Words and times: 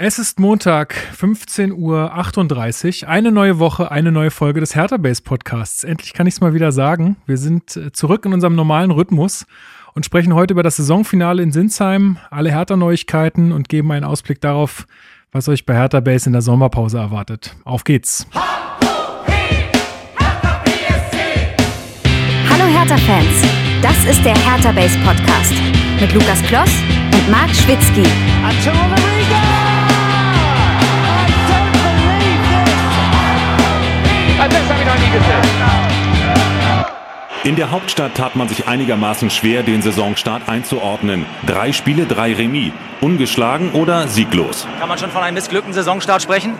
Es 0.00 0.20
ist 0.20 0.38
Montag, 0.38 0.94
15.38 1.20 3.02
Uhr. 3.02 3.08
Eine 3.08 3.32
neue 3.32 3.58
Woche, 3.58 3.90
eine 3.90 4.12
neue 4.12 4.30
Folge 4.30 4.60
des 4.60 4.76
Hertha 4.76 4.96
Base 4.96 5.20
Podcasts. 5.20 5.82
Endlich 5.82 6.12
kann 6.12 6.28
ich 6.28 6.34
es 6.34 6.40
mal 6.40 6.54
wieder 6.54 6.70
sagen. 6.70 7.16
Wir 7.26 7.36
sind 7.36 7.76
äh, 7.76 7.90
zurück 7.90 8.24
in 8.24 8.32
unserem 8.32 8.54
normalen 8.54 8.92
Rhythmus 8.92 9.44
und 9.94 10.04
sprechen 10.04 10.36
heute 10.36 10.54
über 10.54 10.62
das 10.62 10.76
Saisonfinale 10.76 11.42
in 11.42 11.50
Sinsheim, 11.50 12.16
alle 12.30 12.52
Hertha-Neuigkeiten 12.52 13.50
und 13.50 13.68
geben 13.68 13.90
einen 13.90 14.04
Ausblick 14.04 14.40
darauf, 14.40 14.86
was 15.32 15.48
euch 15.48 15.66
bei 15.66 15.74
Hertha 15.74 15.98
Base 15.98 16.28
in 16.28 16.32
der 16.32 16.42
Sommerpause 16.42 16.98
erwartet. 16.98 17.56
Auf 17.64 17.82
geht's! 17.82 18.24
Hallo 22.48 22.64
Hertha-Fans, 22.72 23.42
das 23.82 23.96
ist 24.08 24.24
der 24.24 24.36
Hertha 24.36 24.70
Base 24.70 24.96
Podcast 25.04 25.54
mit 26.00 26.14
Lukas 26.14 26.40
Kloss 26.44 26.70
und 27.12 27.28
Marc 27.32 27.50
Schwitzky. 27.50 28.04
In 37.44 37.56
der 37.56 37.70
Hauptstadt 37.70 38.14
tat 38.14 38.36
man 38.36 38.46
sich 38.46 38.68
einigermaßen 38.68 39.30
schwer, 39.30 39.62
den 39.62 39.80
Saisonstart 39.80 40.48
einzuordnen. 40.48 41.24
Drei 41.46 41.72
Spiele, 41.72 42.04
drei 42.04 42.34
Remis. 42.34 42.72
Ungeschlagen 43.00 43.72
oder 43.72 44.06
sieglos? 44.06 44.66
Kann 44.78 44.88
man 44.88 44.98
schon 44.98 45.10
von 45.10 45.22
einem 45.22 45.34
missglückten 45.34 45.72
Saisonstart 45.72 46.20
sprechen? 46.20 46.54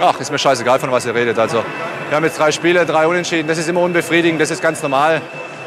Ach, 0.00 0.20
ist 0.20 0.30
mir 0.30 0.38
scheißegal, 0.38 0.78
von 0.78 0.92
was 0.92 1.04
ihr 1.04 1.16
redet. 1.16 1.36
Also, 1.38 1.64
wir 2.08 2.16
haben 2.16 2.22
jetzt 2.22 2.38
drei 2.38 2.52
Spiele, 2.52 2.86
drei 2.86 3.08
Unentschieden. 3.08 3.48
Das 3.48 3.58
ist 3.58 3.68
immer 3.68 3.80
unbefriedigend, 3.80 4.40
das 4.40 4.52
ist 4.52 4.62
ganz 4.62 4.80
normal. 4.82 5.20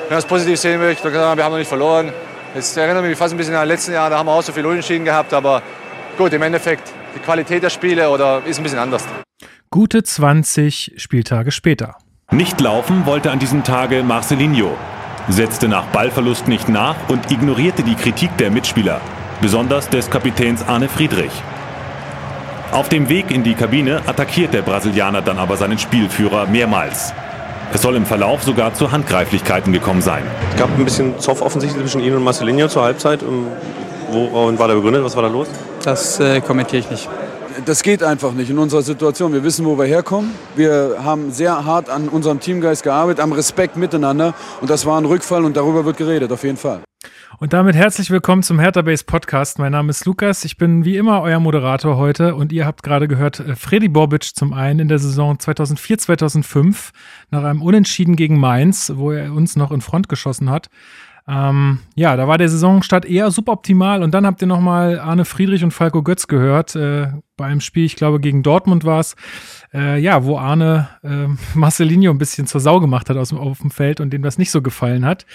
Wenn 0.03 0.09
man 0.11 0.19
es 0.19 0.25
positiv 0.25 0.57
sehen 0.57 0.79
möchte, 0.79 1.11
wir 1.11 1.19
haben 1.19 1.37
noch 1.37 1.57
nicht 1.57 1.67
verloren. 1.67 2.13
Jetzt 2.55 2.77
erinnere 2.77 3.03
mich 3.03 3.17
fast 3.17 3.33
ein 3.33 3.37
bisschen 3.37 3.55
an 3.55 3.63
die 3.63 3.73
letzten 3.73 3.91
Jahre, 3.91 4.11
da 4.11 4.19
haben 4.19 4.27
wir 4.27 4.33
auch 4.33 4.43
so 4.43 4.53
viel 4.53 4.65
Unentschieden 4.65 5.03
gehabt. 5.03 5.33
Aber 5.33 5.61
gut, 6.17 6.31
im 6.31 6.41
Endeffekt, 6.41 6.89
die 7.15 7.19
Qualität 7.19 7.63
der 7.63 7.69
Spiele 7.69 8.09
oder 8.09 8.41
ist 8.45 8.59
ein 8.59 8.63
bisschen 8.63 8.79
anders. 8.79 9.03
Gute 9.73 10.03
20 10.03 10.93
Spieltage 10.97 11.49
später. 11.49 11.95
Nicht 12.29 12.61
laufen 12.61 13.07
wollte 13.07 13.31
an 13.31 13.39
diesem 13.39 13.63
Tage 13.63 14.03
Marcelinho, 14.03 14.77
setzte 15.29 15.67
nach 15.67 15.85
Ballverlust 15.87 16.47
nicht 16.47 16.69
nach 16.69 16.95
und 17.09 17.31
ignorierte 17.31 17.81
die 17.81 17.95
Kritik 17.95 18.37
der 18.37 18.51
Mitspieler, 18.51 19.01
besonders 19.41 19.89
des 19.89 20.11
Kapitäns 20.11 20.61
Arne 20.67 20.87
Friedrich. 20.89 21.31
Auf 22.71 22.87
dem 22.89 23.09
Weg 23.09 23.31
in 23.31 23.43
die 23.43 23.55
Kabine 23.55 24.03
attackiert 24.05 24.53
der 24.53 24.61
Brasilianer 24.61 25.23
dann 25.23 25.39
aber 25.39 25.57
seinen 25.57 25.79
Spielführer 25.79 26.45
mehrmals. 26.45 27.11
Es 27.73 27.81
soll 27.81 27.95
im 27.95 28.05
Verlauf 28.05 28.43
sogar 28.43 28.75
zu 28.75 28.91
Handgreiflichkeiten 28.91 29.73
gekommen 29.73 30.03
sein. 30.03 30.21
Es 30.51 30.59
gab 30.59 30.69
ein 30.69 30.85
bisschen 30.85 31.19
Zoff 31.19 31.41
offensichtlich 31.41 31.81
zwischen 31.81 32.01
Ihnen 32.01 32.17
und 32.17 32.23
Marcelinho 32.23 32.67
zur 32.67 32.83
Halbzeit. 32.83 33.21
Worauf 34.11 34.59
war 34.59 34.67
der 34.67 34.75
begründet? 34.75 35.03
Was 35.03 35.15
war 35.15 35.23
da 35.23 35.29
los? 35.29 35.47
Das 35.83 36.19
äh, 36.19 36.41
kommentiere 36.41 36.81
ich 36.81 36.91
nicht. 36.91 37.09
Das 37.65 37.81
geht 37.81 38.03
einfach 38.03 38.33
nicht 38.33 38.49
in 38.49 38.57
unserer 38.57 38.81
Situation. 38.81 39.31
Wir 39.31 39.43
wissen, 39.43 39.65
wo 39.65 39.77
wir 39.77 39.85
herkommen. 39.85 40.31
Wir 40.55 40.97
haben 41.01 41.31
sehr 41.31 41.63
hart 41.63 41.89
an 41.89 42.09
unserem 42.09 42.41
Teamgeist 42.41 42.83
gearbeitet, 42.83 43.21
am 43.21 43.31
Respekt 43.31 43.77
miteinander. 43.77 44.33
Und 44.59 44.69
das 44.69 44.85
war 44.85 44.99
ein 44.99 45.05
Rückfall 45.05 45.45
und 45.45 45.55
darüber 45.55 45.85
wird 45.85 45.95
geredet, 45.95 46.31
auf 46.33 46.43
jeden 46.43 46.57
Fall. 46.57 46.81
Und 47.39 47.53
damit 47.53 47.75
herzlich 47.75 48.11
willkommen 48.11 48.43
zum 48.43 48.59
Hertha 48.59 48.81
Base 48.81 49.03
Podcast. 49.05 49.59
Mein 49.59 49.71
Name 49.71 49.89
ist 49.89 50.05
Lukas. 50.05 50.43
Ich 50.43 50.57
bin 50.57 50.83
wie 50.83 50.97
immer 50.97 51.21
euer 51.21 51.39
Moderator 51.39 51.97
heute 51.97 52.35
und 52.35 52.51
ihr 52.51 52.65
habt 52.65 52.83
gerade 52.83 53.07
gehört 53.07 53.39
äh, 53.39 53.55
Freddy 53.55 53.87
Bobic 53.87 54.35
zum 54.35 54.53
einen 54.53 54.79
in 54.79 54.87
der 54.87 54.99
Saison 54.99 55.37
2004-2005 55.37 56.91
nach 57.31 57.43
einem 57.43 57.61
Unentschieden 57.61 58.15
gegen 58.15 58.39
Mainz, 58.39 58.91
wo 58.95 59.11
er 59.11 59.31
uns 59.33 59.55
noch 59.55 59.71
in 59.71 59.81
Front 59.81 60.09
geschossen 60.09 60.49
hat. 60.49 60.67
Ähm, 61.27 61.79
ja, 61.95 62.17
da 62.17 62.27
war 62.27 62.37
der 62.37 62.49
Saisonstart 62.49 63.05
eher 63.05 63.31
suboptimal 63.31 64.03
und 64.03 64.13
dann 64.13 64.25
habt 64.25 64.41
ihr 64.41 64.47
nochmal 64.47 64.99
Arne 64.99 65.23
Friedrich 65.23 65.63
und 65.63 65.71
Falco 65.71 66.03
Götz 66.03 66.27
gehört, 66.27 66.75
äh, 66.75 67.07
bei 67.37 67.45
einem 67.45 67.61
Spiel, 67.61 67.85
ich 67.85 67.95
glaube 67.95 68.19
gegen 68.19 68.43
Dortmund 68.43 68.83
war 68.83 68.99
es, 68.99 69.15
äh, 69.73 69.99
ja, 69.99 70.25
wo 70.25 70.37
Arne 70.37 70.89
äh, 71.01 71.27
Marcelinho 71.57 72.11
ein 72.11 72.17
bisschen 72.17 72.45
zur 72.45 72.59
Sau 72.59 72.81
gemacht 72.81 73.09
hat 73.09 73.15
aus 73.15 73.29
dem, 73.29 73.37
auf 73.37 73.59
dem 73.59 73.71
Feld 73.71 74.01
und 74.01 74.11
dem 74.11 74.21
das 74.21 74.37
nicht 74.37 74.51
so 74.51 74.61
gefallen 74.61 75.05
hat. 75.05 75.25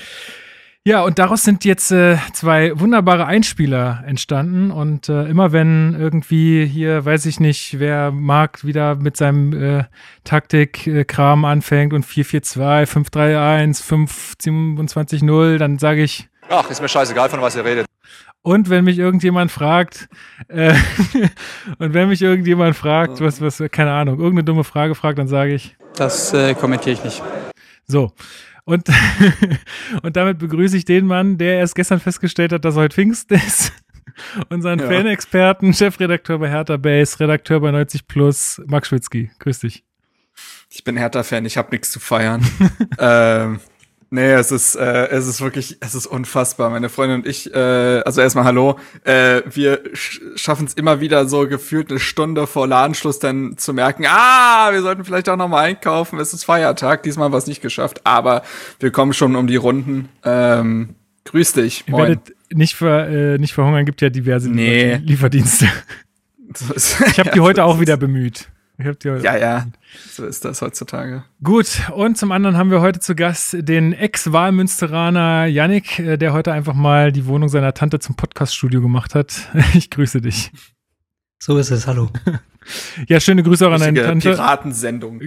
Ja, 0.89 1.03
und 1.03 1.19
daraus 1.19 1.43
sind 1.43 1.67
jetzt 1.67 1.93
äh, 1.93 2.17
zwei 2.33 2.81
wunderbare 2.81 3.27
Einspieler 3.27 4.03
entstanden. 4.07 4.71
Und 4.71 5.11
äh, 5.11 5.25
immer 5.25 5.53
wenn 5.53 5.95
irgendwie 5.95 6.65
hier, 6.65 7.05
weiß 7.05 7.27
ich 7.27 7.41
nicht, 7.41 7.79
wer 7.79 8.11
mag, 8.11 8.65
wieder 8.65 8.95
mit 8.95 9.15
seinem 9.19 9.53
äh, 9.53 9.85
Taktik-Kram 10.25 11.45
anfängt 11.45 11.93
und 11.93 12.07
4-4-2, 12.07 12.87
5-3-1, 12.87 13.85
5-27-0, 14.41 15.59
dann 15.59 15.79
sage 15.79 16.03
ich. 16.03 16.31
Ach, 16.49 16.71
ist 16.71 16.81
mir 16.81 16.89
scheißegal, 16.89 17.29
von 17.29 17.43
was 17.43 17.55
ihr 17.55 17.67
redet. 17.67 17.85
Und 18.41 18.71
wenn 18.71 18.85
mich 18.85 18.99
irgendjemand 18.99 19.53
fragt, 19.53 20.09
äh, 20.49 20.73
und 21.79 21.93
wenn 21.93 22.09
mich 22.09 22.23
irgendjemand 22.23 22.75
fragt, 22.77 23.21
was, 23.21 23.43
was, 23.43 23.63
keine 23.71 23.93
Ahnung, 23.93 24.15
irgendeine 24.21 24.45
dumme 24.45 24.65
Frage 24.65 24.95
fragt, 24.95 25.19
dann 25.19 25.29
sage 25.29 25.53
ich. 25.53 25.77
Das 25.97 26.33
äh, 26.33 26.55
kommentiere 26.55 26.95
ich 26.95 27.05
nicht. 27.05 27.23
So. 27.87 28.11
Und, 28.69 28.87
und 30.03 30.15
damit 30.15 30.39
begrüße 30.39 30.77
ich 30.77 30.85
den 30.85 31.07
Mann, 31.07 31.39
der 31.39 31.57
erst 31.57 31.75
gestern 31.75 32.01
festgestellt 32.01 32.53
hat, 32.53 32.67
dass 32.67 32.75
heute 32.75 32.95
Pfingst 32.95 33.33
ist. 33.33 33.73
Unseren 34.51 34.79
ja. 34.79 34.87
Fanexperten, 34.87 35.73
Chefredakteur 35.73 36.39
bei 36.39 36.51
Hertha 36.51 36.77
Base, 36.77 37.19
Redakteur 37.19 37.61
bei 37.61 37.71
90 37.71 38.07
Plus, 38.07 38.61
Max 38.67 38.89
Schwitzky. 38.89 39.31
Grüß 39.39 39.61
dich. 39.61 39.85
Ich 40.69 40.85
bin 40.85 40.99
Hertha-Fan, 40.99 41.47
ich 41.47 41.57
habe 41.57 41.71
nichts 41.71 41.91
zu 41.91 41.99
feiern. 41.99 42.47
ähm, 42.99 43.61
Nee, 44.11 44.33
es 44.33 44.51
ist, 44.51 44.75
äh, 44.75 45.09
es 45.09 45.27
ist 45.27 45.43
wirklich, 45.43 45.77
es 45.81 45.95
ist 45.95 46.07
unfassbar. 46.07 46.71
Meine 46.71 46.89
Freundin 46.89 47.21
und 47.21 47.27
ich, 47.27 47.53
äh, 47.55 47.59
also 47.59 48.23
erstmal 48.23 48.45
hallo, 48.45 48.79
äh, 49.05 49.43
wir 49.45 49.83
sch 49.93 50.21
schaffen 50.35 50.67
es 50.67 50.73
immer 50.75 51.01
wieder 51.01 51.27
so 51.27 51.47
gefühlt 51.47 51.91
eine 51.91 52.01
Stunde 52.01 52.47
vor 52.47 52.67
Ladenschluss 52.67 53.19
dann 53.19 53.59
zu 53.59 53.75
merken, 53.75 54.07
ah, 54.09 54.71
wir 54.73 54.81
sollten 54.81 55.05
vielleicht 55.05 55.29
auch 55.29 55.37
noch 55.37 55.49
mal 55.49 55.63
einkaufen, 55.63 56.19
es 56.19 56.33
ist 56.33 56.45
Feiertag, 56.45 57.03
diesmal 57.03 57.33
war 57.33 57.39
es 57.39 57.47
nicht 57.47 57.61
geschafft, 57.61 58.01
aber 58.05 58.43
wir 58.81 58.91
kommen 58.91 59.13
schon 59.13 59.37
um 59.37 59.47
die 59.47 59.57
Runden. 59.57 60.09
Ähm, 60.25 60.95
grüß 61.27 61.53
dich, 61.53 61.87
moin. 61.87 62.01
Ihr 62.01 62.09
werdet 62.09 62.35
nicht, 62.51 62.77
ver, 62.77 63.09
äh, 63.09 63.39
nicht 63.39 63.53
verhungern, 63.53 63.85
gibt 63.85 64.01
ja 64.01 64.09
diverse 64.09 64.49
nee. 64.49 64.97
Lieferdienste. 64.97 65.69
ich 66.75 67.19
habe 67.19 67.31
die 67.35 67.41
heute 67.41 67.65
auch 67.65 67.79
wieder 67.79 67.99
bemüht. 67.99 68.49
Ja, 68.79 69.37
ja, 69.37 69.67
so 70.09 70.25
ist 70.25 70.45
das 70.45 70.63
heutzutage. 70.63 71.25
Gut, 71.43 71.91
und 71.95 72.17
zum 72.17 72.31
anderen 72.31 72.57
haben 72.57 72.71
wir 72.71 72.81
heute 72.81 73.01
zu 73.01 73.17
Gast 73.17 73.57
den 73.59 73.93
Ex-Wahlmünsteraner 73.93 75.47
Yannick, 75.47 75.99
äh, 75.99 76.17
der 76.17 76.33
heute 76.33 76.53
einfach 76.53 76.75
mal 76.75 77.11
die 77.11 77.27
Wohnung 77.27 77.49
seiner 77.49 77.75
Tante 77.75 77.99
zum 77.99 78.15
Podcaststudio 78.15 78.81
gemacht 78.81 79.15
hat. 79.15 79.51
Ich 79.75 79.91
grüße 79.91 80.21
dich. 80.21 80.53
So 81.41 81.59
ist 81.59 81.71
es, 81.71 81.87
hallo. 81.87 82.11
Ja, 83.09 83.19
schöne 83.19 83.43
Grüße 83.43 83.67
auch 83.67 83.73
an 83.73 83.81
deine 83.81 84.03
Tante. 84.03 84.31
Piratensendung. 84.31 85.21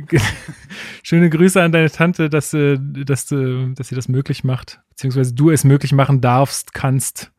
schöne 1.04 1.30
Grüße 1.30 1.62
an 1.62 1.72
deine 1.72 1.90
Tante, 1.90 2.30
dass, 2.30 2.54
äh, 2.54 2.78
dass, 2.80 3.28
dass 3.28 3.88
sie 3.88 3.96
das 3.96 4.08
möglich 4.08 4.44
macht, 4.44 4.80
beziehungsweise 4.90 5.34
du 5.34 5.50
es 5.50 5.64
möglich 5.64 5.92
machen 5.92 6.22
darfst, 6.22 6.74
kannst 6.74 7.32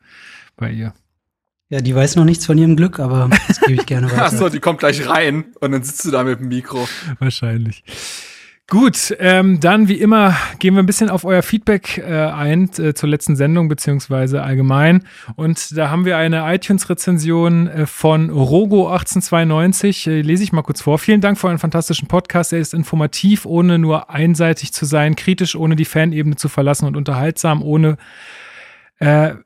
bei 0.56 0.70
ihr. 0.70 0.92
Ja, 1.72 1.80
die 1.80 1.94
weiß 1.94 2.16
noch 2.16 2.26
nichts 2.26 2.44
von 2.44 2.58
ihrem 2.58 2.76
Glück, 2.76 3.00
aber 3.00 3.30
das 3.48 3.58
gebe 3.58 3.80
ich 3.80 3.86
gerne 3.86 4.06
weiter. 4.12 4.26
Achso, 4.26 4.50
die 4.50 4.60
kommt 4.60 4.80
gleich 4.80 5.08
rein 5.08 5.46
und 5.58 5.72
dann 5.72 5.82
sitzt 5.82 6.04
du 6.04 6.10
da 6.10 6.22
mit 6.22 6.38
dem 6.38 6.48
Mikro. 6.48 6.86
Wahrscheinlich. 7.18 7.82
Gut, 8.68 9.16
ähm, 9.18 9.58
dann 9.58 9.88
wie 9.88 9.94
immer 9.94 10.36
gehen 10.58 10.74
wir 10.74 10.82
ein 10.82 10.86
bisschen 10.86 11.08
auf 11.08 11.24
euer 11.24 11.40
Feedback 11.42 11.96
äh, 11.96 12.26
ein 12.26 12.68
äh, 12.76 12.92
zur 12.92 13.08
letzten 13.08 13.36
Sendung 13.36 13.68
beziehungsweise 13.68 14.42
allgemein. 14.42 15.04
Und 15.34 15.74
da 15.74 15.88
haben 15.88 16.04
wir 16.04 16.18
eine 16.18 16.44
iTunes-Rezension 16.54 17.68
äh, 17.68 17.86
von 17.86 18.30
Rogo1892. 18.30 20.10
Äh, 20.10 20.20
lese 20.20 20.44
ich 20.44 20.52
mal 20.52 20.60
kurz 20.60 20.82
vor. 20.82 20.98
Vielen 20.98 21.22
Dank 21.22 21.38
für 21.38 21.46
euren 21.46 21.58
fantastischen 21.58 22.06
Podcast. 22.06 22.52
Er 22.52 22.58
ist 22.58 22.74
informativ, 22.74 23.46
ohne 23.46 23.78
nur 23.78 24.10
einseitig 24.10 24.74
zu 24.74 24.84
sein, 24.84 25.16
kritisch, 25.16 25.56
ohne 25.56 25.74
die 25.74 25.86
Fanebene 25.86 26.36
zu 26.36 26.50
verlassen 26.50 26.84
und 26.84 26.98
unterhaltsam, 26.98 27.62
ohne 27.62 27.96
äh, 28.98 29.36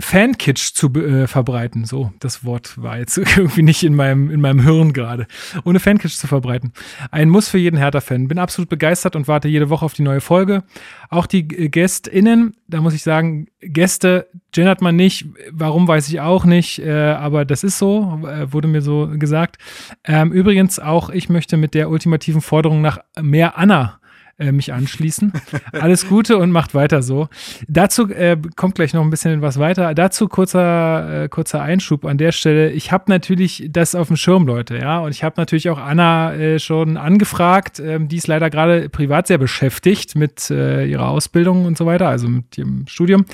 Fankitsch 0.00 0.72
zu 0.74 0.92
äh, 0.94 1.26
verbreiten. 1.26 1.84
So, 1.84 2.12
das 2.20 2.44
Wort 2.44 2.80
war 2.80 2.98
jetzt 2.98 3.16
irgendwie 3.36 3.62
nicht 3.62 3.82
in 3.82 3.94
meinem, 3.94 4.30
in 4.30 4.40
meinem 4.40 4.60
Hirn 4.60 4.92
gerade. 4.92 5.26
Ohne 5.64 5.80
Fankitsch 5.80 6.16
zu 6.16 6.26
verbreiten. 6.26 6.72
Ein 7.10 7.28
Muss 7.28 7.48
für 7.48 7.58
jeden 7.58 7.76
Hertha-Fan. 7.76 8.28
Bin 8.28 8.38
absolut 8.38 8.68
begeistert 8.68 9.16
und 9.16 9.28
warte 9.28 9.48
jede 9.48 9.70
Woche 9.70 9.84
auf 9.84 9.94
die 9.94 10.02
neue 10.02 10.20
Folge. 10.20 10.64
Auch 11.08 11.26
die 11.26 11.46
GästInnen, 11.46 12.56
da 12.68 12.80
muss 12.80 12.94
ich 12.94 13.02
sagen, 13.02 13.46
Gäste 13.60 14.28
gendert 14.52 14.80
man 14.80 14.96
nicht. 14.96 15.26
Warum 15.50 15.86
weiß 15.86 16.08
ich 16.08 16.20
auch 16.20 16.44
nicht, 16.44 16.80
äh, 16.80 16.90
aber 16.90 17.44
das 17.44 17.64
ist 17.64 17.78
so, 17.78 18.20
äh, 18.26 18.52
wurde 18.52 18.68
mir 18.68 18.82
so 18.82 19.08
gesagt. 19.18 19.58
Ähm, 20.04 20.32
übrigens 20.32 20.78
auch, 20.78 21.10
ich 21.10 21.28
möchte 21.28 21.56
mit 21.56 21.74
der 21.74 21.90
ultimativen 21.90 22.40
Forderung 22.40 22.80
nach 22.80 22.98
mehr 23.20 23.58
Anna 23.58 23.99
äh, 24.40 24.52
mich 24.52 24.72
anschließen. 24.72 25.32
Alles 25.72 26.08
Gute 26.08 26.38
und 26.38 26.50
macht 26.50 26.74
weiter 26.74 27.02
so. 27.02 27.28
Dazu 27.68 28.08
äh, 28.10 28.36
kommt 28.56 28.74
gleich 28.74 28.94
noch 28.94 29.02
ein 29.02 29.10
bisschen 29.10 29.42
was 29.42 29.58
weiter. 29.58 29.94
Dazu 29.94 30.28
kurzer, 30.28 31.24
äh, 31.24 31.28
kurzer 31.28 31.62
Einschub 31.62 32.04
an 32.04 32.18
der 32.18 32.32
Stelle. 32.32 32.70
Ich 32.70 32.90
habe 32.90 33.04
natürlich 33.08 33.68
das 33.70 33.94
auf 33.94 34.08
dem 34.08 34.16
Schirm, 34.16 34.46
Leute, 34.46 34.78
ja. 34.78 35.00
Und 35.00 35.10
ich 35.10 35.22
habe 35.22 35.34
natürlich 35.36 35.68
auch 35.68 35.78
Anna 35.78 36.34
äh, 36.34 36.58
schon 36.58 36.96
angefragt. 36.96 37.80
Ähm, 37.80 38.08
die 38.08 38.16
ist 38.16 38.26
leider 38.26 38.50
gerade 38.50 38.88
privat 38.88 39.26
sehr 39.26 39.38
beschäftigt 39.38 40.16
mit 40.16 40.50
äh, 40.50 40.86
ihrer 40.86 41.08
Ausbildung 41.08 41.66
und 41.66 41.76
so 41.76 41.86
weiter, 41.86 42.08
also 42.08 42.28
mit 42.28 42.56
ihrem 42.56 42.86
Studium, 42.86 43.24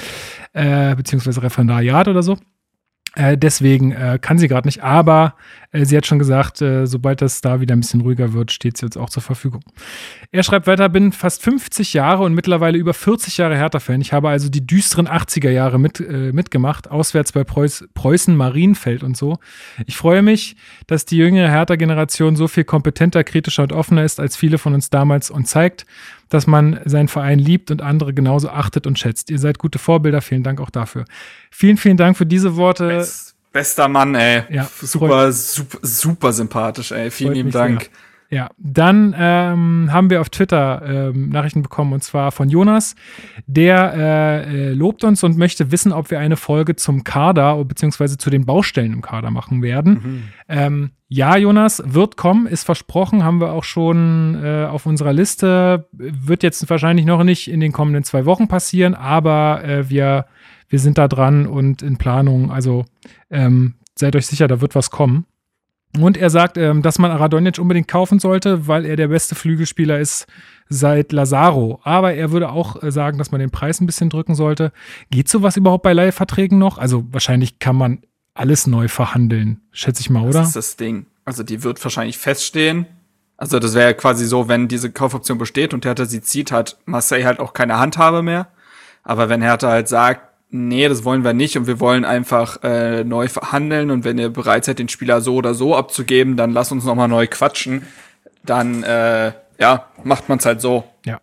äh, 0.53 0.95
beziehungsweise 0.95 1.43
Referendariat 1.43 2.09
oder 2.09 2.23
so. 2.23 2.37
Äh, 3.17 3.39
deswegen 3.39 3.93
äh, 3.93 4.19
kann 4.21 4.37
sie 4.37 4.47
gerade 4.47 4.69
nicht, 4.69 4.83
aber 4.83 5.35
äh, 5.73 5.87
sie 5.87 5.97
hat 5.97 6.07
schon 6.07 6.19
gesagt, 6.19 6.61
äh, 6.61 6.87
sobald 6.87 7.23
das 7.23 7.41
da 7.41 7.61
wieder 7.63 7.75
ein 7.75 7.81
bisschen 7.81 8.03
ruhiger 8.03 8.35
wird, 8.35 8.53
steht 8.53 8.77
sie 8.77 8.85
uns 8.85 8.99
auch 8.99 9.09
zur 9.09 9.23
Verfügung. 9.23 9.63
Er 10.33 10.43
schreibt 10.43 10.67
weiter, 10.67 10.91
bin 10.91 11.13
fast 11.13 11.43
50 11.43 11.95
Jahre 11.95 12.25
und 12.25 12.35
mittlerweile 12.35 12.77
über 12.77 12.93
40 12.93 13.39
Jahre 13.39 13.57
Hertha-Fan. 13.57 14.03
Ich 14.03 14.13
habe 14.13 14.29
also 14.29 14.51
die 14.51 14.67
düsteren 14.67 15.09
80er 15.09 15.49
Jahre 15.49 15.79
mit, 15.79 15.99
äh, 15.99 16.33
mitgemacht, 16.33 16.91
auswärts 16.91 17.33
bei 17.33 17.43
Preuß, 17.43 17.89
Preußen, 17.95 18.37
Marienfeld 18.37 19.03
und 19.03 19.17
so. 19.17 19.39
Ich 19.87 19.97
freue 19.97 20.21
mich, 20.21 20.57
dass 20.87 21.07
die 21.07 21.17
jüngere 21.17 21.49
Hertha-Generation 21.49 22.37
so 22.37 22.49
viel 22.49 22.65
kompetenter, 22.65 23.25
kritischer 23.25 23.63
und 23.63 23.73
offener 23.73 24.05
ist 24.05 24.21
als 24.21 24.37
viele 24.37 24.59
von 24.59 24.75
uns 24.75 24.91
damals 24.91 25.31
und 25.31 25.49
zeigt, 25.49 25.87
dass 26.29 26.47
man 26.47 26.81
seinen 26.85 27.09
Verein 27.09 27.39
liebt 27.39 27.71
und 27.71 27.83
andere 27.83 28.13
genauso 28.13 28.49
achtet 28.49 28.87
und 28.87 28.99
schätzt. 28.99 29.31
Ihr 29.31 29.39
seid 29.39 29.59
gute 29.59 29.79
Vorbilder. 29.79 30.21
Vielen 30.21 30.43
Dank 30.43 30.61
auch 30.61 30.71
dafür. 30.71 31.05
Vielen, 31.51 31.77
vielen 31.77 31.97
Dank 31.97 32.17
für 32.17 32.27
diese 32.27 32.57
Worte. 32.57 32.89
Best, 32.89 33.35
bester 33.53 33.89
Mann, 33.89 34.15
ey. 34.15 34.43
Ja, 34.51 34.69
super, 34.83 35.33
super, 35.33 35.79
super 35.83 36.33
sympathisch, 36.33 36.93
ey. 36.93 37.11
Vielen 37.11 37.35
lieben 37.35 37.51
Dank. 37.51 37.83
Sehr. 37.83 37.91
Ja, 38.29 38.51
dann 38.59 39.15
ähm, 39.17 39.89
haben 39.93 40.11
wir 40.11 40.21
auf 40.21 40.31
Twitter 40.31 40.83
ähm, 40.85 41.29
Nachrichten 41.29 41.63
bekommen 41.63 41.93
und 41.93 42.03
zwar 42.03 42.33
von 42.33 42.49
Jonas. 42.49 42.97
Der 43.47 43.95
äh, 43.95 44.71
äh, 44.71 44.73
lobt 44.73 45.05
uns 45.05 45.23
und 45.23 45.39
möchte 45.39 45.71
wissen, 45.71 45.93
ob 45.93 46.11
wir 46.11 46.19
eine 46.19 46.37
Folge 46.37 46.75
zum 46.75 47.05
Kader 47.05 47.65
bzw. 47.65 48.17
zu 48.17 48.31
den 48.31 48.45
Baustellen 48.45 48.93
im 48.93 49.03
Kader 49.03 49.31
machen 49.31 49.63
werden. 49.63 49.93
Mhm. 49.93 50.23
Ähm, 50.49 50.91
ja, 51.09 51.37
Jonas, 51.37 51.81
wird 51.87 52.17
kommen, 52.17 52.47
ist 52.47 52.65
versprochen, 52.65 53.23
haben 53.23 53.41
wir 53.41 53.53
auch 53.53 53.63
schon 53.63 54.43
äh, 54.43 54.65
auf 54.65 54.87
unserer 54.87 55.13
Liste. 55.13 55.87
Wird 55.93 56.43
jetzt 56.43 56.69
wahrscheinlich 56.69 57.07
noch 57.07 57.23
nicht 57.23 57.49
in 57.49 57.61
den 57.61 57.71
kommenden 57.71 58.03
zwei 58.03 58.25
Wochen 58.25 58.49
passieren, 58.49 58.95
aber 58.95 59.63
äh, 59.65 59.89
wir, 59.89 60.27
wir 60.69 60.81
sind 60.81 60.99
da 60.99 61.07
dran 61.07 61.47
und 61.47 61.83
in 61.83 61.97
Planung. 61.97 62.51
Also 62.51 62.87
ähm, 63.31 63.75
seid 63.95 64.17
euch 64.17 64.27
sicher, 64.27 64.49
da 64.49 64.61
wird 64.61 64.75
was 64.75 64.91
kommen. 64.91 65.27
Und 65.99 66.17
er 66.17 66.31
sagt, 66.31 66.59
ähm, 66.59 66.83
dass 66.83 66.99
man 66.99 67.11
Radonjic 67.11 67.59
unbedingt 67.59 67.89
kaufen 67.89 68.19
sollte, 68.19 68.67
weil 68.67 68.85
er 68.85 68.97
der 68.97 69.09
beste 69.09 69.35
Flügelspieler 69.35 69.99
ist 69.99 70.27
seit 70.69 71.13
Lazaro. 71.13 71.81
Aber 71.85 72.15
er 72.15 72.33
würde 72.33 72.51
auch 72.51 72.83
äh, 72.83 72.91
sagen, 72.91 73.19
dass 73.19 73.31
man 73.31 73.41
den 73.41 73.51
Preis 73.51 73.81
ein 73.81 73.87
bisschen 73.87 74.11
drücken 74.11 74.35
sollte. 74.35 74.73
Geht 75.11 75.29
sowas 75.29 75.57
überhaupt 75.57 75.83
bei 75.83 75.93
Leihverträgen 75.93 76.59
noch? 76.59 76.79
Also 76.79 77.05
wahrscheinlich 77.13 77.59
kann 77.59 77.77
man 77.77 78.03
alles 78.35 78.67
neu 78.67 78.89
verhandeln, 78.89 79.63
schätze 79.73 80.01
ich 80.01 80.11
mal, 80.11 80.23
oder? 80.23 80.41
Das 80.41 80.49
ist 80.49 80.57
das 80.57 80.77
Ding. 80.77 81.07
Also 81.25 81.43
die 81.43 81.63
wird 81.63 81.83
wahrscheinlich 81.83 82.19
feststehen. 82.19 82.87
Also 83.37 83.59
das 83.59 83.75
wäre 83.75 83.95
quasi 83.95 84.27
so, 84.27 84.49
wenn 84.49 84.69
diese 84.69 84.91
Kaufoption 84.91 85.39
besteht 85.39 85.75
und 85.75 85.85
Hertha 85.85 86.05
sie 86.07 86.23
zieht, 86.23 86.53
hat 86.53 86.79
Marseille 86.87 87.25
halt 87.25 87.41
auch 87.41 87.53
keine 87.53 87.79
Handhabe 87.79 88.23
mehr. 88.23 88.49
Aber 89.03 89.29
wenn 89.29 89.43
Hertha 89.43 89.69
halt 89.69 89.89
sagt, 89.89 90.36
nee, 90.51 90.89
das 90.89 91.05
wollen 91.05 91.25
wir 91.25 91.33
nicht 91.33 91.57
und 91.57 91.67
wir 91.67 91.81
wollen 91.81 92.05
einfach 92.05 92.63
äh, 92.63 93.05
neu 93.05 93.29
verhandeln 93.29 93.91
und 93.91 94.05
wenn 94.05 94.19
ihr 94.19 94.31
bereit 94.31 94.65
seid, 94.65 94.79
den 94.79 94.89
Spieler 94.89 95.21
so 95.21 95.35
oder 95.35 95.55
so 95.55 95.77
abzugeben, 95.77 96.37
dann 96.37 96.53
lass 96.53 96.73
uns 96.73 96.85
nochmal 96.85 97.09
neu 97.09 97.27
quatschen. 97.27 97.83
Dann, 98.45 98.83
äh, 98.83 99.33
ja, 99.59 99.87
macht 100.05 100.29
man's 100.29 100.47
halt 100.47 100.61
so. 100.61 100.85
Ja. 101.05 101.21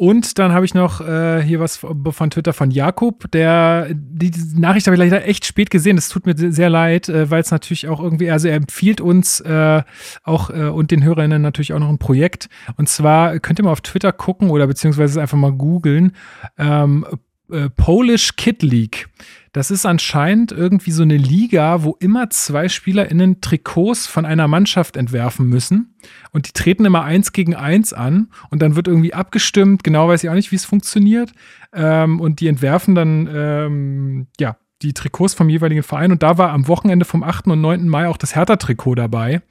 Und 0.00 0.38
dann 0.38 0.52
habe 0.52 0.64
ich 0.64 0.72
noch 0.72 1.02
äh, 1.02 1.42
hier 1.42 1.60
was 1.60 1.76
von 1.76 2.30
Twitter 2.30 2.54
von 2.54 2.70
Jakob, 2.70 3.30
der 3.32 3.88
die, 3.92 4.30
die 4.30 4.58
Nachricht 4.58 4.86
habe 4.86 4.94
ich 4.94 4.98
leider 4.98 5.26
echt 5.26 5.44
spät 5.44 5.70
gesehen. 5.70 5.96
Das 5.96 6.08
tut 6.08 6.24
mir 6.24 6.34
sehr 6.34 6.70
leid, 6.70 7.10
äh, 7.10 7.30
weil 7.30 7.42
es 7.42 7.50
natürlich 7.50 7.86
auch 7.86 8.02
irgendwie, 8.02 8.30
also 8.30 8.48
er 8.48 8.56
empfiehlt 8.56 9.02
uns 9.02 9.40
äh, 9.40 9.82
auch 10.22 10.48
äh, 10.48 10.68
und 10.68 10.90
den 10.90 11.04
Hörerinnen 11.04 11.42
natürlich 11.42 11.74
auch 11.74 11.78
noch 11.78 11.90
ein 11.90 11.98
Projekt. 11.98 12.48
Und 12.78 12.88
zwar 12.88 13.38
könnt 13.40 13.60
ihr 13.60 13.66
mal 13.66 13.72
auf 13.72 13.82
Twitter 13.82 14.10
gucken 14.10 14.48
oder 14.48 14.66
beziehungsweise 14.66 15.20
einfach 15.20 15.36
mal 15.36 15.52
googeln. 15.52 16.12
Ähm, 16.56 17.04
äh, 17.52 17.70
Polish 17.70 18.36
Kid 18.36 18.62
League. 18.62 19.08
Das 19.52 19.72
ist 19.72 19.84
anscheinend 19.84 20.52
irgendwie 20.52 20.92
so 20.92 21.02
eine 21.02 21.16
Liga, 21.16 21.82
wo 21.82 21.96
immer 21.98 22.30
zwei 22.30 22.68
SpielerInnen 22.68 23.40
Trikots 23.40 24.06
von 24.06 24.24
einer 24.24 24.46
Mannschaft 24.46 24.96
entwerfen 24.96 25.48
müssen. 25.48 25.96
Und 26.30 26.46
die 26.46 26.52
treten 26.52 26.84
immer 26.84 27.02
eins 27.02 27.32
gegen 27.32 27.56
eins 27.56 27.92
an. 27.92 28.28
Und 28.50 28.62
dann 28.62 28.76
wird 28.76 28.86
irgendwie 28.86 29.12
abgestimmt. 29.12 29.82
Genau 29.82 30.08
weiß 30.08 30.22
ich 30.22 30.30
auch 30.30 30.34
nicht, 30.34 30.52
wie 30.52 30.56
es 30.56 30.64
funktioniert. 30.64 31.32
Ähm, 31.72 32.20
und 32.20 32.38
die 32.40 32.46
entwerfen 32.46 32.94
dann, 32.94 33.28
ähm, 33.32 34.28
ja, 34.38 34.56
die 34.82 34.94
Trikots 34.94 35.34
vom 35.34 35.48
jeweiligen 35.48 35.82
Verein. 35.82 36.12
Und 36.12 36.22
da 36.22 36.38
war 36.38 36.50
am 36.50 36.68
Wochenende 36.68 37.04
vom 37.04 37.24
8. 37.24 37.48
und 37.48 37.60
9. 37.60 37.88
Mai 37.88 38.06
auch 38.06 38.16
das 38.16 38.36
Hertha-Trikot 38.36 38.94
dabei 38.94 39.42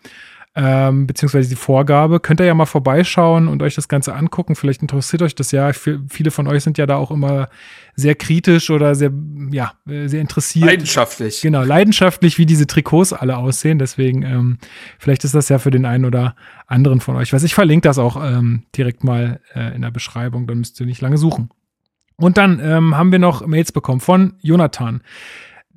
ähm, 0.55 1.05
beziehungsweise 1.05 1.47
die 1.49 1.55
Vorgabe. 1.55 2.19
Könnt 2.19 2.39
ihr 2.39 2.45
ja 2.45 2.53
mal 2.53 2.65
vorbeischauen 2.65 3.47
und 3.47 3.61
euch 3.61 3.75
das 3.75 3.87
Ganze 3.87 4.15
angucken. 4.15 4.55
Vielleicht 4.55 4.81
interessiert 4.81 5.21
euch 5.21 5.35
das 5.35 5.51
ja. 5.51 5.71
Viele 5.73 6.31
von 6.31 6.47
euch 6.47 6.63
sind 6.63 6.77
ja 6.77 6.85
da 6.85 6.95
auch 6.95 7.11
immer 7.11 7.49
sehr 7.95 8.15
kritisch 8.15 8.69
oder 8.69 8.95
sehr, 8.95 9.11
ja, 9.51 9.73
sehr 9.85 10.21
interessiert. 10.21 10.65
Leidenschaftlich. 10.65 11.41
Genau, 11.41 11.63
leidenschaftlich, 11.63 12.37
wie 12.39 12.45
diese 12.45 12.65
Trikots 12.65 13.13
alle 13.13 13.37
aussehen. 13.37 13.77
Deswegen, 13.77 14.23
ähm, 14.23 14.57
vielleicht 14.97 15.23
ist 15.23 15.35
das 15.35 15.49
ja 15.49 15.59
für 15.59 15.71
den 15.71 15.85
einen 15.85 16.05
oder 16.05 16.35
anderen 16.65 16.99
von 16.99 17.15
euch 17.15 17.31
was. 17.31 17.43
Ich 17.43 17.53
verlinke 17.53 17.87
das 17.87 17.99
auch 17.99 18.21
ähm, 18.21 18.63
direkt 18.75 19.03
mal 19.03 19.41
äh, 19.53 19.75
in 19.75 19.83
der 19.83 19.91
Beschreibung, 19.91 20.47
dann 20.47 20.59
müsst 20.59 20.79
ihr 20.79 20.85
nicht 20.85 21.01
lange 21.01 21.17
suchen. 21.17 21.49
Und 22.15 22.37
dann 22.37 22.59
ähm, 22.61 22.97
haben 22.97 23.11
wir 23.11 23.19
noch 23.19 23.45
Mails 23.45 23.71
bekommen 23.71 24.01
von 24.01 24.33
Jonathan. 24.41 25.01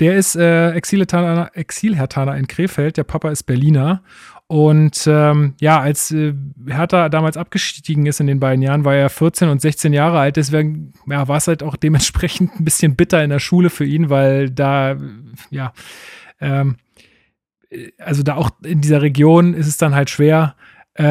Der 0.00 0.16
ist 0.16 0.34
äh, 0.34 0.70
Exilhertaner 0.72 1.50
Exil 1.54 1.94
in 1.94 2.48
Krefeld, 2.48 2.96
der 2.96 3.04
Papa 3.04 3.30
ist 3.30 3.44
Berliner 3.44 4.02
und 4.52 5.06
ähm, 5.06 5.54
ja, 5.62 5.80
als 5.80 6.10
äh, 6.10 6.34
Hertha 6.66 7.08
damals 7.08 7.38
abgestiegen 7.38 8.04
ist 8.04 8.20
in 8.20 8.26
den 8.26 8.38
beiden 8.38 8.60
Jahren, 8.60 8.84
war 8.84 8.94
er 8.94 9.08
14 9.08 9.48
und 9.48 9.62
16 9.62 9.94
Jahre 9.94 10.18
alt. 10.18 10.36
Deswegen 10.36 10.92
ja, 11.06 11.26
war 11.26 11.38
es 11.38 11.48
halt 11.48 11.62
auch 11.62 11.74
dementsprechend 11.74 12.60
ein 12.60 12.64
bisschen 12.66 12.94
bitter 12.94 13.24
in 13.24 13.30
der 13.30 13.38
Schule 13.38 13.70
für 13.70 13.86
ihn, 13.86 14.10
weil 14.10 14.50
da, 14.50 14.98
ja, 15.48 15.72
ähm, 16.38 16.76
also 17.96 18.22
da 18.22 18.34
auch 18.34 18.50
in 18.62 18.82
dieser 18.82 19.00
Region 19.00 19.54
ist 19.54 19.68
es 19.68 19.78
dann 19.78 19.94
halt 19.94 20.10
schwer, 20.10 20.54
äh, 20.94 21.04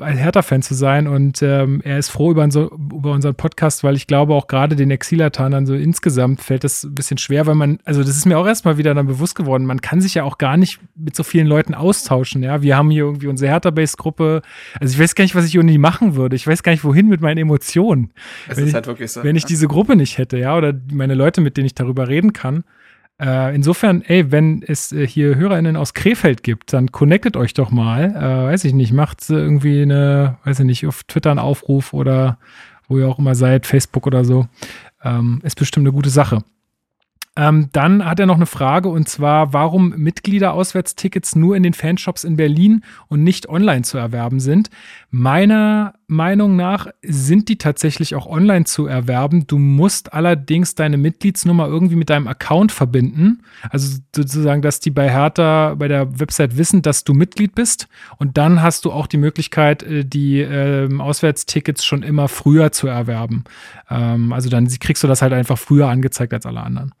ein 0.00 0.16
Hertha-Fan 0.16 0.62
zu 0.62 0.74
sein. 0.74 1.06
Und 1.06 1.42
ähm, 1.42 1.82
er 1.84 1.98
ist 1.98 2.08
froh 2.08 2.30
über, 2.30 2.50
so, 2.50 2.70
über, 2.70 3.12
unseren 3.12 3.34
Podcast, 3.34 3.84
weil 3.84 3.96
ich 3.96 4.06
glaube 4.06 4.34
auch 4.34 4.46
gerade 4.46 4.76
den 4.76 4.90
Exilatanern 4.90 5.66
so 5.66 5.74
insgesamt 5.74 6.40
fällt 6.40 6.64
das 6.64 6.84
ein 6.84 6.94
bisschen 6.94 7.18
schwer, 7.18 7.46
weil 7.46 7.54
man, 7.54 7.78
also 7.84 8.02
das 8.02 8.16
ist 8.16 8.24
mir 8.24 8.38
auch 8.38 8.46
erstmal 8.46 8.78
wieder 8.78 8.94
dann 8.94 9.06
bewusst 9.06 9.34
geworden, 9.34 9.66
man 9.66 9.82
kann 9.82 10.00
sich 10.00 10.14
ja 10.14 10.24
auch 10.24 10.38
gar 10.38 10.56
nicht 10.56 10.80
mit 10.94 11.14
so 11.14 11.22
vielen 11.22 11.46
Leuten 11.46 11.74
austauschen, 11.74 12.42
ja, 12.42 12.62
wir 12.62 12.76
haben 12.76 12.90
hier 12.90 13.04
irgendwie 13.04 13.26
unsere 13.26 13.50
Hertha-Base-Gruppe, 13.50 14.42
also 14.80 14.94
ich 14.94 14.98
weiß 14.98 15.14
gar 15.14 15.24
nicht, 15.24 15.34
was 15.34 15.46
ich 15.46 15.58
ohne 15.58 15.70
die 15.70 15.78
machen 15.78 16.16
würde, 16.16 16.36
ich 16.36 16.46
weiß 16.46 16.62
gar 16.62 16.72
nicht, 16.72 16.84
wohin 16.84 17.08
mit 17.08 17.20
meinen 17.20 17.38
Emotionen. 17.38 18.10
Es 18.48 18.56
wenn 18.56 18.64
ist 18.64 18.70
ich, 18.70 18.74
halt 18.74 18.86
wirklich 18.86 19.12
so. 19.12 19.22
Wenn 19.22 19.36
ich 19.36 19.44
diese 19.44 19.68
Gruppe 19.68 19.96
nicht 19.96 20.16
hätte, 20.16 20.38
ja, 20.38 20.56
oder 20.56 20.72
meine 20.92 21.14
Leute, 21.14 21.40
mit 21.40 21.56
denen 21.56 21.66
ich 21.66 21.74
darüber 21.74 22.08
reden 22.08 22.32
kann, 22.32 22.64
äh, 23.20 23.54
insofern, 23.54 24.02
ey, 24.02 24.32
wenn 24.32 24.62
es 24.66 24.92
äh, 24.92 25.06
hier 25.06 25.36
HörerInnen 25.36 25.76
aus 25.76 25.94
Krefeld 25.94 26.42
gibt, 26.42 26.72
dann 26.72 26.90
connectet 26.90 27.36
euch 27.36 27.54
doch 27.54 27.70
mal. 27.70 28.10
Äh, 28.10 28.50
weiß 28.50 28.64
ich 28.64 28.74
nicht, 28.74 28.92
macht 28.92 29.28
irgendwie 29.30 29.82
eine, 29.82 30.38
weiß 30.44 30.60
ich 30.60 30.66
nicht, 30.66 30.86
auf 30.86 31.04
Twitter 31.04 31.30
einen 31.30 31.38
Aufruf 31.38 31.92
oder 31.92 32.38
wo 32.88 32.98
ihr 32.98 33.08
auch 33.08 33.18
immer 33.18 33.34
seid, 33.34 33.66
Facebook 33.66 34.06
oder 34.06 34.24
so. 34.24 34.46
Ähm, 35.02 35.40
ist 35.44 35.58
bestimmt 35.58 35.86
eine 35.86 35.94
gute 35.94 36.10
Sache. 36.10 36.42
Ähm, 37.36 37.68
dann 37.72 38.04
hat 38.04 38.20
er 38.20 38.26
noch 38.26 38.36
eine 38.36 38.46
Frage 38.46 38.88
und 38.88 39.08
zwar, 39.08 39.52
warum 39.52 39.90
Mitgliederauswärtstickets 39.96 41.34
nur 41.34 41.56
in 41.56 41.64
den 41.64 41.74
Fanshops 41.74 42.22
in 42.22 42.36
Berlin 42.36 42.84
und 43.08 43.24
nicht 43.24 43.48
online 43.48 43.82
zu 43.82 43.98
erwerben 43.98 44.38
sind. 44.38 44.70
Meiner 45.10 45.94
Meinung 46.06 46.56
nach 46.56 46.88
sind 47.02 47.48
die 47.48 47.58
tatsächlich 47.58 48.14
auch 48.14 48.26
online 48.26 48.64
zu 48.64 48.86
erwerben. 48.86 49.46
Du 49.46 49.58
musst 49.58 50.12
allerdings 50.12 50.74
deine 50.74 50.96
Mitgliedsnummer 50.96 51.66
irgendwie 51.66 51.96
mit 51.96 52.10
deinem 52.10 52.28
Account 52.28 52.72
verbinden. 52.72 53.42
Also 53.70 53.98
sozusagen, 54.14 54.62
dass 54.62 54.80
die 54.80 54.90
bei 54.90 55.10
Hertha 55.10 55.74
bei 55.74 55.88
der 55.88 56.20
Website 56.20 56.56
wissen, 56.56 56.82
dass 56.82 57.04
du 57.04 57.14
Mitglied 57.14 57.54
bist. 57.54 57.88
Und 58.18 58.36
dann 58.36 58.62
hast 58.62 58.84
du 58.84 58.92
auch 58.92 59.06
die 59.06 59.16
Möglichkeit, 59.16 59.82
äh, 59.82 60.04
die 60.04 60.40
äh, 60.40 60.88
Auswärtstickets 60.98 61.84
schon 61.84 62.02
immer 62.02 62.28
früher 62.28 62.72
zu 62.72 62.86
erwerben. 62.86 63.44
Ähm, 63.90 64.32
also 64.32 64.50
dann 64.50 64.68
kriegst 64.68 65.02
du 65.02 65.08
das 65.08 65.22
halt 65.22 65.32
einfach 65.32 65.58
früher 65.58 65.88
angezeigt 65.88 66.34
als 66.34 66.46
alle 66.46 66.62
anderen. 66.62 66.92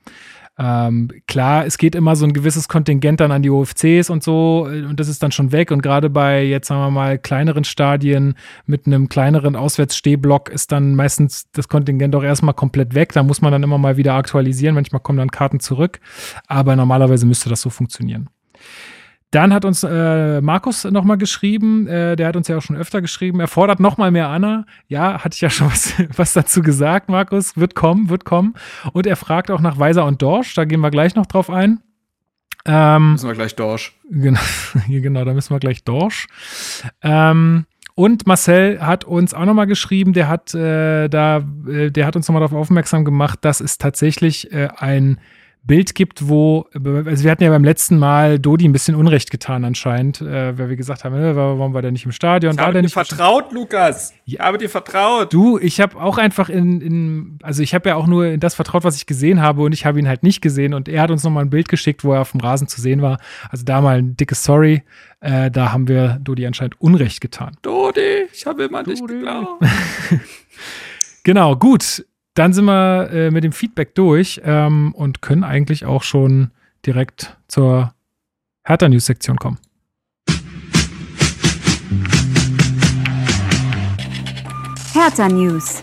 Ähm, 0.56 1.10
klar, 1.26 1.66
es 1.66 1.78
geht 1.78 1.96
immer 1.96 2.14
so 2.14 2.24
ein 2.24 2.32
gewisses 2.32 2.68
Kontingent 2.68 3.18
dann 3.18 3.32
an 3.32 3.42
die 3.42 3.50
OFCs 3.50 4.08
und 4.08 4.22
so 4.22 4.68
äh, 4.70 4.84
und 4.84 5.00
das 5.00 5.08
ist 5.08 5.20
dann 5.20 5.32
schon 5.32 5.50
weg 5.50 5.72
und 5.72 5.82
gerade 5.82 6.08
bei 6.10 6.44
jetzt 6.44 6.68
sagen 6.68 6.80
wir 6.80 6.90
mal 6.92 7.18
kleineren 7.18 7.64
Stadien 7.64 8.34
mit 8.64 8.86
einem 8.86 9.08
kleineren 9.08 9.56
Auswärtsstehblock 9.56 10.50
ist 10.50 10.70
dann 10.70 10.94
meistens 10.94 11.50
das 11.52 11.68
Kontingent 11.68 12.14
auch 12.14 12.22
erstmal 12.22 12.54
komplett 12.54 12.94
weg. 12.94 13.12
Da 13.12 13.24
muss 13.24 13.42
man 13.42 13.50
dann 13.50 13.64
immer 13.64 13.78
mal 13.78 13.96
wieder 13.96 14.14
aktualisieren. 14.14 14.76
Manchmal 14.76 15.00
kommen 15.00 15.18
dann 15.18 15.30
Karten 15.30 15.58
zurück, 15.58 15.98
aber 16.46 16.76
normalerweise 16.76 17.26
müsste 17.26 17.48
das 17.48 17.60
so 17.60 17.70
funktionieren. 17.70 18.28
Dann 19.34 19.52
hat 19.52 19.64
uns 19.64 19.82
äh, 19.82 20.40
Markus 20.40 20.84
nochmal 20.84 21.18
geschrieben, 21.18 21.88
äh, 21.88 22.14
der 22.14 22.28
hat 22.28 22.36
uns 22.36 22.46
ja 22.46 22.56
auch 22.56 22.62
schon 22.62 22.76
öfter 22.76 23.02
geschrieben, 23.02 23.40
er 23.40 23.48
fordert 23.48 23.80
nochmal 23.80 24.12
mehr 24.12 24.28
Anna. 24.28 24.64
Ja, 24.86 25.24
hatte 25.24 25.34
ich 25.34 25.40
ja 25.40 25.50
schon 25.50 25.66
was, 25.70 25.92
was 26.16 26.32
dazu 26.34 26.62
gesagt, 26.62 27.08
Markus. 27.08 27.56
Wird 27.56 27.74
kommen, 27.74 28.10
wird 28.10 28.24
kommen. 28.24 28.54
Und 28.92 29.08
er 29.08 29.16
fragt 29.16 29.50
auch 29.50 29.60
nach 29.60 29.76
Weiser 29.76 30.04
und 30.04 30.22
Dorsch, 30.22 30.54
da 30.54 30.64
gehen 30.64 30.80
wir 30.80 30.90
gleich 30.90 31.16
noch 31.16 31.26
drauf 31.26 31.50
ein. 31.50 31.80
Ähm, 32.64 33.12
müssen 33.12 33.28
wir 33.28 33.34
gleich 33.34 33.56
Dorsch. 33.56 33.98
Genau, 34.08 34.40
genau, 34.88 35.24
da 35.24 35.34
müssen 35.34 35.52
wir 35.52 35.58
gleich 35.58 35.82
Dorsch. 35.82 36.28
Ähm, 37.02 37.66
und 37.96 38.28
Marcel 38.28 38.80
hat 38.80 39.04
uns 39.04 39.34
auch 39.34 39.46
nochmal 39.46 39.66
geschrieben, 39.66 40.12
der 40.12 40.28
hat 40.28 40.54
äh, 40.54 41.08
da, 41.08 41.44
äh, 41.68 41.90
der 41.90 42.06
hat 42.06 42.14
uns 42.14 42.28
nochmal 42.28 42.40
darauf 42.40 42.56
aufmerksam 42.56 43.04
gemacht, 43.04 43.40
dass 43.42 43.60
es 43.60 43.78
tatsächlich 43.78 44.52
äh, 44.52 44.68
ein 44.76 45.18
Bild 45.66 45.94
gibt, 45.94 46.28
wo, 46.28 46.66
also 46.74 47.24
wir 47.24 47.30
hatten 47.30 47.42
ja 47.42 47.50
beim 47.50 47.64
letzten 47.64 47.98
Mal 47.98 48.38
Dodi 48.38 48.68
ein 48.68 48.72
bisschen 48.72 48.94
Unrecht 48.94 49.30
getan 49.30 49.64
anscheinend, 49.64 50.20
äh, 50.20 50.58
weil 50.58 50.68
wir 50.68 50.76
gesagt 50.76 51.04
haben, 51.04 51.14
äh, 51.14 51.34
warum 51.34 51.72
war 51.72 51.80
der 51.80 51.90
nicht 51.90 52.04
im 52.04 52.12
Stadion? 52.12 52.52
Ich 52.52 52.58
war 52.58 52.66
habe 52.66 52.76
dir 52.76 52.82
nicht 52.82 52.92
vertraut, 52.92 53.50
Lukas. 53.52 54.12
Ich 54.26 54.38
habe 54.38 54.58
dir 54.58 54.68
vertraut. 54.68 55.32
Du, 55.32 55.58
ich 55.58 55.80
habe 55.80 56.00
auch 56.00 56.18
einfach 56.18 56.50
in, 56.50 56.80
in 56.80 57.38
also 57.42 57.62
ich 57.62 57.74
habe 57.74 57.88
ja 57.88 57.96
auch 57.96 58.06
nur 58.06 58.26
in 58.26 58.40
das 58.40 58.54
vertraut, 58.54 58.84
was 58.84 58.96
ich 58.96 59.06
gesehen 59.06 59.40
habe 59.40 59.62
und 59.62 59.72
ich 59.72 59.86
habe 59.86 59.98
ihn 59.98 60.06
halt 60.06 60.22
nicht 60.22 60.42
gesehen 60.42 60.74
und 60.74 60.88
er 60.88 61.02
hat 61.02 61.10
uns 61.10 61.24
nochmal 61.24 61.44
ein 61.44 61.50
Bild 61.50 61.68
geschickt, 61.68 62.04
wo 62.04 62.12
er 62.12 62.20
auf 62.20 62.32
dem 62.32 62.40
Rasen 62.40 62.68
zu 62.68 62.80
sehen 62.80 63.00
war. 63.00 63.18
Also 63.50 63.64
da 63.64 63.80
mal 63.80 63.98
ein 63.98 64.16
dickes 64.16 64.44
Sorry, 64.44 64.82
äh, 65.20 65.50
da 65.50 65.72
haben 65.72 65.88
wir 65.88 66.18
Dodi 66.22 66.46
anscheinend 66.46 66.78
Unrecht 66.80 67.22
getan. 67.22 67.56
Dodi, 67.62 68.26
ich 68.32 68.44
habe 68.44 68.64
immer 68.64 68.82
nicht 68.82 69.06
geglaubt. 69.06 69.64
Genau, 71.24 71.56
gut. 71.56 72.04
Dann 72.34 72.52
sind 72.52 72.64
wir 72.64 73.10
äh, 73.12 73.30
mit 73.30 73.44
dem 73.44 73.52
Feedback 73.52 73.94
durch 73.94 74.40
ähm, 74.44 74.92
und 74.96 75.22
können 75.22 75.44
eigentlich 75.44 75.84
auch 75.84 76.02
schon 76.02 76.50
direkt 76.84 77.36
zur 77.46 77.94
Hertha 78.64 78.88
News 78.88 79.06
Sektion 79.06 79.36
kommen. 79.36 79.58
Hertha 84.92 85.28
News. 85.28 85.80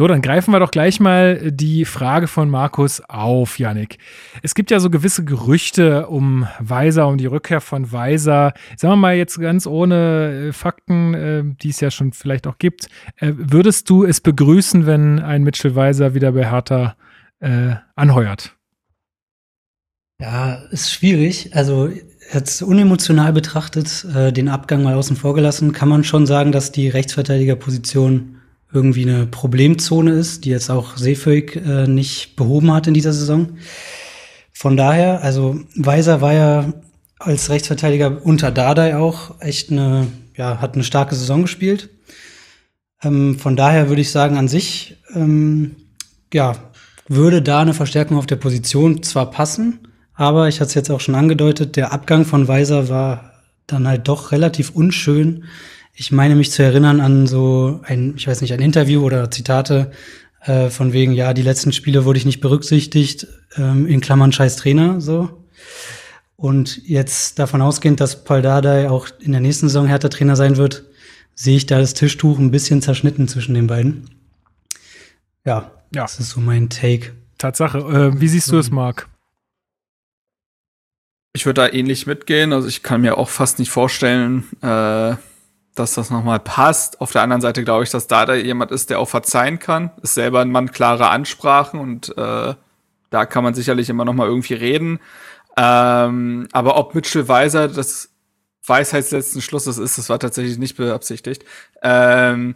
So, 0.00 0.08
dann 0.08 0.22
greifen 0.22 0.50
wir 0.50 0.60
doch 0.60 0.70
gleich 0.70 0.98
mal 0.98 1.52
die 1.52 1.84
Frage 1.84 2.26
von 2.26 2.48
Markus 2.48 3.02
auf, 3.06 3.58
Yannick. 3.58 3.98
Es 4.42 4.54
gibt 4.54 4.70
ja 4.70 4.80
so 4.80 4.88
gewisse 4.88 5.26
Gerüchte 5.26 6.06
um 6.06 6.48
Weiser, 6.58 7.06
um 7.06 7.18
die 7.18 7.26
Rückkehr 7.26 7.60
von 7.60 7.92
Weiser. 7.92 8.54
Sagen 8.78 8.92
wir 8.92 8.96
mal 8.96 9.14
jetzt 9.14 9.38
ganz 9.38 9.66
ohne 9.66 10.48
äh, 10.48 10.52
Fakten, 10.54 11.12
äh, 11.12 11.42
die 11.44 11.68
es 11.68 11.80
ja 11.80 11.90
schon 11.90 12.14
vielleicht 12.14 12.46
auch 12.46 12.56
gibt. 12.56 12.88
Äh, 13.16 13.32
würdest 13.36 13.90
du 13.90 14.06
es 14.06 14.22
begrüßen, 14.22 14.86
wenn 14.86 15.18
ein 15.18 15.42
Mitchell 15.42 15.74
Weiser 15.74 16.14
wieder 16.14 16.32
bei 16.32 16.50
Hertha 16.50 16.96
äh, 17.40 17.74
anheuert? 17.94 18.56
Ja, 20.18 20.54
ist 20.70 20.94
schwierig. 20.94 21.54
Also 21.54 21.90
jetzt 22.32 22.62
unemotional 22.62 23.34
betrachtet, 23.34 24.06
äh, 24.14 24.32
den 24.32 24.48
Abgang 24.48 24.82
mal 24.82 24.94
außen 24.94 25.16
vor 25.16 25.34
gelassen, 25.34 25.72
kann 25.72 25.90
man 25.90 26.04
schon 26.04 26.24
sagen, 26.24 26.52
dass 26.52 26.72
die 26.72 26.88
Rechtsverteidigerposition 26.88 28.39
irgendwie 28.72 29.08
eine 29.08 29.26
Problemzone 29.26 30.12
ist, 30.12 30.44
die 30.44 30.50
jetzt 30.50 30.70
auch 30.70 30.96
Seeföig 30.96 31.56
äh, 31.56 31.86
nicht 31.86 32.36
behoben 32.36 32.72
hat 32.72 32.86
in 32.86 32.94
dieser 32.94 33.12
Saison. 33.12 33.58
Von 34.52 34.76
daher, 34.76 35.22
also 35.22 35.60
Weiser 35.74 36.20
war 36.20 36.32
ja 36.32 36.72
als 37.18 37.50
Rechtsverteidiger 37.50 38.24
unter 38.24 38.50
Dardai 38.50 38.96
auch 38.96 39.40
echt 39.40 39.70
eine, 39.70 40.06
ja, 40.36 40.60
hat 40.60 40.74
eine 40.74 40.84
starke 40.84 41.14
Saison 41.14 41.42
gespielt. 41.42 41.90
Ähm, 43.02 43.38
von 43.38 43.56
daher 43.56 43.88
würde 43.88 44.02
ich 44.02 44.10
sagen, 44.10 44.36
an 44.36 44.48
sich, 44.48 44.96
ähm, 45.14 45.76
ja, 46.32 46.56
würde 47.08 47.42
da 47.42 47.60
eine 47.60 47.74
Verstärkung 47.74 48.16
auf 48.16 48.26
der 48.26 48.36
Position 48.36 49.02
zwar 49.02 49.30
passen, 49.30 49.88
aber 50.14 50.48
ich 50.48 50.60
hatte 50.60 50.68
es 50.68 50.74
jetzt 50.74 50.90
auch 50.90 51.00
schon 51.00 51.14
angedeutet, 51.14 51.76
der 51.76 51.92
Abgang 51.92 52.24
von 52.24 52.46
Weiser 52.46 52.88
war 52.88 53.32
dann 53.66 53.88
halt 53.88 54.06
doch 54.08 54.32
relativ 54.32 54.70
unschön. 54.70 55.44
Ich 55.94 56.12
meine 56.12 56.34
mich 56.34 56.50
zu 56.50 56.62
erinnern 56.62 57.00
an 57.00 57.26
so 57.26 57.80
ein, 57.84 58.14
ich 58.16 58.26
weiß 58.26 58.40
nicht, 58.40 58.52
ein 58.52 58.60
Interview 58.60 59.02
oder 59.04 59.30
Zitate 59.30 59.90
äh, 60.42 60.70
von 60.70 60.92
wegen, 60.92 61.12
ja, 61.12 61.34
die 61.34 61.42
letzten 61.42 61.72
Spiele 61.72 62.04
wurde 62.04 62.18
ich 62.18 62.24
nicht 62.24 62.40
berücksichtigt, 62.40 63.26
ähm, 63.56 63.86
in 63.86 64.00
Klammern 64.00 64.32
scheiß 64.32 64.56
Trainer, 64.56 65.00
so. 65.00 65.44
Und 66.36 66.80
jetzt 66.88 67.38
davon 67.38 67.60
ausgehend, 67.60 68.00
dass 68.00 68.24
Paul 68.24 68.40
Dardai 68.40 68.88
auch 68.88 69.08
in 69.18 69.32
der 69.32 69.42
nächsten 69.42 69.68
Saison 69.68 69.86
härter 69.86 70.08
Trainer 70.08 70.36
sein 70.36 70.56
wird, 70.56 70.84
sehe 71.34 71.56
ich 71.56 71.66
da 71.66 71.78
das 71.78 71.92
Tischtuch 71.92 72.38
ein 72.38 72.50
bisschen 72.50 72.80
zerschnitten 72.80 73.28
zwischen 73.28 73.54
den 73.54 73.66
beiden. 73.66 74.08
Ja, 75.44 75.70
Ja. 75.94 76.02
das 76.02 76.18
ist 76.18 76.30
so 76.30 76.40
mein 76.40 76.70
Take. 76.70 77.12
Tatsache. 77.36 77.78
Äh, 77.78 78.20
wie 78.20 78.28
siehst 78.28 78.50
du 78.52 78.58
es, 78.58 78.70
Marc? 78.70 79.08
Ich 81.34 81.46
würde 81.46 81.60
da 81.62 81.68
ähnlich 81.72 82.06
mitgehen. 82.06 82.52
Also 82.52 82.68
ich 82.68 82.82
kann 82.82 83.02
mir 83.02 83.16
auch 83.18 83.28
fast 83.28 83.58
nicht 83.58 83.70
vorstellen, 83.70 84.44
äh, 84.62 85.14
dass 85.80 85.94
das 85.94 86.10
nochmal 86.10 86.38
passt. 86.38 87.00
Auf 87.00 87.10
der 87.12 87.22
anderen 87.22 87.40
Seite 87.40 87.64
glaube 87.64 87.82
ich, 87.84 87.90
dass 87.90 88.06
da 88.06 88.24
da 88.26 88.34
jemand 88.34 88.70
ist, 88.70 88.90
der 88.90 89.00
auch 89.00 89.08
verzeihen 89.08 89.58
kann. 89.58 89.90
Ist 90.02 90.14
selber 90.14 90.40
ein 90.40 90.52
Mann 90.52 90.70
klarer 90.70 91.10
Ansprachen 91.10 91.80
und 91.80 92.16
äh, 92.16 92.54
da 93.10 93.26
kann 93.26 93.42
man 93.42 93.54
sicherlich 93.54 93.88
immer 93.88 94.04
nochmal 94.04 94.28
irgendwie 94.28 94.54
reden. 94.54 95.00
Ähm, 95.56 96.46
aber 96.52 96.76
ob 96.76 96.94
Mitchell 96.94 97.26
Weiser 97.26 97.66
das 97.68 98.10
Weisheitsletzten 98.64 99.42
Schlusses 99.42 99.78
ist, 99.78 99.98
das 99.98 100.08
war 100.08 100.18
tatsächlich 100.20 100.58
nicht 100.58 100.76
beabsichtigt. 100.76 101.44
Ähm, 101.82 102.54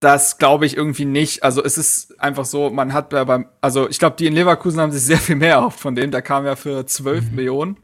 das 0.00 0.38
glaube 0.38 0.66
ich 0.66 0.76
irgendwie 0.76 1.06
nicht. 1.06 1.42
Also 1.42 1.64
es 1.64 1.78
ist 1.78 2.20
einfach 2.20 2.44
so, 2.44 2.70
man 2.70 2.92
hat 2.92 3.08
bei- 3.10 3.24
beim, 3.24 3.48
also 3.60 3.88
ich 3.88 3.98
glaube, 3.98 4.16
die 4.16 4.26
in 4.26 4.34
Leverkusen 4.34 4.80
haben 4.80 4.92
sich 4.92 5.02
sehr 5.02 5.18
viel 5.18 5.36
mehr 5.36 5.54
erhofft 5.54 5.80
von 5.80 5.94
dem. 5.94 6.10
Der 6.10 6.22
kam 6.22 6.44
ja 6.46 6.54
für 6.54 6.86
12 6.86 7.30
Millionen. 7.32 7.78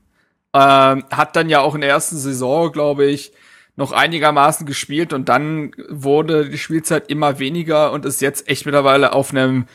Ähm, 0.55 1.05
hat 1.11 1.35
dann 1.35 1.49
ja 1.49 1.61
auch 1.61 1.75
in 1.75 1.81
der 1.81 1.91
ersten 1.91 2.19
Saison, 2.19 2.71
glaube 2.71 3.07
ich, 3.07 3.33
noch 3.77 3.93
einigermaßen 3.93 4.67
gespielt 4.67 5.13
und 5.13 5.29
dann 5.29 5.73
wurde 5.89 6.49
die 6.49 6.59
Spielzeit 6.59 7.09
immer 7.09 7.39
weniger 7.39 7.93
und 7.93 8.05
ist 8.05 8.21
jetzt 8.21 8.49
echt 8.49 8.67
mittlerweile 8.67 9.13
auf 9.13 9.31
einem 9.31 9.67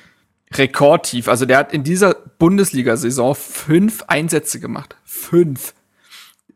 Rekordtief. 0.53 1.27
Also 1.27 1.45
der 1.45 1.57
hat 1.57 1.73
in 1.73 1.83
dieser 1.83 2.15
Bundesliga-Saison 2.37 3.35
fünf 3.35 4.03
Einsätze 4.07 4.59
gemacht. 4.59 4.95
Fünf. 5.03 5.73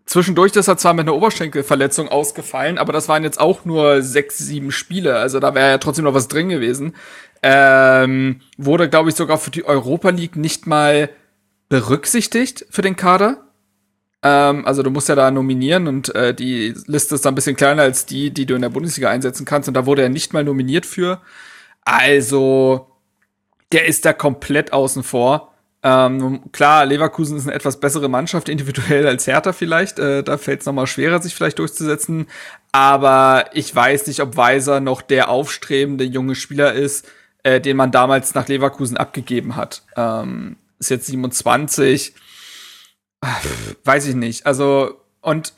Zwischendurch 0.05 0.55
ist 0.55 0.67
er 0.67 0.77
zwar 0.77 0.93
mit 0.93 1.07
einer 1.07 1.15
Oberschenkelverletzung 1.15 2.09
ausgefallen, 2.09 2.77
aber 2.77 2.93
das 2.93 3.07
waren 3.07 3.23
jetzt 3.23 3.39
auch 3.39 3.65
nur 3.65 4.01
sechs, 4.01 4.37
sieben 4.37 4.71
Spiele. 4.71 5.15
Also 5.15 5.39
da 5.39 5.55
wäre 5.55 5.69
ja 5.69 5.77
trotzdem 5.77 6.05
noch 6.05 6.13
was 6.13 6.27
drin 6.27 6.49
gewesen. 6.49 6.95
Ähm, 7.41 8.41
wurde, 8.57 8.89
glaube 8.89 9.09
ich, 9.09 9.15
sogar 9.15 9.37
für 9.37 9.51
die 9.51 9.65
Europa 9.65 10.09
League 10.09 10.35
nicht 10.35 10.67
mal 10.67 11.09
berücksichtigt 11.69 12.65
für 12.69 12.81
den 12.81 12.95
Kader. 12.95 13.45
Ähm, 14.23 14.65
also 14.65 14.83
du 14.83 14.91
musst 14.91 15.09
ja 15.09 15.15
da 15.15 15.31
nominieren 15.31 15.87
und 15.87 16.13
äh, 16.15 16.33
die 16.33 16.73
Liste 16.85 17.15
ist 17.15 17.25
dann 17.25 17.33
ein 17.33 17.35
bisschen 17.35 17.55
kleiner 17.55 17.83
als 17.83 18.05
die, 18.05 18.31
die 18.31 18.45
du 18.45 18.55
in 18.55 18.61
der 18.61 18.69
Bundesliga 18.69 19.09
einsetzen 19.09 19.45
kannst. 19.45 19.67
Und 19.67 19.73
da 19.75 19.85
wurde 19.85 20.03
er 20.03 20.09
nicht 20.09 20.33
mal 20.33 20.43
nominiert 20.43 20.85
für. 20.85 21.21
Also, 21.83 22.87
der 23.71 23.85
ist 23.85 24.05
da 24.05 24.13
komplett 24.13 24.73
außen 24.73 25.03
vor. 25.03 25.51
Ähm, 25.83 26.51
klar, 26.51 26.85
Leverkusen 26.85 27.37
ist 27.37 27.47
eine 27.47 27.55
etwas 27.55 27.79
bessere 27.79 28.07
Mannschaft 28.07 28.49
individuell 28.49 29.07
als 29.07 29.25
Hertha 29.25 29.51
vielleicht. 29.51 29.97
Äh, 29.97 30.23
da 30.23 30.37
fällt 30.37 30.59
es 30.59 30.65
nochmal 30.67 30.87
schwerer, 30.87 31.21
sich 31.21 31.33
vielleicht 31.33 31.57
durchzusetzen. 31.57 32.27
Aber 32.71 33.45
ich 33.53 33.75
weiß 33.75 34.07
nicht, 34.07 34.21
ob 34.21 34.37
Weiser 34.37 34.79
noch 34.79 35.01
der 35.01 35.29
aufstrebende 35.29 36.03
junge 36.03 36.35
Spieler 36.35 36.73
ist, 36.73 37.07
äh, 37.43 37.59
den 37.59 37.77
man 37.77 37.91
damals 37.91 38.35
nach 38.35 38.47
Leverkusen 38.47 38.97
abgegeben 38.97 39.55
hat. 39.55 39.83
Ähm, 39.95 40.57
ist 40.77 40.91
jetzt 40.91 41.07
27. 41.07 42.13
Weiß 43.83 44.07
ich 44.07 44.15
nicht. 44.15 44.45
Also, 44.45 45.01
und 45.21 45.53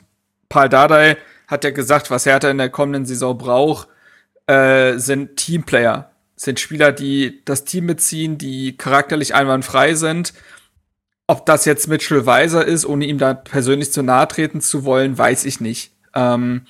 Paul 0.48 0.68
Dardai 0.68 1.16
hat 1.46 1.64
ja 1.64 1.70
gesagt, 1.70 2.10
was 2.10 2.26
Hertha 2.26 2.50
in 2.50 2.58
der 2.58 2.70
kommenden 2.70 3.06
Saison 3.06 3.36
braucht, 3.36 3.88
äh, 4.46 4.98
sind 4.98 5.36
Teamplayer. 5.36 6.10
Sind 6.36 6.60
Spieler, 6.60 6.92
die 6.92 7.42
das 7.44 7.64
Team 7.64 7.86
mitziehen, 7.86 8.38
die 8.38 8.76
charakterlich 8.76 9.34
einwandfrei 9.34 9.94
sind. 9.94 10.34
Ob 11.26 11.46
das 11.46 11.64
jetzt 11.64 11.88
Mitchell 11.88 12.26
Weiser 12.26 12.64
ist, 12.64 12.84
ohne 12.84 13.06
ihm 13.06 13.18
da 13.18 13.34
persönlich 13.34 13.92
zu 13.92 14.02
nahe 14.02 14.28
treten 14.28 14.60
zu 14.60 14.84
wollen, 14.84 15.16
weiß 15.16 15.44
ich 15.46 15.60
nicht. 15.60 15.92
Ähm, 16.14 16.66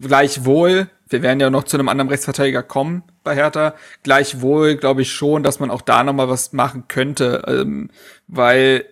gleichwohl, 0.00 0.88
wir 1.08 1.22
werden 1.22 1.38
ja 1.38 1.50
noch 1.50 1.64
zu 1.64 1.76
einem 1.76 1.88
anderen 1.88 2.08
Rechtsverteidiger 2.08 2.62
kommen 2.64 3.04
bei 3.22 3.34
Hertha, 3.34 3.74
gleichwohl 4.02 4.76
glaube 4.76 5.02
ich 5.02 5.12
schon, 5.12 5.42
dass 5.42 5.60
man 5.60 5.70
auch 5.70 5.82
da 5.82 6.02
noch 6.02 6.14
mal 6.14 6.28
was 6.28 6.52
machen 6.52 6.88
könnte, 6.88 7.44
ähm, 7.46 7.90
weil 8.26 8.86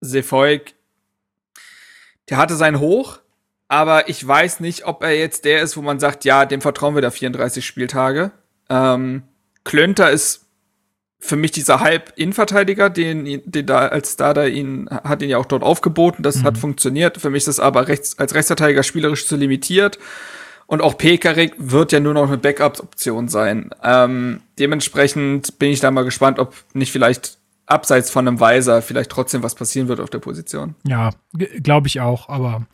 Sefolk, 0.00 0.72
der 2.28 2.38
hatte 2.38 2.56
sein 2.56 2.80
Hoch, 2.80 3.20
aber 3.68 4.08
ich 4.08 4.26
weiß 4.26 4.60
nicht, 4.60 4.86
ob 4.86 5.02
er 5.02 5.16
jetzt 5.16 5.44
der 5.44 5.62
ist, 5.62 5.76
wo 5.76 5.82
man 5.82 5.98
sagt, 5.98 6.24
ja, 6.24 6.44
dem 6.44 6.60
vertrauen 6.60 6.94
wir 6.94 7.02
da 7.02 7.10
34 7.10 7.64
Spieltage. 7.64 8.30
Ähm, 8.68 9.22
Klönter 9.64 10.10
ist 10.10 10.46
für 11.18 11.36
mich 11.36 11.50
dieser 11.50 11.80
Halb-Innenverteidiger, 11.80 12.90
den, 12.90 13.42
den 13.44 13.66
da 13.66 13.88
als 13.88 14.16
Dada 14.16 14.46
ihn 14.46 14.88
hat 14.90 15.22
ihn 15.22 15.30
ja 15.30 15.38
auch 15.38 15.46
dort 15.46 15.62
aufgeboten, 15.62 16.22
das 16.22 16.42
hat 16.44 16.58
funktioniert. 16.58 17.18
Für 17.18 17.30
mich 17.30 17.38
ist 17.38 17.48
das 17.48 17.60
aber 17.60 17.88
rechts, 17.88 18.18
als 18.18 18.34
Rechtsverteidiger 18.34 18.82
spielerisch 18.82 19.26
zu 19.26 19.36
limitiert. 19.36 19.98
Und 20.66 20.82
auch 20.82 20.98
Pekarik 20.98 21.54
wird 21.58 21.92
ja 21.92 22.00
nur 22.00 22.14
noch 22.14 22.26
eine 22.26 22.38
Backup-Option 22.38 23.28
sein. 23.28 23.70
Ähm, 23.82 24.40
dementsprechend 24.58 25.58
bin 25.58 25.70
ich 25.70 25.80
da 25.80 25.90
mal 25.90 26.04
gespannt, 26.04 26.38
ob 26.38 26.54
nicht 26.74 26.92
vielleicht 26.92 27.38
abseits 27.66 28.10
von 28.10 28.26
einem 28.26 28.40
Weiser 28.40 28.80
vielleicht 28.80 29.10
trotzdem 29.10 29.42
was 29.42 29.54
passieren 29.54 29.88
wird 29.88 30.00
auf 30.00 30.10
der 30.10 30.20
Position. 30.20 30.76
Ja, 30.86 31.10
glaube 31.62 31.88
ich 31.88 32.00
auch. 32.00 32.28
Aber 32.28 32.66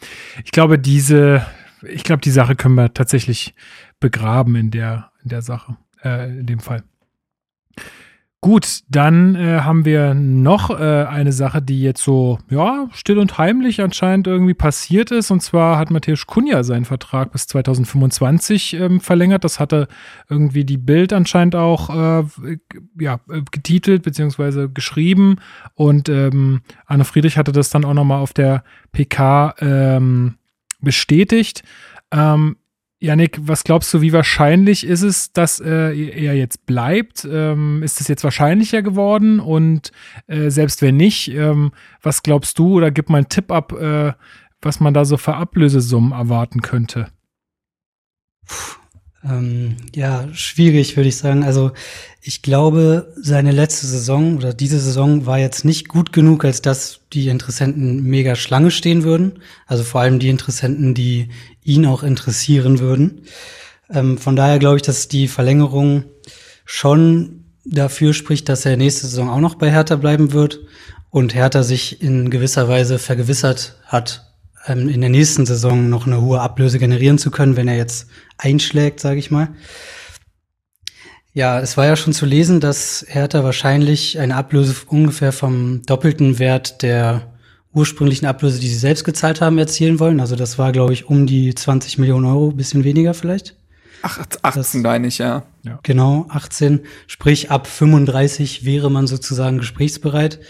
ich 0.45 0.53
glaube, 0.53 0.79
diese, 0.79 1.45
ich 1.83 2.05
glaube, 2.05 2.21
die 2.21 2.31
Sache 2.31 2.55
können 2.55 2.75
wir 2.75 2.93
tatsächlich 2.95 3.55
begraben 4.01 4.55
in 4.55 4.71
der, 4.71 5.11
in 5.23 5.31
der 5.31 5.43
Sache, 5.43 5.77
äh, 6.05 6.29
in 6.29 6.47
dem 6.47 6.61
Fall. 6.61 6.83
Gut, 8.45 8.81
dann 8.89 9.37
äh, 9.37 9.61
haben 9.61 9.85
wir 9.85 10.15
noch 10.15 10.71
äh, 10.71 11.05
eine 11.05 11.31
Sache, 11.31 11.63
die 11.63 11.81
jetzt 11.81 12.03
so, 12.03 12.41
ja, 12.51 12.89
still 12.91 13.21
und 13.21 13.39
heimlich 13.39 13.81
anscheinend 13.81 14.27
irgendwie 14.27 14.53
passiert 14.53 15.13
ist. 15.13 15.31
Und 15.31 15.45
zwar 15.45 15.79
hat 15.79 15.93
Matthäus 15.93 16.27
Kunja 16.27 16.65
seinen 16.65 16.85
Vertrag 16.85 17.31
bis 17.31 17.47
2025 17.47 18.75
ähm, 18.75 19.01
verlängert. 19.01 19.45
Das 19.45 19.61
hatte 19.61 19.87
irgendwie 20.29 20.65
die 20.65 20.77
Bild 20.77 21.13
anscheinend 21.13 21.55
auch 21.55 21.89
äh, 21.91 22.25
ja, 22.99 23.21
äh, 23.31 23.43
getitelt 23.49 24.03
bzw. 24.03 24.67
geschrieben. 24.75 25.37
Und 25.75 26.09
ähm, 26.09 26.63
Anne 26.87 27.05
Friedrich 27.05 27.39
hatte 27.39 27.53
das 27.53 27.71
dann 27.71 27.85
auch 27.85 27.95
nochmal 27.95 28.19
auf 28.19 28.33
der 28.33 28.65
PK 28.91 29.55
ähm, 29.61 30.35
bestätigt. 30.81 31.63
Ähm, 32.11 32.57
Janik, 33.02 33.40
was 33.42 33.64
glaubst 33.64 33.92
du, 33.92 34.00
wie 34.00 34.12
wahrscheinlich 34.12 34.87
ist 34.87 35.02
es, 35.02 35.32
dass 35.32 35.59
äh, 35.59 35.92
er 35.92 36.35
jetzt 36.35 36.66
bleibt? 36.66 37.26
Ähm, 37.28 37.82
ist 37.82 38.00
es 38.00 38.06
jetzt 38.06 38.23
wahrscheinlicher 38.23 38.80
geworden? 38.82 39.40
Und 39.40 39.90
äh, 40.28 40.50
selbst 40.50 40.82
wenn 40.82 40.97
nicht, 40.97 41.28
ähm, 41.28 41.73
was 42.00 42.23
glaubst 42.23 42.61
du 42.61 42.75
oder 42.76 42.92
gib 42.92 43.11
mal 43.11 43.18
einen 43.18 43.28
Tipp 43.28 43.50
ab, 43.50 43.73
äh, 43.73 44.12
was 44.61 44.78
man 44.78 44.94
da 44.94 45.04
so 45.04 45.16
für 45.16 45.35
Ablösesummen 45.35 46.12
erwarten 46.12 46.62
könnte? 46.62 47.09
Puh. 48.47 48.82
Ähm, 49.25 49.76
ja, 49.94 50.28
schwierig, 50.32 50.97
würde 50.97 51.09
ich 51.09 51.16
sagen. 51.16 51.44
Also 51.44 51.73
ich 52.21 52.42
glaube, 52.42 53.12
seine 53.16 53.52
letzte 53.52 53.87
Saison 53.87 54.37
oder 54.37 54.52
diese 54.52 54.80
Saison 54.80 55.26
war 55.26 55.38
jetzt 55.38 55.64
nicht 55.64 55.88
gut 55.88 56.12
genug, 56.12 56.44
als 56.44 56.61
dass 56.61 57.00
die 57.12 57.28
Interessenten 57.28 58.02
mega 58.02 58.35
Schlange 58.35 58.71
stehen 58.73 59.04
würden. 59.04 59.40
Also 59.66 59.85
vor 59.85 60.00
allem 60.00 60.18
die 60.18 60.28
Interessenten, 60.28 60.94
die 60.94 61.28
ihn 61.64 61.87
auch 61.87 62.02
interessieren 62.02 62.78
würden. 62.81 63.23
Ähm, 63.90 64.19
von 64.19 64.37
daher 64.37 64.59
glaube 64.59 64.76
ich, 64.76 64.83
dass 64.83 65.09
die 65.09 65.28
Verlängerung 65.28 66.04
schon 66.64 67.45
dafür 67.64 68.14
spricht, 68.14 68.49
dass 68.49 68.66
er 68.66 68.76
nächste 68.76 69.07
Saison 69.07 69.28
auch 69.28 69.40
noch 69.40 69.54
bei 69.54 69.71
Hertha 69.71 69.97
bleiben 69.97 70.33
wird 70.33 70.61
und 71.11 71.35
Hertha 71.35 71.62
sich 71.62 72.02
in 72.02 72.31
gewisser 72.31 72.69
Weise 72.69 72.99
vergewissert 72.99 73.76
hat, 73.85 74.33
ähm, 74.66 74.88
in 74.88 75.00
der 75.00 75.11
nächsten 75.11 75.47
Saison 75.47 75.88
noch 75.88 76.07
eine 76.07 76.21
hohe 76.21 76.40
Ablöse 76.40 76.78
generieren 76.78 77.19
zu 77.19 77.31
können, 77.31 77.57
wenn 77.57 77.69
er 77.69 77.76
jetzt 77.76 78.09
einschlägt, 78.38 79.00
sage 79.00 79.19
ich 79.19 79.31
mal. 79.31 79.49
Ja, 81.35 81.61
es 81.61 81.78
war 81.78 81.87
ja 81.87 81.97
schon 81.97 82.12
zu 82.12 82.26
lesen, 82.26 82.61
dass 82.61 83.07
Hertha 83.09 83.42
wahrscheinlich 83.42 84.19
eine 84.19 84.37
Ablöse 84.37 84.75
ungefähr 84.87 85.33
vom 85.33 85.83
doppelten 85.87 86.38
Wert 86.38 86.83
der 86.83 87.32
ursprünglichen 87.75 88.26
Ablöse, 88.26 88.61
die 88.61 88.69
sie 88.69 88.76
selbst 88.76 89.05
gezahlt 89.05 89.41
haben, 89.41 89.59
erzielen 89.59 89.99
wollen. 89.99 90.21
Also 90.21 90.37
das 90.37 90.59
war, 90.59 90.73
glaube 90.73 90.93
ich, 90.93 91.07
um 91.09 91.26
die 91.26 91.55
20 91.55 91.99
Millionen 91.99 92.26
Euro, 92.26 92.52
bisschen 92.52 92.85
weniger 92.85 93.14
vielleicht. 93.14 93.57
Ach, 94.02 94.19
18 94.43 94.83
meine 94.83 95.07
ich, 95.07 95.19
ja. 95.19 95.45
ja. 95.62 95.79
Genau, 95.83 96.26
18. 96.29 96.81
Sprich, 97.07 97.50
ab 97.50 97.67
35 97.67 98.64
wäre 98.64 98.91
man 98.91 99.07
sozusagen 99.07 99.59
gesprächsbereit 99.59 100.41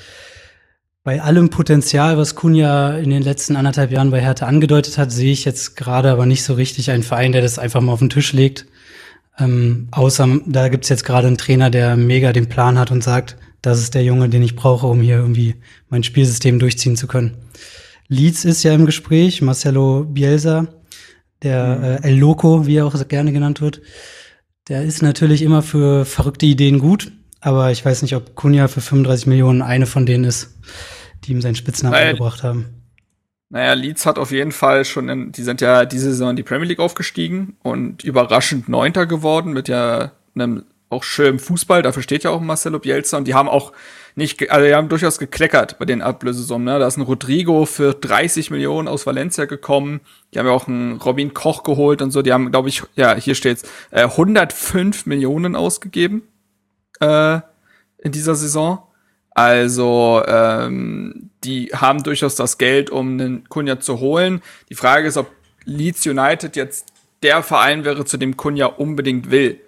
bei 1.05 1.21
allem 1.21 1.51
Potenzial, 1.51 2.17
was 2.17 2.37
Kunja 2.37 2.97
in 2.97 3.11
den 3.11 3.23
letzten 3.23 3.57
anderthalb 3.57 3.91
Jahren 3.91 4.11
bei 4.11 4.21
Hertha 4.21 4.47
angedeutet 4.47 4.99
hat, 4.99 5.11
sehe 5.11 5.33
ich 5.33 5.45
jetzt 5.45 5.77
gerade 5.77 6.11
aber 6.11 6.27
nicht 6.27 6.45
so 6.45 6.55
richtig 6.55 6.91
einen 6.91 7.03
Verein, 7.03 7.33
der 7.33 7.43
das 7.43 7.59
einfach 7.59 7.81
mal 7.81 7.93
auf 7.93 7.99
den 7.99 8.11
Tisch 8.11 8.33
legt. 8.33 8.67
Ähm, 9.39 9.89
außer 9.91 10.29
da 10.47 10.69
gibt's 10.69 10.89
jetzt 10.89 11.05
gerade 11.05 11.27
einen 11.27 11.39
Trainer, 11.39 11.71
der 11.71 11.97
mega 11.97 12.33
den 12.33 12.49
Plan 12.49 12.79
hat 12.79 12.93
und 12.93 13.03
sagt, 13.03 13.37
das 13.63 13.81
ist 13.81 13.95
der 13.95 14.03
Junge, 14.03 14.29
den 14.29 14.43
ich 14.43 14.57
brauche, 14.57 14.87
um 14.87 15.01
hier 15.01 15.17
irgendwie 15.17 15.55
mein 15.89 16.03
Spielsystem 16.03 16.59
durchziehen 16.59 16.97
zu 16.97 17.07
können. 17.07 17.37
Leeds 18.09 18.45
ist 18.45 18.63
ja 18.63 18.75
im 18.75 18.85
Gespräch, 18.85 19.41
Marcelo 19.41 20.05
Bielsa, 20.05 20.67
der 21.43 21.77
mhm. 21.77 21.85
äh, 21.85 22.09
El 22.09 22.19
Loco, 22.19 22.67
wie 22.67 22.77
er 22.77 22.87
auch 22.87 23.09
gerne 23.09 23.33
genannt 23.33 23.61
wird. 23.61 23.81
Der 24.69 24.83
ist 24.83 25.03
natürlich 25.03 25.43
immer 25.43 25.63
für 25.63 26.05
verrückte 26.05 26.47
Ideen 26.47 26.79
gut, 26.79 27.13
aber 27.41 27.71
ich 27.71 27.85
weiß 27.85 28.03
nicht, 28.03 28.15
ob 28.15 28.35
Kunja 28.35 28.69
für 28.69 28.81
35 28.81 29.27
Millionen 29.27 29.63
eine 29.63 29.87
von 29.87 30.07
denen 30.07 30.25
ist, 30.25 30.59
die 31.25 31.33
ihm 31.33 31.41
seinen 31.41 31.57
Spitznamen 31.57 31.99
naja, 31.99 32.13
gebracht 32.13 32.43
haben. 32.43 32.83
Naja, 33.49 33.75
Leeds 33.75 34.07
hat 34.07 34.19
auf 34.19 34.31
jeden 34.31 34.53
Fall 34.53 34.85
schon, 34.85 35.09
in, 35.09 35.33
die 35.33 35.43
sind 35.43 35.61
ja 35.61 35.85
diese 35.85 36.11
Saison 36.11 36.31
in 36.31 36.37
die 36.37 36.43
Premier 36.43 36.69
League 36.69 36.79
aufgestiegen 36.79 37.57
und 37.63 38.05
überraschend 38.05 38.69
Neunter 38.69 39.07
geworden 39.07 39.53
mit 39.53 39.69
ja 39.69 40.13
einem 40.35 40.65
auch 40.93 41.03
schönen 41.03 41.39
Fußball. 41.39 41.83
Dafür 41.83 42.03
steht 42.03 42.25
ja 42.25 42.31
auch 42.31 42.41
Marcelo 42.41 42.79
Bielsa 42.79 43.17
und 43.17 43.27
die 43.27 43.35
haben 43.35 43.49
auch 43.49 43.73
nicht, 44.15 44.51
also 44.51 44.67
die 44.67 44.75
haben 44.75 44.89
durchaus 44.89 45.19
gekleckert 45.19 45.79
bei 45.79 45.85
den 45.85 46.03
Ablösesummen. 46.03 46.67
Ne? 46.67 46.79
Da 46.79 46.87
ist 46.87 46.99
ein 46.99 47.03
Rodrigo 47.03 47.65
für 47.65 47.95
30 47.95 48.51
Millionen 48.51 48.89
aus 48.89 49.07
Valencia 49.07 49.47
gekommen. 49.47 50.01
Die 50.33 50.39
haben 50.39 50.47
ja 50.47 50.53
auch 50.53 50.69
einen 50.69 50.99
Robin 50.99 51.33
Koch 51.33 51.63
geholt 51.63 52.03
und 52.03 52.11
so. 52.11 52.23
Die 52.23 52.33
haben, 52.33 52.51
glaube 52.51 52.69
ich, 52.69 52.83
ja, 52.95 53.15
hier 53.15 53.35
steht's, 53.35 53.63
äh, 53.91 54.03
105 54.03 55.07
Millionen 55.07 55.57
ausgegeben 55.57 56.23
äh, 57.01 57.41
in 57.99 58.13
dieser 58.13 58.35
Saison. 58.35 58.83
Also 59.31 60.23
ähm, 60.27 61.31
die 61.43 61.69
haben 61.69 62.03
durchaus 62.03 62.35
das 62.35 62.59
Geld, 62.59 62.91
um 62.91 63.13
einen 63.13 63.49
Kunja 63.49 63.81
zu 63.81 63.99
holen. 64.01 64.43
Die 64.69 64.75
Frage 64.75 65.09
ist, 65.09 65.17
ob 65.17 65.31
Leeds 65.65 66.07
United 66.07 66.57
jetzt 66.57 66.93
der 67.23 67.43
Verein 67.43 67.85
wäre, 67.85 68.05
zu 68.05 68.19
dem 68.19 68.37
Kunja 68.37 68.67
unbedingt 68.67 69.31
will. 69.31 69.61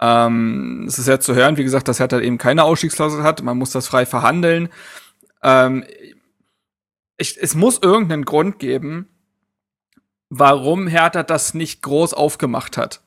Ähm, 0.00 0.84
es 0.88 0.98
ist 0.98 1.08
ja 1.08 1.20
zu 1.20 1.34
hören, 1.34 1.56
wie 1.56 1.64
gesagt, 1.64 1.88
dass 1.88 2.00
Hertha 2.00 2.18
eben 2.20 2.38
keine 2.38 2.64
Ausstiegsklausel 2.64 3.22
hat. 3.22 3.42
Man 3.42 3.58
muss 3.58 3.70
das 3.70 3.86
frei 3.86 4.06
verhandeln. 4.06 4.68
Ähm, 5.42 5.84
ich, 7.18 7.36
es 7.40 7.54
muss 7.54 7.78
irgendeinen 7.82 8.24
Grund 8.24 8.58
geben, 8.58 9.08
warum 10.30 10.86
Hertha 10.86 11.22
das 11.22 11.54
nicht 11.54 11.82
groß 11.82 12.14
aufgemacht 12.14 12.76
hat. 12.76 13.02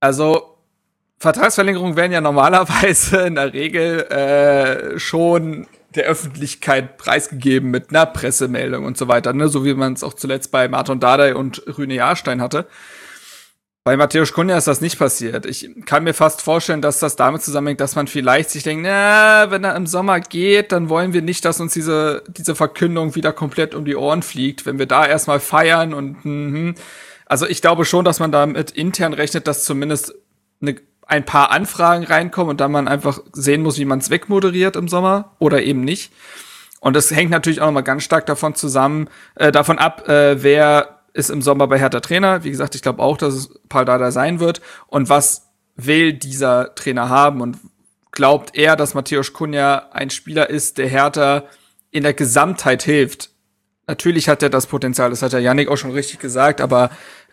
Also 0.00 0.58
Vertragsverlängerungen 1.18 1.96
werden 1.96 2.10
ja 2.10 2.20
normalerweise 2.20 3.26
in 3.26 3.36
der 3.36 3.52
Regel 3.52 4.00
äh, 4.10 4.98
schon 4.98 5.68
der 5.94 6.04
Öffentlichkeit 6.04 6.96
preisgegeben 6.96 7.70
mit 7.70 7.90
einer 7.90 8.06
Pressemeldung 8.06 8.84
und 8.84 8.96
so 8.96 9.06
weiter, 9.08 9.32
ne? 9.32 9.48
so 9.48 9.64
wie 9.64 9.74
man 9.74 9.92
es 9.92 10.02
auch 10.02 10.14
zuletzt 10.14 10.50
bei 10.50 10.66
Martin 10.66 10.98
Dardai 10.98 11.36
und 11.36 11.62
Rüne 11.78 11.94
Jahrstein 11.94 12.40
hatte. 12.40 12.66
Bei 13.84 13.96
Matthäus 13.96 14.32
Kunja 14.32 14.56
ist 14.56 14.68
das 14.68 14.80
nicht 14.80 14.96
passiert. 14.96 15.44
Ich 15.44 15.68
kann 15.86 16.04
mir 16.04 16.14
fast 16.14 16.40
vorstellen, 16.40 16.82
dass 16.82 17.00
das 17.00 17.16
damit 17.16 17.42
zusammenhängt, 17.42 17.80
dass 17.80 17.96
man 17.96 18.06
vielleicht 18.06 18.50
sich 18.50 18.62
denkt, 18.62 18.84
na, 18.84 19.50
wenn 19.50 19.64
er 19.64 19.74
im 19.74 19.88
Sommer 19.88 20.20
geht, 20.20 20.70
dann 20.70 20.88
wollen 20.88 21.12
wir 21.12 21.22
nicht, 21.22 21.44
dass 21.44 21.60
uns 21.60 21.72
diese, 21.72 22.22
diese 22.28 22.54
Verkündung 22.54 23.16
wieder 23.16 23.32
komplett 23.32 23.74
um 23.74 23.84
die 23.84 23.96
Ohren 23.96 24.22
fliegt, 24.22 24.66
wenn 24.66 24.78
wir 24.78 24.86
da 24.86 25.04
erstmal 25.04 25.40
feiern 25.40 25.94
und, 25.94 26.24
mh, 26.24 26.74
also 27.26 27.46
ich 27.46 27.60
glaube 27.60 27.84
schon, 27.84 28.04
dass 28.04 28.20
man 28.20 28.30
damit 28.30 28.70
intern 28.70 29.14
rechnet, 29.14 29.48
dass 29.48 29.64
zumindest 29.64 30.14
eine 30.60 30.76
ein 31.06 31.24
paar 31.24 31.50
Anfragen 31.50 32.04
reinkommen 32.04 32.50
und 32.50 32.60
dann 32.60 32.72
man 32.72 32.88
einfach 32.88 33.20
sehen 33.32 33.62
muss, 33.62 33.78
wie 33.78 33.84
man 33.84 33.98
es 33.98 34.08
wegmoderiert 34.08 34.76
im 34.76 34.88
Sommer 34.88 35.36
oder 35.40 35.62
eben 35.62 35.82
nicht. 35.82 36.12
Und 36.80 36.94
das 36.94 37.10
hängt 37.10 37.30
natürlich 37.30 37.60
auch 37.60 37.66
nochmal 37.66 37.82
ganz 37.82 38.04
stark 38.04 38.24
davon 38.26 38.54
zusammen, 38.54 39.08
äh, 39.34 39.52
davon 39.52 39.78
ab, 39.78 40.08
äh, 40.08 40.42
wer 40.42 41.01
ist 41.12 41.30
im 41.30 41.42
Sommer 41.42 41.66
bei 41.66 41.78
Hertha 41.78 42.00
Trainer. 42.00 42.44
Wie 42.44 42.50
gesagt, 42.50 42.74
ich 42.74 42.82
glaube 42.82 43.02
auch, 43.02 43.16
dass 43.16 43.34
es 43.34 43.50
Paul 43.68 43.84
Dada 43.84 44.10
sein 44.10 44.40
wird. 44.40 44.60
Und 44.86 45.08
was 45.08 45.48
will 45.76 46.12
dieser 46.12 46.74
Trainer 46.74 47.08
haben? 47.08 47.40
Und 47.40 47.58
glaubt 48.10 48.56
er, 48.56 48.76
dass 48.76 48.94
Matthäus 48.94 49.32
Kunja 49.32 49.88
ein 49.92 50.10
Spieler 50.10 50.48
ist, 50.48 50.78
der 50.78 50.88
Hertha 50.88 51.44
in 51.90 52.02
der 52.02 52.14
Gesamtheit 52.14 52.82
hilft? 52.82 53.30
Natürlich 53.86 54.28
hat 54.28 54.42
er 54.42 54.50
das 54.50 54.66
Potenzial, 54.66 55.10
das 55.10 55.22
hat 55.22 55.32
der 55.32 55.40
Yannick 55.40 55.68
auch 55.68 55.76
schon 55.76 55.90
richtig 55.90 56.20
gesagt, 56.20 56.60
aber 56.60 56.90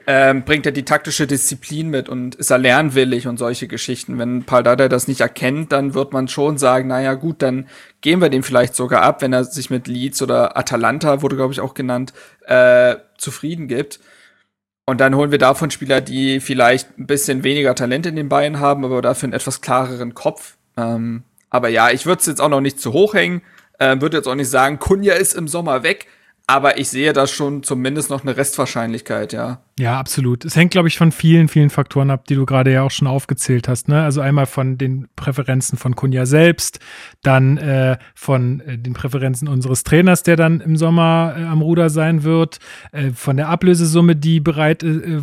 ähm, 0.08 0.44
bringt 0.44 0.66
er 0.66 0.72
die 0.72 0.86
taktische 0.86 1.28
Disziplin 1.28 1.90
mit 1.90 2.10
und 2.10 2.34
ist 2.36 2.50
er 2.50 2.58
lernwillig 2.58 3.28
und 3.28 3.38
solche 3.38 3.68
Geschichten. 3.68 4.18
Wenn 4.18 4.44
Paldada 4.44 4.88
das 4.88 5.08
nicht 5.08 5.22
erkennt, 5.22 5.72
dann 5.72 5.94
wird 5.94 6.14
man 6.14 6.28
schon 6.28 6.58
sagen, 6.58 6.88
naja 6.88 7.14
gut, 7.14 7.42
dann 7.44 7.68
gehen 8.02 8.20
wir 8.20 8.30
den 8.30 8.42
vielleicht 8.42 8.76
sogar 8.76 9.04
ab, 9.04 9.22
wenn 9.22 9.34
er 9.34 9.44
sich 9.44 9.70
mit 9.70 9.88
Leeds 9.88 10.22
oder 10.24 10.58
Atalanta, 10.58 11.22
wurde 11.22 11.36
glaube 11.36 11.54
ich 11.54 11.62
auch 11.62 11.76
genannt, 11.76 12.14
äh, 12.48 12.96
zufrieden 13.20 13.68
gibt. 13.68 14.00
Und 14.86 15.00
dann 15.02 15.16
holen 15.16 15.32
wir 15.32 15.38
davon 15.38 15.70
Spieler, 15.70 16.02
die 16.02 16.40
vielleicht 16.40 16.98
ein 16.98 17.06
bisschen 17.06 17.44
weniger 17.44 17.76
Talent 17.76 18.08
in 18.08 18.16
den 18.16 18.28
Beinen 18.28 18.60
haben, 18.60 18.84
aber 18.84 19.02
dafür 19.02 19.28
einen 19.28 19.34
etwas 19.34 19.62
klareren 19.62 20.16
Kopf. 20.16 20.58
Ähm, 20.78 21.24
aber 21.50 21.70
ja, 21.70 21.92
ich 21.92 22.06
würde 22.06 22.22
es 22.22 22.26
jetzt 22.26 22.42
auch 22.42 22.50
noch 22.50 22.62
nicht 22.62 22.80
zu 22.80 22.92
hoch 22.92 23.14
hängen. 23.14 23.42
Äh, 23.78 24.02
würde 24.02 24.18
jetzt 24.18 24.28
auch 24.28 24.36
nicht 24.36 24.50
sagen, 24.50 24.80
Kunja 24.80 25.14
ist 25.14 25.36
im 25.36 25.48
Sommer 25.48 25.84
weg. 25.84 26.08
Aber 26.50 26.80
ich 26.80 26.90
sehe 26.90 27.14
da 27.14 27.28
schon 27.28 27.62
zumindest 27.62 28.10
noch 28.10 28.24
eine 28.24 28.36
Restwahrscheinlichkeit, 28.36 29.34
ja. 29.34 29.60
Ja, 29.78 30.00
absolut. 30.00 30.46
Es 30.46 30.56
hängt, 30.56 30.72
glaube 30.72 30.88
ich, 30.88 30.98
von 30.98 31.12
vielen, 31.12 31.48
vielen 31.48 31.70
Faktoren 31.70 32.10
ab, 32.10 32.26
die 32.26 32.34
du 32.34 32.48
gerade 32.48 32.74
ja 32.74 32.82
auch 32.82 32.90
schon 32.90 33.08
aufgezählt 33.08 33.68
hast. 33.68 33.88
Ne? 33.88 34.02
Also 34.02 34.20
einmal 34.22 34.48
von 34.48 34.80
den 34.80 35.08
Präferenzen 35.16 35.78
von 35.78 35.96
Kunja 35.96 36.26
selbst, 36.26 36.80
dann 37.22 37.58
äh, 37.58 38.00
von 38.16 38.62
äh, 38.62 38.80
den 38.80 38.94
Präferenzen 38.94 39.48
unseres 39.48 39.84
Trainers, 39.84 40.24
der 40.24 40.38
dann 40.38 40.60
im 40.60 40.76
Sommer 40.76 41.36
äh, 41.38 41.44
am 41.44 41.62
Ruder 41.62 41.92
sein 41.92 42.24
wird, 42.24 42.58
äh, 42.94 43.12
von 43.12 43.38
der 43.38 43.50
Ablösesumme, 43.50 44.16
die 44.16 44.40
bereit, 44.40 44.82
äh, 44.82 44.88
äh, 44.88 45.22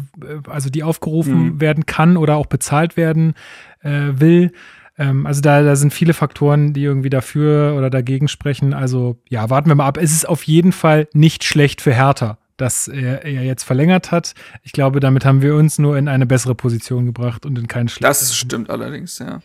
also 0.49 0.71
die 0.71 0.85
aufgerufen 0.85 1.55
mhm. 1.55 1.61
werden 1.61 1.87
kann 1.87 2.17
oder 2.17 2.37
auch 2.37 2.47
bezahlt 2.47 2.97
werden 2.97 3.35
will. 3.83 4.51
Ähm, 4.99 5.27
also 5.27 5.41
da, 5.41 5.63
da 5.63 5.77
sind 5.77 5.93
viele 5.93 6.15
Faktoren, 6.15 6.73
die 6.73 6.83
irgendwie 6.83 7.11
dafür 7.11 7.75
oder 7.77 7.91
dagegen 7.91 8.29
sprechen. 8.29 8.75
Also 8.75 9.19
ja, 9.29 9.51
warten 9.51 9.69
wir 9.69 9.75
mal 9.75 9.87
ab. 9.87 9.99
Es 9.99 10.13
ist 10.13 10.29
auf 10.29 10.45
jeden 10.45 10.73
Fall 10.73 11.09
nicht 11.13 11.45
schlecht 11.45 11.81
für 11.81 11.93
Hertha, 11.93 12.39
dass 12.57 12.89
er, 12.89 13.25
er 13.25 13.45
jetzt 13.45 13.65
verlängert 13.65 14.11
hat. 14.11 14.35
Ich 14.63 14.73
glaube, 14.73 15.01
damit 15.01 15.25
haben 15.25 15.43
wir 15.43 15.55
uns 15.55 15.79
nur 15.79 15.97
in 15.99 16.09
eine 16.09 16.27
bessere 16.27 16.55
Position 16.55 17.07
gebracht 17.07 17.45
und 17.45 17.59
in 17.59 17.69
keine 17.69 17.89
schlechte. 17.89 18.09
Das 18.09 18.35
stimmt 18.35 18.71
allerdings, 18.71 19.19
ja. 19.19 19.41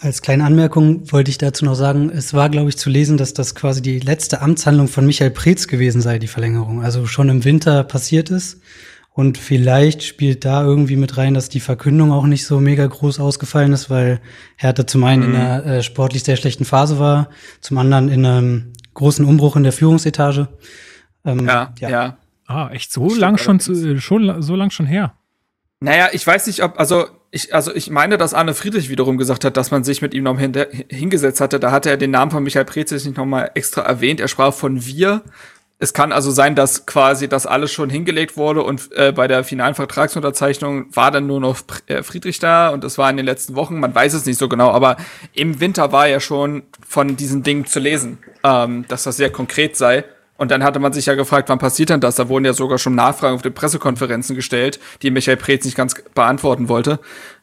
Als 0.00 0.22
kleine 0.22 0.44
Anmerkung 0.44 1.10
wollte 1.12 1.30
ich 1.30 1.38
dazu 1.38 1.64
noch 1.64 1.76
sagen, 1.76 2.10
es 2.10 2.34
war, 2.34 2.50
glaube 2.50 2.68
ich, 2.68 2.76
zu 2.76 2.90
lesen, 2.90 3.16
dass 3.16 3.32
das 3.32 3.54
quasi 3.54 3.80
die 3.80 4.00
letzte 4.00 4.42
Amtshandlung 4.42 4.88
von 4.88 5.06
Michael 5.06 5.30
Preetz 5.30 5.68
gewesen 5.68 6.02
sei, 6.02 6.18
die 6.18 6.26
Verlängerung. 6.26 6.82
Also 6.82 7.06
schon 7.06 7.28
im 7.28 7.44
Winter 7.44 7.84
passiert 7.84 8.28
ist. 8.28 8.60
Und 9.16 9.38
vielleicht 9.38 10.02
spielt 10.02 10.44
da 10.44 10.64
irgendwie 10.64 10.96
mit 10.96 11.16
rein, 11.16 11.34
dass 11.34 11.48
die 11.48 11.60
Verkündung 11.60 12.10
auch 12.10 12.26
nicht 12.26 12.44
so 12.46 12.58
mega 12.58 12.84
groß 12.84 13.20
ausgefallen 13.20 13.72
ist, 13.72 13.88
weil 13.88 14.20
Hertha 14.56 14.88
zum 14.88 15.04
einen 15.04 15.28
mhm. 15.28 15.34
in 15.34 15.40
einer 15.40 15.66
äh, 15.66 15.82
sportlich 15.84 16.24
sehr 16.24 16.36
schlechten 16.36 16.64
Phase 16.64 16.98
war, 16.98 17.30
zum 17.60 17.78
anderen 17.78 18.08
in 18.08 18.26
einem 18.26 18.72
großen 18.94 19.24
Umbruch 19.24 19.54
in 19.54 19.62
der 19.62 19.72
Führungsetage. 19.72 20.48
Ähm, 21.24 21.46
ja, 21.46 21.72
ja, 21.78 21.88
ja. 21.88 22.18
Ah, 22.46 22.70
echt 22.72 22.92
so 22.92 23.06
Stimmt, 23.06 23.20
lang 23.20 23.38
schon, 23.38 23.60
zu, 23.60 24.00
schon, 24.00 24.42
so 24.42 24.56
lang 24.56 24.70
schon 24.70 24.86
her. 24.86 25.14
Naja, 25.78 26.08
ich 26.12 26.26
weiß 26.26 26.48
nicht, 26.48 26.64
ob, 26.64 26.80
also 26.80 27.06
ich, 27.30 27.54
also 27.54 27.72
ich 27.72 27.90
meine, 27.90 28.18
dass 28.18 28.34
Arne 28.34 28.52
Friedrich 28.52 28.88
wiederum 28.88 29.16
gesagt 29.16 29.44
hat, 29.44 29.56
dass 29.56 29.70
man 29.70 29.84
sich 29.84 30.02
mit 30.02 30.12
ihm 30.12 30.24
noch 30.24 30.40
hingesetzt 30.40 31.40
hatte. 31.40 31.60
Da 31.60 31.70
hatte 31.70 31.88
er 31.88 31.96
den 31.96 32.10
Namen 32.10 32.32
von 32.32 32.42
Michael 32.42 32.64
Prezis 32.64 33.04
nicht 33.04 33.16
nochmal 33.16 33.52
extra 33.54 33.82
erwähnt. 33.82 34.18
Er 34.18 34.28
sprach 34.28 34.52
von 34.52 34.84
wir 34.84 35.22
es 35.78 35.92
kann 35.92 36.12
also 36.12 36.30
sein, 36.30 36.54
dass 36.54 36.86
quasi 36.86 37.28
das 37.28 37.46
alles 37.46 37.72
schon 37.72 37.90
hingelegt 37.90 38.36
wurde 38.36 38.62
und 38.62 38.90
äh, 38.92 39.12
bei 39.12 39.26
der 39.26 39.42
finalen 39.42 39.74
Vertragsunterzeichnung 39.74 40.86
war 40.94 41.10
dann 41.10 41.26
nur 41.26 41.40
noch 41.40 41.60
äh, 41.86 42.02
Friedrich 42.02 42.38
da 42.38 42.70
und 42.70 42.84
das 42.84 42.96
war 42.96 43.10
in 43.10 43.16
den 43.16 43.26
letzten 43.26 43.54
Wochen, 43.56 43.80
man 43.80 43.94
weiß 43.94 44.14
es 44.14 44.24
nicht 44.24 44.38
so 44.38 44.48
genau, 44.48 44.70
aber 44.70 44.96
im 45.32 45.60
Winter 45.60 45.90
war 45.90 46.06
ja 46.06 46.20
schon 46.20 46.62
von 46.86 47.16
diesen 47.16 47.42
Dingen 47.42 47.66
zu 47.66 47.80
lesen, 47.80 48.18
ähm, 48.44 48.84
dass 48.88 49.02
das 49.02 49.16
sehr 49.16 49.30
konkret 49.30 49.76
sei. 49.76 50.04
Und 50.36 50.50
dann 50.50 50.64
hatte 50.64 50.80
man 50.80 50.92
sich 50.92 51.06
ja 51.06 51.14
gefragt, 51.14 51.48
wann 51.48 51.60
passiert 51.60 51.90
denn 51.90 52.00
das? 52.00 52.16
Da 52.16 52.28
wurden 52.28 52.44
ja 52.44 52.54
sogar 52.54 52.78
schon 52.78 52.96
Nachfragen 52.96 53.36
auf 53.36 53.42
den 53.42 53.54
Pressekonferenzen 53.54 54.34
gestellt, 54.34 54.80
die 55.02 55.12
Michael 55.12 55.36
Preetz 55.36 55.64
nicht 55.64 55.76
ganz 55.76 55.94
beantworten 56.12 56.68
wollte. 56.68 56.98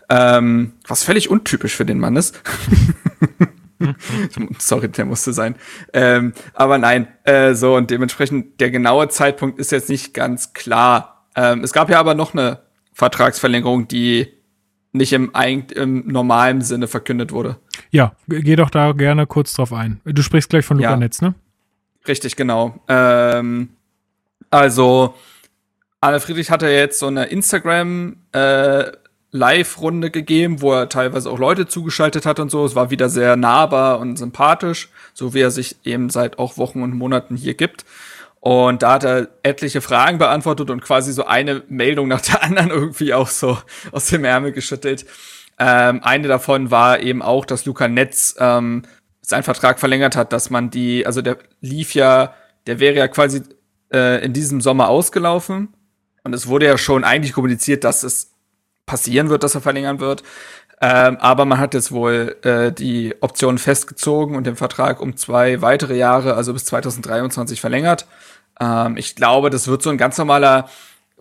Ähm, 0.09 0.73
was 0.85 1.03
völlig 1.03 1.29
untypisch 1.29 1.73
für 1.73 1.85
den 1.85 1.99
Mann 1.99 2.17
ist. 2.17 2.41
Sorry, 4.59 4.89
der 4.89 5.05
musste 5.05 5.33
sein. 5.33 5.55
Ähm, 5.93 6.33
aber 6.53 6.77
nein, 6.77 7.07
äh, 7.23 7.53
so 7.53 7.75
und 7.75 7.89
dementsprechend 7.91 8.59
der 8.59 8.71
genaue 8.71 9.09
Zeitpunkt 9.09 9.59
ist 9.59 9.71
jetzt 9.71 9.89
nicht 9.89 10.13
ganz 10.13 10.53
klar. 10.53 11.27
Ähm, 11.35 11.63
es 11.63 11.73
gab 11.73 11.89
ja 11.89 11.99
aber 11.99 12.15
noch 12.15 12.33
eine 12.33 12.59
Vertragsverlängerung, 12.93 13.87
die 13.87 14.27
nicht 14.93 15.13
im, 15.13 15.31
im 15.73 16.07
normalen 16.07 16.61
Sinne 16.61 16.87
verkündet 16.87 17.31
wurde. 17.31 17.57
Ja, 17.91 18.13
geh 18.27 18.55
doch 18.55 18.69
da 18.69 18.91
gerne 18.91 19.25
kurz 19.25 19.53
drauf 19.53 19.71
ein. 19.73 20.01
Du 20.03 20.21
sprichst 20.21 20.49
gleich 20.49 20.65
von 20.65 20.77
Luca 20.77 20.91
ja. 20.91 20.97
Netz, 20.97 21.21
ne? 21.21 21.33
Richtig, 22.07 22.35
genau. 22.35 22.79
Ähm, 22.87 23.69
also, 24.49 25.15
Anne 26.01 26.19
Friedrich 26.19 26.51
hatte 26.51 26.67
jetzt 26.67 26.99
so 26.99 27.07
eine 27.07 27.25
Instagram 27.25 28.17
äh, 28.33 28.91
Live-Runde 29.31 30.11
gegeben, 30.11 30.61
wo 30.61 30.73
er 30.73 30.89
teilweise 30.89 31.29
auch 31.29 31.39
Leute 31.39 31.67
zugeschaltet 31.67 32.25
hat 32.25 32.39
und 32.39 32.51
so. 32.51 32.65
Es 32.65 32.75
war 32.75 32.91
wieder 32.91 33.09
sehr 33.09 33.37
nahbar 33.37 33.99
und 33.99 34.17
sympathisch, 34.17 34.89
so 35.13 35.33
wie 35.33 35.39
er 35.39 35.51
sich 35.51 35.77
eben 35.85 36.09
seit 36.09 36.37
auch 36.37 36.57
Wochen 36.57 36.83
und 36.83 36.93
Monaten 36.93 37.37
hier 37.37 37.53
gibt. 37.53 37.85
Und 38.41 38.81
da 38.81 38.93
hat 38.93 39.03
er 39.03 39.29
etliche 39.43 39.81
Fragen 39.81 40.17
beantwortet 40.17 40.69
und 40.69 40.81
quasi 40.81 41.13
so 41.13 41.25
eine 41.25 41.63
Meldung 41.69 42.07
nach 42.07 42.21
der 42.21 42.43
anderen 42.43 42.69
irgendwie 42.71 43.13
auch 43.13 43.27
so 43.29 43.57
aus 43.91 44.07
dem 44.07 44.25
Ärmel 44.25 44.51
geschüttelt. 44.51 45.05
Ähm, 45.59 46.03
eine 46.03 46.27
davon 46.27 46.71
war 46.71 46.99
eben 46.99 47.21
auch, 47.21 47.45
dass 47.45 47.65
Luca 47.65 47.87
Netz 47.87 48.35
ähm, 48.39 48.81
seinen 49.21 49.43
Vertrag 49.43 49.79
verlängert 49.79 50.15
hat, 50.15 50.33
dass 50.33 50.49
man 50.49 50.71
die, 50.71 51.05
also 51.05 51.21
der 51.21 51.37
lief 51.61 51.93
ja, 51.93 52.33
der 52.65 52.79
wäre 52.79 52.95
ja 52.95 53.07
quasi 53.07 53.43
äh, 53.93 54.25
in 54.25 54.33
diesem 54.33 54.59
Sommer 54.59 54.89
ausgelaufen. 54.89 55.69
Und 56.23 56.33
es 56.33 56.47
wurde 56.47 56.65
ja 56.65 56.77
schon 56.77 57.03
eigentlich 57.03 57.33
kommuniziert, 57.33 57.83
dass 57.83 58.03
es 58.03 58.30
passieren 58.85 59.29
wird, 59.29 59.43
dass 59.43 59.55
er 59.55 59.61
verlängern 59.61 59.99
wird. 59.99 60.23
Ähm, 60.81 61.17
aber 61.19 61.45
man 61.45 61.59
hat 61.59 61.75
jetzt 61.75 61.91
wohl 61.91 62.35
äh, 62.41 62.71
die 62.71 63.15
Option 63.21 63.59
festgezogen 63.59 64.35
und 64.35 64.47
den 64.47 64.55
Vertrag 64.55 64.99
um 64.99 65.15
zwei 65.15 65.61
weitere 65.61 65.95
Jahre, 65.95 66.33
also 66.33 66.53
bis 66.53 66.65
2023 66.65 67.61
verlängert. 67.61 68.07
Ähm, 68.59 68.97
ich 68.97 69.15
glaube, 69.15 69.51
das 69.51 69.67
wird 69.67 69.83
so 69.83 69.91
ein 69.91 69.97
ganz 69.97 70.17
normaler 70.17 70.69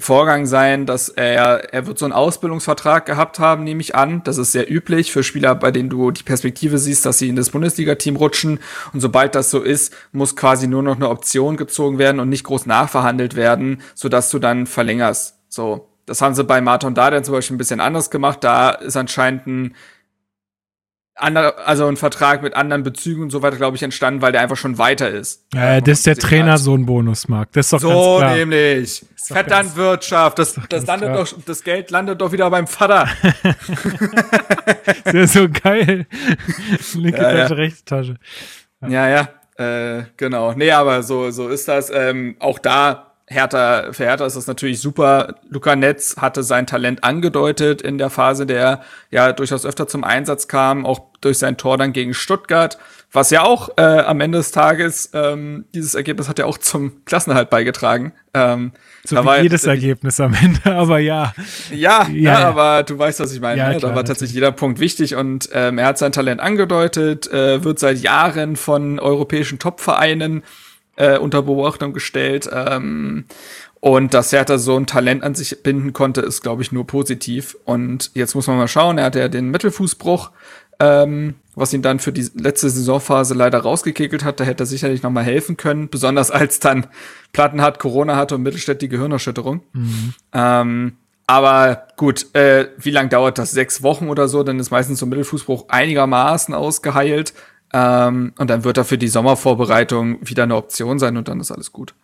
Vorgang 0.01 0.47
sein, 0.47 0.87
dass 0.87 1.11
er, 1.11 1.75
er 1.75 1.87
wird 1.87 1.99
so 1.99 2.07
einen 2.07 2.15
Ausbildungsvertrag 2.15 3.05
gehabt 3.05 3.39
haben, 3.39 3.65
nehme 3.65 3.83
ich 3.83 3.95
an. 3.95 4.23
Das 4.25 4.39
ist 4.39 4.53
sehr 4.53 4.71
üblich 4.73 5.13
für 5.13 5.23
Spieler, 5.23 5.55
bei 5.55 5.71
denen 5.71 5.91
du 5.91 6.11
die 6.11 6.23
Perspektive 6.23 6.79
siehst, 6.79 7.05
dass 7.05 7.19
sie 7.19 7.29
in 7.29 7.37
das 7.37 7.51
Bundesliga-Team 7.51 8.17
rutschen. 8.17 8.61
Und 8.95 9.01
sobald 9.01 9.35
das 9.35 9.51
so 9.51 9.61
ist, 9.61 9.95
muss 10.13 10.37
quasi 10.37 10.69
nur 10.69 10.83
noch 10.83 10.97
eine 10.97 11.11
Option 11.11 11.59
gezogen 11.59 11.99
werden 11.99 12.19
und 12.19 12.31
nicht 12.31 12.45
groß 12.45 12.65
nachverhandelt 12.65 13.37
werden, 13.37 13.83
sodass 13.95 14.31
du 14.31 14.39
dann 14.39 14.67
verlängerst. 14.67 15.37
So. 15.51 15.90
Das 16.11 16.21
haben 16.23 16.35
sie 16.35 16.43
bei 16.43 16.61
Martin 16.61 16.93
Darden 16.93 17.23
zum 17.23 17.35
Beispiel 17.35 17.55
ein 17.55 17.59
bisschen 17.59 17.79
anders 17.79 18.11
gemacht. 18.11 18.43
Da 18.43 18.71
ist 18.71 18.97
anscheinend 18.97 19.47
ein 19.47 19.75
anderer, 21.15 21.55
also 21.65 21.87
ein 21.87 21.97
Vertrag 21.97 22.43
mit 22.43 22.55
anderen 22.57 22.83
Bezügen 22.83 23.23
und 23.23 23.31
so 23.31 23.43
weiter, 23.43 23.57
glaube 23.57 23.77
ich, 23.77 23.85
entstanden, 23.85 24.21
weil 24.21 24.33
der 24.33 24.41
einfach 24.41 24.57
schon 24.57 24.77
weiter 24.77 25.09
ist. 25.09 25.47
Ja, 25.55 25.81
das 25.81 25.99
ist 25.99 26.09
der 26.09 26.17
Trainer 26.17 26.59
so 26.59 26.75
ein 26.77 26.85
Bonus, 26.85 27.29
Marc. 27.29 27.53
Das 27.53 27.67
ist 27.67 27.75
doch 27.75 27.81
so 27.81 27.89
ganz 27.89 28.19
klar. 28.19 28.37
nämlich. 28.39 29.05
Vetternwirtschaft. 29.25 30.41
Das, 30.41 30.59
das 30.69 30.85
landet 30.85 31.13
klar. 31.13 31.25
doch, 31.25 31.33
das 31.47 31.63
Geld 31.63 31.93
landet 31.93 32.21
doch 32.21 32.33
wieder 32.33 32.51
beim 32.51 32.67
Vater. 32.67 33.09
das 35.05 35.15
ist 35.15 35.35
so 35.35 35.47
geil. 35.49 36.09
Linke 36.95 37.23
ja, 37.23 37.31
Tasche, 37.31 37.55
ja. 37.55 37.61
rechte 37.61 37.85
Tasche. 37.85 38.17
Ja, 38.81 39.09
ja. 39.09 39.29
ja 39.59 39.99
äh, 39.99 40.05
genau. 40.17 40.55
Nee, 40.55 40.73
aber 40.73 41.05
so, 41.05 41.31
so 41.31 41.51
ist 41.51 41.69
das. 41.69 41.89
Ähm, 41.95 42.35
auch 42.41 42.59
da 42.59 43.10
Hertha, 43.33 43.93
für 43.93 44.05
Hertha 44.05 44.27
ist 44.27 44.35
das 44.35 44.49
natürlich 44.49 44.81
super. 44.81 45.37
Luca 45.49 45.77
Netz 45.77 46.17
hatte 46.17 46.43
sein 46.43 46.67
Talent 46.67 47.05
angedeutet 47.05 47.81
in 47.81 47.97
der 47.97 48.11
Phase, 48.11 48.45
der 48.45 48.81
ja 49.13 49.33
durchaus 49.33 49.65
öfter 49.65 49.87
zum 49.87 50.03
Einsatz 50.03 50.49
kam, 50.49 50.85
auch 50.85 51.01
durch 51.21 51.39
sein 51.39 51.57
Tor 51.57 51.79
dann 51.79 51.93
gegen 51.93 52.13
Stuttgart, 52.13 52.77
was 53.13 53.31
ja 53.31 53.43
auch 53.43 53.71
äh, 53.77 53.83
am 53.83 54.21
Ende 54.21 54.39
des 54.39 54.51
Tages, 54.51 55.11
ähm, 55.15 55.65
dieses 55.75 55.95
Ergebnis 55.95 56.29
hat 56.29 56.41
ja 56.41 56.47
auch 56.47 56.59
zum 56.59 57.05
Klassenerhalt 57.05 57.51
beigetragen. 57.51 58.13
Ähm, 58.35 58.73
so 59.05 59.17
wie 59.17 59.25
war, 59.25 59.41
jedes 59.41 59.65
Ergebnis 59.65 60.19
am 60.19 60.35
Ende, 60.35 60.61
aber 60.77 60.99
ja. 60.99 61.33
Ja, 61.71 62.09
ja, 62.09 62.41
ja, 62.41 62.49
aber 62.49 62.83
du 62.83 62.99
weißt, 62.99 63.21
was 63.21 63.33
ich 63.33 63.41
meine. 63.41 63.59
Ja, 63.59 63.69
ne? 63.69 63.77
klar, 63.79 63.93
da 63.93 63.97
war 63.97 64.05
tatsächlich 64.05 64.35
jeder 64.35 64.51
Punkt 64.51 64.81
wichtig 64.81 65.15
und 65.15 65.51
ähm, 65.53 65.79
er 65.79 65.87
hat 65.87 65.99
sein 65.99 66.11
Talent 66.11 66.41
angedeutet, 66.41 67.33
äh, 67.33 67.63
wird 67.63 67.79
seit 67.79 67.99
Jahren 67.99 68.57
von 68.57 68.99
europäischen 68.99 69.61
Topvereinen 69.61 70.43
äh, 70.97 71.19
unter 71.19 71.43
Beobachtung 71.43 71.93
gestellt. 71.93 72.49
Ähm, 72.53 73.25
und 73.81 74.13
dass 74.13 74.33
Hertha 74.33 74.59
so 74.59 74.77
ein 74.77 74.87
Talent 74.87 75.23
an 75.23 75.35
sich 75.35 75.63
binden 75.63 75.93
konnte, 75.93 76.21
ist, 76.21 76.43
glaube 76.43 76.63
ich, 76.63 76.71
nur 76.71 76.87
positiv. 76.87 77.57
Und 77.65 78.11
jetzt 78.15 78.35
muss 78.35 78.47
man 78.47 78.59
mal 78.59 78.69
schauen, 78.69 78.99
er 78.99 79.07
hatte 79.07 79.21
ja 79.21 79.29
den 79.29 79.51
Mittelfußbruch, 79.51 80.31
ähm, 80.81 81.35
was 81.55 81.73
ihn 81.73 81.81
dann 81.81 81.99
für 81.99 82.13
die 82.13 82.29
letzte 82.35 82.69
Saisonphase 82.69 83.35
leider 83.35 83.61
rausgekegelt 83.61 84.23
hat. 84.23 84.39
Da 84.39 84.45
hätte 84.45 84.65
er 84.65 84.67
sicherlich 84.67 85.03
noch 85.03 85.11
mal 85.11 85.25
helfen 85.25 85.57
können, 85.57 85.89
besonders 85.89 86.31
als 86.31 86.61
dann 86.61 86.87
Platten 87.33 87.63
hat, 87.63 87.79
Corona 87.79 88.17
hatte 88.17 88.35
und 88.35 88.43
Mittelstädt 88.43 88.83
die 88.83 88.89
Gehirnerschütterung. 88.89 89.63
Mhm. 89.73 90.15
Ähm, 90.35 90.97
aber 91.27 91.87
gut, 91.97 92.35
äh, 92.35 92.71
wie 92.77 92.91
lang 92.91 93.09
dauert 93.09 93.39
das? 93.39 93.53
Sechs 93.53 93.85
Wochen 93.85 94.09
oder 94.09 94.27
so? 94.27 94.43
Dann 94.43 94.59
ist 94.59 94.71
meistens 94.71 94.99
so 94.99 95.07
ein 95.07 95.11
Mittelfußbruch 95.11 95.69
einigermaßen 95.69 96.55
ausgeheilt. 96.55 97.35
Ähm, 97.73 98.33
und 98.39 98.51
dann 98.51 98.65
wird 98.65 98.77
er 98.77 98.85
für 98.85 98.99
die 98.99 99.09
Sommervorbereitung 99.09 100.19
wieder 100.29 100.43
eine 100.45 100.57
Option 100.57 100.99
sein 100.99 101.17
und 101.17 101.29
dann 101.29 101.41
ist 101.41 101.51
alles 101.51 101.73
gut. 101.73 101.95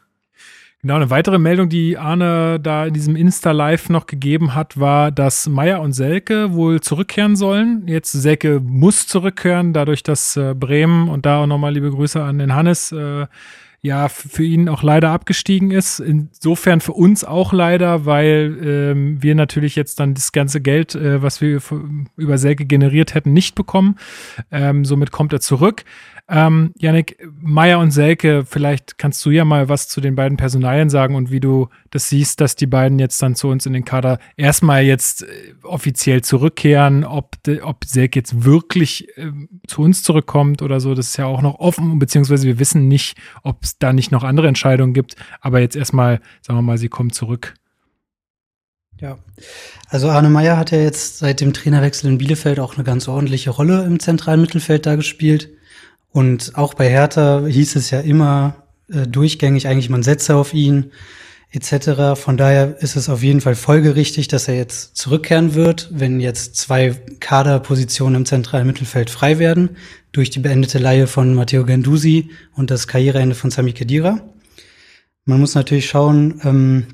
Genau, 0.83 0.97
eine 0.97 1.11
weitere 1.11 1.39
Meldung, 1.39 1.69
die 1.69 1.99
Arne 1.99 2.61
da 2.61 2.87
in 2.87 2.95
diesem 2.95 3.17
Insta-Live 3.17 3.89
noch 3.89 4.07
gegeben 4.07 4.55
hat, 4.55 4.79
war, 4.79 5.11
dass 5.11 5.49
Meier 5.49 5.81
und 5.81 5.95
Selke 5.95 6.53
wohl 6.53 6.81
zurückkehren 6.81 7.35
sollen. 7.35 7.89
Jetzt 7.89 8.13
Selke 8.13 8.61
muss 8.61 9.09
zurückkehren, 9.09 9.73
dadurch, 9.73 10.03
dass 10.03 10.37
äh, 10.37 10.55
Bremen 10.55 11.09
und 11.09 11.27
da 11.27 11.43
auch 11.43 11.47
nochmal 11.47 11.73
liebe 11.73 11.91
Grüße 11.91 12.23
an 12.23 12.39
den 12.39 12.55
Hannes 12.55 12.93
äh, 12.93 13.27
ja 13.83 14.09
für 14.09 14.45
ihn 14.45 14.69
auch 14.69 14.83
leider 14.83 15.11
abgestiegen 15.11 15.71
ist. 15.71 16.01
Insofern 16.01 16.81
für 16.81 16.93
uns 16.93 17.25
auch 17.25 17.53
leider, 17.53 18.05
weil 18.05 18.59
ähm, 18.63 19.23
wir 19.23 19.35
natürlich 19.35 19.77
jetzt 19.77 20.01
dann 20.01 20.15
das 20.15 20.33
ganze 20.33 20.61
Geld, 20.61 20.95
äh, 20.95 21.23
was 21.23 21.41
wir 21.41 21.61
über 22.17 22.39
Selke 22.39 22.67
generiert 22.67 23.15
hätten, 23.15 23.33
nicht 23.33 23.55
bekommen. 23.55 23.97
Ähm, 24.51 24.85
somit 24.85 25.13
kommt 25.13 25.33
er 25.33 25.41
zurück. 25.41 25.85
Ähm, 26.29 26.73
Janik, 26.77 27.19
Meier 27.41 27.79
und 27.79 27.93
Selke, 27.93 28.45
vielleicht 28.45 28.99
kannst 28.99 29.25
du 29.25 29.31
ja 29.31 29.45
mal 29.45 29.69
was 29.69 29.87
zu 29.87 30.01
den 30.01 30.17
beiden 30.17 30.37
Personalien 30.37 30.91
sagen 30.91 31.15
und 31.15 31.31
wie 31.31 31.39
du 31.39 31.69
das 31.91 32.09
siehst, 32.09 32.41
dass 32.41 32.57
die 32.57 32.67
beiden 32.67 32.99
jetzt 32.99 33.23
dann 33.23 33.37
zu 33.37 33.47
uns 33.49 33.65
in 33.65 33.73
den 33.73 33.85
Kader 33.85 34.19
erstmal 34.37 34.83
jetzt 34.83 35.23
äh, 35.23 35.55
offiziell 35.63 36.23
zurückkehren, 36.23 37.05
ob, 37.05 37.37
ob 37.63 37.85
Selke 37.85 38.19
jetzt 38.19 38.45
wirklich 38.45 39.07
äh, 39.17 39.31
zu 39.69 39.83
uns 39.83 40.03
zurückkommt 40.03 40.63
oder 40.63 40.81
so, 40.81 40.95
das 40.95 41.09
ist 41.09 41.17
ja 41.17 41.27
auch 41.27 41.43
noch 41.43 41.61
offen, 41.61 42.01
beziehungsweise 42.01 42.49
wir 42.49 42.59
wissen 42.59 42.89
nicht, 42.89 43.17
ob 43.45 43.63
es 43.63 43.79
da 43.79 43.93
nicht 43.93 44.11
noch 44.11 44.25
andere 44.25 44.49
Entscheidungen 44.49 44.95
gibt, 44.95 45.15
aber 45.41 45.61
jetzt 45.61 45.77
erstmal, 45.77 46.21
sagen 46.43 46.59
wir 46.59 46.63
mal, 46.63 46.79
sie 46.79 46.89
kommen 46.89 47.13
zurück. 47.13 47.55
Ja, 49.01 49.19
also 49.91 50.09
Arne 50.09 50.31
Meyer 50.31 50.57
hat 50.57 50.73
ja 50.73 50.79
jetzt 50.79 51.19
seit 51.19 51.41
dem 51.41 51.53
Trainerwechsel 51.53 52.11
in 52.11 52.19
Bielefeld 52.19 52.59
auch 52.59 52.75
eine 52.75 52.85
ganz 52.85 53.07
ordentliche 53.07 53.51
Rolle 53.51 53.85
im 53.85 54.01
zentralen 54.01 54.41
Mittelfeld 54.41 54.87
da 54.87 54.97
gespielt. 54.97 55.51
Und 56.11 56.57
auch 56.57 56.75
bei 56.75 56.89
Hertha 56.89 57.45
hieß 57.47 57.77
es 57.77 57.91
ja 57.91 58.01
immer 58.01 58.65
äh, 58.91 59.07
durchgängig 59.07 59.69
eigentlich, 59.69 59.91
man 59.91 60.03
setze 60.03 60.37
auf 60.37 60.55
ihn. 60.55 60.93
etc. 61.53 62.21
Von 62.21 62.37
daher 62.37 62.77
ist 62.83 62.97
es 62.97 63.09
auf 63.09 63.23
jeden 63.23 63.41
Fall 63.41 63.55
folgerichtig, 63.55 64.29
dass 64.29 64.49
er 64.49 64.57
jetzt 64.57 64.97
zurückkehren 64.97 65.55
wird, 65.55 65.89
wenn 65.93 66.21
jetzt 66.21 66.57
zwei 66.57 66.95
Kaderpositionen 67.21 68.17
im 68.17 68.27
zentralen 68.27 68.67
Mittelfeld 68.67 69.11
frei 69.11 69.39
werden, 69.39 69.77
durch 70.13 70.31
die 70.31 70.41
beendete 70.41 70.79
Leihe 70.79 71.07
von 71.07 71.35
Matteo 71.35 71.65
Gandusi 71.65 72.31
und 72.55 72.71
das 72.71 72.89
Karriereende 72.89 73.35
von 73.35 73.51
Sami 73.51 73.73
Khedira. 73.73 74.21
Man 75.25 75.41
muss 75.41 75.55
natürlich 75.55 75.87
schauen, 75.87 76.41
ähm, 76.45 76.87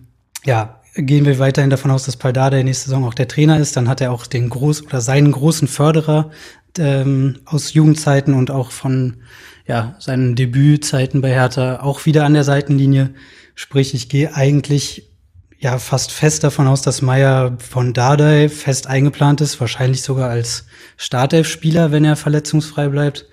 ja, 0.44 0.81
gehen 0.94 1.25
wir 1.25 1.38
weiterhin 1.38 1.70
davon 1.70 1.90
aus, 1.90 2.05
dass 2.05 2.16
Paldada 2.16 2.59
in 2.59 2.66
nächste 2.66 2.87
Saison 2.87 3.05
auch 3.05 3.14
der 3.14 3.29
Trainer 3.29 3.59
ist, 3.59 3.77
dann 3.77 3.88
hat 3.88 4.01
er 4.01 4.12
auch 4.12 4.27
den 4.27 4.51
groß 4.51 4.85
oder 4.85 5.01
seinen 5.01 5.33
großen 5.33 5.68
Förderer 5.68 6.31
ähm, 6.79 7.41
aus 7.45 7.75
Jugendzeiten 7.75 8.35
und 8.35 8.51
auch 8.51 8.71
von 8.71 9.19
ja, 9.67 9.97
seinen 9.99 10.35
Debützeiten 10.35 11.21
bei 11.21 11.31
Hertha 11.31 11.81
auch 11.81 12.07
wieder 12.07 12.25
an 12.25 12.35
der 12.35 12.45
Seitenlinie. 12.45 13.11
Sprich, 13.55 13.95
ich 13.95 14.09
gehe 14.09 14.35
eigentlich 14.35 15.11
ja 15.59 15.79
fast 15.79 16.11
fest 16.11 16.43
davon 16.43 16.67
aus, 16.67 16.83
dass 16.83 17.03
Meier 17.03 17.57
von 17.59 17.93
Dardai 17.93 18.49
fest 18.49 18.89
eingeplant 18.89 19.41
ist, 19.41 19.61
wahrscheinlich 19.61 20.03
sogar 20.03 20.29
als 20.29 20.67
Startelf-Spieler, 20.97 21.93
wenn 21.93 22.05
er 22.05 22.17
verletzungsfrei 22.17 22.89
bleibt. 22.89 23.27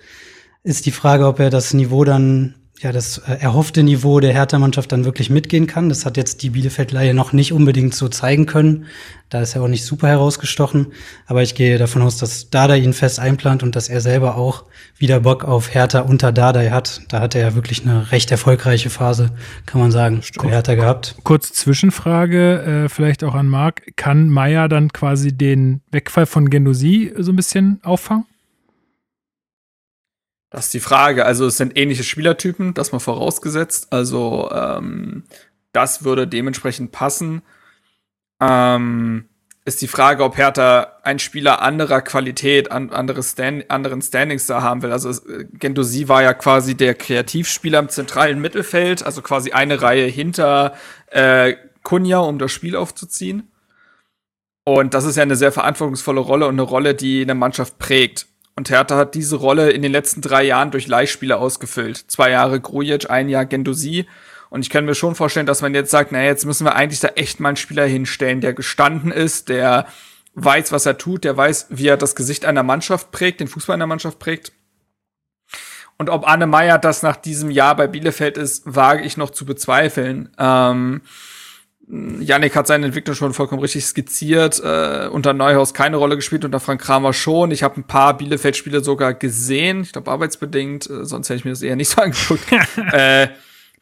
Ist 0.64 0.86
die 0.86 0.92
Frage, 0.92 1.26
ob 1.26 1.40
er 1.40 1.50
das 1.50 1.74
Niveau 1.74 2.04
dann 2.04 2.56
ja, 2.80 2.94
das 2.94 3.18
äh, 3.18 3.34
erhoffte 3.42 3.84
Niveau 3.84 4.22
der 4.22 4.32
Hertha-Mannschaft 4.32 4.92
dann 4.94 5.04
wirklich 5.04 5.30
mitgehen 5.30 5.68
kann. 5.68 5.90
Das 5.90 6.06
hat 6.06 6.16
jetzt 6.16 6.42
die 6.44 6.52
Bielefeld-Leihe 6.52 7.14
noch 7.14 7.34
nicht 7.34 7.52
unbedingt 7.52 7.94
so 7.94 8.08
zeigen 8.08 8.46
können. 8.46 8.86
Da 9.28 9.42
ist 9.42 9.54
er 9.56 9.62
auch 9.62 9.68
nicht 9.68 9.84
super 9.84 10.08
herausgestochen. 10.08 10.88
Aber 11.28 11.44
ich 11.44 11.56
gehe 11.56 11.78
davon 11.78 12.02
aus, 12.02 12.16
dass 12.18 12.50
Dada 12.50 12.76
ihn 12.76 12.94
fest 12.94 13.20
einplant 13.20 13.64
und 13.64 13.76
dass 13.76 13.90
er 13.90 14.00
selber 14.00 14.38
auch 14.38 14.64
wieder 14.98 15.20
Bock 15.20 15.44
auf 15.44 15.74
Hertha 15.74 16.00
unter 16.00 16.32
Dada 16.32 16.62
hat. 16.72 17.02
Da 17.10 17.20
hat 17.20 17.36
er 17.36 17.42
ja 17.42 17.56
wirklich 17.56 17.84
eine 17.84 18.14
recht 18.14 18.32
erfolgreiche 18.32 18.90
Phase, 18.90 19.32
kann 19.66 19.82
man 19.82 19.92
sagen, 19.92 20.22
bei 20.42 20.50
Hertha 20.50 20.76
gehabt. 20.76 21.16
Kurz 21.24 21.52
Zwischenfrage, 21.52 22.86
äh, 22.86 22.90
vielleicht 22.90 23.26
auch 23.26 23.36
an 23.36 23.50
Marc. 23.50 23.98
Kann 23.98 24.30
Meier 24.30 24.70
dann 24.70 24.94
quasi 24.94 25.34
den 25.36 25.82
Wegfall 25.92 26.26
von 26.26 26.50
Genosi 26.50 27.12
so 27.18 27.34
ein 27.34 27.36
bisschen 27.36 27.82
auffangen? 27.84 28.26
Das 30.50 30.66
ist 30.66 30.74
die 30.74 30.80
Frage. 30.80 31.26
Also 31.26 31.46
es 31.46 31.58
sind 31.58 31.78
ähnliche 31.78 32.04
Spielertypen, 32.04 32.74
das 32.74 32.92
mal 32.92 33.00
vorausgesetzt. 33.00 33.88
Also 33.92 34.50
ähm, 34.52 35.24
das 35.72 36.04
würde 36.04 36.28
dementsprechend 36.28 36.92
passen. 36.92 37.42
Ähm, 38.42 39.30
ist 39.66 39.82
die 39.82 39.88
Frage, 39.88 40.24
ob 40.24 40.38
Hertha 40.38 40.98
einen 41.04 41.20
Spieler 41.20 41.62
anderer 41.62 42.02
Qualität, 42.02 42.72
an, 42.72 42.90
andere 42.90 43.22
Stand, 43.22 43.70
anderen 43.70 44.02
Standings 44.02 44.48
da 44.48 44.64
haben 44.64 44.82
will. 44.82 44.92
Also 44.92 45.14
Gendosi 45.54 46.08
war 46.08 46.24
ja 46.24 46.34
quasi 46.34 46.76
der 46.76 46.96
Kreativspieler 46.96 47.78
im 47.78 47.90
zentralen 47.90 48.42
Mittelfeld, 48.42 49.06
also 49.06 49.22
quasi 49.22 49.52
eine 49.52 49.82
Reihe 49.82 50.08
hinter 50.08 50.74
äh, 51.12 51.54
Kunja, 51.84 52.20
um 52.20 52.40
das 52.40 52.52
Spiel 52.52 52.76
aufzuziehen. 52.76 53.52
Und 54.64 54.94
das 54.94 55.06
ist 55.06 55.18
ja 55.18 55.24
eine 55.24 55.36
sehr 55.36 55.52
verantwortungsvolle 55.52 56.20
Rolle 56.20 56.48
und 56.48 56.56
eine 56.56 56.62
Rolle, 56.64 56.96
die 56.96 57.22
eine 57.22 57.36
Mannschaft 57.36 57.78
prägt. 57.78 58.28
Und 58.60 58.70
Hertha 58.70 58.98
hat 58.98 59.16
diese 59.16 59.38
Rolle 59.38 59.72
in 59.72 59.82
den 59.82 59.94
letzten 59.94 60.20
drei 60.20 60.44
Jahren 60.44 60.70
durch 60.70 60.86
Leihspieler 60.86 61.40
ausgefüllt. 61.40 61.96
Zwei 62.12 62.32
Jahre 62.32 62.60
Grujic, 62.60 63.10
ein 63.10 63.30
Jahr 63.30 63.46
Gendosi. 63.46 64.06
Und 64.50 64.64
ich 64.64 64.70
kann 64.70 64.84
mir 64.84 64.96
schon 64.96 65.16
vorstellen, 65.16 65.46
dass 65.46 65.62
man 65.62 65.74
jetzt 65.74 65.92
sagt, 65.92 66.12
naja, 66.12 66.26
jetzt 66.26 66.44
müssen 66.44 66.66
wir 66.66 66.76
eigentlich 66.76 67.00
da 67.00 67.08
echt 67.16 67.40
mal 67.40 67.48
einen 67.48 67.56
Spieler 67.56 67.86
hinstellen, 67.86 68.42
der 68.42 68.52
gestanden 68.52 69.14
ist, 69.14 69.48
der 69.48 69.88
weiß, 70.34 70.74
was 70.74 70.86
er 70.86 70.98
tut, 70.98 71.24
der 71.24 71.38
weiß, 71.38 71.68
wie 71.70 71.88
er 71.88 71.96
das 71.96 72.18
Gesicht 72.18 72.44
einer 72.44 72.64
Mannschaft 72.64 73.12
prägt, 73.12 73.40
den 73.40 73.48
Fußball 73.48 73.76
einer 73.76 73.88
Mannschaft 73.88 74.20
prägt. 74.20 74.52
Und 75.98 76.10
ob 76.10 76.28
Anne 76.28 76.46
Meyer 76.46 76.80
das 76.80 77.02
nach 77.02 77.16
diesem 77.16 77.52
Jahr 77.52 77.78
bei 77.78 77.88
Bielefeld 77.88 78.38
ist, 78.38 78.64
wage 78.66 79.04
ich 79.04 79.16
noch 79.16 79.30
zu 79.30 79.46
bezweifeln. 79.46 80.36
Ähm, 80.38 81.00
Yannick 81.92 82.56
hat 82.56 82.68
seine 82.68 82.86
Entwicklung 82.86 83.16
schon 83.16 83.34
vollkommen 83.34 83.62
richtig 83.62 83.86
skizziert. 83.86 84.62
Äh, 84.64 85.08
unter 85.08 85.34
Neuhaus 85.34 85.74
keine 85.74 85.98
Rolle 85.98 86.16
gespielt, 86.16 86.46
unter 86.46 86.60
Frank 86.60 86.82
Kramer 86.82 87.14
schon. 87.14 87.50
Ich 87.50 87.64
habe 87.64 87.80
ein 87.80 87.84
paar 87.84 88.16
Bielefeld-Spiele 88.16 88.84
sogar 88.84 89.16
gesehen. 89.16 89.82
Ich 89.82 89.94
glaube, 89.94 90.12
arbeitsbedingt, 90.12 90.88
äh, 90.88 91.06
sonst 91.06 91.30
hätte 91.30 91.38
ich 91.38 91.46
mir 91.46 91.52
das 91.52 91.64
eher 91.64 91.76
nicht 91.76 91.90
so 91.90 92.02
angeguckt. 92.02 92.44
äh, 92.94 93.30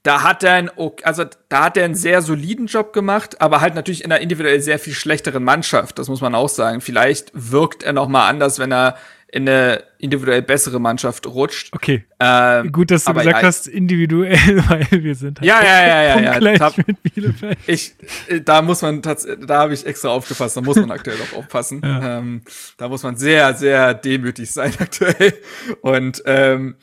da 0.03 0.23
hat 0.23 0.41
er 0.43 0.53
einen, 0.53 0.71
also 1.03 1.25
da 1.49 1.65
hat 1.65 1.75
er 1.75 1.83
einen 1.83 1.95
sehr 1.95 2.21
soliden 2.21 2.67
Job 2.67 2.93
gemacht, 2.93 3.41
aber 3.41 3.59
halt 3.59 3.75
natürlich 3.75 4.05
in 4.05 4.11
einer 4.11 4.21
individuell 4.21 4.61
sehr 4.61 4.79
viel 4.79 4.93
schlechteren 4.93 5.43
Mannschaft. 5.43 5.99
Das 5.99 6.07
muss 6.07 6.21
man 6.21 6.33
auch 6.33 6.47
sagen. 6.47 6.79
Vielleicht 6.79 7.31
wirkt 7.33 7.83
er 7.83 7.91
noch 7.91 8.07
mal 8.07 8.29
anders, 8.29 8.57
wenn 8.57 8.71
er 8.71 8.95
in 9.29 9.47
eine 9.47 9.83
individuell 9.97 10.41
bessere 10.41 10.79
Mannschaft 10.79 11.27
rutscht. 11.27 11.73
Okay. 11.73 12.05
Ähm, 12.19 12.71
Gut, 12.71 12.91
dass 12.91 13.03
du 13.03 13.13
gesagt 13.13 13.41
ja, 13.41 13.41
hast, 13.41 13.67
individuell, 13.67 14.37
weil 14.69 15.03
wir 15.03 15.15
sind 15.15 15.41
halt 15.41 15.47
ja, 15.47 15.61
ja, 15.61 15.87
ja, 15.87 16.21
ja, 16.21 16.39
ja. 16.39 16.59
Hab, 16.59 16.77
mit 16.77 17.03
Bielefeld. 17.03 17.57
Ich, 17.67 17.95
äh, 18.27 18.39
da 18.39 18.61
muss 18.61 18.81
man 18.81 19.01
tatsächlich, 19.01 19.45
da 19.45 19.59
habe 19.59 19.73
ich 19.73 19.85
extra 19.85 20.09
aufgepasst, 20.09 20.55
da 20.55 20.61
muss 20.61 20.77
man 20.77 20.91
aktuell 20.91 21.17
auch 21.21 21.37
aufpassen. 21.39 21.81
Ja. 21.87 22.19
Ähm, 22.19 22.41
da 22.77 22.89
muss 22.89 23.03
man 23.03 23.15
sehr, 23.15 23.53
sehr 23.53 23.93
demütig 23.93 24.51
sein 24.51 24.73
aktuell. 24.79 25.33
Und 25.81 26.21
ähm, 26.25 26.75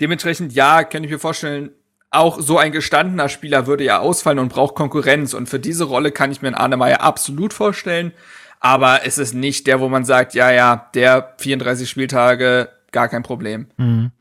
dementsprechend, 0.00 0.52
ja, 0.52 0.84
kann 0.84 1.02
ich 1.02 1.10
mir 1.10 1.18
vorstellen, 1.18 1.70
auch 2.10 2.40
so 2.40 2.58
ein 2.58 2.70
gestandener 2.70 3.28
Spieler 3.28 3.66
würde 3.66 3.84
ja 3.84 3.98
ausfallen 3.98 4.38
und 4.38 4.50
braucht 4.50 4.74
Konkurrenz. 4.74 5.34
Und 5.34 5.48
für 5.48 5.58
diese 5.58 5.84
Rolle 5.84 6.12
kann 6.12 6.30
ich 6.30 6.42
mir 6.42 6.48
einen 6.48 6.56
Arne 6.56 6.76
Meyer 6.76 7.00
absolut 7.00 7.52
vorstellen 7.52 8.12
aber 8.62 9.04
es 9.04 9.18
ist 9.18 9.34
nicht 9.34 9.66
der, 9.66 9.80
wo 9.80 9.88
man 9.88 10.04
sagt, 10.04 10.34
ja, 10.34 10.50
ja, 10.52 10.88
der 10.94 11.34
34 11.38 11.90
Spieltage, 11.90 12.68
gar 12.92 13.08
kein 13.08 13.24
Problem. 13.24 13.66
Mhm. 13.76 14.12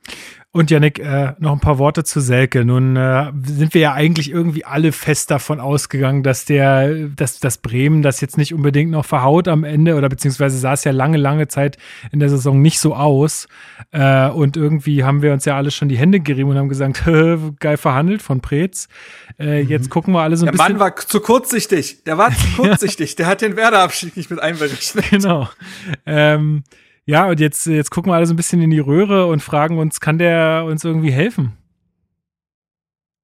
Und 0.54 0.70
Janik, 0.70 1.00
äh, 1.00 1.34
noch 1.40 1.54
ein 1.54 1.62
paar 1.62 1.78
Worte 1.78 2.04
zu 2.04 2.20
Selke. 2.20 2.66
Nun 2.66 2.98
äh, 2.98 3.32
sind 3.42 3.74
wir 3.74 3.80
ja 3.80 3.94
eigentlich 3.94 4.30
irgendwie 4.30 4.66
alle 4.66 4.92
fest 4.92 5.32
davon 5.32 5.62
ausgegangen, 5.62 6.24
dass 6.24 6.44
der, 6.44 7.08
dass 7.08 7.40
das 7.40 7.58
Bremen 7.58 8.02
das 8.02 8.20
jetzt 8.20 8.38
nicht 8.38 8.54
unbedingt 8.54 8.92
noch 8.92 9.06
verhaut 9.06 9.48
am 9.48 9.64
Ende 9.64 9.96
oder 9.96 10.10
beziehungsweise 10.10 10.58
sah 10.58 10.74
es 10.74 10.84
ja 10.84 10.92
lange, 10.92 11.16
lange 11.16 11.48
Zeit 11.48 11.78
in 12.12 12.20
der 12.20 12.28
Saison 12.28 12.62
nicht 12.62 12.82
so 12.82 12.94
aus. 12.94 13.48
Äh, 13.92 14.28
und 14.28 14.58
irgendwie 14.58 15.06
haben 15.06 15.22
wir 15.22 15.32
uns 15.32 15.46
ja 15.46 15.56
alle 15.56 15.72
schon 15.72 15.88
die 15.88 15.98
Hände 15.98 16.20
gerieben 16.20 16.50
und 16.50 16.58
haben 16.58 16.68
gesagt, 16.68 17.04
geil 17.62 17.78
verhandelt 17.78 18.22
von 18.22 18.42
Preetz. 18.42 18.90
Äh, 19.40 19.64
mhm. 19.64 19.70
Jetzt 19.70 19.90
gucken 19.90 20.14
wir 20.14 20.20
alle 20.20 20.36
so 20.36 20.44
ein 20.44 20.48
der 20.48 20.52
bisschen. 20.52 20.68
Der 20.68 20.76
Mann 20.76 20.80
war 20.82 20.96
zu 20.98 21.22
kurzsichtig. 21.22 22.04
Der 22.04 22.18
war 22.18 22.30
zu 22.30 22.48
kurzsichtig. 22.58 23.16
der 23.16 23.28
hat 23.28 23.40
den 23.40 23.56
Werder-Abschied 23.56 24.18
nicht 24.18 24.30
mit 24.30 24.42
einberechnet. 24.42 25.12
Genau. 25.12 25.48
Ähm, 26.06 26.64
ja, 27.06 27.28
und 27.28 27.40
jetzt, 27.40 27.66
jetzt 27.66 27.90
gucken 27.90 28.12
wir 28.12 28.16
alle 28.16 28.26
so 28.26 28.34
ein 28.34 28.38
bisschen 28.38 28.62
in 28.62 28.70
die 28.70 28.80
Röhre 28.80 29.28
und 29.28 29.42
fragen 29.42 29.80
uns, 29.80 30.00
kann 30.00 30.18
der 30.18 30.66
uns 30.66 30.84
irgendwie 30.84 31.12
helfen? 31.12 31.54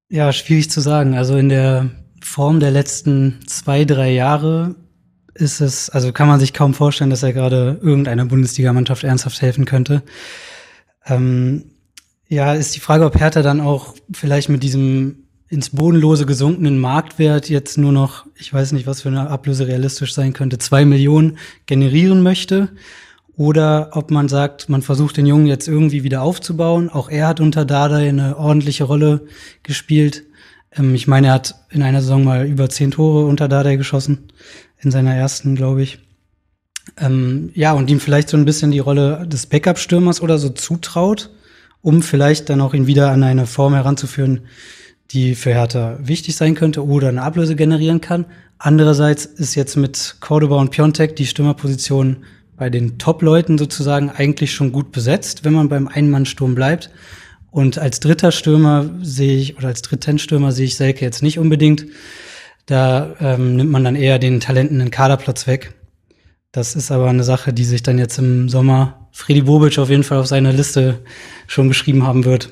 Ja, 0.09 0.31
schwierig 0.31 0.71
zu 0.71 0.81
sagen. 0.81 1.15
Also 1.15 1.37
in 1.37 1.49
der 1.49 1.89
Form 2.21 2.59
der 2.59 2.71
letzten 2.71 3.39
zwei, 3.47 3.85
drei 3.85 4.11
Jahre 4.11 4.75
ist 5.33 5.61
es, 5.61 5.89
also 5.89 6.11
kann 6.11 6.27
man 6.27 6.39
sich 6.39 6.53
kaum 6.53 6.73
vorstellen, 6.73 7.09
dass 7.09 7.23
er 7.23 7.33
gerade 7.33 7.79
irgendeiner 7.81 8.25
Bundesligamannschaft 8.25 9.03
ernsthaft 9.03 9.41
helfen 9.41 9.65
könnte. 9.65 10.01
Ähm, 11.05 11.65
ja, 12.27 12.53
ist 12.53 12.75
die 12.75 12.79
Frage, 12.79 13.05
ob 13.05 13.19
Hertha 13.19 13.41
dann 13.41 13.61
auch 13.61 13.95
vielleicht 14.11 14.49
mit 14.49 14.63
diesem 14.63 15.27
ins 15.49 15.69
Bodenlose 15.69 16.25
gesunkenen 16.25 16.77
Marktwert 16.77 17.47
jetzt 17.47 17.77
nur 17.77 17.93
noch, 17.93 18.25
ich 18.35 18.53
weiß 18.53 18.73
nicht, 18.73 18.85
was 18.85 19.03
für 19.03 19.09
eine 19.09 19.29
Ablöse 19.29 19.67
realistisch 19.67 20.13
sein 20.13 20.33
könnte, 20.33 20.57
zwei 20.57 20.83
Millionen 20.83 21.37
generieren 21.67 22.21
möchte 22.21 22.69
oder 23.37 23.91
ob 23.91 24.09
man 24.09 24.27
sagt, 24.27 24.67
man 24.67 24.81
versucht 24.81 25.15
den 25.15 25.27
Jungen 25.27 25.45
jetzt 25.45 25.67
irgendwie 25.67 26.03
wieder 26.03 26.23
aufzubauen. 26.23 26.89
Auch 26.89 27.07
er 27.07 27.27
hat 27.27 27.39
unter 27.39 27.65
Dada 27.65 27.97
eine 27.97 28.35
ordentliche 28.37 28.83
Rolle 28.83 29.27
gespielt. 29.61 30.23
Ähm, 30.75 30.95
ich 30.95 31.07
meine, 31.07 31.27
er 31.27 31.33
hat 31.33 31.55
in 31.69 31.83
einer 31.83 32.01
Saison 32.01 32.23
mal 32.23 32.47
über 32.47 32.67
zehn 32.67 32.89
Tore 32.89 33.27
unter 33.27 33.47
Dada 33.47 33.75
geschossen. 33.75 34.29
In 34.79 34.89
seiner 34.89 35.15
ersten, 35.15 35.55
glaube 35.55 35.83
ich. 35.83 35.99
Ähm, 36.99 37.51
ja, 37.53 37.73
und 37.73 37.91
ihm 37.91 37.99
vielleicht 37.99 38.29
so 38.29 38.37
ein 38.37 38.45
bisschen 38.45 38.71
die 38.71 38.79
Rolle 38.79 39.27
des 39.27 39.45
Backup-Stürmers 39.45 40.21
oder 40.21 40.39
so 40.39 40.49
zutraut, 40.49 41.29
um 41.81 42.01
vielleicht 42.01 42.49
dann 42.49 42.61
auch 42.61 42.73
ihn 42.73 42.87
wieder 42.87 43.11
an 43.11 43.23
eine 43.23 43.45
Form 43.45 43.75
heranzuführen, 43.75 44.41
die 45.11 45.35
für 45.35 45.51
Hertha 45.51 45.99
wichtig 46.01 46.35
sein 46.35 46.55
könnte 46.55 46.85
oder 46.85 47.09
eine 47.09 47.21
Ablöse 47.21 47.55
generieren 47.55 48.01
kann. 48.01 48.25
Andererseits 48.57 49.25
ist 49.25 49.53
jetzt 49.53 49.75
mit 49.75 50.17
Cordoba 50.21 50.59
und 50.59 50.71
Piontek 50.71 51.15
die 51.15 51.27
Stürmerposition 51.27 52.17
bei 52.57 52.69
den 52.69 52.97
Top-Leuten 52.97 53.57
sozusagen 53.57 54.09
eigentlich 54.09 54.53
schon 54.53 54.71
gut 54.71 54.91
besetzt, 54.91 55.45
wenn 55.45 55.53
man 55.53 55.69
beim 55.69 55.87
Einmannsturm 55.87 56.55
bleibt. 56.55 56.89
Und 57.51 57.77
als 57.77 57.99
dritter 57.99 58.31
Stürmer 58.31 58.89
sehe 59.01 59.37
ich, 59.37 59.57
oder 59.57 59.67
als 59.67 59.81
dritten 59.81 60.19
Stürmer 60.19 60.51
sehe 60.51 60.65
ich 60.65 60.75
Selke 60.75 61.05
jetzt 61.05 61.23
nicht 61.23 61.39
unbedingt. 61.39 61.85
Da 62.65 63.15
ähm, 63.21 63.55
nimmt 63.55 63.71
man 63.71 63.83
dann 63.83 63.95
eher 63.95 64.19
den 64.19 64.39
Talenten 64.39 64.81
in 64.81 64.91
Kaderplatz 64.91 65.47
weg. 65.47 65.73
Das 66.51 66.75
ist 66.75 66.91
aber 66.91 67.09
eine 67.09 67.23
Sache, 67.23 67.53
die 67.53 67.63
sich 67.63 67.83
dann 67.83 67.99
jetzt 67.99 68.17
im 68.17 68.49
Sommer 68.49 69.07
Freddy 69.11 69.43
Bobic 69.43 69.77
auf 69.77 69.89
jeden 69.89 70.03
Fall 70.03 70.17
auf 70.17 70.27
seine 70.27 70.51
Liste 70.51 70.99
schon 71.45 71.67
geschrieben 71.67 72.05
haben 72.05 72.25
wird. 72.25 72.49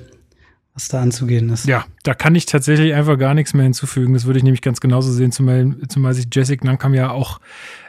Was 0.75 0.89
da 0.89 1.01
anzugehen 1.01 1.49
ist. 1.49 1.67
Ja, 1.67 1.85
da 2.03 2.13
kann 2.13 2.35
ich 2.35 2.45
tatsächlich 2.45 2.93
einfach 2.93 3.17
gar 3.17 3.33
nichts 3.33 3.53
mehr 3.53 3.63
hinzufügen. 3.63 4.13
Das 4.13 4.25
würde 4.25 4.39
ich 4.39 4.43
nämlich 4.43 4.61
ganz 4.61 4.81
genauso 4.81 5.09
sehen, 5.09 5.31
zumal, 5.31 5.73
zumal 5.87 6.13
sich 6.13 6.27
Jessica 6.31 6.65
Nankam 6.65 6.93
ja 6.93 7.11
auch 7.11 7.39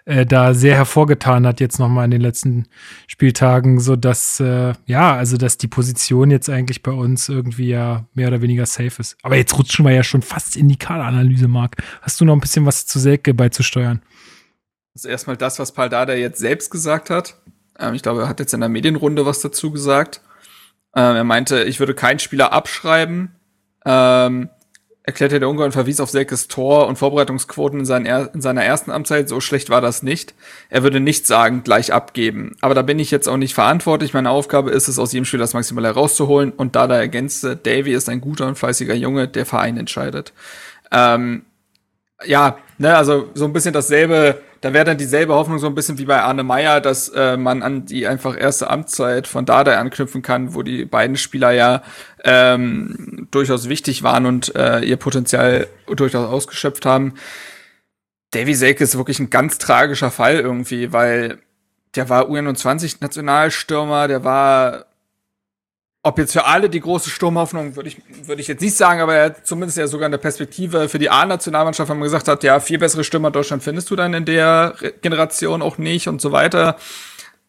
äh, 0.05 0.25
da 0.25 0.55
sehr 0.55 0.77
hervorgetan 0.77 1.49
hat 1.49 1.59
jetzt 1.59 1.81
nochmal 1.81 2.05
in 2.05 2.13
den 2.13 2.21
letzten 2.21 2.69
Spieltagen, 3.09 3.81
so 3.81 3.97
dass 3.97 4.39
äh, 4.39 4.73
ja, 4.87 5.17
also 5.17 5.37
dass 5.37 5.59
die 5.59 5.67
Position 5.67 6.31
jetzt 6.31 6.49
eigentlich 6.49 6.85
bei 6.85 6.93
uns 6.93 7.29
irgendwie 7.29 7.71
ja 7.71 8.07
mehr 8.15 8.29
oder 8.29 8.41
weniger 8.41 8.67
safe 8.67 9.01
ist. 9.01 9.17
Aber 9.23 9.37
jetzt 9.37 9.59
rutschen 9.59 9.85
wir 9.85 9.93
ja 9.93 10.05
schon 10.05 10.23
fast 10.23 10.57
in 10.57 10.69
die 10.69 10.79
Kaderanalyse, 10.79 11.49
Marc. 11.49 11.83
Hast 12.03 12.21
du 12.21 12.25
noch 12.25 12.35
ein 12.35 12.41
bisschen 12.41 12.67
was 12.67 12.87
zu 12.87 13.01
Selke 13.01 13.35
beizusteuern? 13.35 14.01
Das 14.95 15.05
ist 15.05 15.11
erstmal 15.11 15.37
das, 15.37 15.59
was 15.59 15.73
Paul 15.73 15.89
Dada 15.89 16.15
jetzt 16.15 16.39
selbst 16.39 16.71
gesagt 16.71 17.11
hat. 17.11 17.37
Ähm, 17.81 17.95
ich 17.95 18.03
glaube, 18.03 18.23
er 18.23 18.29
hat 18.29 18.39
jetzt 18.39 18.55
in 18.55 18.61
der 18.61 18.69
Medienrunde 18.69 19.27
was 19.27 19.41
dazu 19.41 19.73
gesagt. 19.73 20.21
Ähm, 20.97 21.17
er 21.17 21.25
meinte, 21.25 21.63
ich 21.65 21.79
würde 21.79 21.95
keinen 21.95 22.19
Spieler 22.19 22.53
abschreiben. 22.53 23.37
Ähm, 23.85 24.49
erklärte 25.03 25.39
der 25.39 25.49
Ungar 25.49 25.67
und 25.67 25.73
verwies 25.73 26.01
auf 26.01 26.11
Selkes 26.11 26.49
Tor 26.49 26.89
und 26.89 26.97
Vorbereitungsquoten 26.97 27.81
in, 27.81 28.07
er 28.07 28.35
in 28.35 28.41
seiner 28.41 28.65
ersten 28.65 28.91
Amtszeit. 28.91 29.29
So 29.29 29.41
schlecht 29.41 29.71
war 29.71 29.81
das 29.81 30.03
nicht. 30.03 30.35
Er 30.69 30.83
würde 30.83 30.99
nicht 30.99 31.27
sagen, 31.27 31.63
gleich 31.63 31.93
abgeben. 31.93 32.57
Aber 32.61 32.75
da 32.75 32.83
bin 32.83 32.99
ich 32.99 33.13
jetzt 33.13 33.29
auch 33.29 33.37
nicht 33.37 33.55
verantwortlich. 33.55 34.15
Meine 34.15 34.31
Aufgabe 34.31 34.73
ist 34.73 34.89
es, 34.89 34.99
aus 34.99 35.13
jedem 35.13 35.27
Spieler 35.27 35.45
das 35.45 35.55
Maximale 35.55 35.87
herauszuholen. 35.87 36.51
Und 36.51 36.75
da 36.75 36.89
da 36.89 36.97
ergänzte, 36.97 37.55
Davy 37.55 37.93
ist 37.93 38.09
ein 38.09 38.21
guter 38.21 38.49
und 38.49 38.59
fleißiger 38.59 38.95
Junge, 38.95 39.29
der 39.29 39.47
Verein 39.47 39.77
entscheidet. 39.77 40.33
Ähm, 40.91 41.45
ja, 42.25 42.59
ne, 42.79 42.97
also 42.97 43.31
so 43.35 43.45
ein 43.45 43.53
bisschen 43.53 43.75
dasselbe, 43.75 44.41
da 44.61 44.73
wäre 44.73 44.85
dann 44.85 44.99
dieselbe 44.99 45.35
Hoffnung 45.35 45.59
so 45.59 45.67
ein 45.67 45.75
bisschen 45.75 45.99
wie 45.99 46.05
bei 46.05 46.21
Arne 46.21 46.43
Meyer, 46.43 46.81
dass 46.81 47.09
äh, 47.09 47.37
man 47.37 47.63
an 47.63 47.87
die 47.87 48.07
einfach 48.07 48.39
erste 48.39 48.71
Amtszeit 48.71 49.27
von 49.27 49.45
Dada 49.45 49.79
anknüpfen 49.79 50.23
kann, 50.23 50.55
wo 50.55 50.63
die 50.63 50.85
beiden 50.85 51.17
Spieler 51.17 51.53
ja 51.53 51.83
ähm, 52.25 53.29
durchaus 53.31 53.69
wichtig 53.69 54.03
waren 54.03 54.27
und 54.27 54.55
äh, 54.57 54.81
ihr 54.81 54.97
Potenzial 54.97 55.69
durchaus 55.87 56.29
ausgeschöpft 56.29 56.87
haben. 56.87 57.15
Davy 58.33 58.55
Selke 58.55 58.85
ist 58.85 58.97
wirklich 58.97 59.19
ein 59.19 59.31
ganz 59.31 59.59
tragischer 59.59 60.11
Fall 60.11 60.41
irgendwie, 60.41 60.93
weil 60.93 61.39
der 61.95 62.09
war 62.09 62.29
U21-Nationalstürmer, 62.29 64.09
der 64.09 64.25
war 64.25 64.87
ob 66.07 66.19
jetzt 66.19 66.35
für 66.35 66.45
alle 66.45 66.71
die 66.71 66.79
große 66.79 67.11
Sturmhoffnung, 67.11 67.75
würde 67.75 67.89
ich, 67.89 68.01
würde 68.29 68.41
ich 68.41 68.47
jetzt 68.47 68.61
nicht 68.61 68.77
sagen, 68.77 69.01
aber 69.01 69.17
er 69.17 69.25
hat 69.25 69.45
zumindest 69.45 69.77
ja 69.77 69.89
sogar 69.89 70.07
eine 70.07 70.19
Perspektive 70.19 70.89
für 70.89 71.01
die 71.01 71.11
A-Nationalmannschaft, 71.11 71.91
wenn 71.91 71.99
man 71.99 72.05
gesagt 72.05 72.29
hat, 72.29 72.45
ja, 72.45 72.61
vier 72.61 72.79
bessere 72.79 73.03
Stürmer 73.03 73.29
in 73.29 73.33
Deutschland 73.33 73.65
findest 73.65 73.91
du 73.91 73.97
dann 73.97 74.15
in 74.15 74.25
der 74.25 74.77
Generation 75.03 75.63
auch 75.63 75.79
nicht 75.79 76.07
und 76.07 76.21
so 76.21 76.31
weiter. 76.31 76.77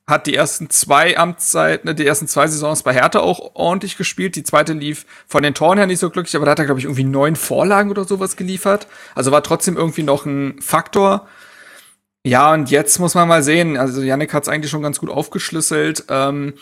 Hat 0.08 0.26
die 0.26 0.34
ersten 0.34 0.72
zwei 0.72 1.20
Amtszeiten, 1.20 1.88
ne, 1.88 1.94
die 1.94 2.08
ersten 2.08 2.28
zwei 2.28 2.48
Saisons 2.48 2.82
bei 2.82 2.94
Hertha 2.94 3.20
auch 3.20 3.52
ordentlich 3.54 3.96
gespielt. 3.96 4.36
Die 4.36 4.44
zweite 4.44 4.74
lief 4.74 5.06
von 5.28 5.44
den 5.44 5.54
Toren 5.54 5.78
her 5.78 5.86
nicht 5.86 6.00
so 6.00 6.10
glücklich, 6.10 6.36
aber 6.36 6.46
da 6.46 6.52
hat 6.54 6.60
er, 6.60 6.66
glaube 6.66 6.80
ich, 6.80 6.86
irgendwie 6.86 7.04
neun 7.04 7.36
Vorlagen 7.36 7.92
oder 7.92 8.06
sowas 8.06 8.38
geliefert. 8.38 8.88
Also 9.14 9.32
war 9.32 9.44
trotzdem 9.44 9.78
irgendwie 9.78 10.04
noch 10.04 10.26
ein 10.26 10.60
Faktor. 10.64 11.28
Ja, 12.26 12.54
und 12.54 12.72
jetzt 12.72 12.98
muss 12.98 13.14
man 13.14 13.28
mal 13.28 13.44
sehen. 13.44 13.78
Also 13.78 14.02
Yannick 14.02 14.34
hat 14.34 14.44
es 14.44 14.50
eigentlich 14.50 14.72
schon 14.72 14.82
ganz 14.82 14.98
gut 14.98 15.12
aufgeschlüsselt. 15.12 16.06
Ähm, 16.10 16.56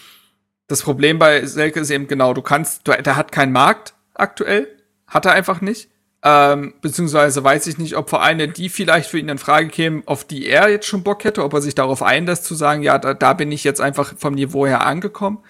das 0.68 0.82
Problem 0.82 1.20
bei 1.20 1.46
Selke 1.46 1.80
ist 1.80 1.92
eben 1.92 2.08
genau, 2.08 2.34
du 2.34 2.42
kannst, 2.42 2.88
du, 2.88 2.92
der 2.92 3.16
hat 3.16 3.32
keinen 3.32 3.52
Markt 3.52 3.94
aktuell, 4.14 4.68
hat 5.08 5.26
er 5.26 5.34
einfach 5.34 5.62
nicht. 5.62 5.90
Ähm, 6.24 6.74
beziehungsweise 6.82 7.44
weiß 7.44 7.68
ich 7.68 7.78
nicht, 7.78 7.96
ob 7.96 8.10
Vereine, 8.10 8.48
die 8.48 8.70
vielleicht 8.70 9.12
für 9.12 9.20
ihn 9.20 9.30
in 9.30 9.38
Frage 9.38 9.68
kämen, 9.68 10.02
auf 10.08 10.24
die 10.24 10.48
er 10.48 10.70
jetzt 10.70 10.88
schon 10.88 11.04
Bock 11.04 11.24
hätte, 11.24 11.44
ob 11.44 11.54
er 11.54 11.62
sich 11.62 11.76
darauf 11.76 12.02
einlässt, 12.02 12.46
zu 12.46 12.56
sagen, 12.56 12.82
ja, 12.82 12.98
da, 12.98 13.14
da 13.14 13.34
bin 13.34 13.52
ich 13.52 13.64
jetzt 13.64 13.80
einfach 13.80 14.14
vom 14.18 14.34
Niveau 14.34 14.66
her 14.66 14.86
angekommen. 14.86 15.44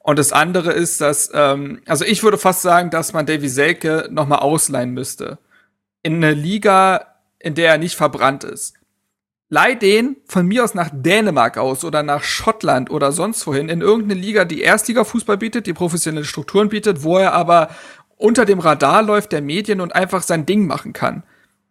Und 0.00 0.18
das 0.18 0.32
andere 0.32 0.72
ist, 0.72 1.00
dass, 1.00 1.30
ähm, 1.34 1.82
also 1.86 2.04
ich 2.04 2.24
würde 2.24 2.38
fast 2.38 2.62
sagen, 2.62 2.90
dass 2.90 3.12
man 3.12 3.26
Davy 3.26 3.48
Selke 3.48 4.08
nochmal 4.10 4.40
ausleihen 4.40 4.90
müsste. 4.90 5.38
In 6.02 6.16
eine 6.16 6.34
Liga, 6.34 7.14
in 7.38 7.54
der 7.54 7.70
er 7.72 7.78
nicht 7.78 7.94
verbrannt 7.94 8.42
ist 8.42 8.77
leih 9.48 9.74
den 9.74 10.16
von 10.26 10.46
mir 10.46 10.64
aus 10.64 10.74
nach 10.74 10.90
Dänemark 10.92 11.56
aus 11.58 11.84
oder 11.84 12.02
nach 12.02 12.22
Schottland 12.22 12.90
oder 12.90 13.12
sonst 13.12 13.46
wohin 13.46 13.68
in 13.68 13.80
irgendeine 13.80 14.20
Liga, 14.20 14.44
die 14.44 14.62
Erstliga-Fußball 14.62 15.38
bietet, 15.38 15.66
die 15.66 15.72
professionelle 15.72 16.26
Strukturen 16.26 16.68
bietet, 16.68 17.02
wo 17.02 17.18
er 17.18 17.32
aber 17.32 17.70
unter 18.16 18.44
dem 18.44 18.58
Radar 18.58 19.02
läuft 19.02 19.32
der 19.32 19.42
Medien 19.42 19.80
und 19.80 19.94
einfach 19.94 20.22
sein 20.22 20.44
Ding 20.44 20.66
machen 20.66 20.92
kann. 20.92 21.22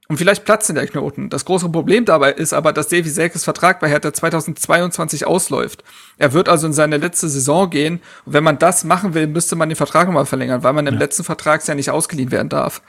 Und 0.10 0.16
vielleicht 0.16 0.46
platzt 0.46 0.70
in 0.70 0.76
der 0.76 0.88
Knoten. 0.88 1.30
Das 1.30 1.44
große 1.44 1.68
Problem 1.70 2.06
dabei 2.06 2.32
ist 2.32 2.54
aber, 2.54 2.72
dass 2.72 2.88
Davy 2.88 3.10
Selkes 3.10 3.44
Vertrag 3.44 3.82
bei 3.82 3.90
Hertha 3.90 4.14
2022 4.14 5.28
ausläuft. 5.28 5.84
Er 6.18 6.32
wird 6.32 6.48
also 6.48 6.68
in 6.68 6.74
seine 6.74 6.96
letzte 6.96 7.28
Saison 7.28 7.70
gehen. 7.70 8.00
Und 8.26 8.34
wenn 8.34 8.44
man 8.44 8.58
das 8.58 8.86
machen 8.86 9.14
will, 9.14 9.28
müsste 9.28 9.58
man 9.58 9.68
den 9.68 9.76
Vertrag 9.76 10.08
nochmal 10.08 10.26
verlängern, 10.26 10.64
weil 10.64 10.72
man 10.72 10.88
im 10.88 10.98
letzten 10.98 11.26
Vertrag 11.26 11.68
ja 11.68 11.76
nicht 11.76 11.92
ausgeliehen 11.92 12.32
werden 12.32 12.48
darf. 12.48 12.82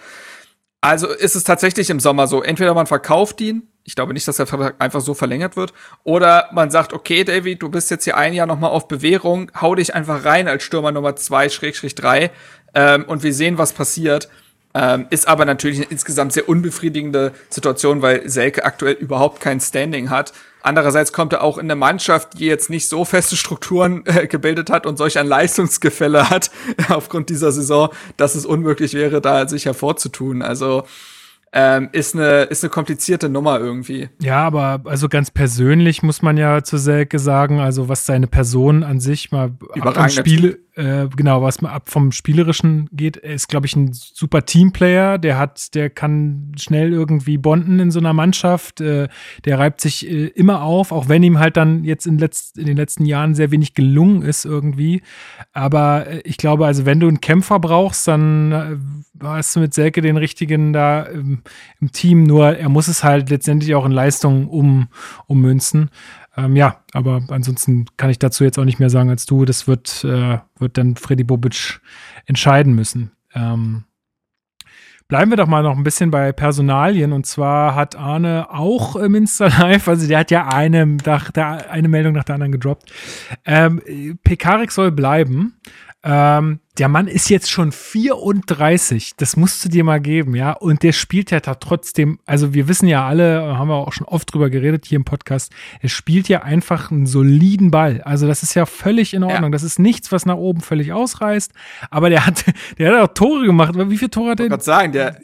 Also 0.81 1.09
ist 1.09 1.35
es 1.35 1.43
tatsächlich 1.43 1.91
im 1.91 1.99
Sommer 1.99 2.29
so. 2.29 2.41
Entweder 2.41 2.73
man 2.73 2.87
verkauft 2.87 3.41
ihn, 3.41 3.67
ich 3.89 3.95
glaube 3.95 4.13
nicht, 4.13 4.29
dass 4.29 4.37
der 4.37 4.47
Vertrag 4.47 4.75
einfach 4.81 5.01
so 5.01 5.15
verlängert 5.15 5.57
wird. 5.57 5.73
Oder 6.05 6.51
man 6.53 6.71
sagt, 6.71 6.93
okay, 6.93 7.25
David, 7.25 7.63
du 7.63 7.71
bist 7.71 7.91
jetzt 7.91 8.05
hier 8.05 8.19
ein 8.19 8.35
Jahr 8.35 8.47
nochmal 8.47 8.71
auf 8.71 8.87
Bewährung, 8.87 9.51
hau 9.59 9.75
dich 9.75 9.95
einfach 9.95 10.27
rein 10.27 10.47
als 10.47 10.63
Stürmer 10.63 10.93
Nummer 10.93 11.17
zwei, 11.17 11.49
Schrägstrich 11.49 11.95
drei, 11.95 12.31
ähm, 12.75 13.07
und 13.07 13.23
wir 13.23 13.33
sehen, 13.33 13.57
was 13.57 13.73
passiert. 13.73 14.29
Ähm, 14.75 15.07
ist 15.09 15.27
aber 15.27 15.47
natürlich 15.47 15.79
eine 15.79 15.87
insgesamt 15.87 16.35
sehr 16.35 16.51
unbefriedigende 16.51 17.33
Situation, 17.49 18.03
weil 18.03 18.29
Selke 18.29 18.67
aktuell 18.67 18.93
überhaupt 18.93 19.41
kein 19.41 19.59
Standing 19.59 20.11
hat. 20.11 20.35
Andererseits 20.61 21.15
kommt 21.15 21.33
er 21.33 21.43
auch 21.43 21.57
in 21.57 21.65
eine 21.65 21.75
Mannschaft, 21.75 22.39
die 22.39 22.45
jetzt 22.45 22.69
nicht 22.69 22.91
so 22.91 23.07
feste 23.07 23.37
Strukturen 23.37 24.03
äh, 24.05 24.27
gebildet 24.27 24.69
hat 24.69 24.85
und 24.85 24.99
solch 24.99 25.19
ein 25.19 25.27
Leistungsgefälle 25.27 26.29
hat 26.29 26.51
aufgrund 26.91 27.31
dieser 27.31 27.53
Saison, 27.53 27.89
dass 28.19 28.35
es 28.35 28.45
unmöglich 28.45 28.93
wäre, 28.93 29.23
da 29.23 29.49
sich 29.49 29.65
hervorzutun. 29.65 30.43
Also 30.43 30.85
ähm, 31.53 31.89
ist 31.93 32.15
eine 32.15 32.43
ist 32.45 32.63
eine 32.63 32.71
komplizierte 32.71 33.29
Nummer 33.29 33.59
irgendwie. 33.59 34.09
Ja, 34.21 34.45
aber 34.47 34.83
also 34.85 35.09
ganz 35.09 35.31
persönlich 35.31 36.03
muss 36.03 36.23
man 36.23 36.37
ja 36.37 36.63
zu 36.63 36.77
Selke 36.77 37.19
sagen, 37.19 37.61
also 37.61 37.89
was 37.89 38.07
seine 38.07 38.27
Person 38.27 38.83
an 38.83 39.01
sich 39.01 39.33
mal 39.33 39.53
ab 39.81 40.11
Spiel, 40.11 40.65
äh, 40.79 41.09
genau, 41.15 41.43
was 41.43 41.61
mal 41.61 41.73
ab 41.73 41.91
vom 41.91 42.13
Spielerischen 42.13 42.89
geht, 42.93 43.17
ist, 43.17 43.49
glaube 43.49 43.67
ich, 43.67 43.75
ein 43.75 43.91
super 43.93 44.47
Teamplayer. 44.47 45.19
Der 45.19 45.37
hat, 45.37 45.75
der 45.75 45.91
kann 45.91 46.53
schnell 46.57 46.93
irgendwie 46.93 47.37
bonden 47.37 47.81
in 47.81 47.91
so 47.91 47.99
einer 47.99 48.13
Mannschaft. 48.13 48.81
Äh, 48.81 49.09
der 49.45 49.59
reibt 49.59 49.81
sich 49.81 50.09
äh, 50.09 50.27
immer 50.29 50.63
auf, 50.63 50.93
auch 50.93 51.09
wenn 51.09 51.25
ihm 51.25 51.41
halt 51.41 51.57
dann 51.57 51.83
jetzt 51.83 52.07
in, 52.07 52.19
letzt, 52.19 52.59
in 52.59 52.67
den 52.67 52.77
letzten 52.77 53.05
Jahren 53.07 53.35
sehr 53.35 53.51
wenig 53.51 53.75
gelungen 53.75 54.23
ist 54.23 54.45
irgendwie. 54.45 55.03
Aber 55.53 56.07
äh, 56.07 56.21
ich 56.21 56.37
glaube, 56.37 56.67
also 56.67 56.87
wenn 56.87 57.01
du 57.01 57.09
einen 57.09 57.21
Kämpfer 57.21 57.59
brauchst, 57.59 58.07
dann 58.07 58.53
äh, 58.53 58.77
hast 59.25 59.57
du 59.57 59.61
mit 59.61 59.75
Selke 59.75 60.01
den 60.01 60.17
richtigen 60.17 60.73
da 60.73 61.03
im, 61.03 61.43
im 61.81 61.91
Team. 61.91 62.23
Nur 62.23 62.57
er 62.57 62.69
muss 62.69 62.87
es 62.87 63.03
halt 63.03 63.31
letztendlich 63.31 63.75
auch 63.75 63.85
in 63.85 63.93
Leistung 63.93 64.47
um, 64.49 64.87
ummünzen. 65.27 65.91
Ähm, 66.39 66.55
ja, 66.55 66.77
aber 66.93 67.23
ansonsten 67.29 67.87
kann 67.97 68.11
ich 68.11 68.21
dazu 68.21 68.45
jetzt 68.45 68.59
auch 68.59 68.65
nicht 68.65 68.79
mehr 68.79 68.91
sagen 68.91 69.11
als 69.11 69.27
du. 69.27 69.45
Das 69.45 69.67
wird, 69.67 70.05
äh, 70.05 70.39
wird 70.59 70.79
dann 70.79 70.95
Freddy 70.95 71.25
Bobic 71.25 71.81
entscheiden 72.27 72.75
müssen. 72.75 73.11
Ähm, 73.35 73.83
bleiben 75.09 75.33
wir 75.33 75.37
doch 75.37 75.49
mal 75.49 75.65
noch 75.65 75.77
ein 75.77 75.83
bisschen 75.83 76.13
bei 76.13 76.31
Personalien. 76.31 77.13
Und 77.13 77.27
zwar 77.27 77.75
hat 77.75 77.97
Arne 77.97 78.47
auch 78.51 78.95
im 78.95 79.17
Insta 79.17 79.49
Live, 79.49 79.89
also 79.89 80.07
der 80.07 80.21
hat 80.21 80.31
ja 80.31 80.47
eine, 80.47 80.87
nach 80.87 81.33
der, 81.33 81.73
eine 81.73 81.89
Meldung 81.89 82.13
nach 82.13 82.25
der 82.25 82.37
anderen 82.37 82.53
gedroppt. 82.53 82.93
Ähm, 83.45 83.83
Pekarik 84.23 84.71
soll 84.71 84.93
bleiben. 84.93 85.57
Ähm, 86.05 86.61
der 86.79 86.89
Mann 86.89 87.09
ist 87.09 87.29
jetzt 87.29 87.51
schon 87.51 87.73
34. 87.73 89.17
Das 89.17 89.37
musst 89.37 89.65
du 89.65 89.69
dir 89.69 89.83
mal 89.83 90.01
geben, 90.01 90.37
ja. 90.37 90.53
Und 90.53 90.85
der 90.85 90.93
spielt 90.93 91.33
ja 91.33 91.41
da 91.41 91.55
trotzdem, 91.55 92.21
also 92.25 92.55
wir 92.55 92.69
wissen 92.69 92.87
ja 92.87 93.07
alle, 93.07 93.59
haben 93.59 93.69
wir 93.69 93.75
auch 93.75 93.93
schon 93.93 94.07
oft 94.07 94.33
drüber 94.33 94.49
geredet 94.49 94.87
hier 94.87 94.97
im 94.97 95.05
Podcast, 95.05 95.53
er 95.81 95.89
spielt 95.89 96.29
ja 96.29 96.43
einfach 96.43 96.93
einen 96.93 97.07
soliden 97.07 97.73
Ball. 97.73 98.01
Also 98.03 98.29
das 98.29 98.45
ist 98.45 98.55
ja 98.55 98.65
völlig 98.65 99.13
in 99.13 99.25
Ordnung. 99.25 99.51
Ja. 99.51 99.51
Das 99.51 99.65
ist 99.65 99.81
nichts, 99.81 100.13
was 100.13 100.25
nach 100.25 100.37
oben 100.37 100.61
völlig 100.61 100.93
ausreißt. 100.93 101.53
Aber 101.91 102.11
der 102.11 102.27
hat, 102.27 102.45
der 102.79 102.93
hat 102.93 103.11
auch 103.11 103.15
Tore 103.15 103.45
gemacht. 103.47 103.75
Wie 103.77 103.99
viele 103.99 104.11
Tore 104.11 104.31
hat 104.31 104.41
er? 104.41 104.47
Ich 104.47 104.53
wollte 104.53 104.65
sagen, 104.65 104.93
der 104.93 105.21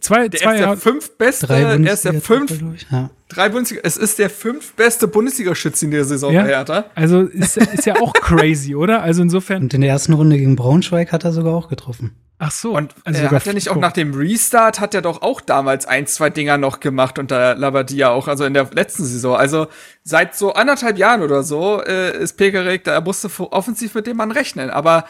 zwei, 0.00 0.28
der 0.28 0.40
zwei 0.40 0.54
ist 0.54 0.60
der 0.60 0.76
fünf 0.76 1.16
beste, 1.16 1.46
er 1.48 1.92
ist 1.92 2.04
der 2.04 2.20
fünf, 2.20 2.60
ja. 2.90 3.10
drei 3.28 3.48
Bundesliga, 3.48 3.82
es 3.84 3.96
ist 3.96 4.18
der 4.18 4.30
fünf 4.30 4.74
beste 4.74 5.08
Bundesliga-Schütze 5.08 5.86
in 5.86 5.90
der 5.90 6.04
Saison 6.04 6.32
ja, 6.32 6.42
bei 6.42 6.48
Hertha. 6.48 6.84
Also 6.94 7.22
ist, 7.22 7.56
ist 7.56 7.86
ja 7.86 7.96
auch 8.00 8.12
crazy, 8.12 8.74
oder? 8.74 9.02
Also 9.02 9.22
insofern. 9.22 9.62
Und 9.62 9.74
in 9.74 9.80
der 9.80 9.90
ersten 9.90 10.12
Runde 10.12 10.36
gegen 10.36 10.56
Braunschweig 10.56 11.12
hat 11.12 11.24
er 11.24 11.32
sogar 11.32 11.54
auch 11.54 11.68
getroffen. 11.68 12.14
Ach 12.40 12.52
so. 12.52 12.76
Und 12.76 12.94
also 13.04 13.22
äh, 13.22 13.28
hat 13.28 13.46
er 13.46 13.54
nicht 13.54 13.68
auch 13.68 13.76
nach 13.76 13.92
dem 13.92 14.14
Restart, 14.14 14.78
hat 14.78 14.94
er 14.94 15.02
doch 15.02 15.22
auch 15.22 15.40
damals 15.40 15.86
ein, 15.86 16.06
zwei 16.06 16.30
Dinger 16.30 16.56
noch 16.56 16.80
gemacht 16.80 17.18
unter 17.18 17.56
Labadia 17.56 18.10
auch, 18.10 18.28
also 18.28 18.44
in 18.44 18.54
der 18.54 18.68
letzten 18.72 19.04
Saison. 19.04 19.36
Also 19.36 19.66
seit 20.04 20.36
so 20.36 20.52
anderthalb 20.52 20.98
Jahren 20.98 21.22
oder 21.22 21.42
so 21.42 21.82
äh, 21.82 22.16
ist 22.16 22.36
Pekarek, 22.36 22.84
da 22.84 23.00
musste 23.00 23.28
offensiv 23.50 23.94
mit 23.94 24.06
dem 24.06 24.18
Mann 24.18 24.30
rechnen. 24.30 24.70
Aber 24.70 25.04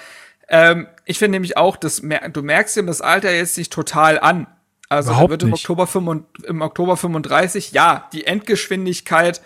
ähm, 0.48 0.86
ich 1.04 1.18
finde 1.18 1.36
nämlich 1.36 1.58
auch, 1.58 1.76
dass 1.76 2.00
du 2.00 2.42
merkst 2.42 2.76
ihm 2.78 2.86
das 2.86 3.02
Alter 3.02 3.30
jetzt 3.34 3.58
nicht 3.58 3.72
total 3.72 4.18
an. 4.18 4.46
Also 4.88 5.12
er 5.12 5.28
wird 5.28 5.42
im 5.42 5.52
Oktober, 5.52 5.86
5, 5.86 6.24
im 6.44 6.62
Oktober 6.62 6.96
35, 6.96 7.72
ja, 7.72 8.08
die 8.12 8.26
Endgeschwindigkeit 8.26 9.42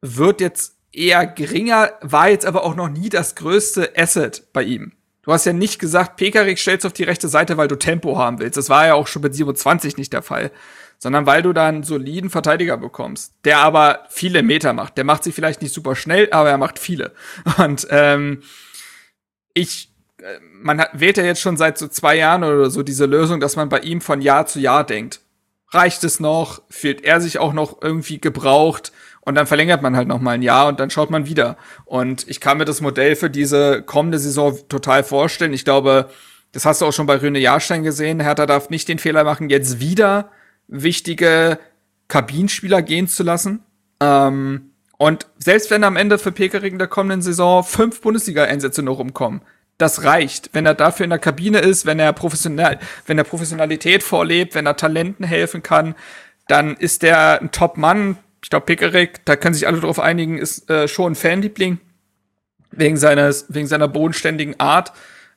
wird 0.00 0.40
jetzt 0.40 0.76
eher 0.92 1.26
geringer, 1.26 1.92
war 2.00 2.30
jetzt 2.30 2.46
aber 2.46 2.64
auch 2.64 2.74
noch 2.74 2.88
nie 2.88 3.08
das 3.10 3.34
größte 3.34 3.92
Asset 3.96 4.44
bei 4.52 4.62
ihm. 4.62 4.92
Du 5.22 5.32
hast 5.32 5.44
ja 5.44 5.52
nicht 5.52 5.78
gesagt, 5.78 6.16
Pekarik 6.16 6.58
stellst 6.58 6.86
auf 6.86 6.94
die 6.94 7.04
rechte 7.04 7.28
Seite, 7.28 7.56
weil 7.58 7.68
du 7.68 7.76
Tempo 7.76 8.16
haben 8.16 8.38
willst. 8.38 8.56
Das 8.56 8.70
war 8.70 8.86
ja 8.86 8.94
auch 8.94 9.06
schon 9.06 9.22
mit 9.22 9.34
27 9.34 9.98
nicht 9.98 10.12
der 10.12 10.22
Fall. 10.22 10.50
Sondern 10.98 11.26
weil 11.26 11.42
du 11.42 11.52
da 11.52 11.68
einen 11.68 11.82
soliden 11.82 12.30
Verteidiger 12.30 12.76
bekommst, 12.76 13.34
der 13.44 13.58
aber 13.58 14.06
viele 14.10 14.42
Meter 14.42 14.72
macht. 14.72 14.96
Der 14.96 15.04
macht 15.04 15.24
sie 15.24 15.32
vielleicht 15.32 15.62
nicht 15.62 15.72
super 15.72 15.94
schnell, 15.94 16.28
aber 16.30 16.50
er 16.50 16.58
macht 16.58 16.78
viele. 16.78 17.12
Und 17.58 17.86
ähm, 17.90 18.42
ich, 19.54 19.89
man 20.52 20.80
hat, 20.80 20.90
wählt 20.92 21.16
ja 21.16 21.24
jetzt 21.24 21.40
schon 21.40 21.56
seit 21.56 21.78
so 21.78 21.88
zwei 21.88 22.16
Jahren 22.16 22.44
oder 22.44 22.70
so 22.70 22.82
diese 22.82 23.06
Lösung, 23.06 23.40
dass 23.40 23.56
man 23.56 23.68
bei 23.68 23.80
ihm 23.80 24.00
von 24.00 24.20
Jahr 24.20 24.46
zu 24.46 24.60
Jahr 24.60 24.84
denkt. 24.84 25.20
Reicht 25.68 26.02
es 26.04 26.20
noch? 26.20 26.62
Fühlt 26.68 27.04
er 27.04 27.20
sich 27.20 27.38
auch 27.38 27.52
noch 27.52 27.80
irgendwie 27.80 28.20
gebraucht? 28.20 28.92
Und 29.20 29.34
dann 29.34 29.46
verlängert 29.46 29.82
man 29.82 29.96
halt 29.96 30.08
noch 30.08 30.20
mal 30.20 30.32
ein 30.32 30.42
Jahr 30.42 30.68
und 30.68 30.80
dann 30.80 30.90
schaut 30.90 31.10
man 31.10 31.26
wieder. 31.26 31.56
Und 31.84 32.26
ich 32.28 32.40
kann 32.40 32.58
mir 32.58 32.64
das 32.64 32.80
Modell 32.80 33.16
für 33.16 33.30
diese 33.30 33.82
kommende 33.82 34.18
Saison 34.18 34.58
total 34.68 35.04
vorstellen. 35.04 35.52
Ich 35.52 35.64
glaube, 35.64 36.10
das 36.52 36.64
hast 36.64 36.80
du 36.80 36.86
auch 36.86 36.92
schon 36.92 37.06
bei 37.06 37.16
Röne 37.16 37.38
Jahrstein 37.38 37.82
gesehen. 37.82 38.20
Hertha 38.20 38.46
darf 38.46 38.70
nicht 38.70 38.88
den 38.88 38.98
Fehler 38.98 39.24
machen, 39.24 39.50
jetzt 39.50 39.78
wieder 39.78 40.30
wichtige 40.66 41.58
Kabinenspieler 42.08 42.82
gehen 42.82 43.08
zu 43.08 43.22
lassen. 43.22 43.62
Ähm, 44.00 44.70
und 44.98 45.26
selbst 45.38 45.70
wenn 45.70 45.84
am 45.84 45.96
Ende 45.96 46.18
für 46.18 46.32
Pekering 46.32 46.78
der 46.78 46.88
kommenden 46.88 47.22
Saison 47.22 47.62
fünf 47.62 48.00
Bundesliga-Einsätze 48.00 48.82
noch 48.82 48.98
rumkommen, 48.98 49.42
das 49.80 50.04
reicht. 50.04 50.50
Wenn 50.52 50.66
er 50.66 50.74
dafür 50.74 51.04
in 51.04 51.10
der 51.10 51.18
Kabine 51.18 51.58
ist, 51.58 51.86
wenn 51.86 51.98
er 51.98 52.12
professionell, 52.12 52.78
wenn 53.06 53.18
er 53.18 53.24
Professionalität 53.24 54.02
vorlebt, 54.02 54.54
wenn 54.54 54.66
er 54.66 54.76
Talenten 54.76 55.24
helfen 55.24 55.62
kann, 55.62 55.94
dann 56.48 56.76
ist 56.76 57.02
der 57.02 57.40
ein 57.40 57.52
Top-Mann, 57.52 58.18
ich 58.42 58.50
glaube, 58.50 58.66
Pickerick, 58.66 59.24
da 59.24 59.36
können 59.36 59.54
sich 59.54 59.66
alle 59.66 59.80
darauf 59.80 60.00
einigen, 60.00 60.38
ist 60.38 60.70
äh, 60.70 60.88
schon 60.88 61.12
ein 61.12 61.16
Fanliebling. 61.16 61.78
Wegen 62.72 62.96
seines, 62.96 63.46
wegen 63.48 63.66
seiner 63.66 63.88
bodenständigen 63.88 64.58
Art, 64.60 64.90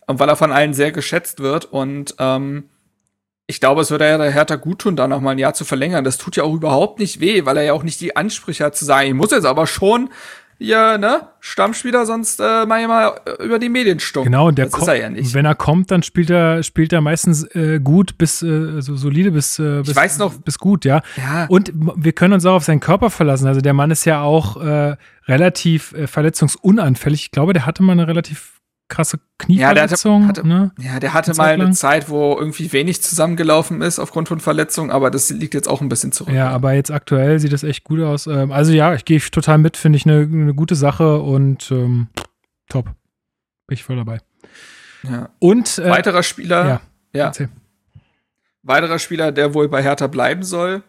äh, 0.08 0.14
weil 0.16 0.30
er 0.30 0.36
von 0.36 0.52
allen 0.52 0.74
sehr 0.74 0.92
geschätzt 0.92 1.40
wird. 1.40 1.66
Und 1.66 2.16
ähm, 2.20 2.70
ich 3.48 3.60
glaube, 3.60 3.82
es 3.82 3.92
würde 3.92 4.08
ja 4.08 4.18
der 4.18 4.32
Hertha 4.32 4.56
gut 4.56 4.80
tun, 4.80 4.96
da 4.96 5.08
noch 5.08 5.20
mal 5.20 5.32
ein 5.32 5.40
Jahr 5.40 5.54
zu 5.54 5.66
verlängern. 5.66 6.04
Das 6.04 6.18
tut 6.18 6.36
ja 6.36 6.44
auch 6.44 6.54
überhaupt 6.54 7.00
nicht 7.00 7.20
weh, 7.20 7.46
weil 7.46 7.58
er 7.58 7.64
ja 7.64 7.74
auch 7.74 7.84
nicht 7.84 8.00
die 8.02 8.16
Ansprüche 8.16 8.64
hat 8.64 8.78
zu 8.78 8.86
sagen, 8.86 9.08
ich 9.08 9.14
muss 9.14 9.32
jetzt 9.32 9.46
aber 9.46 9.68
schon 9.68 10.10
ja, 10.64 10.98
ne, 10.98 11.28
Stammspieler, 11.42 12.06
sonst 12.06 12.40
äh, 12.40 12.66
mach 12.66 12.80
ich 12.80 12.88
mal 12.88 13.20
äh, 13.26 13.44
über 13.44 13.60
die 13.60 13.68
Medien 13.68 14.00
stumm. 14.00 14.24
Genau, 14.24 14.48
und 14.48 14.58
der 14.58 14.68
das 14.68 14.82
ist 14.82 14.88
er 14.88 14.96
ja 14.96 15.10
nicht. 15.10 15.34
Wenn 15.34 15.46
er 15.46 15.56
kommt, 15.56 15.92
dann 15.92 16.04
spielt 16.04 16.30
er, 16.30 16.64
spielt 16.64 16.94
er 16.94 17.02
meistens 17.02 17.44
äh, 17.54 17.82
gut 17.84 18.18
bis 18.18 18.42
äh, 18.42 18.82
so 18.82 18.96
solide 18.96 19.32
bis, 19.32 19.60
äh, 19.60 19.82
bis, 19.82 19.90
ich 19.90 19.96
weiß 19.96 20.20
noch, 20.20 20.36
bis 20.36 20.58
gut, 20.58 20.86
ja. 20.86 21.02
ja. 21.18 21.48
Und 21.50 21.74
wir 21.74 22.14
können 22.14 22.34
uns 22.34 22.46
auch 22.46 22.56
auf 22.56 22.64
seinen 22.64 22.80
Körper 22.80 23.10
verlassen. 23.10 23.46
Also 23.48 23.60
der 23.60 23.74
Mann 23.74 23.92
ist 23.92 24.06
ja 24.06 24.22
auch 24.22 24.56
äh, 24.62 24.96
relativ 25.28 25.92
äh, 25.94 26.08
verletzungsunanfällig. 26.08 27.26
Ich 27.26 27.32
glaube, 27.32 27.52
der 27.52 27.66
hatte 27.66 27.84
mal 27.84 27.92
eine 27.92 28.08
relativ 28.08 28.62
krasse 28.94 29.20
Knieverletzung. 29.40 30.22
Ja, 30.22 30.28
der 30.28 30.28
hatte, 30.28 30.48
ne? 30.48 30.72
ja, 30.80 31.00
der 31.00 31.14
hatte 31.14 31.34
mal 31.34 31.50
eine 31.50 31.72
Zeit, 31.72 32.10
wo 32.10 32.38
irgendwie 32.38 32.72
wenig 32.72 33.02
zusammengelaufen 33.02 33.82
ist 33.82 33.98
aufgrund 33.98 34.28
von 34.28 34.40
Verletzungen, 34.40 34.92
aber 34.92 35.10
das 35.10 35.32
liegt 35.32 35.56
jetzt 35.56 35.68
auch 35.68 35.82
ein 35.82 35.90
bisschen 35.90 36.12
zurück. 36.12 36.34
Ja, 36.34 36.50
aber 36.50 36.74
jetzt 36.74 36.92
aktuell 36.92 37.40
sieht 37.40 37.54
das 37.54 37.64
echt 37.64 37.84
gut 37.84 38.02
aus. 38.02 38.28
Ähm, 38.28 38.52
also 38.52 38.72
ja, 38.72 38.94
ich 38.94 39.04
gehe 39.04 39.20
total 39.20 39.58
mit, 39.58 39.78
finde 39.78 39.98
ich 39.98 40.06
eine, 40.06 40.22
eine 40.22 40.54
gute 40.54 40.76
Sache 40.76 41.20
und 41.20 41.72
ähm, 41.72 42.08
top. 42.70 42.86
Bin 43.66 43.74
ich 43.74 43.84
voll 43.84 43.96
dabei. 43.96 44.20
Ja. 45.04 45.30
Und 45.40 45.80
äh, 45.80 45.90
weiterer 45.90 46.22
Spieler, 46.22 46.82
ja, 47.14 47.32
ja. 47.40 47.48
weiterer 48.62 49.00
Spieler, 49.00 49.32
der 49.32 49.56
wohl 49.56 49.70
bei 49.70 49.82
Hertha 49.82 50.06
bleiben 50.06 50.44
soll, 50.44 50.84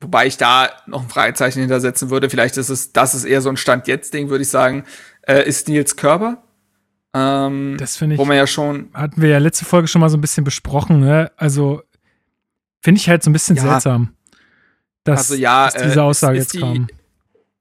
wobei 0.00 0.26
ich 0.26 0.36
da 0.36 0.68
noch 0.86 1.02
ein 1.02 1.08
Fragezeichen 1.08 1.58
hintersetzen 1.58 2.10
würde. 2.10 2.30
Vielleicht 2.30 2.56
ist 2.58 2.68
es, 2.68 2.92
das 2.92 3.14
ist 3.14 3.24
eher 3.24 3.40
so 3.40 3.48
ein 3.48 3.56
Stand 3.56 3.88
jetzt 3.88 4.14
Ding, 4.14 4.30
würde 4.30 4.42
ich 4.42 4.50
sagen, 4.50 4.84
äh, 5.22 5.42
ist 5.46 5.68
Nils 5.68 5.96
Körber 5.96 6.44
ähm, 7.14 7.76
das 7.78 7.96
finde 7.96 8.14
ich. 8.14 8.18
Wo 8.18 8.24
man 8.24 8.36
ja 8.36 8.46
schon. 8.46 8.90
Hatten 8.94 9.20
wir 9.20 9.30
ja 9.30 9.38
letzte 9.38 9.64
Folge 9.64 9.88
schon 9.88 10.00
mal 10.00 10.10
so 10.10 10.16
ein 10.16 10.20
bisschen 10.20 10.44
besprochen, 10.44 11.00
ne? 11.00 11.32
Also 11.36 11.82
finde 12.82 13.00
ich 13.00 13.08
halt 13.08 13.22
so 13.22 13.30
ein 13.30 13.32
bisschen 13.32 13.56
ja. 13.56 13.62
seltsam, 13.62 14.14
dass, 15.04 15.30
also 15.30 15.34
ja, 15.34 15.70
dass 15.70 15.82
diese 15.82 16.02
Aussage 16.02 16.38
äh, 16.38 16.40
jetzt 16.40 16.54
die, 16.54 16.60
kam. 16.60 16.86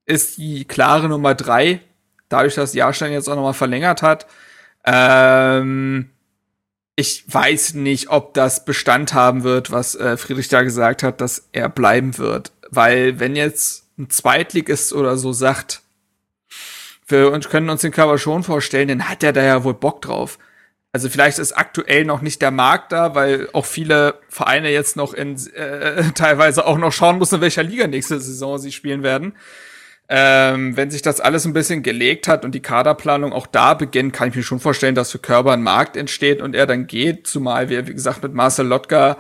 Ist 0.06 0.38
die 0.38 0.66
klare 0.66 1.10
Nummer 1.10 1.36
drei, 1.36 1.82
dadurch, 2.30 2.56
dass 2.56 2.74
Jahrstein 2.74 3.12
jetzt 3.12 3.28
auch 3.28 3.36
nochmal 3.36 3.54
verlängert 3.54 4.02
hat. 4.02 4.28
Ähm, 4.86 6.10
ich 6.96 7.24
weiß 7.28 7.76
nicht, 7.76 8.10
ob 8.10 8.34
das 8.34 8.66
Bestand 8.66 9.14
haben 9.14 9.44
wird, 9.44 9.72
was 9.72 9.96
äh, 9.96 10.18
Friedrich 10.18 10.50
da 10.50 10.64
gesagt 10.64 11.02
hat, 11.04 11.22
dass 11.22 11.48
er 11.52 11.70
bleiben 11.70 12.18
wird. 12.18 12.52
Weil 12.70 13.20
wenn 13.20 13.36
jetzt 13.36 13.86
ein 13.98 14.10
Zweitligist 14.10 14.94
oder 14.94 15.18
so 15.18 15.32
sagt, 15.32 15.82
wir 17.12 17.32
können 17.42 17.70
uns 17.70 17.82
den 17.82 17.92
Körper 17.92 18.18
schon 18.18 18.44
vorstellen, 18.44 18.88
dann 18.88 19.10
hat 19.10 19.24
er 19.24 19.34
da 19.34 19.44
ja 19.44 19.64
wohl 19.64 19.74
Bock 19.74 20.02
drauf. 20.02 20.38
Also 20.92 21.08
vielleicht 21.10 21.38
ist 21.38 21.54
aktuell 21.54 22.04
noch 22.04 22.22
nicht 22.22 22.42
der 22.42 22.50
Markt 22.50 22.92
da, 22.92 23.14
weil 23.14 23.48
auch 23.54 23.66
viele 23.66 24.16
Vereine 24.28 24.72
jetzt 24.72 24.96
noch 24.96 25.14
in 25.14 25.36
äh, 25.54 26.04
teilweise 26.16 26.66
auch 26.66 26.78
noch 26.78 26.92
schauen 26.92 27.20
müssen, 27.20 27.36
in 27.36 27.42
welcher 27.42 27.64
Liga 27.64 27.86
nächste 27.88 28.20
Saison 28.20 28.58
sie 28.58 28.72
spielen 28.72 29.04
werden. 29.04 29.34
Ähm, 30.12 30.76
wenn 30.76 30.90
sich 30.90 31.04
das 31.04 31.22
alles 31.22 31.46
ein 31.46 31.54
bisschen 31.54 31.84
gelegt 31.84 32.28
hat 32.28 32.44
und 32.44 32.56
die 32.56 32.62
Kaderplanung 32.62 33.32
auch 33.32 33.46
da 33.46 33.76
beginnt, 33.76 34.14
kann 34.14 34.30
ich 34.30 34.36
mir 34.36 34.42
schon 34.42 34.60
vorstellen, 34.60 34.96
dass 34.96 35.12
für 35.12 35.20
Körper 35.20 35.52
ein 35.52 35.62
Markt 35.62 35.96
entsteht 35.96 36.42
und 36.42 36.56
er 36.56 36.66
dann 36.66 36.88
geht, 36.88 37.28
zumal 37.28 37.70
wir, 37.70 37.88
wie 37.88 37.94
gesagt, 37.94 38.24
mit 38.24 38.34
Marcel 38.34 38.66
Lotka 38.66 39.18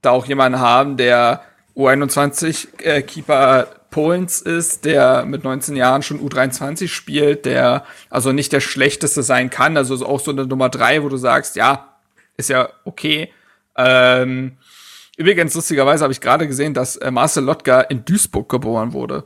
da 0.00 0.10
auch 0.10 0.24
jemanden 0.24 0.58
haben, 0.58 0.96
der 0.96 1.42
U21-Keeper 1.76 3.62
äh, 3.62 3.66
Polens 3.92 4.40
ist, 4.40 4.84
der 4.84 5.24
mit 5.24 5.44
19 5.44 5.76
Jahren 5.76 6.02
schon 6.02 6.20
U23 6.20 6.88
spielt, 6.88 7.44
der 7.44 7.84
also 8.10 8.32
nicht 8.32 8.52
der 8.52 8.60
schlechteste 8.60 9.22
sein 9.22 9.50
kann, 9.50 9.76
also 9.76 10.04
auch 10.04 10.18
so 10.18 10.32
eine 10.32 10.46
Nummer 10.46 10.68
drei, 10.68 11.04
wo 11.04 11.08
du 11.08 11.16
sagst, 11.16 11.54
ja, 11.54 11.96
ist 12.36 12.48
ja 12.48 12.70
okay. 12.84 13.32
Ähm, 13.76 14.56
übrigens, 15.16 15.54
lustigerweise 15.54 16.02
habe 16.02 16.12
ich 16.12 16.20
gerade 16.20 16.48
gesehen, 16.48 16.74
dass 16.74 16.96
äh, 16.96 17.12
Marcel 17.12 17.44
Lotka 17.44 17.82
in 17.82 18.04
Duisburg 18.04 18.48
geboren 18.48 18.92
wurde. 18.92 19.24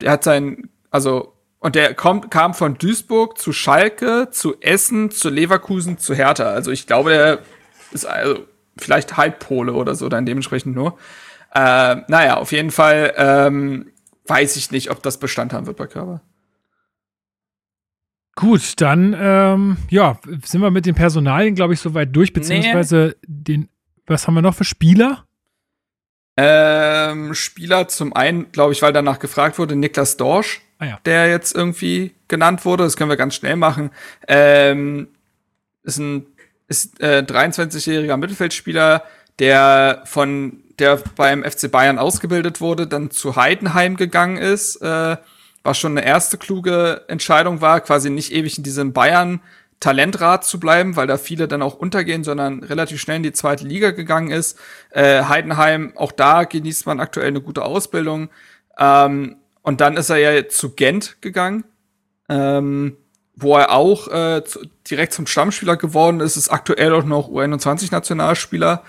Der 0.00 0.12
hat 0.12 0.24
sein, 0.24 0.70
also, 0.90 1.34
und 1.58 1.74
der 1.74 1.92
kommt, 1.94 2.30
kam 2.30 2.54
von 2.54 2.78
Duisburg 2.78 3.36
zu 3.36 3.52
Schalke, 3.52 4.28
zu 4.30 4.60
Essen, 4.60 5.10
zu 5.10 5.28
Leverkusen, 5.28 5.98
zu 5.98 6.14
Hertha. 6.14 6.44
Also 6.44 6.70
ich 6.70 6.86
glaube, 6.86 7.10
der 7.10 7.38
ist 7.90 8.06
also 8.06 8.46
vielleicht 8.78 9.16
Halbpole 9.16 9.72
oder 9.72 9.94
so, 9.94 10.08
dann 10.08 10.26
dementsprechend 10.26 10.74
nur. 10.74 10.96
Äh, 11.56 12.02
naja, 12.08 12.36
auf 12.36 12.52
jeden 12.52 12.70
Fall 12.70 13.14
ähm, 13.16 13.90
weiß 14.26 14.56
ich 14.56 14.70
nicht, 14.72 14.90
ob 14.90 15.02
das 15.02 15.18
Bestand 15.18 15.54
haben 15.54 15.66
wird 15.66 15.78
bei 15.78 15.86
Körper. 15.86 16.20
Gut, 18.34 18.78
dann 18.82 19.16
ähm, 19.18 19.78
ja, 19.88 20.18
sind 20.44 20.60
wir 20.60 20.70
mit 20.70 20.84
den 20.84 20.94
Personalien, 20.94 21.54
glaube 21.54 21.72
ich, 21.72 21.80
soweit 21.80 22.14
durch, 22.14 22.34
beziehungsweise 22.34 23.16
nee. 23.22 23.26
den, 23.26 23.68
was 24.06 24.26
haben 24.26 24.34
wir 24.34 24.42
noch 24.42 24.54
für 24.54 24.64
Spieler? 24.64 25.24
Ähm, 26.36 27.32
Spieler 27.32 27.88
zum 27.88 28.14
einen, 28.14 28.52
glaube 28.52 28.74
ich, 28.74 28.82
weil 28.82 28.92
danach 28.92 29.18
gefragt 29.18 29.58
wurde, 29.58 29.76
Niklas 29.76 30.18
Dorsch, 30.18 30.60
ah, 30.78 30.84
ja. 30.84 31.00
der 31.06 31.30
jetzt 31.30 31.56
irgendwie 31.56 32.14
genannt 32.28 32.66
wurde. 32.66 32.84
Das 32.84 32.98
können 32.98 33.08
wir 33.08 33.16
ganz 33.16 33.34
schnell 33.34 33.56
machen. 33.56 33.90
Ähm, 34.28 35.08
ist 35.84 35.96
ein 35.96 36.26
ist, 36.68 37.00
äh, 37.00 37.24
23-jähriger 37.26 38.18
Mittelfeldspieler, 38.18 39.04
der 39.38 40.02
von 40.04 40.62
der 40.78 41.00
beim 41.16 41.44
FC 41.44 41.70
Bayern 41.70 41.98
ausgebildet 41.98 42.60
wurde, 42.60 42.86
dann 42.86 43.10
zu 43.10 43.36
Heidenheim 43.36 43.96
gegangen 43.96 44.36
ist, 44.36 44.76
äh, 44.82 45.16
was 45.62 45.78
schon 45.78 45.96
eine 45.96 46.06
erste 46.06 46.38
kluge 46.38 47.04
Entscheidung 47.08 47.60
war, 47.60 47.80
quasi 47.80 48.10
nicht 48.10 48.32
ewig 48.32 48.58
in 48.58 48.64
diesem 48.64 48.92
Bayern 48.92 49.40
Talentrat 49.80 50.44
zu 50.44 50.58
bleiben, 50.58 50.96
weil 50.96 51.06
da 51.06 51.18
viele 51.18 51.48
dann 51.48 51.60
auch 51.60 51.74
untergehen, 51.74 52.24
sondern 52.24 52.62
relativ 52.62 53.00
schnell 53.00 53.18
in 53.18 53.22
die 53.22 53.32
zweite 53.32 53.66
Liga 53.66 53.90
gegangen 53.90 54.30
ist. 54.30 54.58
Äh, 54.90 55.24
Heidenheim, 55.24 55.92
auch 55.96 56.12
da 56.12 56.44
genießt 56.44 56.86
man 56.86 56.98
aktuell 56.98 57.28
eine 57.28 57.42
gute 57.42 57.62
Ausbildung. 57.62 58.30
Ähm, 58.78 59.36
und 59.62 59.80
dann 59.80 59.96
ist 59.96 60.08
er 60.10 60.16
ja 60.16 60.48
zu 60.48 60.74
Gent 60.74 61.20
gegangen, 61.20 61.64
ähm, 62.28 62.96
wo 63.34 63.56
er 63.56 63.70
auch 63.72 64.08
äh, 64.08 64.44
zu, 64.44 64.60
direkt 64.90 65.12
zum 65.12 65.26
Stammspieler 65.26 65.76
geworden 65.76 66.20
ist, 66.20 66.36
ist 66.36 66.48
aktuell 66.48 66.94
auch 66.94 67.04
noch 67.04 67.28
U21-Nationalspieler 67.28 68.82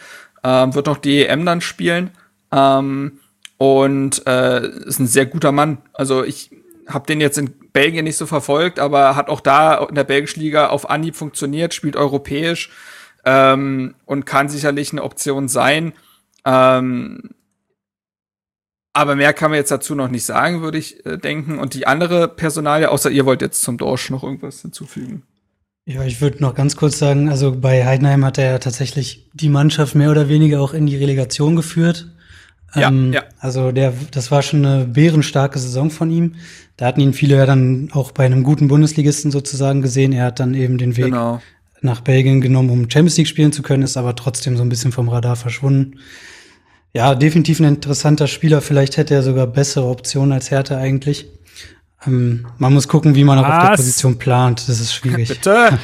ähm, 0.48 0.74
wird 0.74 0.86
noch 0.86 0.98
die 0.98 1.26
EM 1.26 1.46
dann 1.46 1.60
spielen. 1.60 2.12
Ähm, 2.54 3.20
und 3.58 4.26
äh, 4.26 4.66
ist 4.86 5.00
ein 5.00 5.08
sehr 5.08 5.26
guter 5.26 5.52
Mann. 5.52 5.80
Also 5.94 6.24
ich 6.24 6.52
habe 6.88 7.06
den 7.06 7.20
jetzt 7.20 7.38
in 7.38 7.54
Belgien 7.74 8.06
nicht 8.06 8.16
so 8.16 8.26
verfolgt, 8.26 8.80
aber 8.80 9.16
hat 9.18 9.30
auch 9.30 9.42
da 9.42 9.84
in 9.84 9.96
der 9.96 10.06
belgischen 10.06 10.40
Liga 10.40 10.70
auf 10.70 10.90
Anhieb 10.90 11.16
funktioniert, 11.16 11.74
spielt 11.74 11.98
europäisch 11.98 12.72
ähm, 13.26 13.96
und 14.06 14.26
kann 14.26 14.48
sicherlich 14.48 14.94
eine 14.94 15.04
Option 15.04 15.50
sein. 15.50 15.94
Ähm, 16.46 17.32
aber 18.94 19.16
mehr 19.16 19.34
kann 19.34 19.52
man 19.52 19.58
jetzt 19.58 19.72
dazu 19.72 19.96
noch 19.96 20.08
nicht 20.08 20.26
sagen, 20.26 20.62
würde 20.62 20.78
ich 20.78 21.06
äh, 21.06 21.18
denken. 21.18 21.60
Und 21.60 21.74
die 21.74 21.88
andere 21.88 22.30
Personalie, 22.30 22.90
außer 22.90 23.12
ihr 23.12 23.26
wollt 23.26 23.42
jetzt 23.42 23.62
zum 23.62 23.78
Dorsch 23.78 24.10
noch 24.12 24.24
irgendwas 24.24 24.62
hinzufügen. 24.62 25.24
Ja, 25.90 26.04
ich 26.04 26.20
würde 26.20 26.42
noch 26.42 26.54
ganz 26.54 26.76
kurz 26.76 27.00
sagen, 27.00 27.30
also 27.30 27.56
bei 27.56 27.86
Heidenheim 27.86 28.26
hat 28.26 28.38
er 28.38 28.52
ja 28.52 28.58
tatsächlich 28.60 29.26
die 29.34 29.48
Mannschaft 29.48 29.96
mehr 29.96 30.12
oder 30.12 30.28
weniger 30.28 30.60
auch 30.60 30.74
in 30.74 30.86
die 30.86 30.98
Relegation 30.98 31.56
geführt. 31.56 32.08
Ja, 32.76 32.90
ähm, 32.90 33.14
ja. 33.14 33.24
Also 33.40 33.72
der, 33.72 33.94
das 34.12 34.30
war 34.30 34.42
schon 34.42 34.66
eine 34.66 34.84
bärenstarke 34.84 35.58
Saison 35.58 35.90
von 35.90 36.12
ihm. 36.12 36.36
Da 36.76 36.88
hatten 36.88 37.00
ihn 37.00 37.14
viele 37.14 37.38
ja 37.38 37.46
dann 37.46 37.88
auch 37.94 38.12
bei 38.12 38.26
einem 38.26 38.44
guten 38.44 38.68
Bundesligisten 38.68 39.32
sozusagen 39.32 39.82
gesehen. 39.82 40.12
Er 40.12 40.26
hat 40.26 40.42
dann 40.42 40.56
eben 40.56 40.78
den 40.78 40.98
Weg 40.98 41.06
genau. 41.06 41.42
nach 41.80 42.02
Belgien 42.02 42.42
genommen, 42.42 42.70
um 42.70 42.90
Champions 42.90 43.16
League 43.16 43.30
spielen 43.30 43.54
zu 43.54 43.62
können, 43.62 43.84
ist 43.84 43.96
aber 43.96 44.14
trotzdem 44.14 44.58
so 44.58 44.64
ein 44.64 44.70
bisschen 44.70 44.92
vom 44.92 45.08
Radar 45.08 45.38
verschwunden. 45.38 46.00
Ja, 46.94 47.16
definitiv 47.16 47.62
ein 47.62 47.66
interessanter 47.66 48.28
Spieler. 48.28 48.60
Vielleicht 48.60 48.98
hätte 48.98 49.14
er 49.14 49.24
sogar 49.24 49.48
bessere 49.48 49.88
Optionen 49.88 50.34
als 50.34 50.52
Hertha 50.52 50.78
eigentlich. 50.78 51.28
Ähm, 52.06 52.46
man 52.58 52.74
muss 52.74 52.88
gucken, 52.88 53.16
wie 53.16 53.24
man 53.24 53.40
auch 53.40 53.48
auf 53.48 53.70
der 53.70 53.76
Position 53.76 54.20
plant. 54.20 54.68
Das 54.68 54.80
ist 54.80 54.94
schwierig. 54.94 55.30
Bitte? 55.30 55.80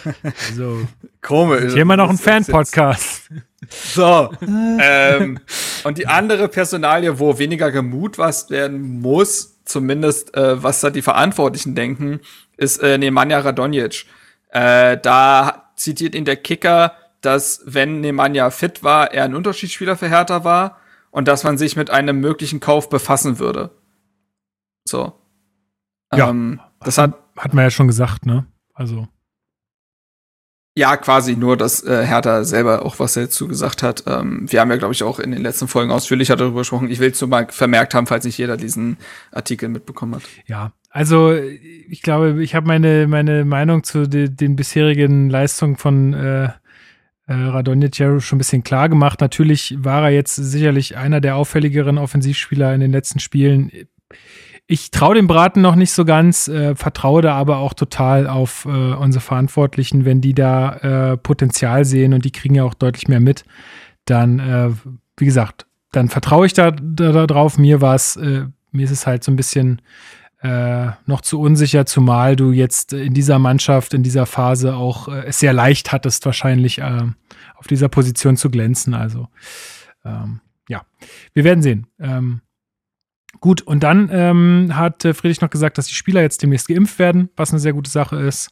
so. 0.56 0.80
Komisch. 1.20 1.72
Hier 1.72 1.82
immer 1.82 1.96
noch 1.96 2.08
ein 2.08 2.18
Fan-Podcast. 2.18 3.28
So. 3.70 4.30
ähm, 4.40 5.38
und 5.84 5.98
die 5.98 6.06
andere 6.06 6.48
Personalie, 6.48 7.18
wo 7.18 7.38
weniger 7.38 7.70
gemutmaßt 7.70 8.50
werden 8.50 9.00
muss, 9.00 9.58
zumindest 9.64 10.34
äh, 10.36 10.62
was 10.62 10.80
da 10.80 10.90
die 10.90 11.02
Verantwortlichen 11.02 11.74
denken, 11.74 12.20
ist 12.56 12.82
äh, 12.82 12.96
Nemanja 12.96 13.40
Radonjic. 13.40 14.06
Äh, 14.50 14.96
da 14.96 15.70
zitiert 15.76 16.14
ihn 16.14 16.24
der 16.24 16.36
Kicker, 16.36 16.94
dass 17.20 17.62
wenn 17.66 18.00
Nemanja 18.00 18.50
fit 18.50 18.82
war, 18.82 19.12
er 19.12 19.24
ein 19.24 19.34
Unterschiedsspieler 19.34 19.96
für 19.96 20.08
Hertha 20.08 20.44
war 20.44 20.78
und 21.10 21.28
dass 21.28 21.44
man 21.44 21.58
sich 21.58 21.76
mit 21.76 21.90
einem 21.90 22.20
möglichen 22.20 22.60
Kauf 22.60 22.88
befassen 22.88 23.38
würde. 23.38 23.70
So. 24.84 25.17
Ja, 26.14 26.30
ähm, 26.30 26.60
das 26.80 26.98
hat, 26.98 27.18
hat 27.36 27.54
man 27.54 27.64
ja 27.64 27.70
schon 27.70 27.86
gesagt, 27.86 28.26
ne? 28.26 28.46
Also. 28.74 29.08
Ja, 30.76 30.96
quasi 30.96 31.34
nur, 31.34 31.56
dass 31.56 31.82
äh, 31.82 32.06
Hertha 32.06 32.44
selber 32.44 32.86
auch 32.86 33.00
was 33.00 33.14
dazu 33.14 33.48
gesagt 33.48 33.82
hat. 33.82 34.04
Ähm, 34.06 34.46
wir 34.50 34.60
haben 34.60 34.70
ja, 34.70 34.76
glaube 34.76 34.94
ich, 34.94 35.02
auch 35.02 35.18
in 35.18 35.32
den 35.32 35.42
letzten 35.42 35.66
Folgen 35.66 35.90
ausführlicher 35.90 36.36
darüber 36.36 36.60
gesprochen. 36.60 36.88
Ich 36.88 37.00
will 37.00 37.10
es 37.10 37.20
nur 37.20 37.28
mal 37.28 37.48
vermerkt 37.50 37.94
haben, 37.94 38.06
falls 38.06 38.24
nicht 38.24 38.38
jeder 38.38 38.56
diesen 38.56 38.96
Artikel 39.32 39.68
mitbekommen 39.68 40.14
hat. 40.14 40.22
Ja, 40.46 40.72
also 40.90 41.32
ich 41.32 42.00
glaube, 42.02 42.42
ich 42.44 42.54
habe 42.54 42.68
meine, 42.68 43.08
meine 43.08 43.44
Meinung 43.44 43.82
zu 43.82 44.08
de, 44.08 44.28
den 44.28 44.54
bisherigen 44.54 45.28
Leistungen 45.28 45.76
von 45.76 46.14
äh, 46.14 46.44
äh, 46.44 46.50
Radonjic 47.26 47.96
schon 47.96 48.36
ein 48.36 48.38
bisschen 48.38 48.62
klar 48.62 48.88
gemacht. 48.88 49.20
Natürlich 49.20 49.76
war 49.80 50.04
er 50.04 50.10
jetzt 50.10 50.36
sicherlich 50.36 50.96
einer 50.96 51.20
der 51.20 51.36
auffälligeren 51.36 51.98
Offensivspieler 51.98 52.72
in 52.72 52.80
den 52.80 52.92
letzten 52.92 53.18
Spielen 53.18 53.70
ich 54.70 54.90
traue 54.90 55.14
dem 55.14 55.26
Braten 55.26 55.62
noch 55.62 55.76
nicht 55.76 55.92
so 55.92 56.04
ganz, 56.04 56.46
äh, 56.46 56.76
vertraue 56.76 57.22
da 57.22 57.34
aber 57.34 57.56
auch 57.56 57.72
total 57.72 58.26
auf 58.26 58.66
äh, 58.66 58.68
unsere 58.68 59.22
Verantwortlichen, 59.22 60.04
wenn 60.04 60.20
die 60.20 60.34
da 60.34 61.12
äh, 61.12 61.16
Potenzial 61.16 61.86
sehen 61.86 62.12
und 62.12 62.26
die 62.26 62.30
kriegen 62.30 62.54
ja 62.54 62.64
auch 62.64 62.74
deutlich 62.74 63.08
mehr 63.08 63.18
mit, 63.18 63.44
dann, 64.04 64.38
äh, 64.38 64.70
wie 65.16 65.24
gesagt, 65.24 65.66
dann 65.90 66.10
vertraue 66.10 66.44
ich 66.44 66.52
da, 66.52 66.70
da, 66.70 67.12
da, 67.12 67.26
drauf. 67.26 67.56
Mir 67.56 67.80
war 67.80 67.94
es, 67.94 68.16
äh, 68.16 68.44
mir 68.70 68.84
ist 68.84 68.90
es 68.90 69.06
halt 69.06 69.24
so 69.24 69.32
ein 69.32 69.36
bisschen 69.36 69.80
äh, 70.42 70.88
noch 71.06 71.22
zu 71.22 71.40
unsicher, 71.40 71.86
zumal 71.86 72.36
du 72.36 72.52
jetzt 72.52 72.92
in 72.92 73.14
dieser 73.14 73.38
Mannschaft, 73.38 73.94
in 73.94 74.02
dieser 74.02 74.26
Phase 74.26 74.76
auch 74.76 75.08
es 75.08 75.38
sehr 75.38 75.54
leicht 75.54 75.92
hattest, 75.92 76.26
wahrscheinlich 76.26 76.82
auf 76.82 77.66
dieser 77.68 77.88
Position 77.88 78.36
zu 78.36 78.50
glänzen. 78.50 78.92
Also 78.94 79.28
ähm, 80.04 80.40
ja, 80.68 80.82
wir 81.32 81.42
werden 81.42 81.62
sehen. 81.62 81.86
Ähm, 81.98 82.42
Gut, 83.40 83.62
und 83.62 83.82
dann 83.82 84.08
ähm, 84.12 84.70
hat 84.74 85.04
äh, 85.04 85.14
Friedrich 85.14 85.40
noch 85.40 85.50
gesagt, 85.50 85.78
dass 85.78 85.86
die 85.86 85.94
Spieler 85.94 86.22
jetzt 86.22 86.42
demnächst 86.42 86.68
geimpft 86.68 86.98
werden, 86.98 87.30
was 87.36 87.50
eine 87.50 87.60
sehr 87.60 87.72
gute 87.72 87.90
Sache 87.90 88.16
ist, 88.16 88.50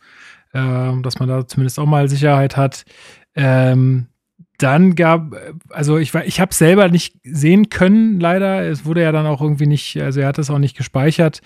äh, 0.53 0.93
dass 1.03 1.19
man 1.19 1.29
da 1.29 1.47
zumindest 1.47 1.79
auch 1.79 1.87
mal 1.87 2.09
Sicherheit 2.09 2.57
hat. 2.57 2.85
Ähm, 3.35 4.07
dann 4.59 4.95
gab, 4.95 5.35
also 5.69 5.99
ich, 5.99 6.15
ich 6.15 6.41
habe 6.41 6.55
selber 6.55 6.89
nicht 6.89 7.17
sehen 7.25 7.69
können, 7.69 8.21
leider. 8.21 8.63
Es 8.63 8.87
wurde 8.87 9.03
ja 9.03 9.13
dann 9.13 9.27
auch 9.27 9.43
irgendwie 9.43 9.67
nicht, 9.67 10.01
also 10.01 10.21
er 10.21 10.29
hat 10.29 10.39
es 10.39 10.49
auch 10.49 10.59
nicht 10.59 10.77
gespeichert. 10.77 11.41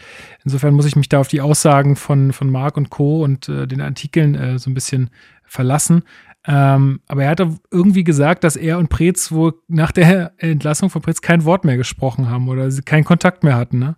Insofern 0.44 0.74
muss 0.74 0.86
ich 0.86 0.94
mich 0.94 1.08
da 1.08 1.18
auf 1.18 1.28
die 1.28 1.40
Aussagen 1.40 1.96
von, 1.96 2.32
von 2.32 2.50
Marc 2.50 2.76
und 2.76 2.90
Co. 2.90 3.24
und 3.24 3.48
äh, 3.48 3.66
den 3.66 3.80
Artikeln 3.80 4.34
äh, 4.36 4.58
so 4.58 4.70
ein 4.70 4.74
bisschen 4.74 5.10
verlassen. 5.44 6.04
Ähm, 6.46 7.00
aber 7.06 7.24
er 7.24 7.30
hat 7.30 7.46
irgendwie 7.70 8.04
gesagt, 8.04 8.44
dass 8.44 8.56
er 8.56 8.78
und 8.78 8.88
Preetz 8.88 9.30
wohl 9.30 9.54
nach 9.68 9.92
der 9.92 10.32
Entlassung 10.38 10.88
von 10.88 11.02
Preetz 11.02 11.20
kein 11.20 11.44
Wort 11.44 11.64
mehr 11.64 11.76
gesprochen 11.76 12.30
haben 12.30 12.48
oder 12.48 12.68
keinen 12.84 13.04
Kontakt 13.04 13.44
mehr 13.44 13.56
hatten, 13.56 13.78
ne? 13.78 13.96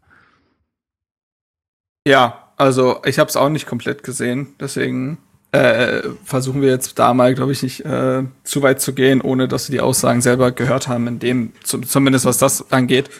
Ja, 2.07 2.49
also 2.57 3.01
ich 3.05 3.21
habe 3.21 3.29
es 3.31 3.37
auch 3.37 3.49
nicht 3.49 3.67
komplett 3.67 4.03
gesehen, 4.03 4.55
deswegen 4.59 5.19
äh, 5.53 6.03
versuchen 6.25 6.63
wir 6.63 6.71
jetzt 6.71 6.99
da 6.99 7.15
mal, 7.15 7.35
glaube 7.35 7.53
ich, 7.53 7.63
nicht 7.63 7.85
äh, 7.85 8.25
zu 8.43 8.63
weit 8.63 8.81
zu 8.81 8.93
gehen, 8.93 9.21
ohne 9.21 9.47
dass 9.47 9.67
sie 9.67 9.73
die 9.73 9.81
Aussagen 9.81 10.21
selber 10.21 10.51
gehört 10.51 10.89
haben, 10.89 11.07
in 11.07 11.19
dem, 11.21 11.53
zumindest 11.63 12.25
was 12.25 12.39
das 12.39 12.73
angeht. 12.73 13.11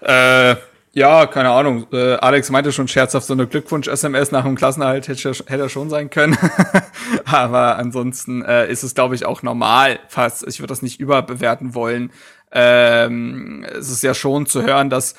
Äh, 0.00 0.56
ja, 0.94 1.26
keine 1.26 1.50
Ahnung. 1.50 1.88
Äh, 1.92 2.14
Alex 2.14 2.50
meinte 2.50 2.70
schon 2.70 2.86
scherzhaft, 2.86 3.26
so 3.26 3.32
eine 3.32 3.48
Glückwunsch-SMS 3.48 4.30
nach 4.30 4.44
dem 4.44 4.54
Klassenerhalt 4.54 5.08
hätte, 5.08 5.32
hätte 5.32 5.62
er 5.62 5.68
schon 5.68 5.90
sein 5.90 6.08
können. 6.08 6.38
Aber 7.24 7.78
ansonsten 7.78 8.42
äh, 8.44 8.70
ist 8.70 8.84
es, 8.84 8.94
glaube 8.94 9.16
ich, 9.16 9.26
auch 9.26 9.42
normal 9.42 9.98
fast. 10.08 10.46
Ich 10.46 10.60
würde 10.60 10.68
das 10.68 10.82
nicht 10.82 11.00
überbewerten 11.00 11.74
wollen. 11.74 12.12
Ähm, 12.52 13.66
es 13.76 13.90
ist 13.90 14.04
ja 14.04 14.14
schon 14.14 14.46
zu 14.46 14.62
hören, 14.62 14.88
dass 14.88 15.14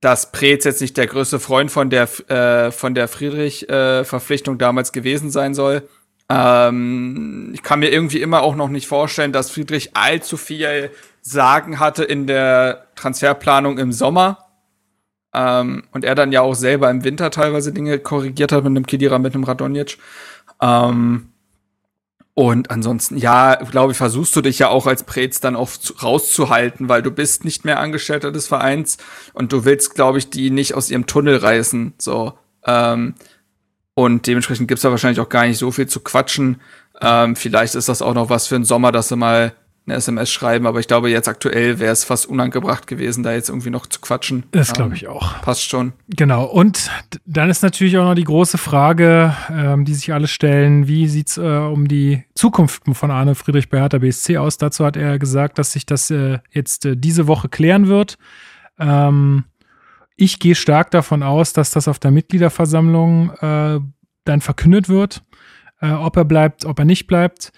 dass 0.00 0.30
Preetz 0.30 0.64
jetzt 0.64 0.80
nicht 0.80 0.96
der 0.96 1.08
größte 1.08 1.40
Freund 1.40 1.70
von 1.70 1.90
der 1.90 2.08
äh, 2.28 2.72
von 2.72 2.94
der 2.94 3.06
Friedrich-Verpflichtung 3.06 4.56
äh, 4.56 4.58
damals 4.58 4.92
gewesen 4.92 5.30
sein 5.30 5.54
soll. 5.54 5.88
Ähm, 6.28 7.52
ich 7.54 7.62
kann 7.62 7.78
mir 7.78 7.90
irgendwie 7.90 8.20
immer 8.20 8.42
auch 8.42 8.56
noch 8.56 8.68
nicht 8.68 8.88
vorstellen, 8.88 9.32
dass 9.32 9.50
Friedrich 9.50 9.96
allzu 9.96 10.36
viel 10.36 10.90
Sagen 11.22 11.78
hatte 11.78 12.04
in 12.04 12.26
der 12.26 12.86
Transferplanung 12.96 13.78
im 13.78 13.92
Sommer 13.92 14.47
ähm, 15.34 15.84
und 15.92 16.04
er 16.04 16.14
dann 16.14 16.32
ja 16.32 16.40
auch 16.40 16.54
selber 16.54 16.90
im 16.90 17.04
Winter 17.04 17.30
teilweise 17.30 17.72
Dinge 17.72 17.98
korrigiert 17.98 18.52
hat 18.52 18.64
mit 18.64 18.70
einem 18.70 18.86
Kidira, 18.86 19.18
mit 19.18 19.34
einem 19.34 19.44
Radonjic. 19.44 19.98
Ähm, 20.60 21.28
und 22.34 22.70
ansonsten, 22.70 23.16
ja, 23.16 23.56
glaube 23.56 23.90
ich, 23.90 23.98
versuchst 23.98 24.36
du 24.36 24.42
dich 24.42 24.60
ja 24.60 24.68
auch 24.68 24.86
als 24.86 25.02
Prez 25.02 25.40
dann 25.40 25.56
auch 25.56 25.70
rauszuhalten, 26.00 26.88
weil 26.88 27.02
du 27.02 27.10
bist 27.10 27.44
nicht 27.44 27.64
mehr 27.64 27.80
Angestellter 27.80 28.30
des 28.30 28.46
Vereins 28.46 28.96
und 29.32 29.52
du 29.52 29.64
willst, 29.64 29.96
glaube 29.96 30.18
ich, 30.18 30.30
die 30.30 30.50
nicht 30.50 30.74
aus 30.74 30.88
ihrem 30.88 31.06
Tunnel 31.06 31.36
reißen. 31.38 31.94
So. 31.98 32.34
Ähm, 32.64 33.14
und 33.94 34.28
dementsprechend 34.28 34.68
gibt's 34.68 34.82
da 34.82 34.92
wahrscheinlich 34.92 35.18
auch 35.18 35.28
gar 35.28 35.48
nicht 35.48 35.58
so 35.58 35.72
viel 35.72 35.88
zu 35.88 35.98
quatschen. 35.98 36.60
Ähm, 37.00 37.34
vielleicht 37.34 37.74
ist 37.74 37.88
das 37.88 38.02
auch 38.02 38.14
noch 38.14 38.30
was 38.30 38.46
für 38.46 38.54
den 38.54 38.64
Sommer, 38.64 38.92
dass 38.92 39.08
du 39.08 39.16
mal 39.16 39.52
eine 39.88 39.98
SMS 39.98 40.30
schreiben, 40.30 40.66
aber 40.66 40.80
ich 40.80 40.88
glaube, 40.88 41.10
jetzt 41.10 41.28
aktuell 41.28 41.78
wäre 41.78 41.92
es 41.92 42.04
fast 42.04 42.26
unangebracht 42.26 42.86
gewesen, 42.86 43.22
da 43.22 43.32
jetzt 43.32 43.48
irgendwie 43.48 43.70
noch 43.70 43.86
zu 43.86 44.00
quatschen. 44.00 44.44
Das 44.52 44.72
glaube 44.72 44.94
ich 44.94 45.08
auch. 45.08 45.34
Ähm, 45.34 45.40
passt 45.42 45.68
schon. 45.68 45.92
Genau. 46.08 46.44
Und 46.44 46.90
dann 47.24 47.50
ist 47.50 47.62
natürlich 47.62 47.96
auch 47.98 48.04
noch 48.04 48.14
die 48.14 48.24
große 48.24 48.58
Frage, 48.58 49.34
ähm, 49.50 49.84
die 49.84 49.94
sich 49.94 50.12
alle 50.12 50.28
stellen, 50.28 50.88
wie 50.88 51.08
sieht 51.08 51.28
es 51.28 51.38
äh, 51.38 51.40
um 51.40 51.88
die 51.88 52.24
Zukunft 52.34 52.82
von 52.92 53.10
Arne 53.10 53.34
Friedrich 53.34 53.68
bei 53.68 53.78
Hertha 53.78 53.98
BSC 53.98 54.38
aus? 54.38 54.58
Dazu 54.58 54.84
hat 54.84 54.96
er 54.96 55.18
gesagt, 55.18 55.58
dass 55.58 55.72
sich 55.72 55.86
das 55.86 56.10
äh, 56.10 56.38
jetzt 56.50 56.84
äh, 56.84 56.96
diese 56.96 57.26
Woche 57.26 57.48
klären 57.48 57.88
wird. 57.88 58.18
Ähm, 58.78 59.44
ich 60.16 60.38
gehe 60.38 60.54
stark 60.54 60.90
davon 60.90 61.22
aus, 61.22 61.52
dass 61.52 61.70
das 61.70 61.88
auf 61.88 61.98
der 61.98 62.10
Mitgliederversammlung 62.10 63.30
äh, 63.40 63.80
dann 64.24 64.40
verkündet 64.40 64.88
wird, 64.88 65.22
äh, 65.80 65.90
ob 65.90 66.16
er 66.16 66.24
bleibt, 66.24 66.64
ob 66.64 66.78
er 66.78 66.84
nicht 66.84 67.06
bleibt. 67.06 67.52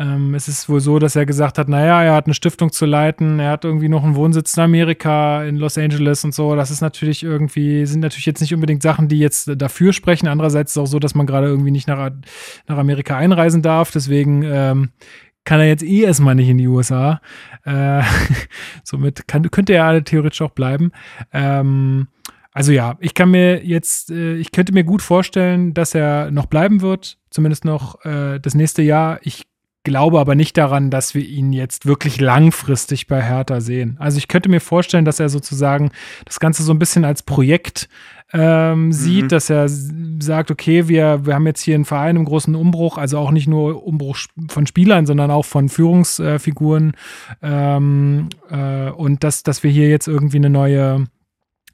Ähm, 0.00 0.34
es 0.34 0.48
ist 0.48 0.70
wohl 0.70 0.80
so, 0.80 0.98
dass 0.98 1.14
er 1.14 1.26
gesagt 1.26 1.58
hat, 1.58 1.68
naja, 1.68 2.02
er 2.02 2.14
hat 2.14 2.24
eine 2.24 2.32
Stiftung 2.32 2.72
zu 2.72 2.86
leiten, 2.86 3.38
er 3.38 3.50
hat 3.50 3.66
irgendwie 3.66 3.90
noch 3.90 4.02
einen 4.02 4.14
Wohnsitz 4.14 4.56
in 4.56 4.62
Amerika, 4.62 5.44
in 5.44 5.56
Los 5.56 5.76
Angeles 5.76 6.24
und 6.24 6.34
so. 6.34 6.56
Das 6.56 6.70
ist 6.70 6.80
natürlich 6.80 7.22
irgendwie, 7.22 7.84
sind 7.84 8.00
natürlich 8.00 8.24
jetzt 8.24 8.40
nicht 8.40 8.54
unbedingt 8.54 8.82
Sachen, 8.82 9.08
die 9.08 9.18
jetzt 9.18 9.50
dafür 9.60 9.92
sprechen. 9.92 10.26
Andererseits 10.26 10.72
ist 10.72 10.76
es 10.78 10.82
auch 10.82 10.86
so, 10.86 10.98
dass 10.98 11.14
man 11.14 11.26
gerade 11.26 11.48
irgendwie 11.48 11.70
nicht 11.70 11.86
nach, 11.86 12.12
nach 12.66 12.78
Amerika 12.78 13.18
einreisen 13.18 13.60
darf. 13.60 13.90
Deswegen 13.90 14.42
ähm, 14.42 14.88
kann 15.44 15.60
er 15.60 15.66
jetzt 15.66 15.82
eh 15.82 16.00
erstmal 16.00 16.34
nicht 16.34 16.48
in 16.48 16.56
die 16.56 16.68
USA. 16.68 17.20
Äh, 17.64 18.02
somit 18.84 19.28
kann, 19.28 19.50
könnte 19.50 19.74
er 19.74 20.02
theoretisch 20.02 20.40
auch 20.40 20.52
bleiben. 20.52 20.92
Ähm, 21.30 22.08
also 22.52 22.72
ja, 22.72 22.96
ich 23.00 23.12
kann 23.12 23.30
mir 23.30 23.66
jetzt, 23.66 24.10
äh, 24.10 24.36
ich 24.36 24.50
könnte 24.50 24.72
mir 24.72 24.84
gut 24.84 25.02
vorstellen, 25.02 25.74
dass 25.74 25.94
er 25.94 26.30
noch 26.30 26.46
bleiben 26.46 26.80
wird, 26.80 27.18
zumindest 27.28 27.66
noch 27.66 28.02
äh, 28.06 28.40
das 28.40 28.54
nächste 28.54 28.80
Jahr. 28.80 29.20
Ich 29.22 29.49
glaube 29.82 30.20
aber 30.20 30.34
nicht 30.34 30.56
daran, 30.56 30.90
dass 30.90 31.14
wir 31.14 31.24
ihn 31.24 31.52
jetzt 31.52 31.86
wirklich 31.86 32.20
langfristig 32.20 33.06
bei 33.06 33.22
Hertha 33.22 33.60
sehen. 33.60 33.96
Also 33.98 34.18
ich 34.18 34.28
könnte 34.28 34.48
mir 34.48 34.60
vorstellen, 34.60 35.04
dass 35.04 35.20
er 35.20 35.28
sozusagen 35.28 35.90
das 36.24 36.40
Ganze 36.40 36.62
so 36.62 36.72
ein 36.72 36.78
bisschen 36.78 37.04
als 37.04 37.22
Projekt 37.22 37.88
ähm, 38.32 38.92
sieht, 38.92 39.24
mhm. 39.24 39.28
dass 39.28 39.50
er 39.50 39.66
sagt, 39.68 40.50
okay, 40.50 40.88
wir, 40.88 41.26
wir 41.26 41.34
haben 41.34 41.46
jetzt 41.46 41.62
hier 41.62 41.74
einen 41.74 41.84
Verein 41.84 42.16
im 42.16 42.24
großen 42.24 42.54
Umbruch, 42.54 42.98
also 42.98 43.18
auch 43.18 43.30
nicht 43.30 43.48
nur 43.48 43.84
Umbruch 43.84 44.18
von 44.48 44.66
Spielern, 44.66 45.06
sondern 45.06 45.30
auch 45.30 45.44
von 45.44 45.68
Führungsfiguren 45.68 46.92
ähm, 47.42 48.28
äh, 48.50 48.90
und 48.90 49.24
dass, 49.24 49.42
dass 49.42 49.62
wir 49.62 49.70
hier 49.70 49.88
jetzt 49.88 50.06
irgendwie 50.06 50.36
eine 50.36 50.50
neue 50.50 51.06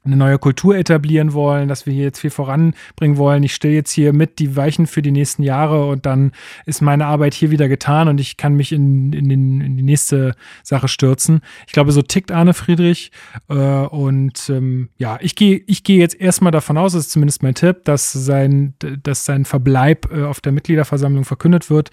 eine 0.07 0.17
neue 0.17 0.39
Kultur 0.39 0.75
etablieren 0.75 1.33
wollen, 1.33 1.67
dass 1.67 1.85
wir 1.85 1.93
hier 1.93 2.05
jetzt 2.05 2.19
viel 2.19 2.29
voranbringen 2.29 3.17
wollen. 3.17 3.43
Ich 3.43 3.53
stelle 3.53 3.73
jetzt 3.73 3.91
hier 3.91 4.13
mit 4.13 4.39
die 4.39 4.55
Weichen 4.55 4.87
für 4.87 5.01
die 5.01 5.11
nächsten 5.11 5.43
Jahre 5.43 5.85
und 5.85 6.05
dann 6.05 6.31
ist 6.65 6.81
meine 6.81 7.05
Arbeit 7.05 7.33
hier 7.33 7.51
wieder 7.51 7.67
getan 7.67 8.07
und 8.07 8.19
ich 8.19 8.37
kann 8.37 8.55
mich 8.55 8.71
in, 8.71 9.13
in, 9.13 9.29
den, 9.29 9.61
in 9.61 9.77
die 9.77 9.83
nächste 9.83 10.35
Sache 10.63 10.87
stürzen. 10.87 11.41
Ich 11.67 11.73
glaube, 11.73 11.91
so 11.91 12.01
tickt 12.01 12.31
Arne 12.31 12.53
Friedrich. 12.53 13.11
Äh, 13.49 13.53
und 13.53 14.49
ähm, 14.49 14.89
ja, 14.97 15.17
ich 15.21 15.35
gehe 15.35 15.61
ich 15.67 15.83
gehe 15.83 15.99
jetzt 15.99 16.19
erstmal 16.19 16.51
davon 16.51 16.77
aus, 16.77 16.93
das 16.93 17.05
ist 17.05 17.11
zumindest 17.11 17.43
mein 17.43 17.55
Tipp, 17.55 17.83
dass 17.85 18.11
sein, 18.11 18.73
dass 19.03 19.25
sein 19.25 19.45
Verbleib 19.45 20.11
äh, 20.11 20.23
auf 20.23 20.41
der 20.41 20.51
Mitgliederversammlung 20.51 21.25
verkündet 21.25 21.69
wird. 21.69 21.91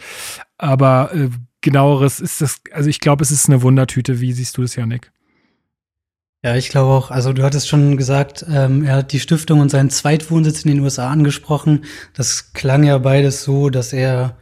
Aber 0.59 1.15
äh, 1.15 1.29
genaueres 1.61 2.21
ist 2.21 2.41
das, 2.41 2.61
also 2.73 2.89
ich 2.89 3.01
glaube, 3.01 3.23
es 3.23 3.31
ist 3.31 3.49
eine 3.49 3.63
Wundertüte. 3.63 4.21
Wie 4.21 4.33
siehst 4.33 4.57
du 4.57 4.63
das, 4.63 4.77
Janik? 4.77 5.11
Ja, 6.45 6.55
ich 6.57 6.69
glaube 6.69 6.93
auch. 6.93 7.11
Also 7.11 7.33
du 7.33 7.43
hattest 7.43 7.69
schon 7.69 7.97
gesagt, 7.97 8.45
ähm, 8.53 8.85
er 8.85 8.97
hat 8.97 9.13
die 9.13 9.21
Stiftung 9.21 9.61
und 9.61 9.71
seinen 9.71 9.89
Zweitwohnsitz 9.89 10.63
in 10.63 10.73
den 10.73 10.81
USA 10.81 11.09
angesprochen. 11.09 11.87
Das 12.13 12.53
klang 12.53 12.85
ja 12.85 12.99
beides 12.99 13.45
so, 13.45 13.71
dass 13.71 13.95
er 13.95 14.37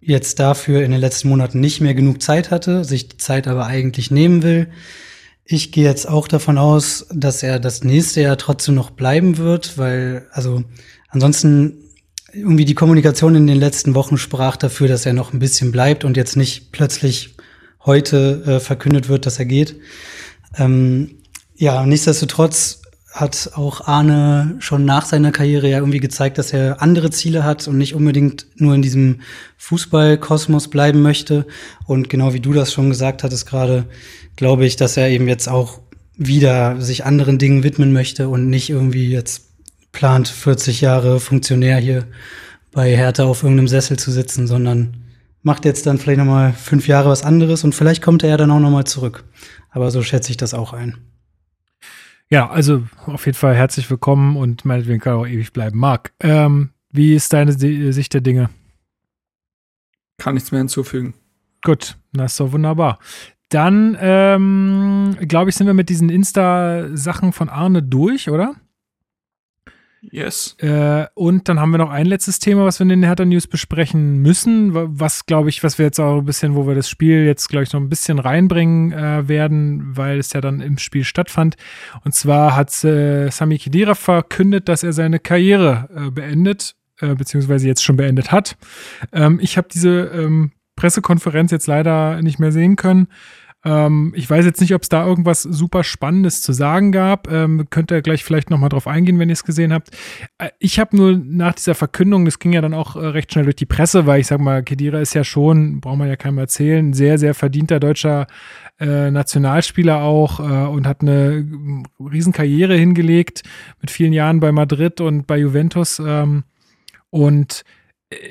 jetzt 0.00 0.40
dafür 0.40 0.82
in 0.82 0.90
den 0.90 1.02
letzten 1.02 1.28
Monaten 1.28 1.60
nicht 1.60 1.82
mehr 1.82 1.92
genug 1.92 2.22
Zeit 2.22 2.50
hatte, 2.50 2.82
sich 2.82 3.10
die 3.10 3.16
Zeit 3.18 3.46
aber 3.46 3.66
eigentlich 3.66 4.10
nehmen 4.10 4.42
will. 4.42 4.68
Ich 5.44 5.70
gehe 5.70 5.84
jetzt 5.84 6.08
auch 6.08 6.28
davon 6.28 6.56
aus, 6.56 7.08
dass 7.12 7.42
er 7.42 7.60
das 7.60 7.84
nächste 7.84 8.22
Jahr 8.22 8.38
trotzdem 8.38 8.74
noch 8.74 8.88
bleiben 8.88 9.36
wird, 9.36 9.76
weil, 9.76 10.26
also 10.30 10.64
ansonsten 11.10 11.90
irgendwie 12.32 12.64
die 12.64 12.74
Kommunikation 12.74 13.34
in 13.34 13.46
den 13.46 13.58
letzten 13.58 13.94
Wochen 13.94 14.16
sprach 14.16 14.56
dafür, 14.56 14.88
dass 14.88 15.04
er 15.04 15.12
noch 15.12 15.34
ein 15.34 15.40
bisschen 15.40 15.72
bleibt 15.72 16.04
und 16.06 16.16
jetzt 16.16 16.38
nicht 16.38 16.72
plötzlich 16.72 17.36
heute 17.84 18.42
äh, 18.46 18.60
verkündet 18.60 19.10
wird, 19.10 19.26
dass 19.26 19.38
er 19.38 19.44
geht. 19.44 19.76
Ähm, 20.56 21.18
ja, 21.64 21.86
nichtsdestotrotz 21.86 22.82
hat 23.10 23.52
auch 23.54 23.86
Arne 23.86 24.56
schon 24.58 24.84
nach 24.84 25.06
seiner 25.06 25.32
Karriere 25.32 25.70
ja 25.70 25.78
irgendwie 25.78 26.00
gezeigt, 26.00 26.36
dass 26.36 26.52
er 26.52 26.82
andere 26.82 27.08
Ziele 27.10 27.42
hat 27.42 27.66
und 27.66 27.78
nicht 27.78 27.94
unbedingt 27.94 28.44
nur 28.56 28.74
in 28.74 28.82
diesem 28.82 29.22
Fußballkosmos 29.56 30.68
bleiben 30.68 31.00
möchte. 31.00 31.46
Und 31.86 32.10
genau 32.10 32.34
wie 32.34 32.40
du 32.40 32.52
das 32.52 32.70
schon 32.70 32.90
gesagt 32.90 33.22
hattest 33.22 33.46
gerade, 33.46 33.86
glaube 34.36 34.66
ich, 34.66 34.76
dass 34.76 34.98
er 34.98 35.08
eben 35.08 35.26
jetzt 35.26 35.48
auch 35.48 35.80
wieder 36.18 36.82
sich 36.82 37.06
anderen 37.06 37.38
Dingen 37.38 37.62
widmen 37.62 37.94
möchte 37.94 38.28
und 38.28 38.50
nicht 38.50 38.68
irgendwie 38.68 39.08
jetzt 39.08 39.48
plant, 39.92 40.28
40 40.28 40.82
Jahre 40.82 41.18
Funktionär 41.18 41.78
hier 41.78 42.04
bei 42.72 42.94
Hertha 42.94 43.24
auf 43.24 43.42
irgendeinem 43.42 43.68
Sessel 43.68 43.98
zu 43.98 44.10
sitzen, 44.10 44.46
sondern 44.46 44.98
macht 45.42 45.64
jetzt 45.64 45.86
dann 45.86 45.96
vielleicht 45.96 46.18
noch 46.18 46.26
mal 46.26 46.52
fünf 46.52 46.88
Jahre 46.88 47.08
was 47.08 47.22
anderes 47.22 47.64
und 47.64 47.74
vielleicht 47.74 48.02
kommt 48.02 48.22
er 48.22 48.28
ja 48.28 48.36
dann 48.36 48.50
auch 48.50 48.60
noch 48.60 48.70
mal 48.70 48.84
zurück. 48.84 49.24
Aber 49.70 49.90
so 49.90 50.02
schätze 50.02 50.30
ich 50.30 50.36
das 50.36 50.52
auch 50.52 50.74
ein. 50.74 50.98
Ja, 52.30 52.48
also 52.48 52.82
auf 53.06 53.26
jeden 53.26 53.36
Fall 53.36 53.54
herzlich 53.54 53.88
willkommen 53.90 54.36
und 54.36 54.64
meinetwegen 54.64 55.00
kann 55.00 55.14
auch 55.14 55.26
ewig 55.26 55.52
bleiben. 55.52 55.78
Marc, 55.78 56.12
ähm, 56.20 56.70
wie 56.90 57.14
ist 57.14 57.32
deine 57.32 57.52
Sicht 57.52 58.14
der 58.14 58.20
Dinge? 58.22 58.50
Kann 60.18 60.34
nichts 60.34 60.50
mehr 60.50 60.60
hinzufügen. 60.60 61.14
Gut, 61.62 61.96
das 62.12 62.32
ist 62.32 62.40
doch 62.40 62.52
wunderbar. 62.52 62.98
Dann, 63.50 63.96
ähm, 64.00 65.16
glaube 65.20 65.50
ich, 65.50 65.56
sind 65.56 65.66
wir 65.66 65.74
mit 65.74 65.88
diesen 65.88 66.08
Insta-Sachen 66.08 67.32
von 67.32 67.48
Arne 67.48 67.82
durch, 67.82 68.30
oder? 68.30 68.54
Yes. 70.10 70.56
Äh, 70.58 71.06
und 71.14 71.48
dann 71.48 71.60
haben 71.60 71.70
wir 71.70 71.78
noch 71.78 71.90
ein 71.90 72.06
letztes 72.06 72.38
Thema, 72.38 72.64
was 72.64 72.78
wir 72.78 72.84
in 72.84 72.88
den 72.90 73.02
Hertha 73.02 73.24
News 73.24 73.46
besprechen 73.46 74.18
müssen, 74.18 74.70
was 74.72 75.26
glaube 75.26 75.48
ich, 75.48 75.62
was 75.62 75.78
wir 75.78 75.86
jetzt 75.86 75.98
auch 75.98 76.18
ein 76.18 76.24
bisschen, 76.24 76.54
wo 76.54 76.66
wir 76.66 76.74
das 76.74 76.88
Spiel 76.88 77.24
jetzt 77.24 77.48
glaube 77.48 77.64
ich 77.64 77.72
noch 77.72 77.80
ein 77.80 77.88
bisschen 77.88 78.18
reinbringen 78.18 78.92
äh, 78.92 79.28
werden, 79.28 79.96
weil 79.96 80.18
es 80.18 80.32
ja 80.32 80.40
dann 80.40 80.60
im 80.60 80.78
Spiel 80.78 81.04
stattfand. 81.04 81.56
Und 82.04 82.14
zwar 82.14 82.56
hat 82.56 82.72
äh, 82.84 83.30
Sami 83.30 83.58
Khedira 83.58 83.94
verkündet, 83.94 84.68
dass 84.68 84.82
er 84.82 84.92
seine 84.92 85.18
Karriere 85.18 85.88
äh, 85.94 86.10
beendet, 86.10 86.76
äh, 87.00 87.14
beziehungsweise 87.14 87.66
jetzt 87.66 87.84
schon 87.84 87.96
beendet 87.96 88.32
hat. 88.32 88.56
Ähm, 89.12 89.38
ich 89.40 89.56
habe 89.56 89.68
diese 89.72 90.04
ähm, 90.14 90.52
Pressekonferenz 90.76 91.50
jetzt 91.50 91.66
leider 91.66 92.20
nicht 92.22 92.38
mehr 92.38 92.52
sehen 92.52 92.76
können. 92.76 93.08
Ähm, 93.64 94.12
ich 94.14 94.28
weiß 94.28 94.44
jetzt 94.44 94.60
nicht, 94.60 94.74
ob 94.74 94.82
es 94.82 94.88
da 94.88 95.06
irgendwas 95.06 95.42
super 95.42 95.84
Spannendes 95.84 96.42
zu 96.42 96.52
sagen 96.52 96.92
gab. 96.92 97.30
Ähm, 97.30 97.66
könnt 97.70 97.90
ihr 97.90 98.02
gleich 98.02 98.22
vielleicht 98.22 98.50
nochmal 98.50 98.68
drauf 98.68 98.86
eingehen, 98.86 99.18
wenn 99.18 99.30
ihr 99.30 99.34
es 99.34 99.44
gesehen 99.44 99.72
habt. 99.72 99.90
Äh, 100.38 100.50
ich 100.58 100.78
habe 100.78 100.96
nur 100.96 101.12
nach 101.16 101.54
dieser 101.54 101.74
Verkündung, 101.74 102.24
das 102.24 102.38
ging 102.38 102.52
ja 102.52 102.60
dann 102.60 102.74
auch 102.74 102.96
äh, 102.96 103.06
recht 103.06 103.32
schnell 103.32 103.44
durch 103.44 103.56
die 103.56 103.66
Presse, 103.66 104.06
weil 104.06 104.20
ich 104.20 104.26
sag 104.26 104.40
mal, 104.40 104.62
Kedira 104.62 105.00
ist 105.00 105.14
ja 105.14 105.24
schon, 105.24 105.80
braucht 105.80 105.98
man 105.98 106.08
ja 106.08 106.16
keinem 106.16 106.38
erzählen, 106.38 106.92
sehr, 106.92 107.18
sehr 107.18 107.34
verdienter 107.34 107.80
deutscher 107.80 108.26
äh, 108.80 109.10
Nationalspieler 109.10 110.02
auch 110.02 110.40
äh, 110.40 110.68
und 110.68 110.86
hat 110.86 111.00
eine 111.00 111.82
Riesenkarriere 111.98 112.74
hingelegt 112.76 113.42
mit 113.80 113.90
vielen 113.90 114.12
Jahren 114.12 114.40
bei 114.40 114.52
Madrid 114.52 115.00
und 115.00 115.26
bei 115.26 115.38
Juventus. 115.38 116.02
Ähm, 116.04 116.44
und 117.10 117.64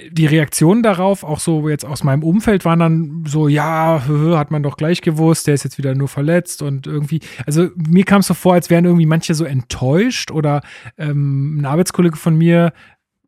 die 0.09 0.25
Reaktionen 0.25 0.83
darauf, 0.83 1.23
auch 1.23 1.39
so 1.39 1.69
jetzt 1.69 1.85
aus 1.85 2.03
meinem 2.03 2.23
Umfeld, 2.23 2.65
waren 2.65 2.79
dann 2.79 3.23
so, 3.27 3.47
ja, 3.47 4.01
hat 4.35 4.51
man 4.51 4.63
doch 4.63 4.77
gleich 4.77 5.01
gewusst, 5.01 5.47
der 5.47 5.53
ist 5.53 5.63
jetzt 5.63 5.77
wieder 5.77 5.95
nur 5.95 6.07
verletzt 6.07 6.61
und 6.61 6.87
irgendwie, 6.87 7.19
also 7.45 7.69
mir 7.75 8.03
kam 8.03 8.21
es 8.21 8.27
so 8.27 8.33
vor, 8.33 8.53
als 8.53 8.69
wären 8.69 8.85
irgendwie 8.85 9.05
manche 9.05 9.33
so 9.33 9.45
enttäuscht 9.45 10.31
oder 10.31 10.61
ähm, 10.97 11.59
ein 11.59 11.65
Arbeitskollege 11.65 12.17
von 12.17 12.35
mir 12.35 12.73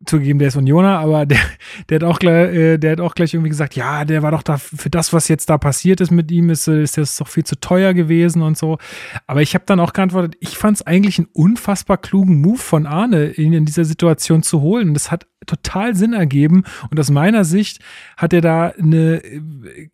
zugegeben, 0.04 0.38
der 0.38 0.48
ist 0.48 0.56
Unioner, 0.56 0.98
aber 0.98 1.24
der, 1.26 1.38
der, 1.88 1.96
hat 1.96 2.04
auch 2.04 2.18
gleich, 2.18 2.54
äh, 2.54 2.78
der 2.78 2.92
hat 2.92 3.00
auch 3.00 3.14
gleich 3.14 3.32
irgendwie 3.32 3.48
gesagt, 3.48 3.76
ja, 3.76 4.04
der 4.04 4.22
war 4.22 4.30
doch 4.30 4.42
da 4.42 4.58
für 4.58 4.90
das, 4.90 5.12
was 5.12 5.28
jetzt 5.28 5.48
da 5.48 5.58
passiert 5.58 6.00
ist 6.00 6.10
mit 6.10 6.30
ihm, 6.30 6.50
ist, 6.50 6.68
ist 6.68 6.98
das 6.98 7.16
doch 7.16 7.28
viel 7.28 7.44
zu 7.44 7.58
teuer 7.58 7.94
gewesen 7.94 8.42
und 8.42 8.58
so. 8.58 8.78
Aber 9.26 9.42
ich 9.42 9.54
habe 9.54 9.64
dann 9.66 9.80
auch 9.80 9.92
geantwortet, 9.92 10.36
ich 10.40 10.58
fand 10.58 10.76
es 10.76 10.86
eigentlich 10.86 11.18
einen 11.18 11.28
unfassbar 11.32 11.96
klugen 11.96 12.40
Move 12.40 12.58
von 12.58 12.86
Arne, 12.86 13.32
ihn 13.32 13.52
in 13.52 13.64
dieser 13.64 13.84
Situation 13.84 14.42
zu 14.42 14.60
holen. 14.60 14.88
Und 14.88 14.94
das 14.94 15.10
hat 15.10 15.26
total 15.46 15.94
Sinn 15.94 16.12
ergeben. 16.12 16.64
Und 16.90 17.00
aus 17.00 17.10
meiner 17.10 17.44
Sicht 17.44 17.80
hat 18.16 18.32
er 18.32 18.40
da 18.40 18.72
eine 18.78 19.22
äh, 19.24 19.40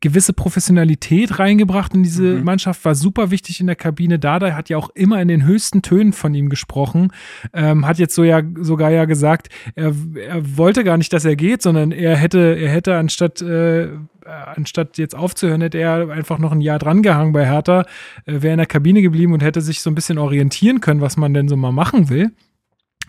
gewisse 0.00 0.32
Professionalität 0.32 1.38
reingebracht 1.38 1.94
in 1.94 2.02
diese 2.02 2.24
mhm. 2.24 2.44
Mannschaft, 2.44 2.84
war 2.84 2.94
super 2.94 3.30
wichtig 3.30 3.60
in 3.60 3.66
der 3.66 3.76
Kabine. 3.76 4.18
Dada 4.18 4.54
hat 4.54 4.68
ja 4.68 4.76
auch 4.76 4.90
immer 4.94 5.20
in 5.20 5.28
den 5.28 5.44
höchsten 5.44 5.82
Tönen 5.82 6.12
von 6.12 6.34
ihm 6.34 6.48
gesprochen, 6.48 7.12
ähm, 7.52 7.86
hat 7.86 7.98
jetzt 7.98 8.14
so 8.14 8.24
ja 8.24 8.42
sogar 8.60 8.90
ja 8.90 9.04
gesagt, 9.04 9.48
er, 9.74 9.91
er 10.14 10.56
wollte 10.56 10.84
gar 10.84 10.96
nicht, 10.96 11.12
dass 11.12 11.24
er 11.24 11.36
geht, 11.36 11.62
sondern 11.62 11.92
er 11.92 12.16
hätte, 12.16 12.56
er 12.58 12.70
hätte 12.70 12.96
anstatt 12.96 13.42
äh, 13.42 13.88
anstatt 14.24 14.98
jetzt 14.98 15.14
aufzuhören, 15.14 15.60
hätte 15.60 15.78
er 15.78 16.10
einfach 16.10 16.38
noch 16.38 16.52
ein 16.52 16.60
Jahr 16.60 16.78
drangehangen 16.78 17.32
bei 17.32 17.46
Hertha, 17.46 17.84
äh, 18.26 18.42
wäre 18.42 18.52
in 18.52 18.58
der 18.58 18.66
Kabine 18.66 19.02
geblieben 19.02 19.32
und 19.32 19.42
hätte 19.42 19.60
sich 19.60 19.80
so 19.80 19.90
ein 19.90 19.94
bisschen 19.94 20.18
orientieren 20.18 20.80
können, 20.80 21.00
was 21.00 21.16
man 21.16 21.34
denn 21.34 21.48
so 21.48 21.56
mal 21.56 21.72
machen 21.72 22.08
will. 22.08 22.32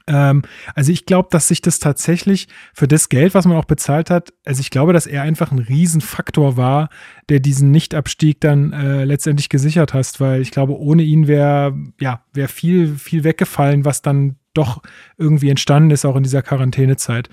Ähm, 0.08 0.42
also 0.76 0.92
ich 0.92 1.06
glaube, 1.06 1.30
dass 1.32 1.48
sich 1.48 1.62
das 1.62 1.80
tatsächlich 1.80 2.48
für 2.74 2.88
das 2.88 3.10
Geld, 3.10 3.34
was 3.34 3.46
man 3.46 3.58
auch 3.58 3.66
bezahlt 3.66 4.10
hat, 4.10 4.34
also 4.44 4.60
ich 4.60 4.70
glaube, 4.70 4.92
dass 4.92 5.08
er 5.08 5.22
einfach 5.22 5.52
ein 5.52 5.60
Riesenfaktor 5.60 6.58
war, 6.58 6.90
der 7.30 7.40
diesen 7.40 7.72
Nichtabstieg 7.72 8.42
dann 8.42 8.74
äh, 8.74 9.06
letztendlich 9.06 9.50
gesichert 9.50 9.94
hast, 9.94 10.20
weil 10.20 10.42
ich 10.42 10.52
glaube, 10.52 10.78
ohne 10.78 11.04
ihn 11.04 11.28
wäre 11.28 11.74
ja 12.02 12.24
wäre 12.34 12.50
viel 12.50 12.96
viel 12.96 13.24
weggefallen, 13.24 13.86
was 13.86 14.02
dann 14.02 14.36
doch 14.54 14.82
irgendwie 15.18 15.50
entstanden 15.50 15.92
ist, 15.92 16.06
auch 16.06 16.16
in 16.16 16.24
dieser 16.24 16.42
Quarantänezeit. 16.42 17.30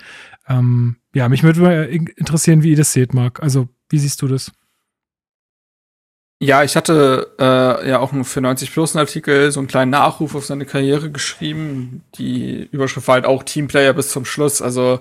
Ähm, 0.48 0.96
ja, 1.14 1.28
mich 1.28 1.42
würde 1.42 1.84
interessieren, 1.84 2.62
wie 2.62 2.70
ihr 2.70 2.76
das 2.76 2.92
seht, 2.92 3.14
Marc. 3.14 3.42
Also 3.42 3.68
wie 3.88 3.98
siehst 3.98 4.22
du 4.22 4.28
das? 4.28 4.52
Ja, 6.42 6.64
ich 6.64 6.74
hatte 6.74 7.34
äh, 7.38 7.88
ja 7.88 7.98
auch 7.98 8.12
für 8.24 8.40
90 8.40 8.72
Plus 8.72 8.96
einen 8.96 9.06
Artikel, 9.06 9.52
so 9.52 9.60
einen 9.60 9.66
kleinen 9.66 9.90
Nachruf 9.90 10.34
auf 10.34 10.46
seine 10.46 10.64
Karriere 10.64 11.10
geschrieben. 11.10 12.02
Die 12.14 12.66
Überschrift 12.72 13.06
war 13.08 13.16
halt 13.16 13.26
auch 13.26 13.42
Teamplayer 13.42 13.92
bis 13.92 14.08
zum 14.08 14.24
Schluss. 14.24 14.62
Also 14.62 15.00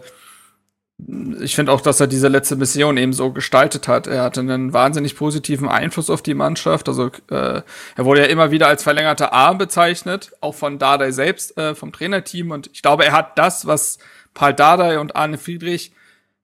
ich 1.42 1.56
finde 1.56 1.72
auch, 1.72 1.82
dass 1.82 2.00
er 2.00 2.08
diese 2.08 2.28
letzte 2.28 2.56
Mission 2.56 2.98
eben 2.98 3.14
so 3.14 3.32
gestaltet 3.32 3.88
hat. 3.88 4.08
Er 4.08 4.24
hatte 4.24 4.42
einen 4.42 4.74
wahnsinnig 4.74 5.16
positiven 5.16 5.70
Einfluss 5.70 6.10
auf 6.10 6.22
die 6.22 6.34
Mannschaft. 6.34 6.90
Also 6.90 7.08
äh, 7.30 7.62
er 7.96 8.06
wurde 8.06 8.22
ja 8.22 8.28
immer 8.28 8.52
wieder 8.52 8.68
als 8.68 8.84
verlängerter 8.84 9.32
Arm 9.32 9.58
bezeichnet, 9.58 10.34
auch 10.42 10.56
von 10.56 10.78
Dardai 10.78 11.12
selbst, 11.12 11.58
äh, 11.58 11.74
vom 11.74 11.94
Trainerteam. 11.94 12.52
Und 12.52 12.70
ich 12.74 12.82
glaube, 12.82 13.06
er 13.06 13.14
hat 13.14 13.38
das, 13.38 13.66
was 13.66 14.00
Paul 14.34 14.54
Dardai 14.54 15.00
und 15.00 15.16
Arne 15.16 15.38
Friedrich 15.38 15.94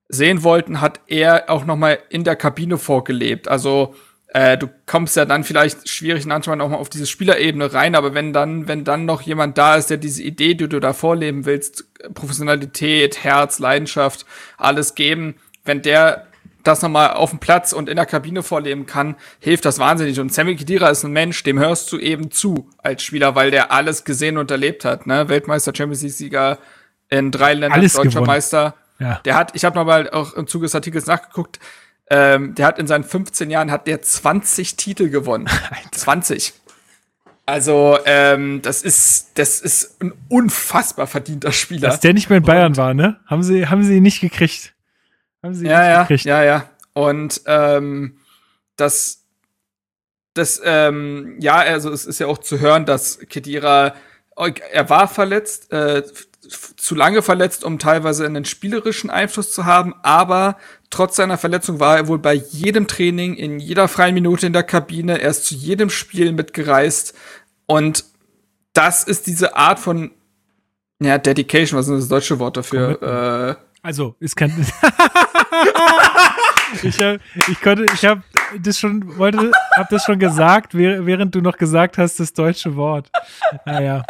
sehen 0.07 0.43
wollten, 0.43 0.79
hat 0.81 1.01
er 1.07 1.49
auch 1.49 1.65
noch 1.65 1.75
mal 1.75 1.99
in 2.09 2.23
der 2.23 2.35
Kabine 2.35 2.77
vorgelebt. 2.77 3.47
Also 3.47 3.95
äh, 4.35 4.57
du 4.57 4.67
kommst 4.85 5.15
ja 5.15 5.23
dann 5.23 5.45
vielleicht 5.45 5.87
schwierig 5.87 6.25
manchmal 6.25 6.59
auch 6.59 6.67
mal 6.67 6.75
auf 6.75 6.89
diese 6.89 7.05
Spielerebene 7.05 7.71
rein, 7.73 7.95
aber 7.95 8.13
wenn 8.13 8.33
dann, 8.33 8.67
wenn 8.67 8.83
dann 8.83 9.05
noch 9.05 9.21
jemand 9.21 9.57
da 9.57 9.75
ist, 9.75 9.89
der 9.89 9.95
diese 9.95 10.23
Idee, 10.23 10.55
die 10.55 10.67
du 10.67 10.81
da 10.81 10.91
vorleben 10.91 11.45
willst, 11.45 11.85
Professionalität, 12.13 13.23
Herz, 13.23 13.59
Leidenschaft, 13.59 14.25
alles 14.57 14.93
geben, 14.93 15.35
wenn 15.63 15.81
der 15.81 16.27
das 16.63 16.81
nochmal 16.81 17.11
auf 17.11 17.29
dem 17.29 17.39
Platz 17.39 17.71
und 17.71 17.87
in 17.87 17.95
der 17.95 18.05
Kabine 18.05 18.43
vorleben 18.43 18.85
kann, 18.85 19.15
hilft 19.39 19.63
das 19.63 19.79
wahnsinnig. 19.79 20.19
Und 20.19 20.33
Sammy 20.33 20.57
Khedira 20.57 20.89
ist 20.89 21.05
ein 21.05 21.13
Mensch, 21.13 21.41
dem 21.43 21.57
hörst 21.57 21.89
du 21.93 21.97
eben 21.97 22.29
zu 22.29 22.69
als 22.79 23.03
Spieler, 23.03 23.35
weil 23.35 23.51
der 23.51 23.71
alles 23.71 24.03
gesehen 24.03 24.37
und 24.37 24.51
erlebt 24.51 24.83
hat. 24.83 25.07
Ne? 25.07 25.29
Weltmeister, 25.29 25.71
Champions 25.73 26.01
League-Sieger 26.01 26.57
in 27.07 27.31
drei 27.31 27.53
Ländern, 27.53 27.79
alles 27.79 27.93
deutscher 27.93 28.09
gewonnen. 28.09 28.27
Meister. 28.27 28.75
Ja. 28.99 29.21
Der 29.23 29.35
hat, 29.35 29.55
ich 29.55 29.63
habe 29.63 29.77
nochmal 29.77 30.09
auch 30.09 30.33
im 30.33 30.47
Zuge 30.47 30.65
des 30.65 30.75
Artikels 30.75 31.05
nachgeguckt, 31.05 31.59
ähm, 32.09 32.55
der 32.55 32.67
hat 32.67 32.79
in 32.79 32.87
seinen 32.87 33.03
15 33.03 33.49
Jahren 33.49 33.71
hat 33.71 33.87
der 33.87 34.01
20 34.01 34.75
Titel 34.75 35.09
gewonnen. 35.09 35.47
20. 35.91 36.53
Also, 37.47 37.99
ähm, 38.05 38.61
das 38.63 38.81
ist, 38.81 39.37
das 39.37 39.61
ist 39.61 40.01
ein 40.01 40.13
unfassbar 40.29 41.05
verdienter 41.05 41.51
Spieler. 41.51 41.89
Dass 41.89 41.99
der 41.99 42.13
nicht 42.13 42.29
mehr 42.29 42.37
in 42.37 42.43
Bayern 42.43 42.71
und, 42.71 42.77
war, 42.77 42.93
ne? 42.93 43.19
Haben 43.27 43.43
sie, 43.43 43.67
haben 43.67 43.83
sie 43.83 43.97
ihn 43.97 44.03
nicht 44.03 44.19
gekriegt. 44.19 44.73
Haben 45.43 45.53
sie 45.53 45.67
ja, 45.67 45.79
nicht 45.79 45.89
ja, 45.89 46.01
gekriegt. 46.01 46.25
Ja, 46.25 46.43
ja. 46.43 46.69
Und 46.93 47.41
ähm, 47.45 48.17
das, 48.77 49.25
das, 50.33 50.59
ähm, 50.63 51.37
ja, 51.39 51.57
also 51.57 51.91
es 51.91 52.05
ist 52.05 52.19
ja 52.19 52.27
auch 52.27 52.39
zu 52.39 52.59
hören, 52.59 52.85
dass 52.85 53.19
Kedira, 53.19 53.95
er 54.35 54.89
war 54.89 55.07
verletzt, 55.07 55.71
äh, 55.71 56.03
zu 56.49 56.95
lange 56.95 57.21
verletzt, 57.21 57.63
um 57.63 57.79
teilweise 57.79 58.25
einen 58.25 58.45
spielerischen 58.45 59.09
Einfluss 59.09 59.51
zu 59.51 59.65
haben, 59.65 59.93
aber 60.03 60.57
trotz 60.89 61.15
seiner 61.15 61.37
Verletzung 61.37 61.79
war 61.79 61.97
er 61.97 62.07
wohl 62.07 62.19
bei 62.19 62.33
jedem 62.33 62.87
Training, 62.87 63.35
in 63.35 63.59
jeder 63.59 63.87
freien 63.87 64.13
Minute 64.13 64.47
in 64.47 64.53
der 64.53 64.63
Kabine, 64.63 65.19
er 65.21 65.29
ist 65.29 65.45
zu 65.45 65.55
jedem 65.55 65.89
Spiel 65.89 66.31
mitgereist 66.31 67.15
und 67.65 68.05
das 68.73 69.03
ist 69.03 69.27
diese 69.27 69.55
Art 69.55 69.79
von 69.79 70.11
ja, 71.01 71.17
Dedication, 71.17 71.79
was 71.79 71.87
ist 71.87 72.01
das 72.01 72.07
deutsche 72.09 72.39
Wort 72.39 72.57
dafür? 72.57 73.57
Äh, 73.61 73.65
also, 73.81 74.15
ist 74.19 74.35
kein 74.35 74.49
ich 76.81 76.99
hab, 76.99 77.19
ich 77.47 77.61
konnte, 77.61 77.85
ich 77.93 78.03
habe 78.05 78.23
das 78.59 78.79
schon, 78.79 79.17
wollte, 79.17 79.51
hab 79.75 79.89
das 79.89 80.03
schon 80.03 80.17
gesagt, 80.19 80.73
während 80.73 81.35
du 81.35 81.41
noch 81.41 81.57
gesagt 81.57 81.97
hast, 81.97 82.19
das 82.19 82.33
deutsche 82.33 82.75
Wort. 82.75 83.11
Naja. 83.65 84.03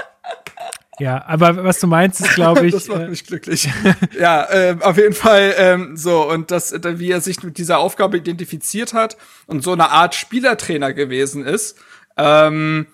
Ja, 1.00 1.26
aber 1.28 1.64
was 1.64 1.80
du 1.80 1.88
meinst, 1.88 2.22
ist, 2.22 2.36
glaube 2.36 2.66
ich. 2.68 2.74
das 2.74 2.88
macht 2.88 3.02
äh, 3.02 3.08
mich 3.08 3.26
glücklich. 3.26 3.70
ja, 4.20 4.44
äh, 4.46 4.78
auf 4.80 4.98
jeden 4.98 5.14
Fall 5.14 5.54
ähm, 5.58 5.98
so. 5.98 6.30
Und 6.30 6.52
das, 6.52 6.74
wie 6.74 7.12
er 7.12 7.22
sich 7.22 7.44
mit 7.44 7.58
dieser 7.58 7.80
Aufgabe 7.80 8.18
identifiziert 8.18 8.94
hat 8.94 9.18
und 9.48 9.64
so 9.64 9.74
eine 9.74 9.92
Art 9.92 10.16
Spielertrainer 10.16 10.94
gewesen 10.94 11.46
ist, 11.46 11.78
ähm, 12.18 12.88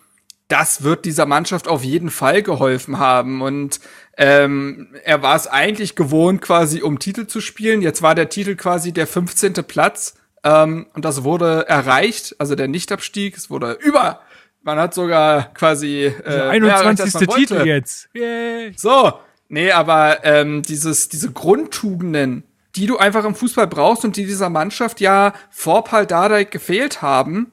das 0.48 0.84
wird 0.84 1.06
dieser 1.06 1.26
Mannschaft 1.26 1.68
auf 1.68 1.84
jeden 1.84 2.10
Fall 2.10 2.44
geholfen 2.44 3.00
haben. 3.00 3.42
Und 3.42 3.80
ähm, 4.18 4.90
er 5.04 5.22
war 5.22 5.36
es 5.36 5.48
eigentlich 5.48 5.96
gewohnt, 5.96 6.42
quasi 6.42 6.82
um 6.82 7.00
Titel 7.00 7.26
zu 7.26 7.40
spielen. 7.40 7.82
Jetzt 7.82 8.02
war 8.02 8.16
der 8.16 8.30
Titel 8.30 8.56
quasi 8.56 8.92
der 8.92 9.08
15. 9.08 9.54
Platz. 9.66 10.16
Ähm, 10.44 10.88
und 10.94 11.06
das 11.06 11.24
wurde 11.24 11.68
erreicht, 11.70 12.36
also 12.40 12.56
der 12.56 12.68
Nichtabstieg. 12.68 13.38
Es 13.38 13.50
wurde 13.50 13.78
über. 13.80 14.22
Man 14.64 14.78
hat 14.78 14.94
sogar 14.94 15.54
quasi 15.54 16.06
äh, 16.06 16.24
also 16.26 16.74
21. 16.74 17.22
Ja, 17.22 17.28
Titel 17.36 17.66
jetzt. 17.66 18.10
Yay. 18.14 18.74
So, 18.76 19.14
nee, 19.50 19.72
aber 19.72 20.24
ähm, 20.24 20.62
dieses 20.62 21.10
diese 21.10 21.32
Grundtugenden, 21.32 22.44
die 22.76 22.86
du 22.86 22.98
einfach 22.98 23.26
im 23.26 23.36
Fußball 23.36 23.68
brauchst 23.68 24.06
und 24.06 24.18
die 24.18 24.26
dieser 24.26 24.50
Mannschaft 24.50 25.02
ja 25.02 25.34
vor 25.50 25.84
Paul 25.84 26.06
Dardai 26.06 26.44
gefehlt 26.44 27.02
haben, 27.02 27.52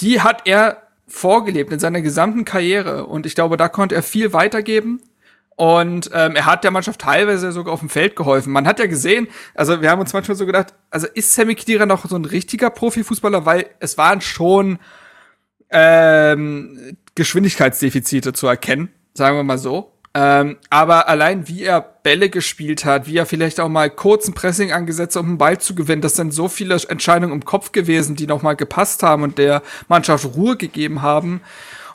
die 0.00 0.20
hat 0.20 0.46
er 0.46 0.82
vorgelebt 1.08 1.72
in 1.72 1.78
seiner 1.78 2.00
gesamten 2.00 2.44
Karriere. 2.44 3.06
Und 3.06 3.26
ich 3.26 3.34
glaube, 3.34 3.56
da 3.56 3.68
konnte 3.68 3.94
er 3.94 4.02
viel 4.02 4.32
weitergeben. 4.32 5.00
Und 5.56 6.10
ähm, 6.12 6.36
er 6.36 6.44
hat 6.44 6.64
der 6.64 6.70
Mannschaft 6.70 7.00
teilweise 7.00 7.50
sogar 7.50 7.72
auf 7.72 7.80
dem 7.80 7.88
Feld 7.88 8.14
geholfen. 8.14 8.52
Man 8.52 8.66
hat 8.66 8.78
ja 8.78 8.86
gesehen, 8.86 9.26
also 9.54 9.80
wir 9.80 9.90
haben 9.90 10.00
uns 10.00 10.12
manchmal 10.12 10.36
so 10.36 10.44
gedacht, 10.44 10.74
also 10.90 11.06
ist 11.14 11.32
Sammy 11.32 11.54
Khedira 11.54 11.86
noch 11.86 12.04
so 12.04 12.14
ein 12.14 12.26
richtiger 12.26 12.68
Profifußballer, 12.68 13.46
weil 13.46 13.66
es 13.80 13.96
waren 13.96 14.20
schon 14.20 14.78
ähm, 15.70 16.96
Geschwindigkeitsdefizite 17.14 18.32
zu 18.32 18.46
erkennen, 18.46 18.90
sagen 19.14 19.36
wir 19.36 19.42
mal 19.42 19.58
so. 19.58 19.92
Ähm, 20.14 20.56
aber 20.70 21.08
allein 21.08 21.46
wie 21.46 21.64
er 21.64 21.82
Bälle 21.82 22.30
gespielt 22.30 22.86
hat, 22.86 23.06
wie 23.06 23.18
er 23.18 23.26
vielleicht 23.26 23.60
auch 23.60 23.68
mal 23.68 23.90
kurzen 23.90 24.32
Pressing 24.32 24.72
angesetzt 24.72 25.14
hat, 25.14 25.22
um 25.22 25.28
einen 25.28 25.38
Ball 25.38 25.58
zu 25.58 25.74
gewinnen, 25.74 26.00
das 26.00 26.16
sind 26.16 26.32
so 26.32 26.48
viele 26.48 26.80
Entscheidungen 26.88 27.34
im 27.34 27.44
Kopf 27.44 27.72
gewesen, 27.72 28.16
die 28.16 28.26
noch 28.26 28.40
mal 28.40 28.54
gepasst 28.54 29.02
haben 29.02 29.24
und 29.24 29.36
der 29.36 29.62
Mannschaft 29.88 30.24
Ruhe 30.34 30.56
gegeben 30.56 31.02
haben. 31.02 31.42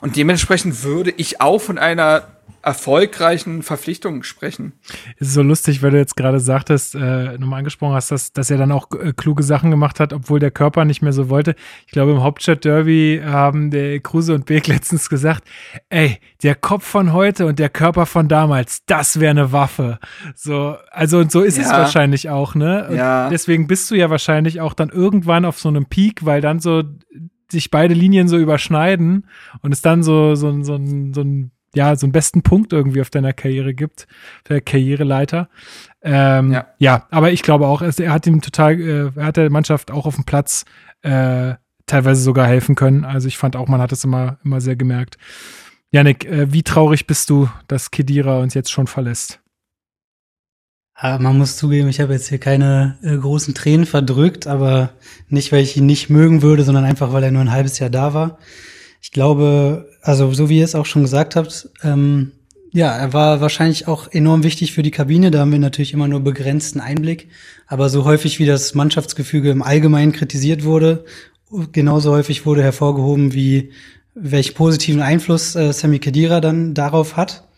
Und 0.00 0.14
dementsprechend 0.14 0.84
würde 0.84 1.12
ich 1.16 1.40
auch 1.40 1.58
von 1.58 1.78
einer 1.78 2.28
erfolgreichen 2.62 3.62
Verpflichtungen 3.62 4.22
sprechen. 4.22 4.72
Es 5.18 5.28
ist 5.28 5.34
so 5.34 5.42
lustig, 5.42 5.82
weil 5.82 5.90
du 5.90 5.98
jetzt 5.98 6.16
gerade 6.16 6.38
sagtest, 6.38 6.94
äh, 6.94 7.36
nochmal 7.38 7.58
angesprochen 7.58 7.94
hast, 7.94 8.10
dass, 8.10 8.32
dass 8.32 8.50
er 8.50 8.58
dann 8.58 8.70
auch 8.70 8.88
äh, 8.92 9.12
kluge 9.12 9.42
Sachen 9.42 9.70
gemacht 9.70 9.98
hat, 9.98 10.12
obwohl 10.12 10.38
der 10.38 10.52
Körper 10.52 10.84
nicht 10.84 11.02
mehr 11.02 11.12
so 11.12 11.28
wollte. 11.28 11.56
Ich 11.86 11.92
glaube, 11.92 12.12
im 12.12 12.22
Hauptstadt-Derby 12.22 13.22
haben 13.24 13.70
der 13.70 14.00
Kruse 14.00 14.34
und 14.34 14.46
Beek 14.46 14.66
letztens 14.68 15.08
gesagt, 15.08 15.44
ey, 15.88 16.18
der 16.42 16.54
Kopf 16.54 16.86
von 16.86 17.12
heute 17.12 17.46
und 17.46 17.58
der 17.58 17.68
Körper 17.68 18.06
von 18.06 18.28
damals, 18.28 18.84
das 18.86 19.18
wäre 19.18 19.30
eine 19.32 19.52
Waffe. 19.52 19.98
So, 20.34 20.76
also 20.90 21.18
und 21.18 21.32
so 21.32 21.42
ist 21.42 21.58
ja. 21.58 21.64
es 21.64 21.70
wahrscheinlich 21.70 22.30
auch, 22.30 22.54
ne? 22.54 22.88
Und 22.88 22.96
ja. 22.96 23.28
Deswegen 23.28 23.66
bist 23.66 23.90
du 23.90 23.94
ja 23.94 24.08
wahrscheinlich 24.08 24.60
auch 24.60 24.74
dann 24.74 24.88
irgendwann 24.88 25.44
auf 25.44 25.58
so 25.58 25.68
einem 25.68 25.86
Peak, 25.86 26.24
weil 26.24 26.40
dann 26.40 26.60
so 26.60 26.82
sich 27.52 27.70
beide 27.70 27.94
Linien 27.94 28.26
so 28.26 28.38
überschneiden 28.38 29.28
und 29.60 29.72
es 29.72 29.82
dann 29.82 30.02
so, 30.02 30.34
so, 30.34 30.62
so, 30.62 30.80
so 31.12 31.20
ein 31.20 31.51
ja, 31.74 31.96
so 31.96 32.06
einen 32.06 32.12
besten 32.12 32.42
Punkt 32.42 32.72
irgendwie 32.72 33.00
auf 33.00 33.10
deiner 33.10 33.32
Karriere 33.32 33.74
gibt, 33.74 34.06
der 34.48 34.60
Karriereleiter. 34.60 35.48
Ähm, 36.02 36.52
ja. 36.52 36.66
ja, 36.78 37.06
aber 37.10 37.32
ich 37.32 37.42
glaube 37.42 37.66
auch, 37.66 37.82
er 37.82 38.12
hat 38.12 38.26
ihm 38.26 38.40
total, 38.40 38.80
äh, 38.80 39.10
er 39.16 39.26
hat 39.26 39.36
der 39.36 39.50
Mannschaft 39.50 39.90
auch 39.90 40.06
auf 40.06 40.16
dem 40.16 40.24
Platz 40.24 40.64
äh, 41.02 41.54
teilweise 41.86 42.22
sogar 42.22 42.46
helfen 42.46 42.74
können. 42.74 43.04
Also 43.04 43.28
ich 43.28 43.38
fand 43.38 43.56
auch, 43.56 43.68
man 43.68 43.80
hat 43.80 43.92
es 43.92 44.04
immer, 44.04 44.38
immer 44.44 44.60
sehr 44.60 44.76
gemerkt. 44.76 45.16
Janik, 45.90 46.24
äh, 46.24 46.52
wie 46.52 46.62
traurig 46.62 47.06
bist 47.06 47.30
du, 47.30 47.48
dass 47.68 47.90
Kedira 47.90 48.38
uns 48.38 48.54
jetzt 48.54 48.72
schon 48.72 48.86
verlässt? 48.86 49.40
Ja, 51.00 51.18
man 51.18 51.36
muss 51.36 51.56
zugeben, 51.56 51.88
ich 51.88 52.00
habe 52.00 52.12
jetzt 52.12 52.28
hier 52.28 52.38
keine 52.38 52.96
äh, 53.02 53.16
großen 53.16 53.54
Tränen 53.54 53.86
verdrückt, 53.86 54.46
aber 54.46 54.90
nicht, 55.28 55.52
weil 55.52 55.62
ich 55.62 55.76
ihn 55.76 55.86
nicht 55.86 56.10
mögen 56.10 56.42
würde, 56.42 56.62
sondern 56.64 56.84
einfach, 56.84 57.12
weil 57.12 57.24
er 57.24 57.30
nur 57.30 57.42
ein 57.42 57.50
halbes 57.50 57.78
Jahr 57.78 57.90
da 57.90 58.14
war. 58.14 58.38
Ich 59.02 59.10
glaube, 59.10 59.90
also 60.00 60.32
so 60.32 60.48
wie 60.48 60.58
ihr 60.58 60.64
es 60.64 60.76
auch 60.76 60.86
schon 60.86 61.02
gesagt 61.02 61.34
habt, 61.34 61.68
ähm, 61.82 62.30
ja, 62.70 62.96
er 62.96 63.12
war 63.12 63.40
wahrscheinlich 63.40 63.88
auch 63.88 64.10
enorm 64.10 64.44
wichtig 64.44 64.72
für 64.72 64.84
die 64.84 64.92
Kabine. 64.92 65.30
Da 65.30 65.40
haben 65.40 65.52
wir 65.52 65.58
natürlich 65.58 65.92
immer 65.92 66.08
nur 66.08 66.20
begrenzten 66.20 66.80
Einblick. 66.80 67.28
Aber 67.66 67.90
so 67.90 68.04
häufig 68.04 68.38
wie 68.38 68.46
das 68.46 68.74
Mannschaftsgefüge 68.74 69.50
im 69.50 69.62
Allgemeinen 69.62 70.12
kritisiert 70.12 70.64
wurde, 70.64 71.04
genauso 71.72 72.12
häufig 72.12 72.46
wurde 72.46 72.62
hervorgehoben, 72.62 73.34
wie 73.34 73.72
welch 74.14 74.54
positiven 74.54 75.02
Einfluss 75.02 75.56
äh, 75.56 75.72
Sammy 75.72 75.98
Kedira 75.98 76.40
dann 76.40 76.72
darauf 76.72 77.16
hat. 77.16 77.48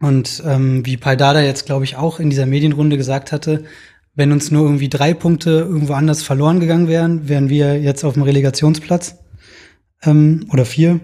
Und 0.00 0.42
ähm, 0.46 0.84
wie 0.86 0.96
Paldada 0.96 1.42
jetzt, 1.42 1.66
glaube 1.66 1.84
ich, 1.84 1.96
auch 1.96 2.18
in 2.18 2.30
dieser 2.30 2.46
Medienrunde 2.46 2.96
gesagt 2.96 3.32
hatte, 3.32 3.64
wenn 4.14 4.32
uns 4.32 4.50
nur 4.50 4.64
irgendwie 4.64 4.88
drei 4.88 5.14
Punkte 5.14 5.50
irgendwo 5.50 5.92
anders 5.92 6.22
verloren 6.22 6.58
gegangen 6.58 6.88
wären, 6.88 7.28
wären 7.28 7.50
wir 7.50 7.80
jetzt 7.80 8.02
auf 8.02 8.14
dem 8.14 8.22
Relegationsplatz 8.22 9.16
ähm, 10.04 10.46
oder 10.52 10.64
vier. 10.64 11.00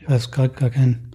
Ich 0.00 0.08
weiß 0.08 0.30
gerade 0.30 0.54
gar 0.54 0.70
keinen. 0.70 1.12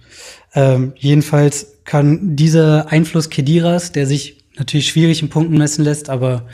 Ähm, 0.54 0.92
jedenfalls 0.96 1.84
kann 1.84 2.36
dieser 2.36 2.90
Einfluss 2.90 3.30
Kediras, 3.30 3.92
der 3.92 4.06
sich 4.06 4.44
natürlich 4.56 4.88
schwierig 4.88 5.22
in 5.22 5.28
Punkten 5.28 5.56
messen 5.56 5.84
lässt, 5.84 6.10
aber 6.10 6.46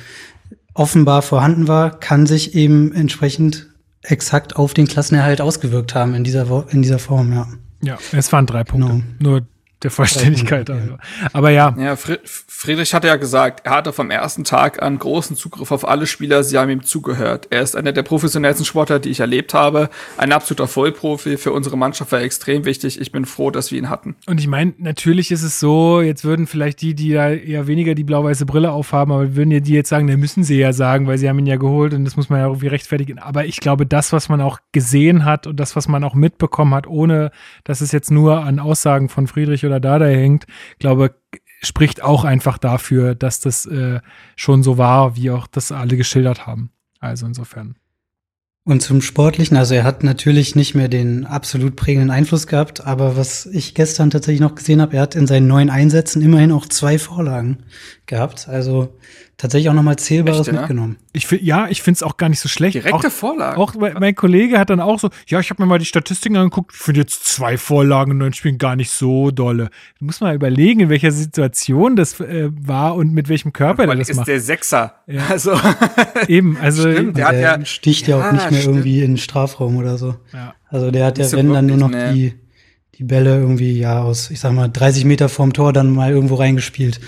offenbar 0.75 1.23
vorhanden 1.23 1.69
war, 1.69 1.99
kann 1.99 2.27
sich 2.27 2.55
eben 2.55 2.93
entsprechend 2.93 3.69
exakt 4.03 4.57
auf 4.57 4.75
den 4.75 4.87
Klassenerhalt 4.87 5.41
ausgewirkt 5.41 5.95
haben 5.95 6.15
in 6.15 6.25
dieser, 6.25 6.67
in 6.71 6.83
dieser 6.83 6.99
Form, 6.99 7.33
ja. 7.33 7.49
Ja, 7.83 7.99
es 8.13 8.33
waren 8.33 8.47
drei 8.47 8.65
Punkte. 8.65 8.89
Genau. 8.89 9.05
Nur 9.19 9.47
der 9.83 9.91
Vollständigkeit. 9.91 10.71
Also. 10.71 10.97
Aber 11.33 11.51
ja. 11.51 11.75
Ja, 11.79 11.97
Friedrich 11.97 12.95
hatte 12.95 13.09
ja 13.09 13.17
gesagt, 13.17 13.67
er 13.67 13.73
hatte 13.73 13.93
vom 13.93 14.11
ersten 14.11 14.45
Tag 14.45 14.83
an 14.83 14.99
großen 14.99 15.37
Zugriff 15.37 15.71
auf 15.71 15.87
alle 15.87 16.07
Spieler, 16.07 16.43
sie 16.43 16.57
haben 16.57 16.71
ihm 16.71 16.83
zugehört. 16.83 17.49
Er 17.51 17.61
ist 17.61 17.77
einer 17.77 17.93
der 17.93 18.03
professionellsten 18.03 18.65
Sportler, 18.65 18.99
die 18.99 19.11
ich 19.11 19.21
erlebt 19.21 19.53
habe. 19.53 19.91
Ein 20.17 20.33
absoluter 20.33 20.67
Vollprofi. 20.67 21.37
Für 21.37 21.53
unsere 21.53 21.77
Mannschaft 21.77 22.13
war 22.13 22.21
extrem 22.23 22.65
wichtig. 22.65 23.01
Ich 23.01 23.13
bin 23.13 23.27
froh, 23.27 23.51
dass 23.51 23.71
wir 23.71 23.79
ihn 23.79 23.91
hatten. 23.91 24.17
Und 24.27 24.41
ich 24.41 24.47
meine, 24.47 24.73
natürlich 24.79 25.31
ist 25.31 25.43
es 25.43 25.61
so, 25.61 26.01
jetzt 26.01 26.25
würden 26.25 26.47
vielleicht 26.47 26.81
die, 26.81 26.95
die 26.95 27.13
da 27.13 27.31
eher 27.31 27.67
weniger 27.67 27.95
die 27.95 28.05
blau-weiße 28.05 28.47
Brille 28.47 28.73
aufhaben, 28.73 29.13
aber 29.13 29.37
würden 29.37 29.51
ja 29.51 29.61
die 29.61 29.75
jetzt 29.75 29.91
sagen, 29.91 30.07
da 30.07 30.17
müssen 30.17 30.43
sie 30.43 30.59
ja 30.59 30.73
sagen, 30.73 31.07
weil 31.07 31.19
sie 31.19 31.29
haben 31.29 31.39
ihn 31.39 31.47
ja 31.47 31.57
geholt 31.57 31.93
und 31.93 32.05
das 32.05 32.17
muss 32.17 32.31
man 32.31 32.41
ja 32.41 32.47
irgendwie 32.47 32.69
rechtfertigen. 32.69 33.19
Aber 33.19 33.45
ich 33.45 33.61
glaube, 33.61 33.85
das, 33.85 34.13
was 34.15 34.31
man 34.31 34.41
auch 34.41 34.59
gesehen 34.73 35.27
hat 35.27 35.47
und 35.47 35.61
das, 35.61 35.77
was 35.77 35.87
man 35.87 36.03
auch 36.03 36.15
mitbekommen 36.15 36.75
hat, 36.75 36.87
ohne 36.87 37.31
dass 37.65 37.83
es 37.83 37.93
jetzt 37.93 38.11
nur 38.11 38.43
an 38.43 38.59
Aussagen 38.59 39.11
von 39.11 39.27
Friedrich 39.27 39.66
oder 39.67 39.81
Dada 39.81 40.07
hängt, 40.07 40.47
glaube, 40.79 41.15
spricht 41.63 42.03
auch 42.03 42.25
einfach 42.25 42.59
dafür, 42.59 43.15
dass 43.15 43.41
das 43.41 43.67
äh, 43.67 44.01
schon 44.37 44.63
so 44.63 44.79
war, 44.79 45.17
wie 45.17 45.31
auch 45.31 45.47
das 45.47 45.73
alle 45.73 45.97
geschildert 45.97 46.47
haben. 46.47 46.71
Also 47.01 47.27
insofern. 47.27 47.77
Und 48.65 48.83
zum 48.83 49.01
Sportlichen, 49.01 49.57
also 49.57 49.75
er 49.75 49.85
hat 49.85 50.03
natürlich 50.03 50.57
nicht 50.57 50.75
mehr 50.75 50.89
den 50.89 51.25
absolut 51.25 51.77
prägenden 51.77 52.11
Einfluss 52.11 52.49
gehabt, 52.49 52.85
aber 52.85 53.17
was 53.17 53.47
ich 53.47 53.75
gestern 53.75 54.11
tatsächlich 54.11 54.41
noch 54.41 54.57
gesehen 54.57 54.81
habe, 54.81 54.97
er 54.97 55.03
hat 55.03 55.15
in 55.15 55.29
seinen 55.29 55.47
neuen 55.47 55.71
Einsätzen 55.71 56.21
immerhin 56.21 56.51
auch 56.51 56.67
zwei 56.67 56.99
Vorlagen 56.99 57.59
gehabt. 58.07 58.49
Also 58.49 58.99
tatsächlich 59.37 59.69
auch 59.69 59.75
nochmal 59.75 59.97
Zählbares 59.97 60.49
Echt, 60.49 60.57
mitgenommen. 60.57 60.97
Ich 61.13 61.27
find, 61.27 61.43
ja, 61.43 61.69
ich 61.69 61.83
finde 61.83 61.97
es 61.97 62.03
auch 62.03 62.17
gar 62.17 62.29
nicht 62.29 62.41
so 62.41 62.49
schlecht. 62.49 62.75
Direkte 62.75 63.09
auch, 63.09 63.11
Vorlagen. 63.11 63.61
Auch 63.61 63.75
mein 63.75 64.15
Kollege 64.15 64.59
hat 64.59 64.71
dann 64.71 64.81
auch 64.81 64.99
so, 64.99 65.11
ja, 65.27 65.41
ich 65.41 65.51
habe 65.51 65.63
mir 65.63 65.67
mal 65.67 65.79
die 65.79 65.85
Statistiken 65.85 66.37
angeguckt, 66.37 66.73
ich 66.75 66.81
finde 66.81 67.01
jetzt 67.01 67.25
zwei 67.27 67.59
Vorlagen 67.59 68.13
in 68.13 68.19
neun 68.19 68.33
Spielen 68.33 68.59
gar 68.59 68.77
nicht 68.77 68.91
so 68.91 69.31
dolle. 69.31 69.71
Du 69.99 70.07
musst 70.07 70.21
mal 70.21 70.35
überlegen, 70.35 70.81
in 70.81 70.89
welcher 70.89 71.13
Situation 71.13 71.97
das 71.97 72.19
äh, 72.21 72.51
war 72.51 72.95
und 72.95 73.13
mit 73.13 73.29
welchem 73.29 73.53
Körper 73.53 73.87
der 73.87 73.97
das 73.97 74.09
ist 74.09 74.17
macht. 74.17 74.29
der 74.29 74.41
Sechser. 74.41 74.95
Ja. 75.07 75.23
Also 75.37 75.53
eben, 76.29 76.57
also 76.57 76.91
stimmt, 76.91 77.19
der, 77.19 77.29
hat 77.29 77.37
ja 77.37 77.65
sticht 77.65 78.07
ja, 78.07 78.17
auch 78.17 78.33
nicht 78.33 78.51
mehr 78.51 78.61
stimmt. 78.61 78.77
irgendwie 78.77 79.01
in 79.03 79.13
den 79.13 79.17
Strafraum 79.19 79.77
oder 79.77 79.99
so. 79.99 80.15
Ja. 80.33 80.55
Also 80.69 80.91
der 80.91 81.05
hat 81.05 81.19
ja, 81.19 81.31
wenn 81.33 81.53
dann 81.53 81.67
nur 81.67 81.77
noch 81.77 81.91
nee. 81.91 82.13
die, 82.13 82.35
die 82.99 83.05
Bälle 83.05 83.37
irgendwie 83.37 83.79
ja 83.79 84.01
aus, 84.03 84.31
ich 84.31 84.41
sag 84.41 84.53
mal, 84.53 84.69
30 84.69 85.05
Meter 85.05 85.29
vorm 85.29 85.53
Tor 85.53 85.73
dann 85.75 85.93
mal 85.93 86.11
irgendwo 86.11 86.37
reingespielt 86.37 86.99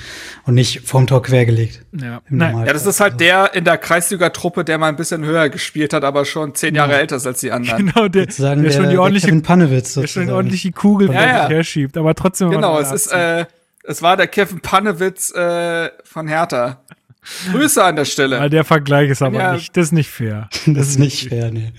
und 0.45 0.55
nicht 0.55 0.83
vorm 0.85 1.07
Tor 1.07 1.23
quergelegt. 1.23 1.83
Ja. 1.99 2.21
Nein. 2.29 2.59
Ja, 2.67 2.73
das 2.73 2.85
ist 2.85 3.01
halt 3.01 3.21
der 3.21 3.55
in 3.55 3.65
der 3.65 3.79
Kreisliga-Truppe, 3.79 4.65
der 4.65 4.77
mal 4.79 4.89
ein 4.89 4.97
bisschen 4.97 5.25
höher 5.25 5.49
gespielt 5.49 5.95
hat, 5.95 6.05
aber 6.05 6.25
schon 6.27 6.55
zehn 6.55 6.75
Jahre 6.75 6.97
älter 6.99 7.17
ist 7.17 7.27
als 7.27 7.41
die 7.41 7.51
anderen. 7.53 7.87
Genau, 7.87 8.09
der, 8.09 8.25
Sozusagen 8.25 8.63
der, 8.63 8.71
der, 8.71 8.77
schon 8.77 8.89
die 8.89 8.93
der 8.93 9.01
ordentliche, 9.01 9.27
Kevin 9.29 9.43
Panewitz 9.43 9.95
der 9.95 10.01
schon 10.01 10.03
sozusagen. 10.03 10.27
die 10.27 10.33
ordentliche 10.35 10.73
Kugel 10.73 11.11
Ja, 11.13 11.27
ja. 11.27 11.49
herschiebt, 11.49 11.97
aber 11.97 12.15
trotzdem. 12.15 12.51
Genau, 12.51 12.79
es 12.79 12.93
ist, 12.93 13.07
äh, 13.13 13.47
es 13.85 14.03
war 14.03 14.17
der 14.19 14.27
Kevin 14.27 14.61
Panewitz 14.61 15.31
äh, 15.35 15.89
von 16.05 16.29
Hertha. 16.29 16.83
Grüße 17.53 17.83
an 17.83 17.97
der 17.97 18.05
Stelle. 18.05 18.49
der 18.51 18.65
Vergleich 18.65 19.11
ist 19.11 19.23
aber 19.23 19.39
Ja. 19.39 19.53
nicht, 19.55 19.77
das 19.77 19.87
ist 19.87 19.93
nicht 19.93 20.11
fair. 20.11 20.49
Das 20.67 20.89
ist 20.89 20.99
nicht 20.99 21.29
fair, 21.31 21.51
nee. 21.51 21.73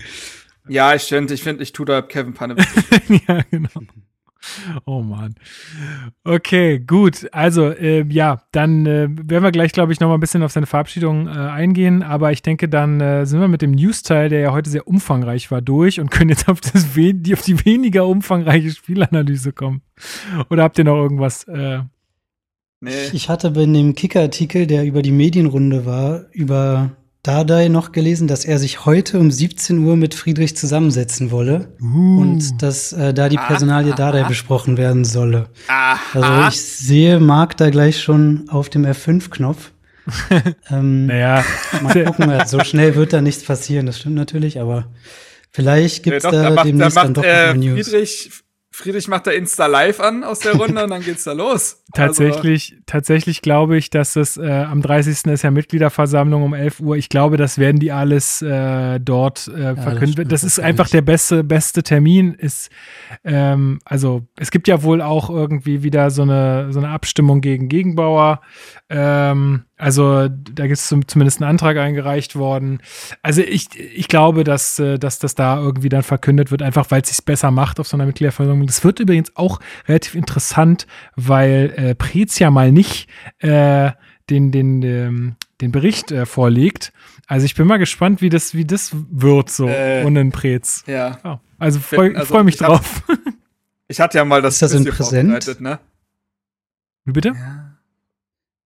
Ja, 0.70 0.94
ich 0.94 1.02
finde, 1.02 1.34
ich 1.34 1.42
finde, 1.42 1.64
ich 1.64 1.72
tue 1.72 1.84
da 1.84 2.00
Kevin 2.00 2.32
Panewitz. 2.32 2.68
ja, 3.28 3.40
genau. 3.50 3.68
Oh 4.86 5.02
Mann. 5.02 5.34
Okay, 6.24 6.78
gut. 6.78 7.28
Also, 7.32 7.70
äh, 7.70 8.06
ja, 8.08 8.42
dann 8.52 8.86
äh, 8.86 9.08
werden 9.10 9.42
wir 9.42 9.50
gleich, 9.50 9.72
glaube 9.72 9.92
ich, 9.92 10.00
noch 10.00 10.08
mal 10.08 10.14
ein 10.14 10.20
bisschen 10.20 10.44
auf 10.44 10.52
seine 10.52 10.66
Verabschiedung 10.66 11.26
äh, 11.26 11.32
eingehen. 11.32 12.02
Aber 12.04 12.30
ich 12.30 12.42
denke, 12.42 12.68
dann 12.68 13.00
äh, 13.00 13.26
sind 13.26 13.40
wir 13.40 13.48
mit 13.48 13.62
dem 13.62 13.72
News-Teil, 13.72 14.28
der 14.28 14.40
ja 14.40 14.52
heute 14.52 14.70
sehr 14.70 14.86
umfangreich 14.86 15.50
war, 15.50 15.60
durch 15.60 15.98
und 15.98 16.10
können 16.10 16.30
jetzt 16.30 16.48
auf, 16.48 16.60
das 16.60 16.96
we 16.96 17.14
die, 17.14 17.34
auf 17.34 17.42
die 17.42 17.64
weniger 17.64 18.06
umfangreiche 18.06 18.70
Spielanalyse 18.70 19.52
kommen. 19.52 19.82
Oder 20.50 20.62
habt 20.62 20.78
ihr 20.78 20.84
noch 20.84 20.96
irgendwas? 20.96 21.44
Äh, 21.44 21.80
Nee. 22.82 23.08
Ich 23.12 23.28
hatte 23.28 23.50
bei 23.50 23.66
dem 23.66 23.94
Kicker-Artikel, 23.94 24.66
der 24.66 24.86
über 24.86 25.02
die 25.02 25.10
Medienrunde 25.12 25.84
war, 25.84 26.24
über 26.32 26.96
Dardai 27.22 27.68
noch 27.68 27.92
gelesen, 27.92 28.28
dass 28.28 28.46
er 28.46 28.58
sich 28.58 28.86
heute 28.86 29.18
um 29.18 29.30
17 29.30 29.78
Uhr 29.78 29.96
mit 29.96 30.14
Friedrich 30.14 30.56
zusammensetzen 30.56 31.30
wolle 31.30 31.68
und 32.18 32.62
dass 32.62 32.94
äh, 32.94 33.12
da 33.12 33.28
die 33.28 33.36
Personalie 33.36 33.94
Dardai 33.94 34.24
besprochen 34.24 34.78
werden 34.78 35.04
solle. 35.04 35.48
Also 36.14 36.48
ich 36.48 36.62
sehe 36.62 37.20
Marc 37.20 37.58
da 37.58 37.68
gleich 37.68 38.00
schon 38.00 38.48
auf 38.48 38.70
dem 38.70 38.86
F5-Knopf. 38.86 39.72
ähm, 40.70 41.06
naja, 41.06 41.44
mal 41.82 42.04
gucken, 42.04 42.30
ja, 42.30 42.46
so 42.46 42.60
schnell 42.60 42.94
wird 42.94 43.12
da 43.12 43.20
nichts 43.20 43.44
passieren, 43.44 43.86
das 43.86 43.98
stimmt 43.98 44.16
natürlich, 44.16 44.58
aber 44.58 44.86
vielleicht 45.50 46.06
Nee, 46.06 46.12
gibt's 46.12 46.24
doch, 46.24 46.32
da, 46.32 46.42
da 46.42 46.50
macht, 46.50 46.58
da 46.58 46.64
demnächst 46.64 46.96
dann 46.96 47.06
macht 47.08 47.16
doch 47.18 47.22
äh, 47.22 47.54
News. 47.54 48.30
Friedrich, 48.72 49.08
macht 49.08 49.26
da 49.26 49.32
Insta 49.32 49.66
live 49.66 49.98
an 49.98 50.22
aus 50.22 50.38
der 50.38 50.54
Runde 50.54 50.84
und 50.84 50.90
dann 50.90 51.02
geht's 51.02 51.24
da 51.24 51.32
los. 51.32 51.82
Tatsächlich, 51.94 52.76
tatsächlich 52.86 53.42
glaube 53.42 53.76
ich, 53.76 53.90
dass 53.90 54.14
es 54.14 54.36
äh, 54.36 54.48
am 54.48 54.80
30. 54.80 55.26
ist 55.26 55.42
ja 55.42 55.50
Mitgliederversammlung 55.50 56.44
um 56.44 56.54
11 56.54 56.78
Uhr. 56.78 56.96
Ich 56.96 57.08
glaube, 57.08 57.36
das 57.36 57.58
werden 57.58 57.80
die 57.80 57.90
alles 57.90 58.42
äh, 58.42 59.00
dort 59.00 59.48
äh, 59.48 59.74
verkünden. 59.74 60.12
stimmt 60.12 60.32
Das, 60.32 60.44
ist 60.44 60.60
einfach 60.60 60.88
der 60.88 61.02
beste, 61.02 61.42
beste 61.42 61.82
Termin. 61.82 62.34
Ist, 62.34 62.70
ähm, 63.24 63.80
also 63.84 64.22
es 64.36 64.52
gibt 64.52 64.68
ja 64.68 64.84
wohl 64.84 65.02
auch 65.02 65.30
irgendwie 65.30 65.82
wieder 65.82 66.10
so 66.10 66.22
eine, 66.22 66.72
so 66.72 66.78
eine 66.78 66.90
Abstimmung 66.90 67.40
gegen 67.40 67.68
Gegenbauer. 67.68 68.40
Ähm, 68.88 69.64
also 69.80 70.28
da 70.28 70.64
ist 70.64 70.86
zum, 70.88 71.08
zumindest 71.08 71.40
ein 71.40 71.44
Antrag 71.44 71.76
eingereicht 71.76 72.36
worden. 72.36 72.80
Also 73.22 73.40
ich, 73.42 73.68
ich 73.78 74.08
glaube, 74.08 74.44
dass, 74.44 74.78
äh, 74.78 74.98
dass 74.98 75.18
das 75.18 75.34
da 75.34 75.58
irgendwie 75.58 75.88
dann 75.88 76.02
verkündet 76.02 76.50
wird, 76.50 76.62
einfach 76.62 76.90
weil 76.90 77.02
es 77.02 77.08
sich 77.08 77.24
besser 77.24 77.50
macht 77.50 77.80
auf 77.80 77.88
so 77.88 77.96
einer 77.96 78.06
Mitgliederversammlung. 78.06 78.66
Das 78.66 78.84
wird 78.84 79.00
übrigens 79.00 79.34
auch 79.36 79.60
relativ 79.88 80.14
interessant, 80.14 80.86
weil 81.16 81.72
äh, 81.76 81.94
Preetz 81.94 82.38
ja 82.38 82.50
mal 82.50 82.70
nicht 82.72 83.08
äh, 83.38 83.90
den, 84.28 84.52
den, 84.52 84.82
ähm, 84.82 85.36
den 85.60 85.72
Bericht 85.72 86.12
äh, 86.12 86.26
vorlegt. 86.26 86.92
Also 87.26 87.46
ich 87.46 87.54
bin 87.54 87.66
mal 87.66 87.78
gespannt, 87.78 88.22
wie 88.22 88.28
das, 88.28 88.54
wie 88.54 88.64
das 88.64 88.90
wird, 89.10 89.50
so 89.50 89.68
Äh, 89.68 90.04
ohne 90.04 90.20
einen 90.20 90.32
Preetz. 90.32 90.84
Ja. 90.86 91.18
Ja. 91.24 91.40
Also 91.58 91.80
freu, 91.80 92.08
Also, 92.10 92.22
ich 92.22 92.28
freue 92.28 92.44
mich 92.44 92.54
ich 92.56 92.60
hab- 92.62 92.68
drauf. 92.68 93.02
Ich 93.88 93.98
hatte 93.98 94.18
ja 94.18 94.24
mal 94.24 94.40
das 94.40 94.54
Ist 94.54 94.62
das 94.62 94.72
in 94.74 94.84
Präsent? 94.84 95.60
ne? 95.60 95.80
Wie 97.04 97.10
bitte? 97.12 97.34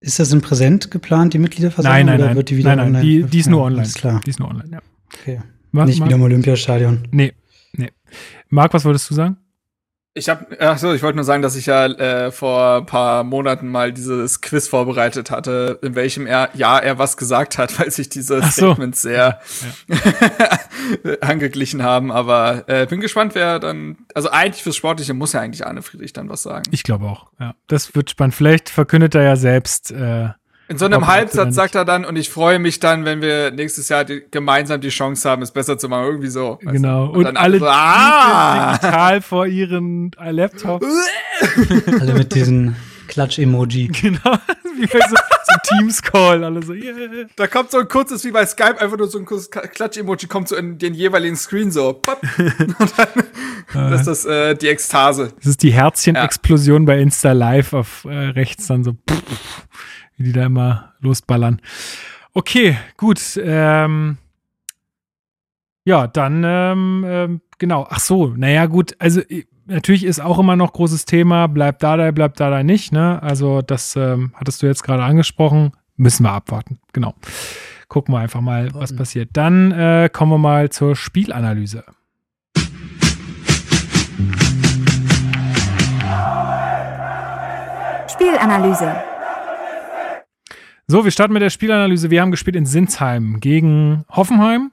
Ist 0.04 0.18
das 0.18 0.32
in 0.32 0.42
Präsent 0.42 0.90
geplant, 0.90 1.32
die 1.32 1.38
Mitgliederversammlung? 1.38 1.96
Nein, 1.96 2.06
nein, 2.06 2.16
oder 2.18 2.26
nein. 2.26 2.36
Wird 2.36 2.50
die 2.50 2.56
wieder 2.58 2.76
nein, 2.76 2.92
nein, 2.92 3.02
online? 3.02 3.04
die, 3.04 3.22
die 3.30 3.38
ist 3.38 3.48
nur 3.48 3.62
online. 3.62 3.82
Ist 3.86 3.94
klar. 3.96 4.20
Die 4.24 4.30
ist 4.30 4.38
nur 4.38 4.48
online, 4.50 4.68
ja. 4.70 4.78
Okay. 5.14 5.40
Ma- 5.72 5.86
Nicht 5.86 5.98
Ma- 6.00 6.06
wieder 6.06 6.16
im 6.16 6.22
Olympiastadion. 6.22 7.08
Nee, 7.10 7.32
nee. 7.72 7.90
Marc, 8.50 8.74
was 8.74 8.84
wolltest 8.84 9.08
du 9.10 9.14
sagen? 9.14 9.38
Ich 10.16 10.28
habe, 10.28 10.46
ach 10.60 10.78
so, 10.78 10.94
ich 10.94 11.02
wollte 11.02 11.16
nur 11.16 11.24
sagen, 11.24 11.42
dass 11.42 11.56
ich 11.56 11.66
ja 11.66 11.86
äh, 11.86 12.30
vor 12.30 12.76
ein 12.76 12.86
paar 12.86 13.24
Monaten 13.24 13.66
mal 13.66 13.92
dieses 13.92 14.40
Quiz 14.40 14.68
vorbereitet 14.68 15.32
hatte, 15.32 15.80
in 15.82 15.96
welchem 15.96 16.28
er, 16.28 16.50
Jahr 16.54 16.84
er 16.84 16.98
was 16.98 17.16
gesagt 17.16 17.58
hat, 17.58 17.76
weil 17.80 17.90
sich 17.90 18.10
diese 18.10 18.40
so. 18.40 18.48
Statements 18.48 19.02
sehr 19.02 19.40
angeglichen 21.20 21.82
haben. 21.82 22.12
Aber 22.12 22.62
äh, 22.68 22.86
bin 22.86 23.00
gespannt, 23.00 23.34
wer 23.34 23.58
dann, 23.58 23.96
also 24.14 24.30
eigentlich 24.30 24.62
fürs 24.62 24.76
Sportliche 24.76 25.14
muss 25.14 25.32
ja 25.32 25.40
eigentlich 25.40 25.66
Arne 25.66 25.82
Friedrich 25.82 26.12
dann 26.12 26.28
was 26.28 26.44
sagen. 26.44 26.62
Ich 26.70 26.84
glaube 26.84 27.06
auch. 27.06 27.26
Ja, 27.40 27.56
das 27.66 27.96
wird 27.96 28.08
spannend. 28.10 28.36
Vielleicht 28.36 28.70
verkündet 28.70 29.16
er 29.16 29.24
ja 29.24 29.34
selbst. 29.34 29.90
Äh, 29.90 30.28
In 30.66 30.78
so 30.78 30.86
einem 30.86 31.06
Halbsatz 31.06 31.54
sagt 31.54 31.74
er 31.74 31.84
dann, 31.84 32.06
und 32.06 32.16
ich 32.16 32.30
freue 32.30 32.58
mich 32.58 32.80
dann, 32.80 33.04
wenn 33.04 33.20
wir 33.20 33.50
nächstes 33.50 33.90
Jahr 33.90 34.04
die, 34.04 34.22
gemeinsam 34.30 34.80
die 34.80 34.88
Chance 34.88 35.28
haben, 35.28 35.42
es 35.42 35.50
besser 35.50 35.76
zu 35.76 35.88
machen. 35.88 36.06
Irgendwie 36.06 36.28
so. 36.28 36.58
genau. 36.62 37.10
Und, 37.10 37.24
dann 37.24 37.36
alle 37.36 37.58
so, 37.58 37.66
ah! 37.68 38.78
digital 38.78 39.20
vor 39.20 39.46
ihren 39.46 40.12
Laptops. 40.18 40.86
Alle 42.00 42.14
mit 42.14 42.34
diesen 42.34 42.76
Klatsch-Emoji. 43.08 43.88
genau. 44.00 44.38
Wie 44.76 44.86
bei 44.86 45.00
so, 45.00 45.16
so 45.16 45.76
Teams-Call. 45.76 46.44
Alle 46.44 46.62
so, 46.62 46.72
yeah. 46.72 47.26
Da 47.36 47.46
kommt 47.46 47.70
so 47.70 47.78
ein 47.78 47.88
kurzes, 47.88 48.24
wie 48.24 48.30
bei 48.30 48.46
Skype, 48.46 48.80
einfach 48.80 48.96
nur 48.96 49.08
so 49.08 49.18
ein 49.18 49.24
kurzes 49.24 49.50
Klatsch-Emoji, 49.50 50.26
kommt 50.28 50.48
so 50.48 50.56
in 50.56 50.78
den 50.78 50.94
jeweiligen 50.94 51.36
Screen 51.36 51.70
so. 51.70 51.92
Pop. 51.92 52.20
Und 52.38 52.94
dann, 52.96 53.90
das 53.90 54.00
ist 54.00 54.06
das, 54.06 54.24
äh, 54.24 54.54
die 54.54 54.68
Ekstase. 54.68 55.32
Das 55.36 55.46
ist 55.46 55.62
die 55.62 55.72
Herzchen-Explosion 55.72 56.86
bei 56.86 56.98
Insta 57.00 57.32
Live 57.32 57.72
auf 57.72 58.04
äh, 58.04 58.28
rechts 58.28 58.66
dann 58.66 58.82
so, 58.82 58.96
wie 60.16 60.24
die 60.24 60.32
da 60.32 60.46
immer 60.46 60.92
losballern. 61.00 61.60
Okay, 62.32 62.76
gut. 62.96 63.20
Ähm, 63.42 64.18
ja, 65.84 66.06
dann, 66.06 66.42
ähm, 66.44 67.04
ähm, 67.06 67.40
genau. 67.58 67.86
Ach 67.88 68.00
so, 68.00 68.28
naja, 68.28 68.66
gut. 68.66 68.96
Also, 68.98 69.20
natürlich 69.66 70.04
ist 70.04 70.20
auch 70.20 70.38
immer 70.38 70.56
noch 70.56 70.72
großes 70.72 71.04
Thema, 71.04 71.46
bleibt 71.46 71.82
da, 71.82 71.96
da, 71.96 72.10
bleibt 72.10 72.40
da, 72.40 72.50
da 72.50 72.62
nicht. 72.62 72.92
Ne? 72.92 73.22
Also, 73.22 73.62
das 73.62 73.94
ähm, 73.96 74.32
hattest 74.34 74.62
du 74.62 74.66
jetzt 74.66 74.82
gerade 74.82 75.02
angesprochen. 75.02 75.72
Müssen 75.96 76.24
wir 76.24 76.32
abwarten. 76.32 76.80
Genau. 76.92 77.14
Gucken 77.88 78.14
wir 78.14 78.18
einfach 78.18 78.40
mal, 78.40 78.74
was 78.74 78.96
passiert. 78.96 79.30
Dann 79.34 79.70
äh, 79.70 80.10
kommen 80.12 80.32
wir 80.32 80.38
mal 80.38 80.70
zur 80.70 80.96
Spielanalyse. 80.96 81.84
Spielanalyse. 88.08 89.13
So, 90.86 91.04
wir 91.04 91.10
starten 91.10 91.32
mit 91.32 91.42
der 91.42 91.50
Spielanalyse. 91.50 92.10
Wir 92.10 92.20
haben 92.20 92.30
gespielt 92.30 92.56
in 92.56 92.66
Sinsheim 92.66 93.40
gegen 93.40 94.04
Hoffenheim. 94.10 94.70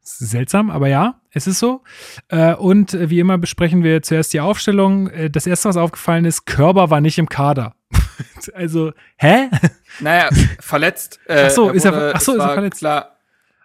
Seltsam, 0.00 0.70
aber 0.70 0.88
ja, 0.88 1.14
es 1.30 1.46
ist 1.46 1.60
so. 1.60 1.82
Äh, 2.28 2.54
und 2.54 2.92
wie 3.08 3.20
immer 3.20 3.38
besprechen 3.38 3.84
wir 3.84 4.02
zuerst 4.02 4.32
die 4.32 4.40
Aufstellung. 4.40 5.08
Äh, 5.10 5.30
das 5.30 5.46
erste, 5.46 5.68
was 5.68 5.76
aufgefallen 5.76 6.24
ist, 6.24 6.44
Körber 6.44 6.90
war 6.90 7.00
nicht 7.00 7.18
im 7.18 7.28
Kader. 7.28 7.74
also, 8.54 8.92
hä? 9.16 9.48
Naja, 10.00 10.28
verletzt. 10.58 11.20
Äh, 11.26 11.44
Ach 11.46 11.50
so, 11.50 11.70
ist 11.70 11.84
er- 11.84 11.92
wurde- 11.92 12.12
ach 12.16 12.20
so, 12.20 12.32
ist 12.34 12.40
er 12.42 12.54
verletzt? 12.54 12.78
Klar, 12.80 13.16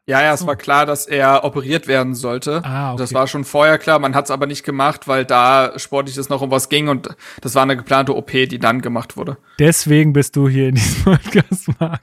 ja, 0.08 0.22
ja, 0.22 0.34
es 0.34 0.48
war 0.48 0.56
klar, 0.56 0.86
dass 0.86 1.06
er 1.06 1.44
operiert 1.44 1.88
werden 1.88 2.16
sollte. 2.16 2.62
Ah, 2.64 2.94
okay. 2.94 3.00
Das 3.02 3.14
war 3.14 3.28
schon 3.28 3.44
vorher 3.44 3.78
klar, 3.78 4.00
man 4.00 4.16
hat 4.16 4.26
es 4.26 4.32
aber 4.32 4.48
nicht 4.48 4.64
gemacht, 4.64 5.08
weil 5.08 5.26
da 5.26 5.74
sportlich 5.78 6.16
es 6.18 6.30
noch 6.30 6.42
um 6.42 6.50
was 6.50 6.70
ging 6.70 6.88
und 6.88 7.10
das 7.42 7.56
war 7.56 7.64
eine 7.64 7.76
geplante 7.76 8.16
OP, 8.16 8.32
die 8.32 8.58
dann 8.58 8.82
gemacht 8.82 9.18
wurde. 9.18 9.38
Deswegen 9.60 10.14
bist 10.14 10.36
du 10.38 10.48
hier 10.48 10.70
in 10.70 10.76
diesem 10.76 11.04
Podcast, 11.14 11.70
Marc. 11.80 12.02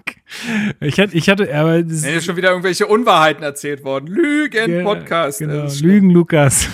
Ich 0.80 1.00
hatte, 1.00 1.16
ich 1.16 1.28
hatte, 1.30 1.54
aber 1.54 1.82
das 1.82 2.02
Nee, 2.02 2.20
schon 2.20 2.36
wieder 2.36 2.50
irgendwelche 2.50 2.86
Unwahrheiten 2.86 3.42
erzählt 3.42 3.84
worden. 3.84 4.06
Lügen, 4.08 4.84
Podcast. 4.84 5.38
Genau, 5.38 5.64
ist 5.64 5.78
schlimm. 5.78 5.90
Lügen, 5.90 6.10
Lukas. 6.10 6.68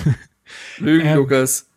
Lügen, 0.79 1.07
Ähm, 1.07 1.17
Lukas. 1.17 1.70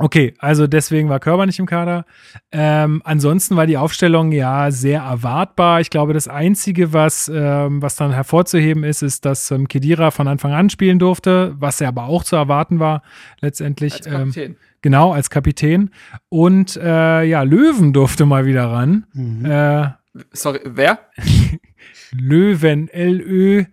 Okay, 0.00 0.34
also 0.38 0.68
deswegen 0.68 1.08
war 1.08 1.18
Körber 1.18 1.44
nicht 1.44 1.58
im 1.58 1.66
Kader. 1.66 2.06
Ähm, 2.52 3.02
ansonsten 3.04 3.56
war 3.56 3.66
die 3.66 3.76
Aufstellung 3.76 4.30
ja 4.30 4.70
sehr 4.70 5.00
erwartbar. 5.00 5.80
Ich 5.80 5.90
glaube, 5.90 6.12
das 6.12 6.28
Einzige, 6.28 6.92
was, 6.92 7.28
ähm, 7.34 7.82
was 7.82 7.96
dann 7.96 8.12
hervorzuheben 8.12 8.84
ist, 8.84 9.02
ist, 9.02 9.24
dass 9.24 9.50
ähm, 9.50 9.66
Kedira 9.66 10.12
von 10.12 10.28
Anfang 10.28 10.52
an 10.52 10.70
spielen 10.70 11.00
durfte, 11.00 11.56
was 11.58 11.80
ja 11.80 11.88
aber 11.88 12.04
auch 12.04 12.22
zu 12.22 12.36
erwarten 12.36 12.78
war 12.78 13.02
letztendlich. 13.40 13.94
Als 13.94 14.06
Kapitän. 14.06 14.50
Ähm, 14.52 14.56
genau, 14.82 15.12
als 15.12 15.30
Kapitän. 15.30 15.90
Und 16.28 16.76
äh, 16.76 17.24
ja, 17.24 17.42
Löwen 17.42 17.92
durfte 17.92 18.24
mal 18.24 18.46
wieder 18.46 18.66
ran. 18.70 19.04
Äh, 19.44 19.88
Sorry, 20.30 20.60
wer? 20.64 21.00
Löwen, 22.12 22.88
L-Ö-W-E-N. 22.88 23.66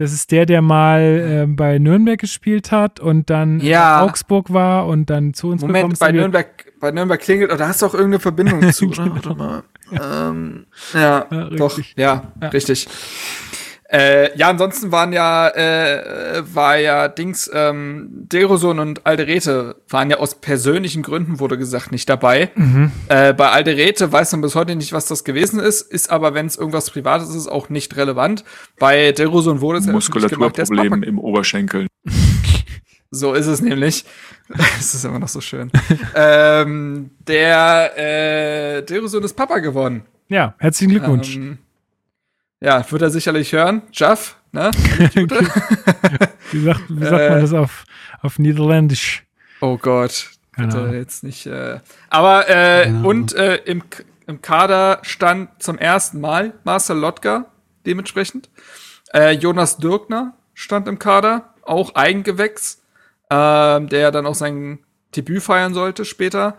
Das 0.00 0.14
ist 0.14 0.30
der, 0.30 0.46
der 0.46 0.62
mal 0.62 1.00
äh, 1.02 1.46
bei 1.46 1.78
Nürnberg 1.78 2.18
gespielt 2.18 2.72
hat 2.72 3.00
und 3.00 3.28
dann 3.28 3.60
Ja. 3.60 3.98
in 4.02 4.08
Augsburg 4.08 4.50
war 4.50 4.86
und 4.86 5.10
dann 5.10 5.34
zu 5.34 5.48
uns 5.50 5.60
Moment, 5.60 5.92
ist. 5.92 5.98
bei 5.98 6.10
Nürnberg, 6.10 6.46
bei 6.80 6.90
Nürnberg 6.90 7.20
klingelt, 7.20 7.52
oder 7.52 7.68
hast 7.68 7.82
du 7.82 7.86
auch 7.86 7.92
irgendeine 7.92 8.18
Verbindung 8.20 8.62
zu? 8.72 8.86
oder? 8.88 9.10
Warte 9.14 9.34
mal. 9.34 9.62
Ähm, 9.92 10.64
ja, 10.94 11.26
Ja, 11.30 11.50
doch, 11.50 11.78
ja, 11.96 12.32
Ja. 12.40 12.48
richtig. 12.48 12.88
Äh, 13.92 14.36
ja, 14.38 14.48
ansonsten 14.48 14.92
waren 14.92 15.12
ja, 15.12 15.48
äh, 15.48 16.42
war 16.54 16.76
ja 16.76 17.08
Dings, 17.08 17.50
ähm, 17.52 18.08
Deroson 18.12 18.78
und 18.78 19.04
Alderete 19.04 19.76
waren 19.88 20.10
ja 20.10 20.18
aus 20.18 20.36
persönlichen 20.36 21.02
Gründen, 21.02 21.40
wurde 21.40 21.58
gesagt, 21.58 21.90
nicht 21.90 22.08
dabei. 22.08 22.50
Mhm. 22.54 22.92
Äh, 23.08 23.34
bei 23.34 23.50
Alderete 23.50 24.12
weiß 24.12 24.30
man 24.32 24.42
bis 24.42 24.54
heute 24.54 24.76
nicht, 24.76 24.92
was 24.92 25.06
das 25.06 25.24
gewesen 25.24 25.58
ist, 25.58 25.80
ist 25.80 26.10
aber, 26.10 26.34
wenn 26.34 26.46
es 26.46 26.56
irgendwas 26.56 26.90
Privates 26.90 27.34
ist, 27.34 27.48
auch 27.48 27.68
nicht 27.68 27.96
relevant. 27.96 28.44
Bei 28.78 29.10
Deroson 29.10 29.60
wurde 29.60 29.80
es 29.80 29.86
ja 29.86 29.92
Muskulaturproblem 29.92 31.02
im 31.02 31.18
Oberschenkel. 31.18 31.86
So 33.12 33.34
ist 33.34 33.46
es 33.46 33.60
nämlich. 33.60 34.04
Es 34.78 34.94
ist 34.94 35.04
immer 35.04 35.18
noch 35.18 35.28
so 35.28 35.40
schön. 35.40 35.70
ähm, 36.14 37.10
der 37.26 37.92
äh, 37.96 38.82
Deroson 38.82 39.22
ist 39.22 39.34
Papa 39.34 39.58
geworden. 39.58 40.04
Ja, 40.28 40.54
herzlichen 40.58 40.90
Glückwunsch. 40.90 41.36
Ähm, 41.36 41.58
ja, 42.60 42.90
wird 42.90 43.02
er 43.02 43.10
sicherlich 43.10 43.52
hören. 43.52 43.82
Jaff, 43.92 44.36
ne? 44.52 44.70
wie 46.52 46.60
sagt, 46.60 46.82
wie 46.88 47.04
sagt 47.04 47.28
man 47.28 47.38
äh, 47.38 47.40
das 47.40 47.52
auf, 47.52 47.84
auf 48.22 48.38
Niederländisch? 48.38 49.24
Oh 49.60 49.76
Gott. 49.76 50.30
Ahnung. 50.56 50.92
jetzt 50.92 51.24
nicht. 51.24 51.46
Äh, 51.46 51.80
aber 52.08 52.48
äh, 52.48 52.86
Ahnung. 52.86 53.04
und 53.04 53.34
äh, 53.34 53.56
im, 53.64 53.82
im 54.26 54.42
Kader 54.42 54.98
stand 55.02 55.62
zum 55.62 55.78
ersten 55.78 56.20
Mal 56.20 56.54
Marcel 56.64 56.98
Lotka 56.98 57.46
dementsprechend. 57.86 58.50
Äh, 59.12 59.32
Jonas 59.32 59.78
Dürkner 59.78 60.34
stand 60.54 60.86
im 60.88 60.98
Kader, 60.98 61.54
auch 61.62 61.94
Eigengewächs, 61.94 62.82
ähm, 63.30 63.88
der 63.88 64.10
dann 64.10 64.26
auch 64.26 64.34
sein 64.34 64.80
Debüt 65.16 65.42
feiern 65.42 65.74
sollte 65.74 66.04
später. 66.04 66.58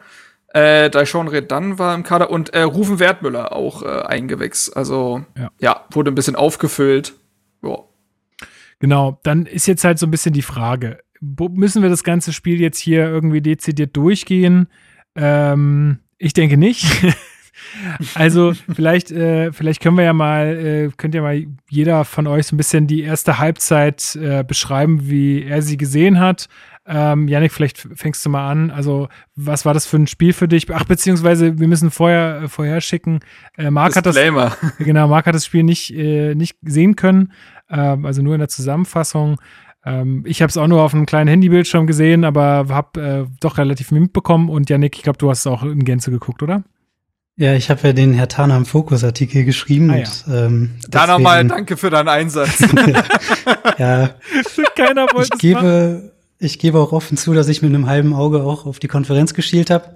Äh, 0.53 0.89
Daishon 0.89 1.27
Redan 1.27 1.79
war 1.79 1.95
im 1.95 2.03
Kader 2.03 2.29
und 2.29 2.53
äh, 2.53 2.61
Rufen 2.61 2.99
Wertmüller 2.99 3.53
auch 3.53 3.83
äh, 3.83 4.03
Eigengewächs. 4.03 4.69
Also 4.69 5.23
Ja. 5.37 5.51
ja. 5.59 5.85
wurde 5.91 6.11
ein 6.11 6.15
bisschen 6.15 6.35
aufgefüllt. 6.35 7.13
Ja. 7.63 7.77
Genau, 8.79 9.19
dann 9.23 9.45
ist 9.45 9.67
jetzt 9.67 9.83
halt 9.83 9.99
so 9.99 10.07
ein 10.07 10.11
bisschen 10.11 10.33
die 10.33 10.41
Frage, 10.41 10.97
müssen 11.21 11.83
wir 11.83 11.89
das 11.89 12.03
ganze 12.03 12.33
Spiel 12.33 12.59
jetzt 12.59 12.79
hier 12.79 13.05
irgendwie 13.05 13.41
dezidiert 13.41 13.95
durchgehen? 13.95 14.67
Ähm, 15.15 15.99
ich 16.17 16.33
denke 16.33 16.57
nicht. 16.57 16.85
also 18.15 18.53
vielleicht, 18.73 19.11
äh, 19.11 19.51
vielleicht 19.51 19.81
können 19.81 19.97
wir 19.97 20.03
ja 20.03 20.13
mal, 20.13 20.57
äh, 20.57 20.89
könnt 20.97 21.15
ihr 21.15 21.21
mal 21.21 21.45
jeder 21.69 22.05
von 22.05 22.27
euch 22.27 22.47
so 22.47 22.55
ein 22.55 22.57
bisschen 22.57 22.87
die 22.87 23.01
erste 23.01 23.37
Halbzeit 23.37 24.15
äh, 24.15 24.43
beschreiben, 24.43 25.09
wie 25.09 25.43
er 25.43 25.61
sie 25.61 25.77
gesehen 25.77 26.19
hat. 26.19 26.47
Ähm, 26.85 27.27
Janik, 27.27 27.51
vielleicht 27.51 27.77
fängst 27.77 28.25
du 28.25 28.29
mal 28.29 28.49
an. 28.49 28.71
Also, 28.71 29.07
was 29.35 29.65
war 29.65 29.73
das 29.73 29.85
für 29.85 29.97
ein 29.97 30.07
Spiel 30.07 30.33
für 30.33 30.47
dich? 30.47 30.65
Ach, 30.73 30.83
beziehungsweise, 30.83 31.59
wir 31.59 31.67
müssen 31.67 31.91
vorher, 31.91 32.41
äh, 32.43 32.47
vorher 32.47 32.81
schicken. 32.81 33.19
Äh, 33.57 33.69
Marc 33.69 33.95
hat 33.95 34.05
das. 34.05 34.15
Genau, 34.79 35.07
Marc 35.07 35.27
hat 35.27 35.35
das 35.35 35.45
Spiel 35.45 35.63
nicht, 35.63 35.93
äh, 35.93 36.33
nicht 36.33 36.57
sehen 36.63 36.95
können, 36.95 37.33
ähm, 37.69 38.05
also 38.05 38.21
nur 38.21 38.33
in 38.33 38.39
der 38.39 38.49
Zusammenfassung. 38.49 39.39
Ähm, 39.85 40.23
ich 40.25 40.41
habe 40.41 40.49
es 40.49 40.57
auch 40.57 40.67
nur 40.67 40.81
auf 40.81 40.93
einem 40.93 41.05
kleinen 41.05 41.27
Handybildschirm 41.27 41.87
gesehen, 41.87 42.23
aber 42.23 42.65
habe 42.69 43.01
äh, 43.01 43.35
doch 43.39 43.57
relativ 43.57 43.89
viel 43.89 43.99
mitbekommen. 43.99 44.49
Und 44.49 44.69
Janik, 44.69 44.95
ich 44.95 45.03
glaube, 45.03 45.17
du 45.17 45.29
hast 45.29 45.39
es 45.39 45.47
auch 45.47 45.63
in 45.63 45.85
Gänze 45.85 46.11
geguckt, 46.11 46.41
oder? 46.41 46.63
Ja, 47.37 47.55
ich 47.55 47.69
habe 47.69 47.87
ja 47.87 47.93
den 47.93 48.13
Herr 48.13 48.27
Tana 48.27 48.55
im 48.57 48.65
Fokus-Artikel 48.65 49.45
geschrieben. 49.45 49.89
Ah, 49.89 49.95
und, 49.95 50.25
ähm, 50.31 50.71
Da 50.89 51.07
nochmal 51.07 51.45
danke 51.47 51.77
für 51.77 51.89
deinen 51.89 52.09
Einsatz. 52.09 52.63
Ja, 53.77 54.11
Keiner 54.75 55.07
wollte 55.13 55.29
ich 55.33 55.39
gebe, 55.39 56.10
ich 56.43 56.57
gebe 56.59 56.79
auch 56.79 56.91
offen 56.91 57.17
zu, 57.17 57.33
dass 57.33 57.47
ich 57.47 57.61
mit 57.61 57.69
einem 57.73 57.85
halben 57.87 58.13
Auge 58.13 58.41
auch 58.43 58.65
auf 58.65 58.79
die 58.79 58.87
Konferenz 58.87 59.33
geschielt 59.35 59.69
habe. 59.69 59.95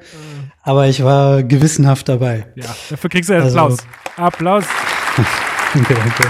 Aber 0.62 0.88
ich 0.88 1.04
war 1.04 1.42
gewissenhaft 1.44 2.08
dabei. 2.08 2.48
Ja, 2.56 2.66
dafür 2.90 3.10
kriegst 3.10 3.30
du 3.30 3.34
einen 3.34 3.44
Also- 3.44 3.58
Applaus. 3.60 3.78
Applaus. 4.16 4.66
Danke, 5.74 5.94
danke. 5.96 6.28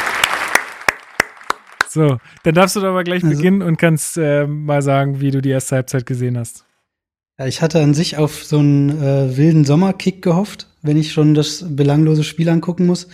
So, 1.90 2.18
dann 2.44 2.56
darfst 2.56 2.76
du 2.76 2.80
doch 2.82 2.94
mal 2.94 3.04
gleich 3.04 3.24
Also- 3.24 3.36
beginnen 3.36 3.62
und 3.62 3.78
kannst 3.78 4.18
äh, 4.18 4.48
mal 4.48 4.82
sagen, 4.82 5.22
wie 5.22 5.32
du 5.32 5.42
die 5.42 5.50
erste 5.50 5.76
Halbzeit 5.76 6.06
gesehen 6.06 6.38
hast. 6.38 6.66
Ja, 7.38 7.46
ich 7.48 7.62
hatte 7.62 7.82
an 7.82 7.94
sich 7.94 8.18
auf 8.18 8.44
so 8.44 8.60
einen 8.60 8.90
äh, 9.02 9.38
wilden 9.38 9.66
Sommerkick 9.66 10.22
gehofft, 10.22 10.68
wenn 10.82 10.98
ich 10.98 11.12
schon 11.12 11.34
das 11.34 11.66
belanglose 11.68 12.24
Spiel 12.24 12.50
angucken 12.50 12.86
muss. 12.86 13.08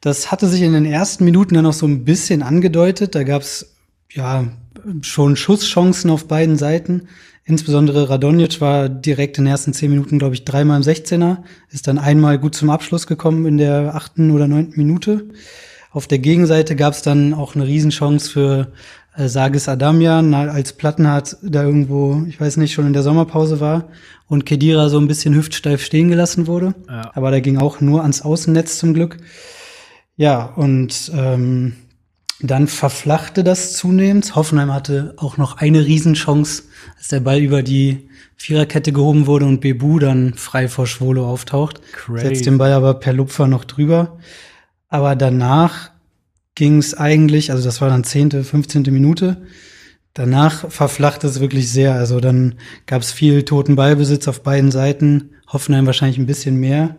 Das 0.00 0.30
hatte 0.30 0.46
sich 0.48 0.60
in 0.62 0.74
den 0.74 0.84
ersten 0.84 1.24
Minuten 1.24 1.54
dann 1.54 1.64
noch 1.64 1.72
so 1.72 1.86
ein 1.86 2.04
bisschen 2.04 2.42
angedeutet. 2.42 3.14
Da 3.14 3.24
gab's 3.24 3.74
ja 4.12 4.44
schon 5.02 5.36
Schusschancen 5.36 6.10
auf 6.10 6.26
beiden 6.26 6.56
Seiten. 6.56 7.08
Insbesondere 7.44 8.08
Radonjic 8.08 8.60
war 8.60 8.88
direkt 8.88 9.38
in 9.38 9.44
den 9.44 9.50
ersten 9.50 9.74
zehn 9.74 9.90
Minuten, 9.90 10.18
glaube 10.18 10.34
ich, 10.34 10.44
dreimal 10.44 10.78
im 10.78 10.82
16er, 10.82 11.38
ist 11.70 11.86
dann 11.86 11.98
einmal 11.98 12.38
gut 12.38 12.54
zum 12.54 12.70
Abschluss 12.70 13.06
gekommen 13.06 13.44
in 13.44 13.58
der 13.58 13.94
achten 13.94 14.30
oder 14.30 14.48
neunten 14.48 14.80
Minute. 14.80 15.28
Auf 15.90 16.06
der 16.06 16.18
Gegenseite 16.18 16.74
gab's 16.74 17.02
dann 17.02 17.34
auch 17.34 17.54
eine 17.54 17.66
Riesenchance 17.66 18.30
für 18.30 18.72
äh, 19.16 19.28
Sagis 19.28 19.68
Adamian, 19.68 20.32
als 20.34 20.72
Plattenhardt 20.72 21.36
da 21.42 21.62
irgendwo, 21.62 22.24
ich 22.28 22.40
weiß 22.40 22.56
nicht, 22.56 22.72
schon 22.72 22.86
in 22.86 22.94
der 22.94 23.02
Sommerpause 23.02 23.60
war 23.60 23.88
und 24.26 24.46
Kedira 24.46 24.88
so 24.88 24.98
ein 24.98 25.06
bisschen 25.06 25.34
hüftsteif 25.34 25.84
stehen 25.84 26.08
gelassen 26.08 26.46
wurde. 26.46 26.74
Ja. 26.88 27.10
Aber 27.14 27.30
da 27.30 27.40
ging 27.40 27.58
auch 27.58 27.80
nur 27.80 28.02
ans 28.02 28.22
Außennetz 28.22 28.78
zum 28.78 28.94
Glück. 28.94 29.18
Ja, 30.16 30.46
und 30.56 31.12
ähm, 31.14 31.74
dann 32.40 32.66
verflachte 32.68 33.44
das 33.44 33.74
zunehmend. 33.74 34.34
Hoffenheim 34.34 34.72
hatte 34.72 35.14
auch 35.16 35.36
noch 35.36 35.58
eine 35.58 35.84
Riesenchance, 35.84 36.64
als 36.96 37.08
der 37.08 37.20
Ball 37.20 37.40
über 37.40 37.62
die 37.62 38.08
Viererkette 38.36 38.92
gehoben 38.92 39.26
wurde 39.26 39.46
und 39.46 39.60
Bebu 39.60 39.98
dann 39.98 40.34
frei 40.34 40.68
vor 40.68 40.86
Schwolo 40.86 41.26
auftaucht. 41.26 41.80
Crazy. 41.92 42.26
Setzt 42.26 42.46
den 42.46 42.58
Ball 42.58 42.72
aber 42.72 42.94
per 42.94 43.12
Lupfer 43.12 43.46
noch 43.46 43.64
drüber. 43.64 44.18
Aber 44.88 45.16
danach 45.16 45.90
ging 46.54 46.78
es 46.78 46.94
eigentlich, 46.94 47.50
also 47.50 47.64
das 47.64 47.80
war 47.80 47.88
dann 47.88 48.04
zehnte, 48.04 48.44
15. 48.44 48.82
Minute. 48.84 49.42
Danach 50.12 50.70
verflachte 50.70 51.26
es 51.26 51.40
wirklich 51.40 51.70
sehr. 51.70 51.94
Also 51.94 52.20
dann 52.20 52.56
gab 52.86 53.02
es 53.02 53.12
viel 53.12 53.44
toten 53.44 53.76
Ballbesitz 53.76 54.28
auf 54.28 54.42
beiden 54.42 54.70
Seiten. 54.70 55.30
Hoffenheim 55.48 55.86
wahrscheinlich 55.86 56.18
ein 56.18 56.26
bisschen 56.26 56.56
mehr. 56.56 56.96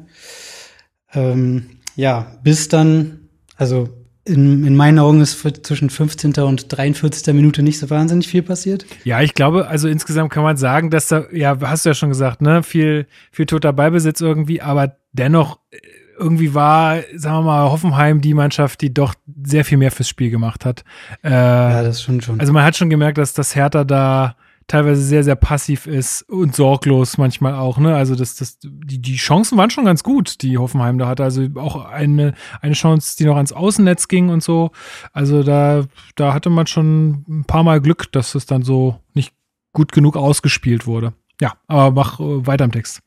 Ähm, 1.14 1.80
ja, 1.96 2.38
bis 2.44 2.68
dann, 2.68 3.30
also 3.56 4.05
in, 4.26 4.66
in 4.66 4.76
meinen 4.76 4.98
Augen 4.98 5.22
ist 5.22 5.40
zwischen 5.64 5.90
15. 5.90 6.34
und 6.38 6.76
43. 6.76 7.34
Minute 7.34 7.62
nicht 7.62 7.78
so 7.78 7.90
wahnsinnig 7.90 8.28
viel 8.28 8.42
passiert. 8.42 8.86
Ja, 9.04 9.22
ich 9.22 9.36
glaube, 9.36 9.68
also 9.68 9.88
insgesamt 9.88 10.32
kann 10.32 10.44
man 10.44 10.58
sagen, 10.58 10.90
dass 10.90 11.08
da, 11.08 11.26
ja, 11.32 11.58
hast 11.62 11.86
du 11.86 11.90
ja 11.90 11.94
schon 11.94 12.10
gesagt, 12.10 12.42
ne, 12.42 12.64
viel, 12.64 13.06
viel 13.32 13.46
toter 13.46 13.72
Ballbesitz 13.72 14.22
irgendwie, 14.22 14.62
aber 14.62 14.98
dennoch 15.14 15.60
äh, 15.70 15.78
irgendwie 16.18 16.54
war, 16.54 17.02
sagen 17.16 17.38
wir 17.38 17.42
mal, 17.44 17.72
Hoffenheim 17.72 18.22
die 18.22 18.34
Mannschaft, 18.34 18.82
die 18.82 18.94
doch 18.94 19.14
sehr 19.44 19.66
viel 19.66 19.78
mehr 19.78 19.92
fürs 19.92 20.10
Spiel 20.10 20.32
gemacht 20.32 20.66
hat. 20.66 20.84
Äh, 21.24 21.30
Ja, 21.30 21.84
das 21.84 22.02
schon 22.02 22.22
schon. 22.22 22.40
also 22.40 22.52
man 22.52 22.64
hat 22.64 22.76
schon 22.78 22.90
gemerkt, 22.90 23.18
dass 23.18 23.34
das 23.34 23.56
Hertha 23.56 23.84
da 23.84 24.36
teilweise 24.68 25.02
sehr, 25.02 25.24
sehr 25.24 25.36
passiv 25.36 25.86
ist 25.86 26.24
und 26.24 26.56
sorglos 26.56 27.18
manchmal 27.18 27.54
auch, 27.54 27.78
ne? 27.78 27.96
Also 27.96 28.16
das, 28.16 28.36
das, 28.36 28.58
die, 28.62 29.00
die 29.00 29.16
Chancen 29.16 29.58
waren 29.58 29.70
schon 29.70 29.86
ganz 29.86 30.04
gut, 30.04 30.42
die 30.42 30.58
Hoffenheim 30.58 30.98
da 30.98 31.08
hatte. 31.08 31.24
Also 31.24 31.48
auch 31.56 31.86
eine, 31.86 32.34
eine 32.62 32.74
Chance, 32.74 33.16
die 33.18 33.26
noch 33.26 33.36
ans 33.36 33.52
Außennetz 33.54 34.08
ging 34.08 34.30
und 34.30 34.44
so. 34.44 34.72
Also 35.14 35.44
da, 35.44 35.86
da 36.16 36.34
hatte 36.34 36.50
man 36.50 36.68
schon 36.68 37.26
ein 37.28 37.46
paar 37.46 37.64
Mal 37.64 37.80
Glück, 37.80 38.12
dass 38.12 38.34
es 38.36 38.46
dann 38.46 38.64
so 38.64 39.00
nicht 39.14 39.34
gut 39.74 39.92
genug 39.92 40.18
ausgespielt 40.18 40.88
wurde. 40.88 41.14
Ja, 41.40 41.54
aber 41.68 41.92
mach 41.92 42.20
äh, 42.20 42.48
weiter 42.48 42.66
im 42.66 42.72
Text. 42.72 43.02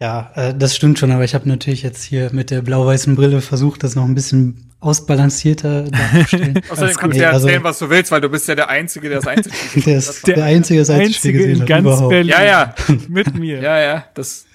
Ja, 0.00 0.30
äh, 0.36 0.54
das 0.54 0.76
stimmt 0.76 0.98
schon, 1.00 1.10
aber 1.10 1.24
ich 1.24 1.34
habe 1.34 1.48
natürlich 1.48 1.82
jetzt 1.82 2.04
hier 2.04 2.30
mit 2.32 2.50
der 2.52 2.62
blau-weißen 2.62 3.16
Brille 3.16 3.40
versucht, 3.40 3.82
das 3.82 3.96
noch 3.96 4.04
ein 4.04 4.14
bisschen 4.14 4.70
ausbalancierter 4.78 5.90
darzustellen. 5.90 6.60
Außerdem 6.70 6.96
kannst 6.96 7.16
du 7.16 7.20
ja 7.22 7.30
also- 7.30 7.48
erzählen, 7.48 7.64
was 7.64 7.78
du 7.80 7.90
willst, 7.90 8.12
weil 8.12 8.20
du 8.20 8.28
bist 8.28 8.46
ja 8.46 8.54
der 8.54 8.68
Einzige, 8.68 9.08
der 9.08 9.18
das 9.18 9.26
Einzelspiel 9.36 9.82
Der 9.82 9.98
ist 9.98 10.26
der, 10.28 10.44
Einzige, 10.44 10.76
der 10.76 10.82
das 10.82 10.90
Einzige 10.90 11.06
Einzige 11.08 11.38
gesehen 11.38 11.54
in 11.56 11.60
hat 11.62 11.68
ganz 11.68 11.80
überhaupt. 11.82 12.10
Berlin. 12.10 12.30
Ja, 12.30 12.44
ja. 12.44 12.74
Mit 13.08 13.34
mir. 13.36 13.60
Ja, 13.60 13.80
ja, 13.80 14.04
das 14.14 14.46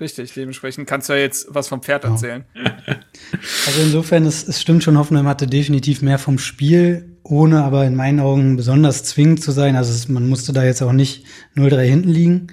richtig. 0.00 0.32
Dementsprechend 0.32 0.88
kannst 0.88 1.10
du 1.10 1.12
ja 1.12 1.18
jetzt 1.18 1.48
was 1.50 1.68
vom 1.68 1.82
Pferd 1.82 2.04
erzählen. 2.04 2.44
Also 3.66 3.82
insofern, 3.82 4.24
es, 4.24 4.48
es 4.48 4.58
stimmt 4.58 4.84
schon, 4.84 4.96
Hoffenheim 4.96 5.26
hatte 5.28 5.46
definitiv 5.46 6.00
mehr 6.00 6.18
vom 6.18 6.38
Spiel, 6.38 7.18
ohne 7.22 7.62
aber 7.62 7.84
in 7.84 7.94
meinen 7.94 8.20
Augen 8.20 8.56
besonders 8.56 9.04
zwingend 9.04 9.42
zu 9.42 9.52
sein. 9.52 9.76
Also 9.76 9.92
es, 9.92 10.08
man 10.08 10.26
musste 10.26 10.54
da 10.54 10.64
jetzt 10.64 10.80
auch 10.80 10.92
nicht 10.92 11.24
0-3 11.56 11.82
hinten 11.82 12.08
liegen. 12.08 12.46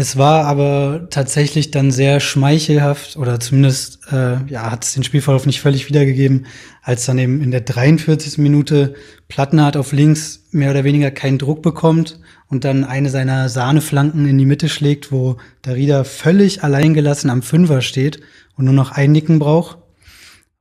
Es 0.00 0.16
war 0.16 0.44
aber 0.44 1.08
tatsächlich 1.10 1.72
dann 1.72 1.90
sehr 1.90 2.20
schmeichelhaft 2.20 3.16
oder 3.16 3.40
zumindest 3.40 3.98
äh, 4.12 4.36
ja, 4.46 4.70
hat 4.70 4.84
es 4.84 4.94
den 4.94 5.02
Spielverlauf 5.02 5.44
nicht 5.44 5.60
völlig 5.60 5.88
wiedergegeben, 5.88 6.46
als 6.82 7.04
dann 7.04 7.18
eben 7.18 7.42
in 7.42 7.50
der 7.50 7.62
43. 7.62 8.38
Minute 8.38 8.94
Plattenhardt 9.26 9.76
auf 9.76 9.90
links 9.90 10.44
mehr 10.52 10.70
oder 10.70 10.84
weniger 10.84 11.10
keinen 11.10 11.38
Druck 11.38 11.62
bekommt 11.62 12.20
und 12.46 12.62
dann 12.62 12.84
eine 12.84 13.10
seiner 13.10 13.48
Sahneflanken 13.48 14.28
in 14.28 14.38
die 14.38 14.46
Mitte 14.46 14.68
schlägt, 14.68 15.10
wo 15.10 15.38
Darida 15.62 16.04
völlig 16.04 16.62
alleingelassen 16.62 17.28
am 17.28 17.42
Fünfer 17.42 17.80
steht 17.80 18.20
und 18.54 18.66
nur 18.66 18.74
noch 18.74 18.92
einnicken 18.92 19.40
braucht. 19.40 19.78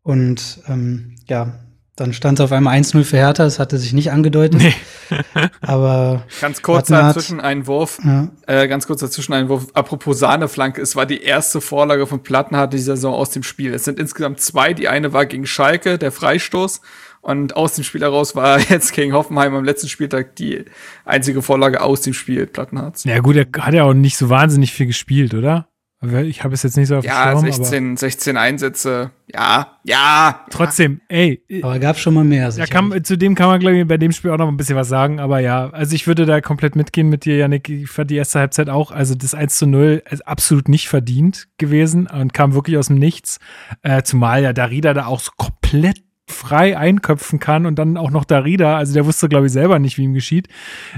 Und 0.01 0.63
ähm, 0.67 1.15
ja, 1.27 1.59
Dann 1.97 2.13
stand 2.13 2.37
es 2.37 2.43
auf 2.43 2.51
einmal 2.51 2.77
1-0 2.77 3.03
für 3.03 3.17
Hertha, 3.17 3.43
das 3.43 3.57
hatte 3.57 3.79
sich 3.79 3.91
nicht 3.91 4.11
angedeutet. 4.11 4.61
Nee. 4.61 4.73
aber 5.61 6.23
ganz 6.39 6.61
kurz 6.61 6.89
dazwischen 6.89 7.39
Einwurf, 7.39 7.97
ja. 8.03 8.27
äh, 8.45 8.67
ganz 8.67 8.85
kurz 8.85 8.99
dazwischen 8.99 9.33
Einwurf. 9.33 9.65
Apropos 9.73 10.19
Sahneflanke, 10.19 10.79
es 10.79 10.95
war 10.95 11.07
die 11.07 11.23
erste 11.23 11.59
Vorlage 11.59 12.05
von 12.05 12.21
Plattenhardt 12.21 12.71
die 12.73 12.77
Saison 12.77 13.15
aus 13.15 13.31
dem 13.31 13.41
Spiel. 13.41 13.73
Es 13.73 13.83
sind 13.83 13.99
insgesamt 13.99 14.41
zwei. 14.41 14.75
Die 14.75 14.87
eine 14.87 15.11
war 15.11 15.25
gegen 15.25 15.47
Schalke, 15.47 15.97
der 15.97 16.11
Freistoß. 16.11 16.81
Und 17.21 17.55
aus 17.55 17.73
dem 17.73 17.83
Spiel 17.83 18.01
heraus 18.01 18.35
war 18.35 18.59
jetzt 18.69 18.93
gegen 18.93 19.13
Hoffenheim 19.13 19.55
am 19.55 19.65
letzten 19.65 19.89
Spieltag 19.89 20.35
die 20.35 20.65
einzige 21.03 21.41
Vorlage 21.41 21.81
aus 21.81 22.01
dem 22.01 22.13
Spiel 22.13 22.45
Plattenhardt. 22.45 23.05
Ja 23.05 23.19
gut, 23.21 23.37
er 23.37 23.47
hat 23.59 23.73
ja 23.73 23.85
auch 23.85 23.95
nicht 23.95 24.17
so 24.17 24.29
wahnsinnig 24.29 24.71
viel 24.71 24.85
gespielt, 24.85 25.33
oder? 25.33 25.67
Ich 25.99 26.43
habe 26.43 26.53
es 26.53 26.61
jetzt 26.61 26.77
nicht 26.77 26.89
so 26.89 26.97
auf 26.97 27.03
dem 27.03 27.09
Ja, 27.09 27.31
Schirm, 27.31 27.51
16, 27.51 27.97
16 27.97 28.37
Einsätze. 28.37 29.09
Ja, 29.33 29.79
ja. 29.83 30.45
Trotzdem, 30.51 31.01
ey. 31.07 31.43
Aber 31.63 31.79
gab 31.79 31.97
schon 31.97 32.13
mal 32.13 32.23
mehr. 32.23 32.49
Ja, 32.49 32.67
kann, 32.67 33.03
zu 33.03 33.17
dem 33.17 33.33
kann 33.33 33.47
man, 33.47 33.59
glaube 33.59 33.79
ich, 33.79 33.87
bei 33.87 33.97
dem 33.97 34.11
Spiel 34.11 34.29
auch 34.29 34.37
noch 34.37 34.47
ein 34.47 34.57
bisschen 34.57 34.75
was 34.75 34.89
sagen. 34.89 35.19
Aber 35.19 35.39
ja, 35.39 35.71
also 35.71 35.95
ich 35.95 36.05
würde 36.05 36.27
da 36.27 36.39
komplett 36.39 36.75
mitgehen 36.75 37.09
mit 37.09 37.25
dir, 37.25 37.37
Janik. 37.37 37.67
Ich 37.69 37.89
fand 37.89 38.11
die 38.11 38.15
erste 38.15 38.37
Halbzeit 38.37 38.69
auch, 38.69 38.91
also 38.91 39.15
das 39.15 39.33
1 39.33 39.57
zu 39.57 39.65
0 39.65 40.03
ist 40.11 40.27
absolut 40.27 40.69
nicht 40.69 40.87
verdient 40.87 41.47
gewesen 41.57 42.05
und 42.05 42.31
kam 42.31 42.53
wirklich 42.53 42.77
aus 42.77 42.87
dem 42.87 42.97
Nichts. 42.97 43.39
Äh, 43.81 44.03
zumal 44.03 44.43
ja 44.43 44.53
Darida 44.53 44.93
da 44.93 45.07
auch 45.07 45.19
so 45.19 45.31
komplett 45.35 46.03
frei 46.29 46.77
einköpfen 46.77 47.39
kann 47.39 47.65
und 47.65 47.79
dann 47.79 47.97
auch 47.97 48.11
noch 48.11 48.25
Darida, 48.25 48.77
also 48.77 48.93
der 48.93 49.05
wusste, 49.05 49.29
glaube 49.29 49.47
ich, 49.47 49.51
selber 49.51 49.79
nicht, 49.79 49.97
wie 49.97 50.03
ihm 50.03 50.13
geschieht. 50.13 50.47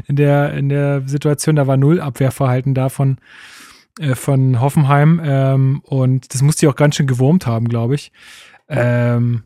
In 0.07 0.17
der, 0.17 0.53
in 0.55 0.67
der 0.67 1.03
Situation, 1.07 1.55
da 1.55 1.67
war 1.67 1.77
null 1.77 2.01
Abwehrverhalten 2.01 2.73
davon. 2.73 3.19
Von 3.99 4.09
äh, 4.09 4.15
von 4.15 4.61
Hoffenheim. 4.61 5.21
Ähm, 5.23 5.81
und 5.83 6.33
das 6.33 6.41
musste 6.41 6.65
ich 6.65 6.71
auch 6.71 6.75
ganz 6.75 6.95
schön 6.95 7.07
gewurmt 7.07 7.45
haben, 7.45 7.67
glaube 7.67 7.95
ich. 7.95 8.11
Ähm, 8.67 9.43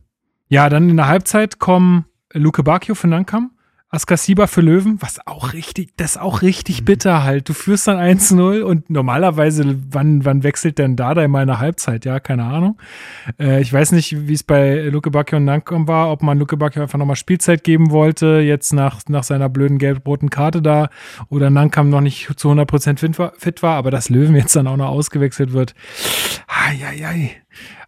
ja, 0.47 0.70
dann 0.70 0.89
in 0.89 0.97
der 0.97 1.08
Halbzeit 1.08 1.60
kommen 1.60 2.06
Luke 2.34 2.64
Bacchio 2.64 2.95
von 2.95 3.10
Nankam 3.10 3.51
Askasiba 3.94 4.48
für 4.48 4.62
Löwen, 4.62 5.00
was 5.02 5.26
auch 5.28 5.54
richtig, 5.54 5.96
das 5.98 6.16
ist 6.16 6.18
auch 6.18 6.41
richtig 6.41 6.82
mhm. 6.82 6.86
bitter 6.86 7.24
halt. 7.24 7.48
Du 7.48 7.54
führst 7.54 7.88
dann 7.88 7.98
1-0 7.98 8.62
und 8.62 8.89
normalerweise, 8.89 9.78
wann, 9.91 10.26
wann 10.26 10.41
wechselt 10.41 10.80
denn 10.80 10.96
Dada 10.96 11.24
in 11.24 11.30
meiner 11.30 11.60
Halbzeit? 11.60 12.04
Ja, 12.04 12.20
keine 12.20 12.46
Ahnung. 12.46 12.80
Äh, 13.39 13.62
ich 13.62 13.72
weiß 13.72 13.91
nicht, 13.91 14.28
wie 14.28 14.34
es 14.34 14.41
bei 14.41 14.80
Luke 14.86 15.12
Bacchio 15.12 15.38
und 15.38 15.46
Nankam 15.46 15.88
war, 15.88 16.12
ob 16.12 16.24
man 16.24 16.39
Luke 16.39 16.58
Bacchio 16.58 16.82
einfach 16.82 16.98
nochmal 16.98 17.16
Spielzeit 17.16 17.64
geben 17.64 17.91
wollte, 17.91 18.39
jetzt 18.39 18.74
nach, 18.74 19.02
nach 19.10 19.24
seiner 19.24 19.48
blöden 19.48 19.78
gelb-roten 19.78 20.32
Karte 20.32 20.64
da 20.64 20.89
oder 21.30 21.52
Nankam 21.52 21.89
noch 21.89 22.02
nicht 22.02 22.28
zu 22.39 22.50
100% 22.50 22.98
fit 22.98 23.20
war, 23.20 23.34
fit 23.38 23.62
war, 23.62 23.76
aber 23.76 23.91
dass 23.91 24.10
Löwen 24.10 24.36
jetzt 24.36 24.56
dann 24.56 24.66
auch 24.66 24.78
noch 24.78 24.89
ausgewechselt 24.89 25.54
wird. 25.54 25.76
Ai, 26.48 26.84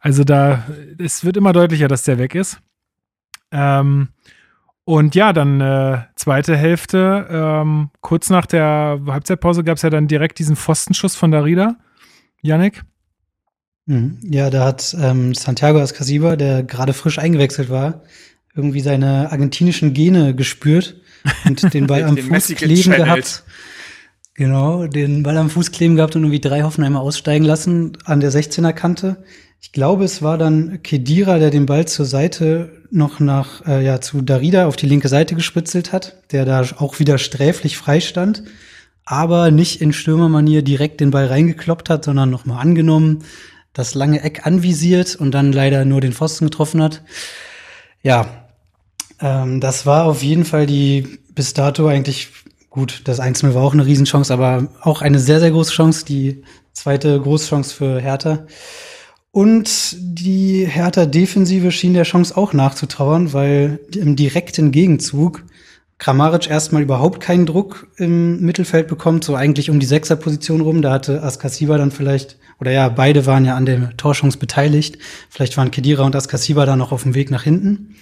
Also 0.01 0.23
da, 0.23 0.65
es 0.99 1.25
wird 1.25 1.35
immer 1.35 1.51
deutlicher, 1.51 1.87
dass 1.87 2.03
der 2.03 2.19
weg 2.19 2.35
ist. 2.35 2.59
Ähm, 3.51 4.09
und 4.85 5.15
ja, 5.15 5.33
dann 5.33 5.59
äh, 5.61 5.97
zweite 6.15 6.55
Hälfte, 6.55 7.27
ähm, 7.29 7.89
kurz 8.01 8.29
nach 8.29 8.45
der 8.45 9.01
Halbzeitpause 9.07 9.63
gab 9.63 9.77
es 9.77 9.81
ja 9.81 9.89
dann 9.89 10.07
direkt 10.07 10.37
diesen 10.37 10.55
Pfostenschuss 10.55 11.15
von 11.15 11.31
Darida. 11.31 11.75
Yannick? 12.41 12.83
Mhm. 13.87 14.19
Ja, 14.21 14.51
da 14.51 14.65
hat 14.65 14.95
ähm, 14.99 15.33
Santiago 15.33 15.79
Ascasiba, 15.79 16.35
der 16.35 16.61
gerade 16.61 16.93
frisch 16.93 17.17
eingewechselt 17.17 17.71
war, 17.71 18.03
irgendwie 18.55 18.81
seine 18.81 19.31
argentinischen 19.31 19.93
Gene 19.93 20.35
gespürt 20.35 20.97
und 21.45 21.73
den 21.73 21.87
Ball 21.87 22.03
am 22.03 22.17
Fuß 22.17 22.49
kleben 22.55 22.91
gehabt. 22.91 23.43
Genau, 24.35 24.85
den 24.85 25.23
Ball 25.23 25.37
am 25.37 25.49
Fuß 25.49 25.71
kleben 25.71 25.95
gehabt 25.95 26.15
und 26.15 26.23
irgendwie 26.23 26.41
drei 26.41 26.61
Hoffenheimer 26.61 27.01
aussteigen 27.01 27.45
lassen 27.45 27.97
an 28.05 28.19
der 28.19 28.31
16er 28.31 28.73
Kante. 28.73 29.23
Ich 29.61 29.71
glaube, 29.71 30.03
es 30.03 30.21
war 30.21 30.37
dann 30.37 30.83
Kedira, 30.83 31.39
der 31.39 31.49
den 31.49 31.65
Ball 31.65 31.87
zur 31.87 32.05
Seite 32.05 32.83
noch 32.91 33.19
nach, 33.19 33.65
äh, 33.65 33.83
ja, 33.83 33.99
zu 33.99 34.21
Darida 34.21 34.67
auf 34.67 34.75
die 34.75 34.85
linke 34.85 35.07
Seite 35.07 35.35
gespitzelt 35.35 35.91
hat, 35.91 36.17
der 36.31 36.45
da 36.45 36.61
auch 36.77 36.99
wieder 36.99 37.17
sträflich 37.17 37.77
freistand, 37.77 38.43
aber 39.05 39.51
nicht 39.51 39.81
in 39.81 39.93
Stürmermanier 39.93 40.61
direkt 40.61 41.01
den 41.01 41.11
Ball 41.11 41.27
reingekloppt 41.27 41.89
hat, 41.89 42.05
sondern 42.05 42.29
nochmal 42.29 42.61
angenommen, 42.61 43.23
das 43.73 43.93
lange 43.93 44.21
Eck 44.23 44.45
anvisiert 44.45 45.15
und 45.15 45.31
dann 45.31 45.51
leider 45.51 45.83
nur 45.83 46.01
den 46.01 46.13
Pfosten 46.13 46.45
getroffen 46.45 46.81
hat. 46.81 47.03
Ja, 48.01 48.45
ähm, 49.19 49.59
das 49.59 49.85
war 49.85 50.05
auf 50.05 50.23
jeden 50.23 50.45
Fall 50.45 50.65
die 50.65 51.19
bis 51.33 51.53
dato 51.53 51.87
eigentlich 51.87 52.29
gut. 52.69 53.01
Das 53.05 53.19
1-0 53.19 53.53
war 53.53 53.63
auch 53.63 53.73
eine 53.73 53.85
Riesenchance, 53.85 54.33
aber 54.33 54.69
auch 54.81 55.01
eine 55.01 55.19
sehr, 55.19 55.39
sehr 55.39 55.51
große 55.51 55.73
Chance, 55.73 56.05
die 56.05 56.43
zweite 56.73 57.19
Großchance 57.19 57.73
für 57.73 57.99
Hertha. 57.99 58.45
Und 59.35 59.97
die 59.99 60.65
Hertha-Defensive 60.65 61.69
schien 61.69 61.93
der 61.93 62.05
Chance 62.05 62.37
auch 62.37 62.53
nachzutrauern, 62.53 63.33
weil 63.33 63.81
im 63.93 64.15
direkten 64.15 64.71
Gegenzug 64.71 65.43
Kramaric 65.97 66.49
erstmal 66.49 66.83
überhaupt 66.83 67.19
keinen 67.19 67.45
Druck 67.45 67.87
im 67.97 68.39
Mittelfeld 68.39 68.87
bekommt, 68.87 69.25
so 69.25 69.35
eigentlich 69.35 69.69
um 69.69 69.81
die 69.81 69.87
Sechserposition 69.87 70.61
rum. 70.61 70.81
Da 70.81 70.93
hatte 70.93 71.21
Askasiba 71.21 71.77
dann 71.77 71.91
vielleicht, 71.91 72.37
oder 72.61 72.71
ja, 72.71 72.87
beide 72.87 73.25
waren 73.25 73.43
ja 73.43 73.57
an 73.57 73.65
der 73.65 73.97
Torchance 73.97 74.37
beteiligt. 74.37 74.99
Vielleicht 75.29 75.57
waren 75.57 75.69
Kedira 75.69 76.05
und 76.05 76.15
Askasiba 76.15 76.65
dann 76.65 76.79
noch 76.79 76.93
auf 76.93 77.03
dem 77.03 77.13
Weg 77.13 77.29
nach 77.29 77.43
hinten. 77.43 77.95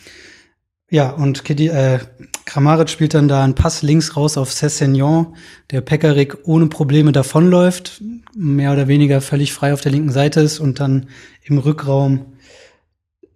Ja, 0.92 1.10
und 1.10 1.44
Kedi, 1.44 1.70
äh, 1.70 1.98
Kramaric 2.46 2.89
spielt 2.89 3.14
dann 3.14 3.28
da 3.28 3.44
einen 3.44 3.56
Pass 3.56 3.82
links 3.82 4.16
raus 4.16 4.38
auf 4.38 4.52
Cessignon, 4.52 5.36
der 5.72 5.82
Pekarik 5.82 6.38
ohne 6.44 6.68
Probleme 6.68 7.12
davonläuft, 7.12 8.02
mehr 8.36 8.74
oder 8.74 8.88
weniger 8.88 9.22
völlig 9.22 9.54
frei 9.54 9.74
auf 9.74 9.82
der 9.82 9.91
linken 9.91 10.12
Seite 10.12 10.41
ist 10.41 10.60
und 10.60 10.80
dann 10.80 11.08
im 11.44 11.58
Rückraum 11.58 12.26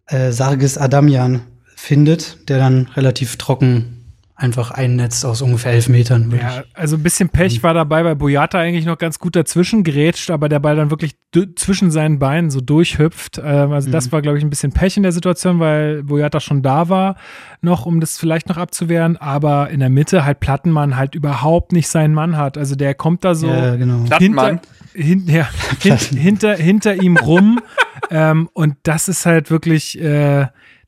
äh, 0.07 0.31
Sargis 0.31 0.77
Adamian 0.77 1.41
findet, 1.75 2.49
der 2.49 2.57
dann 2.57 2.87
relativ 2.95 3.37
trocken 3.37 3.96
einfach 4.37 4.69
einnetzt 4.69 5.25
aus 5.25 5.41
ungefähr 5.41 5.71
elf 5.71 5.89
Metern. 5.89 6.31
Ja, 6.39 6.63
also 6.75 6.95
ein 6.95 7.01
bisschen 7.01 7.29
Pech 7.29 7.57
mhm. 7.57 7.63
war 7.63 7.73
dabei, 7.73 8.05
weil 8.05 8.15
Boyata 8.15 8.59
eigentlich 8.59 8.85
noch 8.85 8.99
ganz 8.99 9.17
gut 9.17 9.35
dazwischen 9.35 9.83
gerätscht, 9.83 10.29
aber 10.29 10.47
der 10.47 10.59
Ball 10.59 10.75
dann 10.75 10.91
wirklich 10.91 11.15
zwischen 11.55 11.89
seinen 11.89 12.19
Beinen 12.19 12.51
so 12.51 12.61
durchhüpft. 12.61 13.41
Ähm, 13.43 13.71
also 13.71 13.89
mhm. 13.89 13.93
das 13.93 14.11
war, 14.11 14.21
glaube 14.21 14.37
ich, 14.37 14.43
ein 14.43 14.51
bisschen 14.51 14.71
Pech 14.71 14.95
in 14.95 15.01
der 15.01 15.11
Situation, 15.11 15.59
weil 15.59 16.03
Boyata 16.03 16.39
schon 16.39 16.61
da 16.61 16.87
war, 16.87 17.15
noch, 17.61 17.87
um 17.87 17.99
das 17.99 18.19
vielleicht 18.19 18.47
noch 18.47 18.57
abzuwehren, 18.57 19.17
aber 19.17 19.71
in 19.71 19.79
der 19.79 19.89
Mitte 19.89 20.23
halt 20.23 20.39
Plattenmann 20.39 20.97
halt 20.97 21.15
überhaupt 21.15 21.71
nicht 21.71 21.87
seinen 21.87 22.13
Mann 22.13 22.37
hat. 22.37 22.59
Also 22.59 22.75
der 22.75 22.93
kommt 22.93 23.25
da 23.25 23.33
so 23.33 23.47
ja, 23.47 23.75
genau. 23.75 24.05
hinter, 24.19 24.61
hin, 24.93 25.23
ja, 25.27 25.49
hin, 25.81 25.97
hinter, 25.97 26.55
hinter 26.55 27.01
ihm 27.01 27.17
rum 27.17 27.59
ähm, 28.11 28.49
und 28.53 28.75
das 28.83 29.07
ist 29.07 29.25
halt 29.25 29.49
wirklich 29.49 29.99
äh, 29.99 30.45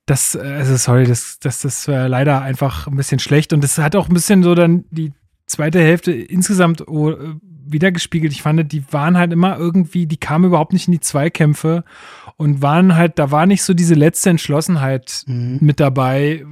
das, 0.09 0.35
also 0.35 0.75
sorry, 0.75 1.05
das, 1.05 1.39
das, 1.39 1.61
das 1.61 1.87
war 1.87 2.09
leider 2.09 2.41
einfach 2.41 2.87
ein 2.87 2.95
bisschen 2.95 3.19
schlecht 3.19 3.53
und 3.53 3.63
das 3.63 3.77
hat 3.77 3.95
auch 3.95 4.07
ein 4.07 4.13
bisschen 4.13 4.41
so 4.41 4.55
dann 4.55 4.85
die 4.89 5.13
zweite 5.45 5.79
Hälfte 5.79 6.11
insgesamt 6.11 6.87
oh, 6.87 7.15
wiedergespiegelt. 7.65 8.33
Ich 8.33 8.41
fand, 8.41 8.71
die 8.71 8.83
waren 8.91 9.17
halt 9.17 9.31
immer 9.31 9.57
irgendwie, 9.57 10.07
die 10.07 10.17
kamen 10.17 10.45
überhaupt 10.45 10.73
nicht 10.73 10.87
in 10.87 10.93
die 10.93 10.99
Zweikämpfe 10.99 11.83
und 12.37 12.61
waren 12.61 12.95
halt, 12.95 13.19
da 13.19 13.29
war 13.29 13.45
nicht 13.45 13.61
so 13.61 13.73
diese 13.73 13.93
letzte 13.93 14.31
Entschlossenheit 14.31 15.23
mhm. 15.27 15.59
mit 15.61 15.79
dabei. 15.79 16.43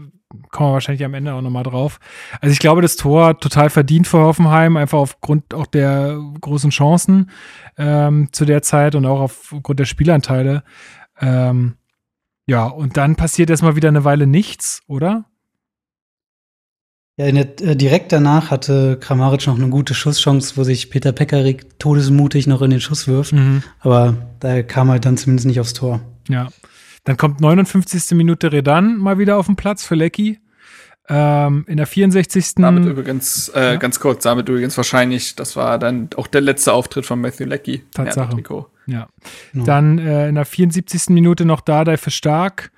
Kommen 0.51 0.69
wir 0.69 0.73
wahrscheinlich 0.73 1.05
am 1.05 1.13
Ende 1.15 1.33
auch 1.33 1.41
nochmal 1.41 1.63
drauf. 1.63 1.99
Also 2.41 2.53
ich 2.53 2.59
glaube, 2.59 2.81
das 2.81 2.95
Tor 2.95 3.39
total 3.39 3.69
verdient 3.71 4.07
für 4.07 4.19
Hoffenheim, 4.19 4.77
einfach 4.77 4.99
aufgrund 4.99 5.53
auch 5.55 5.65
der 5.65 6.19
großen 6.41 6.69
Chancen 6.69 7.31
ähm, 7.77 8.29
zu 8.31 8.45
der 8.45 8.61
Zeit 8.61 8.93
und 8.93 9.05
auch 9.05 9.21
aufgrund 9.21 9.79
der 9.79 9.85
Spielanteile. 9.85 10.63
Ähm, 11.19 11.77
ja, 12.47 12.65
und 12.65 12.97
dann 12.97 13.15
passiert 13.15 13.49
erstmal 13.49 13.75
wieder 13.75 13.89
eine 13.89 14.03
Weile 14.03 14.25
nichts, 14.25 14.81
oder? 14.87 15.25
Ja, 17.17 17.31
der, 17.31 17.61
äh, 17.61 17.75
direkt 17.75 18.11
danach 18.11 18.51
hatte 18.51 18.97
Kramaric 18.99 19.47
noch 19.47 19.57
eine 19.57 19.69
gute 19.69 19.93
Schusschance, 19.93 20.55
wo 20.55 20.63
sich 20.63 20.89
Peter 20.89 21.11
Pekarik 21.11 21.79
todesmutig 21.79 22.45
noch 22.47 22.61
in 22.61 22.69
den 22.69 22.79
Schuss 22.79 23.07
wirft. 23.07 23.33
Mhm. 23.33 23.63
Aber 23.79 24.15
da 24.39 24.61
kam 24.61 24.89
halt 24.89 25.05
dann 25.05 25.17
zumindest 25.17 25.47
nicht 25.47 25.59
aufs 25.59 25.73
Tor. 25.73 25.99
Ja. 26.29 26.47
Dann 27.03 27.17
kommt 27.17 27.41
59. 27.41 28.15
Minute 28.15 28.51
Redan 28.51 28.97
mal 28.97 29.17
wieder 29.17 29.37
auf 29.37 29.47
den 29.47 29.55
Platz 29.55 29.83
für 29.83 29.95
Lecky. 29.95 30.39
Ähm, 31.09 31.63
in 31.67 31.77
der 31.77 31.87
64. 31.87 32.55
Damit 32.55 32.85
übrigens, 32.85 33.49
äh, 33.49 33.73
ja. 33.73 33.75
ganz 33.77 33.99
kurz, 33.99 34.23
damit 34.23 34.49
übrigens 34.49 34.75
wahrscheinlich, 34.75 35.35
das 35.35 35.55
war 35.55 35.79
dann 35.79 36.09
auch 36.17 36.27
der 36.27 36.41
letzte 36.41 36.73
Auftritt 36.73 37.05
von 37.05 37.21
Matthew 37.21 37.45
Lecky. 37.45 37.83
Tatsache. 37.93 38.35
Ja. 38.87 39.07
No. 39.53 39.63
Dann 39.63 39.99
äh, 39.99 40.27
in 40.27 40.35
der 40.35 40.45
74. 40.45 41.09
Minute 41.09 41.45
noch 41.45 41.61
Dardai 41.61 41.97
für 41.97 42.11
Stark. 42.11 42.71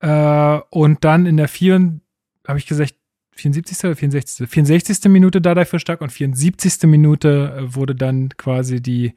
Äh, 0.00 0.58
und 0.70 1.04
dann 1.04 1.26
in 1.26 1.36
der 1.36 1.48
4, 1.48 2.00
habe 2.46 2.58
ich 2.58 2.66
gesagt, 2.66 2.94
74. 3.32 3.84
oder 3.84 3.96
64. 3.96 4.48
64. 4.48 5.10
Minute 5.10 5.40
Dardai 5.40 5.66
für 5.66 5.78
Stark 5.78 6.00
und 6.00 6.10
74. 6.10 6.84
Minute 6.84 7.54
äh, 7.58 7.74
wurde 7.74 7.94
dann 7.94 8.30
quasi 8.36 8.80
die 8.80 9.14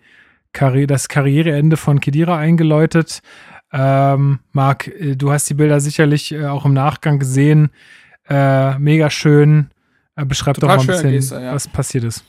Karri 0.51 0.87
das 0.87 1.07
Karriereende 1.07 1.77
von 1.77 1.99
Kedira 1.99 2.37
eingeläutet. 2.37 3.21
Ähm, 3.71 4.39
Marc, 4.51 4.87
äh, 4.87 5.15
du 5.15 5.31
hast 5.31 5.49
die 5.49 5.53
Bilder 5.53 5.79
sicherlich 5.79 6.33
äh, 6.33 6.45
auch 6.45 6.65
im 6.65 6.73
Nachgang 6.73 7.19
gesehen. 7.19 7.69
Äh, 8.29 8.77
mega 8.79 9.09
schön. 9.09 9.71
Äh, 10.15 10.25
beschreib 10.25 10.55
Total 10.55 10.77
doch 10.77 10.85
mal 10.85 10.93
ein 10.93 10.95
bisschen, 10.95 11.11
Geste, 11.11 11.41
ja. 11.41 11.53
was 11.53 11.67
passiert 11.67 12.03
ist. 12.03 12.23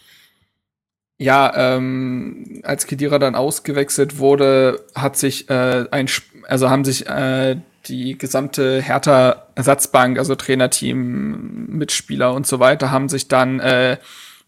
Ja, 1.19 1.53
ähm, 1.55 2.63
als 2.63 2.87
Kedira 2.87 3.19
dann 3.19 3.35
ausgewechselt 3.35 4.19
wurde, 4.19 4.87
hat 4.95 5.19
sich 5.19 5.51
äh, 5.51 5.85
ein, 5.91 6.09
also 6.49 6.71
haben 6.71 6.85
sich 6.85 7.07
äh, 7.07 7.57
die 7.87 8.17
gesamte 8.17 8.81
Hertha 8.81 9.49
Ersatzbank, 9.55 10.19
also 10.19 10.35
Trainerteam, 10.35 11.67
Mitspieler 11.67 12.33
und 12.33 12.47
so 12.47 12.59
weiter, 12.59 12.91
haben 12.91 13.11
sich 13.11 13.29
dann 13.29 13.61
äh, 13.61 13.99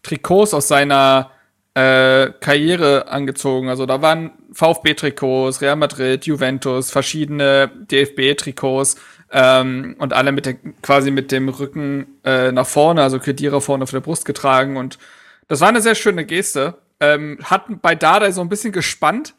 Trikots 0.01 0.55
aus 0.55 0.67
seiner 0.67 1.31
äh, 1.75 2.31
Karriere 2.39 3.07
angezogen. 3.07 3.69
Also 3.69 3.85
da 3.85 4.01
waren 4.01 4.31
VfB-Trikots, 4.51 5.61
Real 5.61 5.75
Madrid, 5.75 6.25
Juventus, 6.25 6.91
verschiedene 6.91 7.69
DFB-Trikots 7.91 8.97
ähm, 9.33 9.95
und 9.97 10.13
alle 10.13 10.31
mit 10.31 10.45
der, 10.45 10.55
quasi 10.83 11.09
mit 11.09 11.31
dem 11.31 11.49
Rücken 11.49 12.05
äh, 12.23 12.51
nach 12.51 12.67
vorne, 12.67 13.01
also 13.01 13.19
Kedira 13.19 13.59
vorne 13.59 13.83
auf 13.83 13.91
der 13.91 13.99
Brust 13.99 14.25
getragen. 14.25 14.77
Und 14.77 14.99
das 15.47 15.59
war 15.59 15.69
eine 15.69 15.81
sehr 15.81 15.95
schöne 15.95 16.23
Geste. 16.23 16.75
Ähm, 16.99 17.39
hat 17.43 17.81
bei 17.81 17.95
Dada 17.95 18.31
so 18.31 18.41
ein 18.41 18.49
bisschen 18.49 18.71
gespannt. 18.71 19.33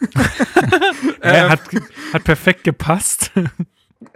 ähm, 1.22 1.48
hat, 1.48 1.60
hat 2.12 2.24
perfekt 2.24 2.64
gepasst. 2.64 3.32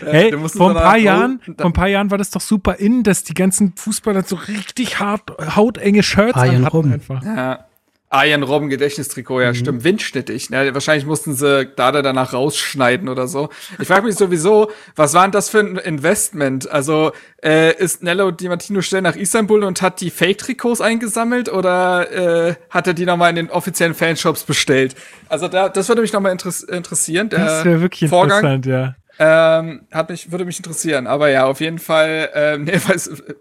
hey, 0.00 0.32
vor 0.48 0.70
ein 0.70 0.76
paar 0.76 0.96
Jahren, 0.96 1.40
vor 1.56 1.66
ein 1.66 1.72
paar 1.72 1.88
Jahren 1.88 2.10
war 2.10 2.18
das 2.18 2.30
doch 2.30 2.40
super 2.40 2.76
in, 2.76 3.02
dass 3.02 3.24
die 3.24 3.34
ganzen 3.34 3.74
Fußballer 3.76 4.22
so 4.22 4.36
richtig 4.36 5.00
hart, 5.00 5.56
hautenge 5.56 6.04
Shirts 6.04 6.36
hatten 6.36 6.92
einfach. 6.92 7.24
Ja. 7.24 7.67
Arjen 8.10 8.42
Robben 8.42 8.70
Gedächtnistrikot, 8.70 9.42
ja, 9.42 9.52
stimmt. 9.54 9.84
Windschnittig. 9.84 10.48
Ne? 10.48 10.72
Wahrscheinlich 10.72 11.04
mussten 11.04 11.34
sie 11.34 11.66
Dada 11.66 12.00
danach 12.00 12.32
rausschneiden 12.32 13.08
oder 13.08 13.28
so. 13.28 13.50
Ich 13.78 13.86
frage 13.86 14.06
mich 14.06 14.16
sowieso, 14.16 14.70
was 14.96 15.12
war 15.12 15.22
denn 15.22 15.32
das 15.32 15.50
für 15.50 15.60
ein 15.60 15.76
Investment? 15.76 16.70
Also 16.70 17.12
äh, 17.44 17.76
ist 17.76 18.02
Nello 18.02 18.30
Di 18.30 18.48
Martino 18.48 18.80
schnell 18.80 19.02
nach 19.02 19.14
Istanbul 19.14 19.62
und 19.62 19.82
hat 19.82 20.00
die 20.00 20.10
Fake-Trikots 20.10 20.80
eingesammelt 20.80 21.52
oder 21.52 22.48
äh, 22.48 22.54
hat 22.70 22.86
er 22.86 22.94
die 22.94 23.04
nochmal 23.04 23.30
in 23.30 23.36
den 23.36 23.50
offiziellen 23.50 23.94
Fanshops 23.94 24.44
bestellt? 24.44 24.94
Also 25.28 25.48
da, 25.48 25.68
das 25.68 25.88
würde 25.88 26.00
mich 26.00 26.12
nochmal 26.14 26.32
interess 26.32 26.62
interessieren. 26.62 27.28
Der 27.28 27.44
Das 27.44 27.64
wäre 27.66 27.80
wirklich 27.82 28.08
Vorgang. 28.08 28.38
interessant, 28.38 28.66
ja. 28.66 28.94
Ähm, 29.20 29.86
hat 29.90 30.10
mich, 30.10 30.30
würde 30.30 30.44
mich 30.44 30.58
interessieren. 30.58 31.06
Aber 31.08 31.28
ja, 31.28 31.46
auf 31.46 31.60
jeden 31.60 31.78
Fall, 31.80 32.30
ähm, 32.34 32.64
nee, 32.64 32.78
weil, 32.86 32.96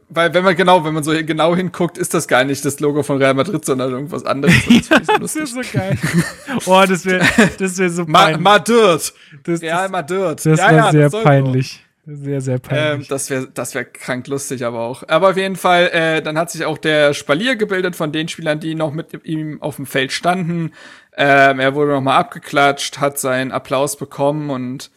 weil 0.09 0.33
wenn 0.33 0.43
man 0.43 0.55
genau, 0.55 0.83
wenn 0.83 0.93
man 0.93 1.03
so 1.03 1.11
genau 1.11 1.55
hinguckt, 1.55 1.97
ist 1.99 2.13
das 2.13 2.27
gar 2.27 2.43
nicht 2.43 2.65
das 2.65 2.79
Logo 2.79 3.03
von 3.03 3.17
Real 3.17 3.35
Madrid, 3.35 3.63
sondern 3.65 3.91
irgendwas 3.91 4.25
anderes. 4.25 4.55
Das 4.89 5.05
so 5.07 5.17
Das 5.19 5.35
wäre 5.35 5.47
lustig. 5.47 5.49
so 5.49 5.61
geil. 5.77 5.97
Oh, 6.65 6.83
das 6.87 7.05
wäre 7.05 7.25
das 7.59 7.77
wär 7.77 7.89
so 7.89 8.05
Ma 8.07 8.25
peinlich. 8.25 8.41
Madrid. 8.41 9.13
das 9.43 9.61
Real 9.61 9.83
das, 9.83 9.91
Madrid. 9.91 10.45
das 10.45 10.59
ja, 10.59 10.71
wäre 10.71 10.75
ja, 10.77 10.91
sehr 10.91 11.09
das 11.09 11.23
peinlich. 11.23 11.83
Sehr, 12.05 12.39
sehr 12.41 12.55
Ähm, 12.55 12.61
peinlich. 12.61 13.07
das 13.09 13.29
wäre 13.29 13.47
das 13.53 13.75
wär 13.75 13.83
krank 13.85 14.27
lustig, 14.27 14.65
aber 14.65 14.79
auch. 14.79 15.03
Aber 15.09 15.29
auf 15.31 15.37
jeden 15.37 15.57
Fall, 15.57 15.89
äh, 15.93 16.21
dann 16.21 16.37
hat 16.37 16.49
sich 16.51 16.65
auch 16.65 16.77
der 16.77 17.13
Spalier 17.13 17.55
gebildet 17.57 17.95
von 17.97 18.11
den 18.13 18.29
Spielern, 18.29 18.59
die 18.61 18.75
noch 18.75 18.93
mit 18.93 19.25
ihm 19.25 19.61
auf 19.61 19.75
dem 19.75 19.85
Feld 19.85 20.11
standen. 20.13 20.71
Ähm, 21.17 21.59
er 21.59 21.75
wurde 21.75 21.91
nochmal 21.91 22.17
abgeklatscht, 22.17 22.99
hat 22.99 23.19
seinen 23.19 23.51
Applaus 23.51 23.97
bekommen 23.97 24.49
und 24.49 24.89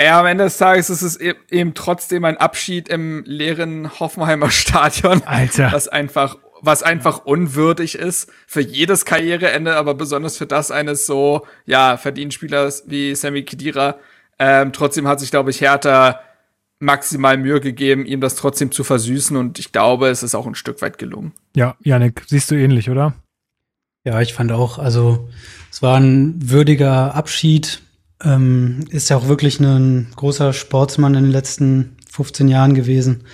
ja, 0.00 0.20
am 0.20 0.26
Ende 0.26 0.44
des 0.44 0.56
Tages 0.58 0.90
ist 0.90 1.02
es 1.02 1.20
e- 1.20 1.34
eben 1.50 1.74
trotzdem 1.74 2.24
ein 2.24 2.36
Abschied 2.36 2.88
im 2.88 3.22
leeren 3.26 4.00
Hoffenheimer 4.00 4.50
Stadion. 4.52 5.22
Alter. 5.24 5.72
Was 5.72 5.88
einfach, 5.88 6.36
was 6.60 6.82
einfach 6.82 7.24
unwürdig 7.24 7.94
ist 7.96 8.30
für 8.46 8.60
jedes 8.60 9.04
Karriereende, 9.04 9.76
aber 9.76 9.94
besonders 9.94 10.36
für 10.36 10.46
das 10.46 10.70
eines 10.70 11.06
so, 11.06 11.46
ja, 11.66 11.96
Verdienspielers 11.96 12.84
wie 12.86 13.14
Sammy 13.14 13.44
Khedira. 13.44 13.98
Ähm, 14.38 14.72
trotzdem 14.72 15.06
hat 15.06 15.20
sich, 15.20 15.30
glaube 15.30 15.50
ich, 15.50 15.60
Hertha 15.60 16.20
maximal 16.80 17.36
Mühe 17.36 17.60
gegeben, 17.60 18.04
ihm 18.04 18.20
das 18.20 18.34
trotzdem 18.34 18.72
zu 18.72 18.82
versüßen 18.84 19.36
und 19.36 19.58
ich 19.58 19.70
glaube, 19.72 20.08
es 20.08 20.22
ist 20.22 20.34
auch 20.34 20.46
ein 20.46 20.56
Stück 20.56 20.82
weit 20.82 20.98
gelungen. 20.98 21.32
Ja, 21.54 21.76
Janik, 21.80 22.24
siehst 22.26 22.50
du 22.50 22.56
ähnlich, 22.56 22.90
oder? 22.90 23.14
Ja, 24.04 24.20
ich 24.20 24.34
fand 24.34 24.50
auch, 24.52 24.78
also 24.78 25.28
es 25.70 25.80
war 25.82 25.98
ein 25.98 26.34
würdiger 26.50 27.14
Abschied. 27.14 27.80
Ähm, 28.22 28.84
ist 28.90 29.10
ja 29.10 29.16
auch 29.16 29.28
wirklich 29.28 29.60
ein 29.60 30.08
großer 30.16 30.52
Sportsmann 30.52 31.14
in 31.14 31.24
den 31.24 31.32
letzten 31.32 31.96
15 32.10 32.48
Jahren 32.48 32.74
gewesen. 32.74 33.24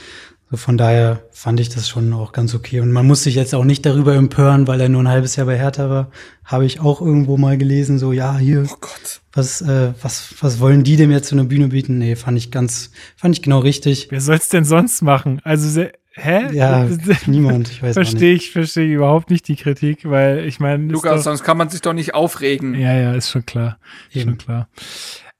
So 0.50 0.56
von 0.56 0.76
daher 0.76 1.22
fand 1.30 1.60
ich 1.60 1.68
das 1.68 1.88
schon 1.88 2.12
auch 2.12 2.32
ganz 2.32 2.54
okay. 2.54 2.80
Und 2.80 2.90
man 2.90 3.06
muss 3.06 3.22
sich 3.22 3.36
jetzt 3.36 3.54
auch 3.54 3.62
nicht 3.64 3.86
darüber 3.86 4.16
empören, 4.16 4.66
weil 4.66 4.80
er 4.80 4.88
nur 4.88 5.02
ein 5.02 5.08
halbes 5.08 5.36
Jahr 5.36 5.46
bei 5.46 5.56
Hertha 5.56 5.88
war. 5.88 6.10
Habe 6.44 6.64
ich 6.66 6.80
auch 6.80 7.00
irgendwo 7.00 7.36
mal 7.36 7.56
gelesen, 7.56 8.00
so 8.00 8.12
ja, 8.12 8.36
hier, 8.36 8.64
Oh 8.68 8.76
Gott. 8.80 9.20
was, 9.32 9.60
äh, 9.62 9.92
was, 10.02 10.34
was 10.40 10.58
wollen 10.58 10.82
die 10.82 10.96
dem 10.96 11.12
jetzt 11.12 11.28
zu 11.28 11.36
einer 11.36 11.44
Bühne 11.44 11.68
bieten? 11.68 11.98
Nee, 11.98 12.16
fand 12.16 12.36
ich 12.36 12.50
ganz, 12.50 12.90
fand 13.16 13.36
ich 13.36 13.42
genau 13.42 13.60
richtig. 13.60 14.08
Wer 14.10 14.20
soll's 14.20 14.48
denn 14.48 14.64
sonst 14.64 15.02
machen? 15.02 15.40
Also, 15.44 15.68
se- 15.68 15.92
hä? 16.22 16.48
Ja, 16.52 16.86
niemand, 17.26 17.70
ich 17.70 17.82
weiß. 17.82 17.94
Verstehe 17.94 18.34
ich, 18.34 18.50
verstehe 18.52 18.86
ich 18.86 18.92
überhaupt 18.94 19.30
nicht 19.30 19.48
die 19.48 19.56
Kritik, 19.56 20.08
weil 20.08 20.44
ich 20.46 20.60
meine, 20.60 20.84
Lukas, 20.92 21.16
doch- 21.16 21.22
sonst 21.22 21.42
kann 21.44 21.56
man 21.56 21.68
sich 21.68 21.80
doch 21.80 21.92
nicht 21.94 22.14
aufregen. 22.14 22.74
Ja, 22.74 22.94
ja, 22.94 23.14
ist 23.14 23.30
schon 23.30 23.46
klar. 23.46 23.78
Ist 24.10 24.16
Eben. 24.16 24.30
Schon 24.30 24.38
klar. 24.38 24.68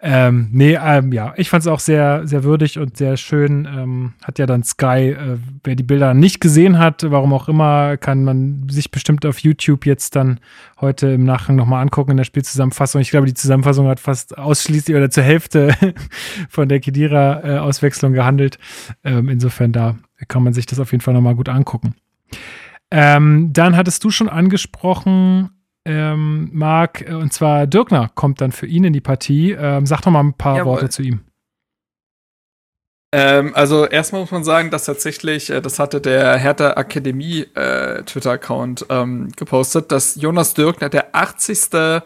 Ähm, 0.02 0.48
nee, 0.51 0.78
ähm, 0.82 1.12
ja, 1.12 1.35
ich 1.36 1.51
fand 1.51 1.61
es 1.61 1.66
auch 1.66 1.78
sehr, 1.78 2.27
sehr 2.27 2.43
würdig 2.43 2.78
und 2.78 2.97
sehr 2.97 3.19
schön. 3.19 3.69
Ähm, 3.70 4.15
hat 4.24 4.39
ja 4.39 4.47
dann 4.47 4.62
Sky, 4.62 5.11
äh, 5.11 5.36
wer 5.62 5.74
die 5.77 5.82
Bilder 5.82 6.15
nicht 6.15 6.40
gesehen 6.40 6.78
hat, 6.78 7.05
warum 7.11 7.35
auch 7.35 7.51
immer, 7.51 7.98
kann 7.98 8.24
man 8.24 8.66
sich 8.70 8.90
bestimmt 8.90 9.27
auf 9.27 9.40
YouTube 9.40 9.85
jetzt 9.85 10.16
dann 10.16 10.40
heute 10.81 11.09
im 11.09 11.24
Nachgang 11.24 11.57
nochmal 11.57 11.82
angucken 11.82 12.12
in 12.12 12.16
der 12.16 12.24
Spielzusammenfassung. 12.24 13.02
Ich 13.02 13.11
glaube, 13.11 13.27
die 13.27 13.35
Zusammenfassung 13.35 13.89
hat 13.89 14.01
fast 14.01 14.39
ausschließlich 14.39 14.97
oder 14.97 15.11
zur 15.11 15.23
Hälfte 15.24 15.74
von 16.48 16.70
der 16.70 16.81
Kedira-Auswechslung 16.81 18.15
gehandelt. 18.15 18.59
Ähm, 19.05 19.28
insofern 19.28 19.73
da 19.73 19.97
kann 20.29 20.43
man 20.43 20.53
sich 20.53 20.67
das 20.67 20.81
auf 20.81 20.93
jeden 20.93 21.03
Fall 21.03 21.15
nochmal 21.15 21.35
gut 21.35 21.49
angucken. 21.49 21.95
Ähm, 22.91 23.53
dann 23.53 23.77
hattest 23.77 24.03
du 24.05 24.11
schon 24.11 24.29
angesprochen, 24.29 25.51
ähm, 25.85 26.51
Marc, 26.53 27.03
äh, 27.09 27.15
und 27.15 27.33
zwar 27.33 27.67
Dirkner 27.67 28.11
kommt 28.15 28.41
dann 28.41 28.53
für 28.53 28.67
ihn 28.67 28.85
in 28.85 28.93
die 28.93 29.01
Partie. 29.01 29.53
Ähm, 29.53 29.87
sag 29.87 30.03
doch 30.03 30.11
mal 30.11 30.21
ein 30.21 30.35
paar 30.35 30.57
Jawohl. 30.57 30.73
Worte 30.73 30.89
zu 30.91 31.03
ihm. 31.03 31.21
Ähm, 33.13 33.53
also 33.55 33.87
erstmal 33.87 34.21
muss 34.21 34.31
man 34.31 34.45
sagen, 34.45 34.71
dass 34.71 34.85
tatsächlich, 34.85 35.51
äh, 35.51 35.61
das 35.61 35.79
hatte 35.79 36.01
der 36.01 36.37
Hertha 36.37 36.75
Akademie 36.75 37.41
äh, 37.55 38.05
Twitter-Account 38.05 38.87
ähm, 38.89 39.33
gepostet, 39.37 39.91
dass 39.91 40.15
Jonas 40.15 40.55
Dirkner 40.55 40.89
der 40.89 41.15
80. 41.15 42.03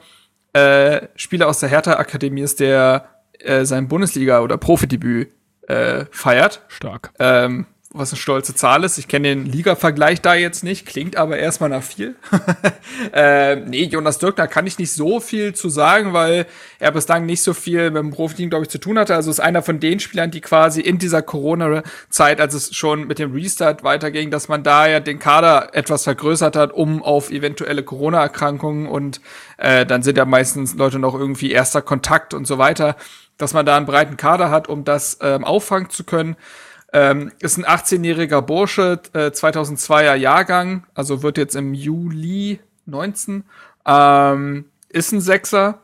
Äh, 0.54 1.08
Spieler 1.16 1.48
aus 1.48 1.58
der 1.60 1.68
Hertha 1.68 1.94
Akademie 1.94 2.42
ist, 2.42 2.60
der 2.60 3.08
äh, 3.40 3.64
sein 3.64 3.88
Bundesliga- 3.88 4.40
oder 4.40 4.56
Profidebüt 4.56 5.30
äh, 5.66 6.06
feiert. 6.10 6.62
Stark. 6.68 7.12
Ähm, 7.18 7.66
was 7.96 8.10
eine 8.10 8.18
stolze 8.18 8.56
Zahl 8.56 8.82
ist. 8.82 8.98
Ich 8.98 9.06
kenne 9.06 9.28
den 9.28 9.46
Liga-Vergleich 9.46 10.20
da 10.20 10.34
jetzt 10.34 10.64
nicht, 10.64 10.84
klingt 10.84 11.16
aber 11.16 11.38
erstmal 11.38 11.70
nach 11.70 11.82
viel. 11.82 12.16
äh, 13.12 13.54
nee, 13.54 13.84
Jonas 13.84 14.18
Dirkner 14.18 14.48
kann 14.48 14.66
ich 14.66 14.80
nicht 14.80 14.92
so 14.92 15.20
viel 15.20 15.54
zu 15.54 15.68
sagen, 15.68 16.12
weil 16.12 16.46
er 16.80 16.90
bislang 16.90 17.24
nicht 17.24 17.44
so 17.44 17.54
viel 17.54 17.92
mit 17.92 18.02
dem 18.02 18.10
Profiteam, 18.10 18.50
glaube 18.50 18.64
ich, 18.64 18.68
zu 18.68 18.78
tun 18.78 18.98
hatte. 18.98 19.14
Also 19.14 19.30
ist 19.30 19.38
einer 19.38 19.62
von 19.62 19.78
den 19.78 20.00
Spielern, 20.00 20.32
die 20.32 20.40
quasi 20.40 20.80
in 20.80 20.98
dieser 20.98 21.22
Corona-Zeit, 21.22 22.40
als 22.40 22.54
es 22.54 22.74
schon 22.74 23.06
mit 23.06 23.20
dem 23.20 23.32
Restart 23.32 23.84
weiterging, 23.84 24.32
dass 24.32 24.48
man 24.48 24.64
da 24.64 24.88
ja 24.88 24.98
den 24.98 25.20
Kader 25.20 25.68
etwas 25.72 26.02
vergrößert 26.02 26.56
hat, 26.56 26.72
um 26.72 27.00
auf 27.00 27.30
eventuelle 27.30 27.84
Corona-Erkrankungen 27.84 28.88
und 28.88 29.20
äh, 29.56 29.86
dann 29.86 30.02
sind 30.02 30.18
ja 30.18 30.24
meistens 30.24 30.74
Leute 30.74 30.98
noch 30.98 31.14
irgendwie 31.14 31.52
erster 31.52 31.80
Kontakt 31.80 32.34
und 32.34 32.44
so 32.44 32.58
weiter, 32.58 32.96
dass 33.38 33.54
man 33.54 33.64
da 33.64 33.76
einen 33.76 33.86
breiten 33.86 34.16
Kader 34.16 34.50
hat, 34.50 34.68
um 34.68 34.82
das 34.84 35.18
ähm, 35.20 35.44
auffangen 35.44 35.90
zu 35.90 36.02
können. 36.02 36.36
Ähm, 36.94 37.32
ist 37.40 37.58
ein 37.58 37.64
18-jähriger 37.64 38.40
Bursche, 38.40 39.00
äh, 39.14 39.26
2002er 39.26 40.14
Jahrgang, 40.14 40.86
also 40.94 41.24
wird 41.24 41.38
jetzt 41.38 41.56
im 41.56 41.74
Juli 41.74 42.60
19. 42.86 43.42
Ähm, 43.84 44.66
ist 44.90 45.10
ein 45.10 45.20
Sechser 45.20 45.80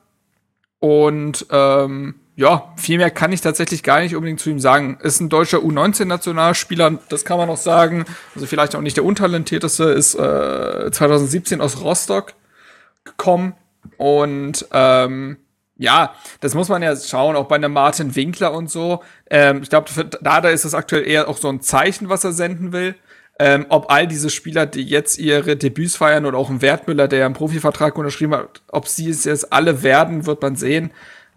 und 0.78 1.46
ähm, 1.50 2.14
ja, 2.36 2.72
viel 2.76 2.98
mehr 2.98 3.10
kann 3.10 3.32
ich 3.32 3.40
tatsächlich 3.40 3.82
gar 3.82 4.00
nicht 4.00 4.14
unbedingt 4.14 4.38
zu 4.38 4.50
ihm 4.50 4.60
sagen. 4.60 4.98
Ist 5.02 5.20
ein 5.20 5.28
deutscher 5.28 5.58
U19-Nationalspieler, 5.58 7.00
das 7.08 7.24
kann 7.24 7.38
man 7.38 7.50
auch 7.50 7.56
sagen. 7.56 8.04
Also 8.36 8.46
vielleicht 8.46 8.76
auch 8.76 8.80
nicht 8.80 8.96
der 8.96 9.04
untalentierteste, 9.04 9.86
ist 9.86 10.14
äh, 10.14 10.92
2017 10.92 11.60
aus 11.60 11.80
Rostock 11.82 12.34
gekommen 13.02 13.54
und 13.96 14.64
ähm, 14.72 15.38
ja, 15.80 16.14
das 16.40 16.54
muss 16.54 16.68
man 16.68 16.82
ja 16.82 16.94
schauen, 16.94 17.36
auch 17.36 17.48
bei 17.48 17.56
einem 17.56 17.72
Martin 17.72 18.14
Winkler 18.14 18.52
und 18.52 18.70
so. 18.70 19.02
Ähm, 19.30 19.62
ich 19.62 19.70
glaube, 19.70 19.90
für 19.90 20.04
Dada 20.04 20.50
ist 20.50 20.66
das 20.66 20.74
aktuell 20.74 21.08
eher 21.08 21.26
auch 21.26 21.38
so 21.38 21.48
ein 21.48 21.62
Zeichen, 21.62 22.10
was 22.10 22.22
er 22.22 22.32
senden 22.32 22.72
will. 22.72 22.94
Ähm, 23.38 23.64
ob 23.70 23.90
all 23.90 24.06
diese 24.06 24.28
Spieler, 24.28 24.66
die 24.66 24.82
jetzt 24.82 25.18
ihre 25.18 25.56
Debüts 25.56 25.96
feiern 25.96 26.26
oder 26.26 26.36
auch 26.36 26.50
ein 26.50 26.60
Wertmüller, 26.60 27.08
der 27.08 27.20
ja 27.20 27.24
einen 27.24 27.34
Profivertrag 27.34 27.96
unterschrieben 27.96 28.34
hat, 28.34 28.60
ob 28.68 28.88
sie 28.88 29.08
es 29.08 29.24
jetzt 29.24 29.54
alle 29.54 29.82
werden, 29.82 30.26
wird 30.26 30.42
man 30.42 30.54
sehen. 30.54 30.90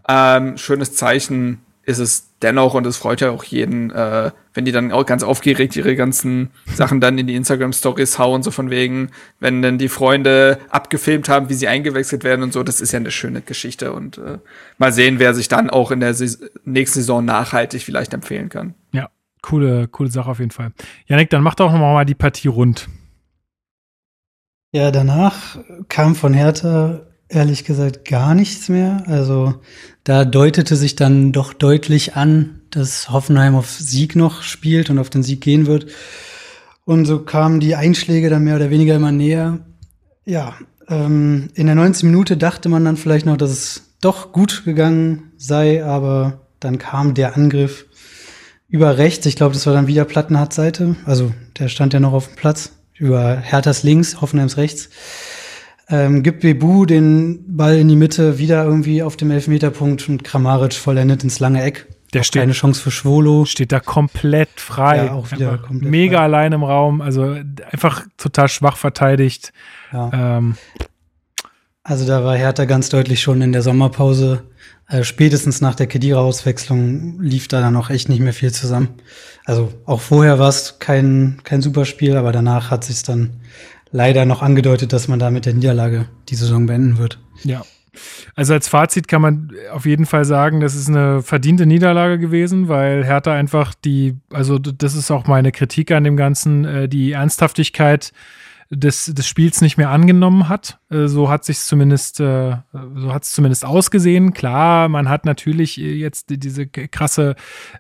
Ähm, 0.10 0.58
schönes 0.58 0.94
Zeichen 0.94 1.64
ist 1.86 2.00
es 2.00 2.30
dennoch 2.42 2.74
und 2.74 2.86
es 2.86 2.98
freut 2.98 3.22
ja 3.22 3.32
auch 3.32 3.44
jeden, 3.44 3.92
äh, 3.92 4.32
wenn 4.54 4.66
die 4.66 4.72
dann 4.72 4.92
auch 4.92 5.06
ganz 5.06 5.24
aufgeregt 5.24 5.76
ihre 5.76 5.96
ganzen 5.96 6.52
Sachen 6.74 7.02
dann 7.02 7.18
in 7.18 7.28
die 7.28 7.36
Instagram-Stories 7.36 8.20
hauen, 8.20 8.42
so 8.42 8.52
von 8.52 8.70
wegen, 8.70 9.10
wenn 9.40 9.62
dann 9.62 9.78
die 9.78 9.90
Freunde 9.90 10.60
abgefilmt 10.70 11.28
haben, 11.28 11.50
wie 11.50 11.56
sie 11.56 11.68
eingewechselt 11.68 12.24
werden 12.24 12.44
und 12.44 12.54
so. 12.54 12.64
Das 12.64 12.80
ist 12.80 12.94
ja 12.94 13.00
eine 13.00 13.12
schöne 13.12 13.42
Geschichte 13.42 13.92
und 13.92 14.18
äh, 14.18 14.38
mal 14.78 14.94
sehen, 14.94 15.20
wer 15.20 15.34
sich 15.34 15.50
dann 15.50 15.70
auch 15.70 15.92
in 15.92 16.00
der 16.00 16.14
Saison, 16.14 16.48
nächsten 16.64 17.00
Saison 17.00 17.26
nachhaltig 17.26 17.82
vielleicht 17.82 18.14
empfehlen 18.14 18.50
kann. 18.50 18.76
Ja, 18.94 19.10
coole, 19.42 19.88
coole 19.90 20.10
Sache 20.10 20.32
auf 20.32 20.40
jeden 20.40 20.52
Fall. 20.52 20.72
Janik, 21.08 21.30
dann 21.30 21.44
mach 21.44 21.56
doch 21.56 21.72
noch 21.72 21.80
mal 21.80 22.06
die 22.06 22.16
Partie 22.16 22.48
rund. 22.48 22.88
Ja, 24.72 24.90
danach 24.90 25.60
kam 25.90 26.16
von 26.16 26.34
Hertha 26.34 27.02
ehrlich 27.34 27.66
gesagt 27.66 28.06
gar 28.06 28.36
nichts 28.36 28.70
mehr. 28.70 29.04
Also 29.08 29.56
da 30.04 30.26
deutete 30.26 30.76
sich 30.76 30.96
dann 30.96 31.32
doch 31.32 31.54
deutlich 31.54 32.16
an, 32.16 32.62
dass 32.70 33.10
Hoffenheim 33.10 33.56
auf 33.56 33.70
Sieg 33.70 34.16
noch 34.16 34.42
spielt 34.42 34.90
und 34.90 35.00
auf 35.00 35.10
den 35.10 35.24
Sieg 35.24 35.42
gehen 35.42 35.66
wird. 35.66 35.88
Und 36.86 37.06
so 37.06 37.20
kamen 37.20 37.60
die 37.60 37.76
Einschläge 37.76 38.30
dann 38.30 38.44
mehr 38.44 38.56
oder 38.56 38.70
weniger 38.70 38.96
immer 38.96 39.12
näher. 39.12 39.60
Ja, 40.26 40.56
ähm, 40.88 41.50
in 41.54 41.66
der 41.66 41.76
19. 41.76 42.10
Minute 42.10 42.38
dachte 42.38 42.70
man 42.70 42.84
dann 42.86 42.98
vielleicht 42.98 43.26
noch, 43.26 43.38
dass 43.38 43.52
es 43.52 43.84
doch 44.02 44.32
gut 44.32 44.64
gegangen 44.66 45.32
sei, 45.38 45.84
aber 45.84 46.42
dann 46.60 46.78
kam 46.78 47.14
der 47.14 47.36
Angriff 47.36 47.86
über 48.68 48.98
rechts. 48.98 49.26
Ich 49.26 49.36
glaube, 49.36 49.54
das 49.54 49.66
war 49.66 49.74
dann 49.74 49.88
wieder 49.88 50.06
Plattenhardt 50.06 50.54
Seite. 50.54 50.96
Also 51.06 51.32
der 51.58 51.70
stand 51.70 51.94
ja 51.94 52.00
noch 52.00 52.14
auf 52.14 52.28
dem 52.28 52.36
Platz. 52.36 52.72
Über 52.96 53.38
Herthas 53.38 53.84
links, 53.84 54.22
Hoffenheims 54.22 54.58
rechts. 54.58 54.90
Ähm, 55.90 56.24
gibt 56.24 56.42
Bebu 56.42 56.86
den 56.86 57.44
Ball 57.58 57.78
in 57.78 57.88
die 57.90 57.96
Mitte, 57.96 58.38
wieder 58.40 58.64
irgendwie 58.64 59.04
auf 59.04 59.18
dem 59.18 59.32
Elfmeterpunkt 59.32 60.08
und 60.08 60.24
Kramaric 60.24 60.74
vollendet 60.74 61.24
ins 61.24 61.40
lange 61.40 61.62
Eck. 61.62 61.88
Der 62.14 62.24
steht, 62.24 62.42
keine 62.44 62.54
Chance 62.54 62.80
für 62.82 62.92
Schwolo. 62.92 63.46
steht 63.46 63.72
da 63.72 63.80
komplett 63.80 64.50
frei. 64.58 65.06
Ja, 65.08 65.14
auch 65.14 65.32
wieder 65.32 65.58
komplett 65.58 65.90
Mega 65.92 66.18
frei. 66.18 66.24
allein 66.24 66.54
im 66.54 66.64
Raum, 66.64 67.02
also 67.02 67.36
einfach 67.72 68.06
total 68.18 68.48
schwach 68.48 68.78
verteidigt. 68.78 69.52
Ja. 69.92 70.38
Ähm, 70.38 70.56
Also 71.84 72.06
da 72.06 72.24
war 72.24 72.38
Hertha 72.38 72.64
ganz 72.66 72.90
deutlich 72.90 73.22
schon 73.22 73.42
in 73.42 73.52
der 73.52 73.62
Sommerpause. 73.62 74.44
Äh, 74.88 75.04
spätestens 75.04 75.60
nach 75.60 75.76
der 75.76 75.88
Kedira-Auswechslung 75.88 77.20
lief 77.20 77.48
da 77.48 77.60
dann 77.62 77.76
auch 77.76 77.90
echt 77.90 78.10
nicht 78.10 78.20
mehr 78.22 78.34
viel 78.34 78.52
zusammen. 78.54 78.90
Also 79.44 79.74
auch 79.86 80.00
vorher 80.00 80.40
war 80.40 80.50
es 80.50 80.78
kein, 80.80 81.40
kein 81.44 81.62
Superspiel, 81.62 82.16
aber 82.16 82.32
danach 82.32 82.70
hat 82.72 82.84
sich 82.86 83.04
dann 83.04 83.42
leider 83.94 84.26
noch 84.26 84.42
angedeutet, 84.42 84.92
dass 84.92 85.08
man 85.08 85.20
da 85.20 85.32
mit 85.32 85.46
der 85.46 85.54
Niederlage 85.54 86.08
die 86.28 86.36
Saison 86.36 86.66
beenden 86.66 86.98
wird. 86.98 87.20
Ja. 87.44 87.62
Also 88.36 88.54
als 88.54 88.68
Fazit 88.68 89.08
kann 89.08 89.22
man 89.22 89.52
auf 89.72 89.86
jeden 89.86 90.08
Fall 90.08 90.26
sagen, 90.26 90.60
das 90.60 90.74
ist 90.74 90.90
eine 90.90 91.22
verdiente 91.22 91.68
Niederlage 91.68 92.18
gewesen, 92.18 92.68
weil 92.68 93.06
Hertha 93.06 93.32
einfach 93.32 93.76
die, 93.76 94.18
also 94.32 94.58
das 94.58 94.96
ist 94.96 95.12
auch 95.12 95.28
meine 95.28 95.52
Kritik 95.52 95.92
an 95.92 96.04
dem 96.04 96.18
Ganzen, 96.18 96.66
äh, 96.66 96.90
die 96.90 97.12
Ernsthaftigkeit 97.12 98.12
des, 98.76 99.06
des 99.06 99.28
Spiels 99.28 99.62
nicht 99.62 99.78
mehr 99.78 99.90
angenommen 99.90 100.50
hat. 100.50 100.80
Äh, 100.90 101.08
So 101.08 101.30
hat 101.30 101.46
sich 101.46 101.60
zumindest, 101.60 102.20
äh, 102.20 102.58
so 102.96 103.14
hat 103.14 103.24
es 103.24 103.32
zumindest 103.32 103.66
ausgesehen. 103.66 104.34
Klar, 104.34 104.90
man 104.90 105.10
hat 105.10 105.26
natürlich 105.26 105.78
jetzt 105.78 106.30
die- 106.30 106.40
diese 106.40 106.68
krasse 106.68 107.36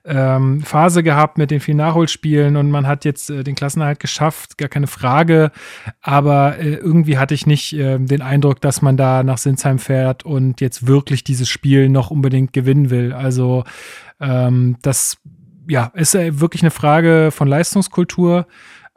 ähm, 0.06 0.62
Phase 0.62 1.04
gehabt 1.04 1.38
mit 1.38 1.52
den 1.52 1.60
vielen 1.60 1.78
Nachholspielen 1.78 2.56
und 2.58 2.72
man 2.72 2.88
hat 2.88 3.06
jetzt 3.06 3.30
äh, 3.30 3.44
den 3.44 3.56
Klassenerhalt 3.56 4.00
geschafft, 4.00 4.58
gar 4.58 4.70
keine 4.70 4.88
Frage. 4.88 5.52
Aber 6.02 6.58
äh, 6.60 6.76
irgendwie 6.76 7.18
hatte 7.18 7.34
ich 7.34 7.46
nicht 7.46 7.74
äh, 7.74 8.00
den 8.00 8.22
Eindruck, 8.22 8.62
dass 8.62 8.82
man 8.82 8.98
da 8.98 9.24
nach 9.24 9.38
Sinsheim 9.38 9.80
fährt 9.80 10.24
und 10.24 10.62
jetzt 10.62 10.88
wirklich 10.88 11.24
dieses 11.24 11.50
Spiel 11.50 11.90
noch 11.90 12.12
unbedingt 12.12 12.54
gewinnen 12.54 12.90
will. 12.90 13.14
Also 13.14 13.64
ähm, 14.20 14.78
das 14.82 15.18
ja, 15.68 15.92
ist 15.96 16.14
äh, 16.16 16.40
wirklich 16.42 16.62
eine 16.62 16.72
Frage 16.72 17.30
von 17.32 17.48
Leistungskultur. 17.48 18.48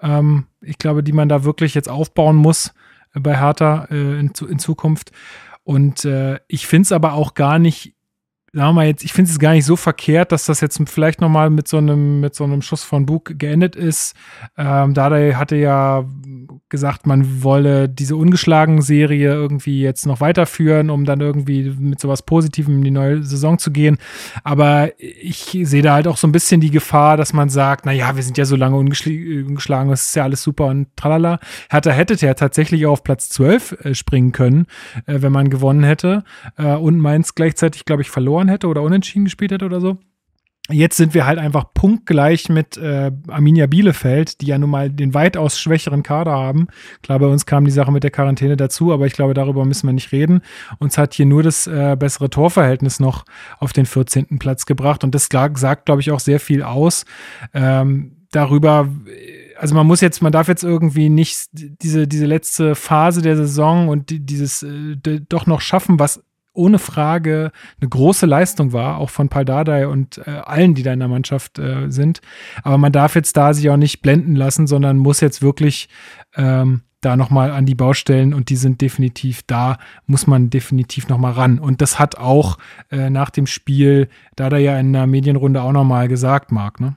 Ähm, 0.01 0.47
ich 0.61 0.79
glaube, 0.79 1.03
die 1.03 1.13
man 1.13 1.29
da 1.29 1.45
wirklich 1.45 1.75
jetzt 1.75 1.89
aufbauen 1.89 2.37
muss 2.37 2.73
äh, 3.15 3.21
bei 3.21 3.39
Hertha 3.39 3.87
äh, 3.91 4.19
in, 4.21 4.33
in 4.49 4.59
Zukunft. 4.59 5.13
Und 5.65 6.05
äh, 6.05 6.39
ich 6.47 6.67
finde 6.67 6.83
es 6.83 6.93
aber 6.93 7.15
auch 7.15 7.35
gar 7.35 7.59
nicht, 7.59 7.96
sagen 8.57 8.71
wir 8.71 8.73
mal 8.73 8.87
jetzt, 8.87 9.05
ich 9.05 9.13
finde 9.13 9.31
es 9.31 9.39
gar 9.39 9.53
nicht 9.53 9.67
so 9.67 9.77
verkehrt, 9.77 10.33
dass 10.33 10.47
das 10.47 10.63
jetzt 10.63 10.81
vielleicht 10.87 11.21
nochmal 11.21 11.51
mit 11.51 11.69
so 11.69 11.77
einem, 11.77 12.21
mit 12.21 12.35
so 12.35 12.45
einem 12.45 12.63
Schuss 12.63 12.85
von 12.85 13.05
Bug 13.05 13.39
geendet 13.39 13.77
ist. 13.77 14.15
Ähm, 14.57 14.95
Dardai 14.95 15.35
hatte 15.35 15.57
ja 15.57 16.07
gesagt, 16.71 17.07
man 17.07 17.43
wolle 17.43 17.87
diese 17.89 18.17
ungeschlagen 18.17 18.81
Serie 18.81 19.31
irgendwie 19.31 19.83
jetzt 19.83 20.07
noch 20.07 20.21
weiterführen, 20.21 20.89
um 20.89 21.05
dann 21.05 21.21
irgendwie 21.21 21.71
mit 21.79 22.01
sowas 22.01 22.23
Positivem 22.23 22.79
in 22.79 22.85
die 22.85 22.91
neue 22.91 23.23
Saison 23.23 23.59
zu 23.59 23.71
gehen. 23.71 23.99
Aber 24.43 24.91
ich 24.99 25.59
sehe 25.63 25.83
da 25.83 25.93
halt 25.93 26.09
auch 26.09 26.17
so 26.17 26.27
ein 26.27 26.33
bisschen 26.33 26.63
die 26.63 26.71
Gefahr, 26.71 27.19
dass 27.19 27.35
man 27.35 27.51
sagt, 27.51 27.85
na 27.85 27.93
ja, 27.93 28.17
wir 28.17 28.23
sind 28.23 28.39
ja 28.39 28.47
so 28.47 28.57
lange 28.57 28.77
ungeschl- 28.77 29.47
ungeschlagen, 29.47 29.91
das 29.91 30.09
ist 30.09 30.17
ja 30.17 30.23
alles 30.23 30.43
super 30.43 30.67
und 30.67 30.89
tralala. 30.97 31.41
Hertha 31.69 31.91
hätte 31.91 32.15
ja 32.15 32.33
tatsächlich 32.33 32.87
auf 32.87 33.05
Platz 33.05 33.29
12 33.29 33.85
äh, 33.85 33.95
springen 33.95 34.33
können, 34.33 34.67
äh, 35.05 35.21
wenn 35.21 35.33
man 35.33 35.51
gewonnen 35.51 35.85
hätte 35.85 36.25
äh, 36.57 36.75
und 36.75 36.99
Mainz 36.99 37.35
gleichzeitig, 37.35 37.85
glaube 37.85 38.01
ich, 38.01 38.11
verloren 38.11 38.46
hätte 38.49 38.69
oder 38.69 38.83
unentschieden 38.83 39.25
gespielt 39.25 39.53
hätte 39.53 39.65
oder 39.65 39.81
so. 39.81 39.99
Jetzt 40.69 40.97
sind 40.97 41.15
wir 41.15 41.27
halt 41.27 41.39
einfach 41.39 41.73
punktgleich 41.75 42.49
mit 42.49 42.77
äh, 42.77 43.13
Arminia 43.29 43.69
Bielefeld, 43.69 44.41
die 44.41 44.47
ja 44.47 44.59
nun 44.59 44.71
mal 44.71 44.91
den 44.91 45.15
weitaus 45.15 45.61
schwächeren 45.61 46.03
Kader 46.03 46.33
haben. 46.33 46.67
Klar, 47.03 47.21
bei 47.21 47.27
uns 47.27 47.47
kam 47.47 47.65
die 47.65 47.71
Sache 47.71 47.93
mit 47.93 48.03
der 48.03 48.11
Quarantäne 48.11 48.57
dazu, 48.57 48.93
aber 48.93 49.07
ich 49.07 49.13
glaube, 49.13 49.33
darüber 49.33 49.65
müssen 49.65 49.87
wir 49.87 49.93
nicht 49.93 50.11
reden. 50.11 50.41
Uns 50.81 50.99
hat 50.99 51.15
hier 51.15 51.27
nur 51.27 51.45
das 51.45 51.69
äh, 51.69 51.95
bessere 51.97 52.31
Torverhältnis 52.31 52.99
noch 52.99 53.25
auf 53.61 53.73
den 53.73 53.87
14. 53.87 54.41
Platz 54.41 54.67
gebracht 54.67 55.05
und 55.05 55.15
das 55.15 55.29
sagt, 55.31 55.87
glaube 55.87 56.01
ich, 56.01 56.11
auch 56.11 56.21
sehr 56.21 56.41
viel 56.41 56.65
aus. 56.65 57.05
Ähm, 57.55 58.17
darüber, 58.33 58.89
also 59.57 59.75
man 59.77 59.87
muss 59.87 60.01
jetzt, 60.01 60.21
man 60.21 60.33
darf 60.33 60.49
jetzt 60.49 60.65
irgendwie 60.65 61.09
nicht 61.09 61.47
diese, 61.53 62.09
diese 62.09 62.27
letzte 62.27 62.75
Phase 62.75 63.23
der 63.23 63.37
Saison 63.37 63.89
und 63.89 64.11
die, 64.11 64.19
dieses 64.19 64.65
äh, 64.65 64.97
doch 65.29 65.47
noch 65.47 65.61
schaffen, 65.61 66.01
was 66.01 66.23
ohne 66.57 66.79
Frage 66.79 67.53
eine 67.81 67.89
große 67.89 68.27
Leistung 68.27 68.73
war, 68.73 68.99
auch 68.99 69.11
von 69.11 69.29
Paldadei 69.29 69.87
und 69.87 70.19
äh, 70.27 70.31
allen, 70.31 70.75
die 70.75 70.83
da 70.83 70.93
in 70.93 70.99
der 70.99 71.09
Mannschaft 71.09 71.59
äh, 71.59 71.91
sind. 71.91 72.21
Aber 72.63 72.79
man 72.79 72.93
darf 72.93 73.15
jetzt 73.15 73.37
da 73.37 73.55
sich 73.55 73.69
auch 73.71 73.77
nicht 73.77 74.03
blenden 74.03 74.35
lassen, 74.35 74.67
sondern 74.67 74.99
muss 74.99 75.21
jetzt 75.21 75.43
wirklich 75.43 75.89
ähm, 76.35 76.83
da 77.01 77.17
nochmal 77.17 77.51
an 77.51 77.67
die 77.67 77.75
Baustellen 77.75 78.35
und 78.35 78.51
die 78.51 78.57
sind 78.57 78.81
definitiv 78.81 79.43
da, 79.47 79.79
muss 80.07 80.27
man 80.27 80.51
definitiv 80.51 81.09
nochmal 81.09 81.33
ran. 81.33 81.59
Und 81.59 81.81
das 81.81 81.99
hat 81.99 82.19
auch 82.19 82.59
äh, 82.91 83.11
nach 83.11 83.31
dem 83.31 83.47
Spiel, 83.47 84.09
da 84.35 84.49
ja 84.57 84.79
in 84.79 84.93
der 84.93 85.07
Medienrunde 85.07 85.63
auch 85.63 85.73
nochmal 85.73 86.09
gesagt, 86.09 86.53
Marc, 86.53 86.81
ne? 86.81 86.97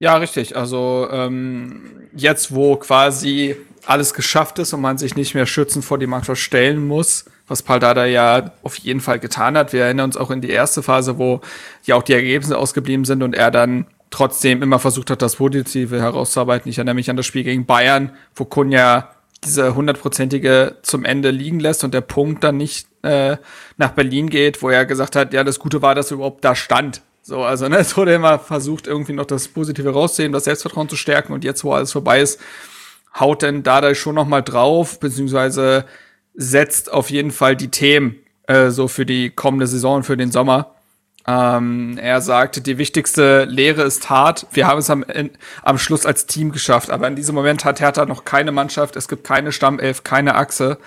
Ja, 0.00 0.16
richtig. 0.16 0.56
Also 0.56 1.08
ähm, 1.10 2.08
jetzt, 2.14 2.54
wo 2.54 2.76
quasi 2.76 3.56
alles 3.86 4.12
geschafft 4.12 4.58
ist 4.58 4.72
und 4.72 4.80
man 4.80 4.98
sich 4.98 5.16
nicht 5.16 5.34
mehr 5.34 5.46
schützend 5.46 5.84
vor 5.84 5.98
die 5.98 6.06
Mannschaft 6.06 6.40
stellen 6.42 6.86
muss, 6.86 7.24
was 7.46 7.62
Paldada 7.62 8.06
ja 8.06 8.52
auf 8.62 8.76
jeden 8.78 9.00
Fall 9.00 9.18
getan 9.18 9.56
hat. 9.56 9.72
Wir 9.72 9.84
erinnern 9.84 10.06
uns 10.06 10.16
auch 10.16 10.30
in 10.30 10.40
die 10.40 10.50
erste 10.50 10.82
Phase, 10.82 11.18
wo 11.18 11.40
ja 11.84 11.96
auch 11.96 12.02
die 12.02 12.14
Ergebnisse 12.14 12.56
ausgeblieben 12.56 13.04
sind 13.04 13.22
und 13.22 13.34
er 13.34 13.50
dann 13.50 13.86
trotzdem 14.10 14.62
immer 14.62 14.78
versucht 14.78 15.10
hat, 15.10 15.22
das 15.22 15.36
Positive 15.36 16.00
herauszuarbeiten. 16.00 16.70
Ich 16.70 16.78
erinnere 16.78 16.94
mich 16.94 17.10
an 17.10 17.16
das 17.16 17.26
Spiel 17.26 17.44
gegen 17.44 17.66
Bayern, 17.66 18.12
wo 18.34 18.44
Kunja 18.44 19.10
diese 19.44 19.74
hundertprozentige 19.74 20.76
zum 20.82 21.04
Ende 21.04 21.30
liegen 21.30 21.60
lässt 21.60 21.84
und 21.84 21.92
der 21.92 22.00
Punkt 22.00 22.44
dann 22.44 22.56
nicht 22.56 22.86
äh, 23.02 23.36
nach 23.76 23.90
Berlin 23.90 24.30
geht, 24.30 24.62
wo 24.62 24.70
er 24.70 24.86
gesagt 24.86 25.16
hat, 25.16 25.34
ja, 25.34 25.44
das 25.44 25.58
Gute 25.58 25.82
war, 25.82 25.94
dass 25.94 26.10
er 26.10 26.14
überhaupt 26.14 26.44
da 26.44 26.54
stand. 26.54 27.02
So, 27.22 27.42
also 27.42 27.68
ne, 27.68 27.76
es 27.78 27.96
wurde 27.96 28.14
immer 28.14 28.38
versucht, 28.38 28.86
irgendwie 28.86 29.12
noch 29.12 29.26
das 29.26 29.48
Positive 29.48 29.90
rauszunehmen, 29.90 30.32
das 30.32 30.44
Selbstvertrauen 30.44 30.88
zu 30.88 30.96
stärken 30.96 31.32
und 31.32 31.44
jetzt, 31.44 31.64
wo 31.64 31.72
alles 31.72 31.92
vorbei 31.92 32.20
ist, 32.20 32.40
haut 33.18 33.42
denn 33.42 33.62
Dada 33.62 33.94
schon 33.94 34.14
noch 34.14 34.26
mal 34.26 34.42
drauf, 34.42 34.98
beziehungsweise 34.98 35.84
setzt 36.34 36.92
auf 36.92 37.10
jeden 37.10 37.30
Fall 37.30 37.56
die 37.56 37.70
Themen 37.70 38.16
äh, 38.46 38.70
so 38.70 38.88
für 38.88 39.06
die 39.06 39.30
kommende 39.30 39.66
Saison 39.66 40.02
für 40.02 40.16
den 40.16 40.32
Sommer. 40.32 40.74
Ähm, 41.26 41.96
er 41.96 42.20
sagte, 42.20 42.60
die 42.60 42.76
wichtigste 42.76 43.44
Lehre 43.44 43.82
ist 43.82 44.10
hart. 44.10 44.46
Wir 44.52 44.66
haben 44.66 44.78
es 44.78 44.90
am, 44.90 45.02
in, 45.04 45.30
am 45.62 45.78
Schluss 45.78 46.04
als 46.04 46.26
Team 46.26 46.52
geschafft, 46.52 46.90
aber 46.90 47.08
in 47.08 47.16
diesem 47.16 47.34
Moment 47.34 47.64
hat 47.64 47.80
Hertha 47.80 48.04
noch 48.04 48.24
keine 48.24 48.52
Mannschaft, 48.52 48.96
es 48.96 49.08
gibt 49.08 49.24
keine 49.24 49.50
Stammelf, 49.50 50.04
keine 50.04 50.34
Achse. 50.34 50.78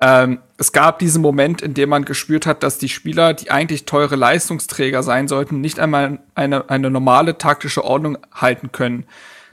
Ähm, 0.00 0.40
es 0.58 0.72
gab 0.72 0.98
diesen 0.98 1.22
Moment, 1.22 1.62
in 1.62 1.74
dem 1.74 1.88
man 1.88 2.04
gespürt 2.04 2.46
hat, 2.46 2.62
dass 2.62 2.78
die 2.78 2.90
Spieler, 2.90 3.32
die 3.32 3.50
eigentlich 3.50 3.86
teure 3.86 4.16
Leistungsträger 4.16 5.02
sein 5.02 5.26
sollten, 5.26 5.60
nicht 5.60 5.80
einmal 5.80 6.20
eine, 6.34 6.68
eine 6.68 6.90
normale 6.90 7.38
taktische 7.38 7.84
Ordnung 7.84 8.18
halten 8.32 8.70
können. 8.70 9.06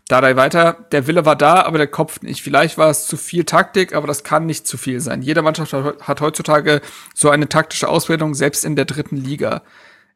Dadei 0.08 0.36
weiter, 0.36 0.86
der 0.92 1.08
Wille 1.08 1.26
war 1.26 1.36
da, 1.36 1.64
aber 1.64 1.80
der 1.80 1.88
Kopf 1.88 2.22
nicht. 2.22 2.44
Vielleicht 2.44 2.78
war 2.78 2.92
es 2.92 3.08
zu 3.08 3.18
viel 3.18 3.44
Taktik, 3.44 3.96
aber 3.96 4.06
das 4.06 4.24
kann 4.24 4.46
nicht 4.46 4.68
zu 4.68 4.78
viel 4.78 5.00
sein. 5.00 5.24
Jede 5.24 5.42
Mannschaft 5.42 5.74
hat, 5.74 6.22
heutzutage 6.22 6.82
so 7.16 7.32
eine 7.32 7.50
taktische 7.50 7.90
Ausbildung, 7.90 8.36
selbst 8.36 8.66
in 8.66 8.76
der 8.76 8.86
dritten 8.86 9.18
Liga. 9.18 9.64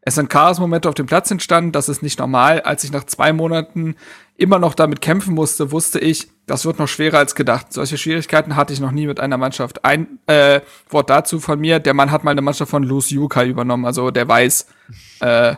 Es 0.02 0.16
sind 0.16 0.30
Chaos-Momente 0.30 0.88
auf 0.88 0.96
dem 0.96 1.08
Platz 1.08 1.32
entstanden, 1.32 1.72
das 1.72 1.90
ist 1.90 2.04
nicht 2.04 2.20
normal. 2.20 2.62
Als 2.62 2.84
ich 2.84 2.92
nach 2.92 3.04
zwei 3.06 3.34
Monaten 3.34 3.96
immer 4.38 4.60
noch 4.60 4.76
damit 4.76 5.02
kämpfen 5.02 5.34
musste, 5.34 5.72
wusste 5.72 6.00
ich, 6.00 6.30
das 6.46 6.66
wird 6.66 6.78
noch 6.78 6.88
schwerer 6.88 7.18
als 7.18 7.34
gedacht. 7.34 7.74
Solche 7.74 7.98
Schwierigkeiten 7.98 8.56
hatte 8.56 8.74
ich 8.74 8.80
noch 8.80 8.92
nie 8.92 9.08
mit 9.08 9.20
einer 9.20 9.38
Mannschaft. 9.38 9.84
Ein 9.84 10.20
äh, 10.28 10.62
Wort 10.90 11.10
dazu 11.10 11.40
von 11.40 11.60
mir, 11.60 11.80
der 11.80 11.96
Mann 11.96 12.12
hat 12.12 12.24
mal 12.24 12.32
eine 12.32 12.42
Mannschaft 12.42 12.70
von 12.70 12.84
Luz 12.84 13.10
Yukai 13.10 13.48
übernommen, 13.48 13.86
also 13.86 14.12
der 14.12 14.28
weiß 14.28 14.68
äh, 15.22 15.56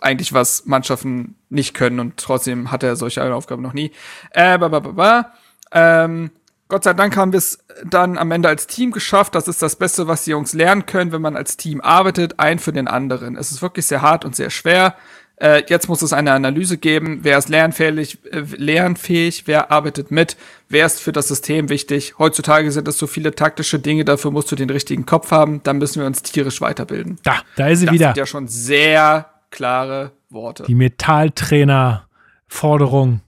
eigentlich, 0.00 0.32
was 0.32 0.66
Mannschaften 0.66 1.36
nicht 1.48 1.74
können 1.74 2.00
und 2.00 2.16
trotzdem 2.16 2.70
hat 2.70 2.82
er 2.82 2.96
solche 2.96 3.22
eine 3.22 3.34
Aufgabe 3.34 3.62
noch 3.62 3.74
nie. 3.74 3.92
Äh, 4.32 4.58
ba, 4.58 4.68
ba, 4.68 4.80
ba, 4.80 4.92
ba. 4.92 5.32
Ähm, 5.72 6.30
Gott 6.68 6.84
sei 6.84 6.94
Dank 6.94 7.16
haben 7.16 7.32
wir 7.32 7.38
es 7.38 7.58
dann 7.84 8.16
am 8.16 8.30
Ende 8.30 8.48
als 8.48 8.66
Team 8.66 8.92
geschafft. 8.92 9.34
Das 9.34 9.48
ist 9.48 9.60
das 9.60 9.76
Beste, 9.76 10.06
was 10.06 10.24
die 10.24 10.30
Jungs 10.30 10.52
lernen 10.52 10.86
können, 10.86 11.10
wenn 11.12 11.20
man 11.20 11.36
als 11.36 11.56
Team 11.56 11.80
arbeitet, 11.80 12.38
ein 12.38 12.60
für 12.60 12.72
den 12.72 12.86
anderen. 12.86 13.36
Es 13.36 13.50
ist 13.50 13.60
wirklich 13.60 13.86
sehr 13.86 14.02
hart 14.02 14.24
und 14.24 14.36
sehr 14.36 14.50
schwer. 14.50 14.94
Äh, 15.40 15.64
jetzt 15.68 15.88
muss 15.88 16.02
es 16.02 16.12
eine 16.12 16.32
Analyse 16.32 16.76
geben, 16.76 17.20
wer 17.22 17.38
ist 17.38 17.48
lernfähig, 17.48 18.18
äh, 18.30 18.44
lernfähig, 18.56 19.44
wer 19.46 19.72
arbeitet 19.72 20.10
mit, 20.10 20.36
wer 20.68 20.84
ist 20.84 21.00
für 21.00 21.12
das 21.12 21.28
System 21.28 21.70
wichtig. 21.70 22.18
Heutzutage 22.18 22.70
sind 22.70 22.86
es 22.86 22.98
so 22.98 23.06
viele 23.06 23.34
taktische 23.34 23.78
Dinge, 23.78 24.04
dafür 24.04 24.30
musst 24.32 24.52
du 24.52 24.56
den 24.56 24.68
richtigen 24.68 25.06
Kopf 25.06 25.30
haben, 25.30 25.62
dann 25.62 25.78
müssen 25.78 26.00
wir 26.00 26.06
uns 26.06 26.22
tierisch 26.22 26.60
weiterbilden. 26.60 27.18
Da, 27.22 27.40
da 27.56 27.68
ist 27.68 27.80
sie 27.80 27.86
das 27.86 27.94
wieder. 27.94 28.06
sind 28.08 28.18
ja 28.18 28.26
schon 28.26 28.48
sehr 28.48 29.29
klare 29.50 30.12
Worte. 30.28 30.64
Die 30.64 30.74
Metalltrainer-Forderung. 30.74 33.20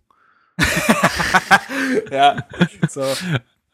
ja, 2.11 2.45
so. 2.89 3.05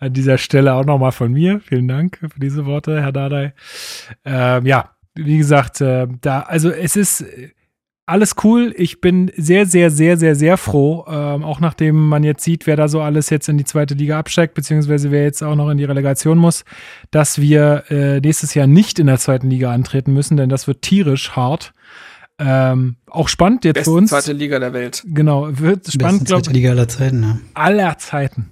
An 0.00 0.12
dieser 0.12 0.38
Stelle 0.38 0.74
auch 0.74 0.84
nochmal 0.84 1.10
von 1.12 1.32
mir. 1.32 1.60
Vielen 1.60 1.88
Dank 1.88 2.18
für 2.18 2.40
diese 2.40 2.66
Worte, 2.66 3.02
Herr 3.02 3.10
Dardai. 3.12 3.52
Ähm, 4.24 4.64
ja, 4.64 4.90
wie 5.14 5.38
gesagt, 5.38 5.80
äh, 5.80 6.06
da, 6.20 6.42
also 6.42 6.70
es 6.70 6.94
ist 6.94 7.24
alles 8.08 8.36
cool. 8.42 8.74
Ich 8.76 9.00
bin 9.00 9.30
sehr, 9.36 9.66
sehr, 9.66 9.90
sehr, 9.90 10.16
sehr, 10.16 10.34
sehr 10.34 10.56
froh, 10.56 11.04
ähm, 11.08 11.44
auch 11.44 11.60
nachdem 11.60 12.08
man 12.08 12.24
jetzt 12.24 12.42
sieht, 12.42 12.66
wer 12.66 12.76
da 12.76 12.88
so 12.88 13.02
alles 13.02 13.28
jetzt 13.28 13.48
in 13.48 13.58
die 13.58 13.64
zweite 13.64 13.94
Liga 13.94 14.18
absteigt, 14.18 14.54
beziehungsweise 14.54 15.10
wer 15.10 15.24
jetzt 15.24 15.42
auch 15.42 15.54
noch 15.54 15.68
in 15.68 15.76
die 15.76 15.84
Relegation 15.84 16.38
muss, 16.38 16.64
dass 17.10 17.40
wir 17.40 17.84
äh, 17.90 18.20
nächstes 18.20 18.54
Jahr 18.54 18.66
nicht 18.66 18.98
in 18.98 19.08
der 19.08 19.18
zweiten 19.18 19.50
Liga 19.50 19.72
antreten 19.72 20.14
müssen, 20.14 20.38
denn 20.38 20.48
das 20.48 20.66
wird 20.66 20.82
tierisch 20.82 21.32
hart. 21.32 21.74
Ähm, 22.38 22.96
auch 23.06 23.28
spannend 23.28 23.64
jetzt 23.64 23.74
Beste 23.74 23.90
für 23.90 23.96
uns. 23.96 24.10
zweite 24.10 24.32
Liga 24.32 24.58
der 24.58 24.72
Welt. 24.72 25.02
Genau, 25.06 25.48
wird 25.50 25.92
spannend, 25.92 26.26
glaube 26.26 26.42
ich. 26.42 26.50
Liga 26.50 26.70
aller 26.70 26.88
Zeiten, 26.88 27.22
ja. 27.22 27.38
Aller 27.54 27.98
Zeiten. 27.98 28.50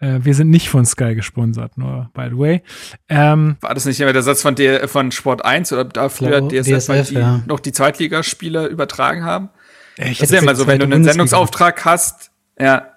Äh, 0.00 0.18
wir 0.22 0.34
sind 0.34 0.50
nicht 0.50 0.68
von 0.68 0.84
Sky 0.84 1.14
gesponsert, 1.14 1.78
nur 1.78 2.10
by 2.14 2.28
the 2.30 2.38
way. 2.38 2.62
Ähm, 3.08 3.56
War 3.60 3.74
das 3.74 3.84
nicht 3.84 4.00
immer 4.00 4.12
der 4.12 4.22
Satz 4.22 4.42
von, 4.42 4.56
der, 4.56 4.88
von 4.88 5.12
Sport 5.12 5.44
1 5.44 5.72
oder 5.72 5.84
da 5.84 6.08
früher 6.08 6.46
DSF, 6.48 6.86
DSF, 6.86 7.08
die 7.10 7.14
ja. 7.14 7.42
noch 7.46 7.60
die 7.60 7.72
Zweitligaspiele 7.72 8.66
übertragen 8.66 9.24
haben? 9.24 9.50
ich 9.96 10.18
Das 10.18 10.30
ist 10.30 10.34
ja 10.34 10.42
immer 10.42 10.56
so, 10.56 10.66
wenn 10.66 10.80
du 10.80 10.84
einen 10.84 10.90
Bundesliga. 10.90 11.12
Sendungsauftrag 11.12 11.84
hast, 11.84 12.32
ja. 12.58 12.88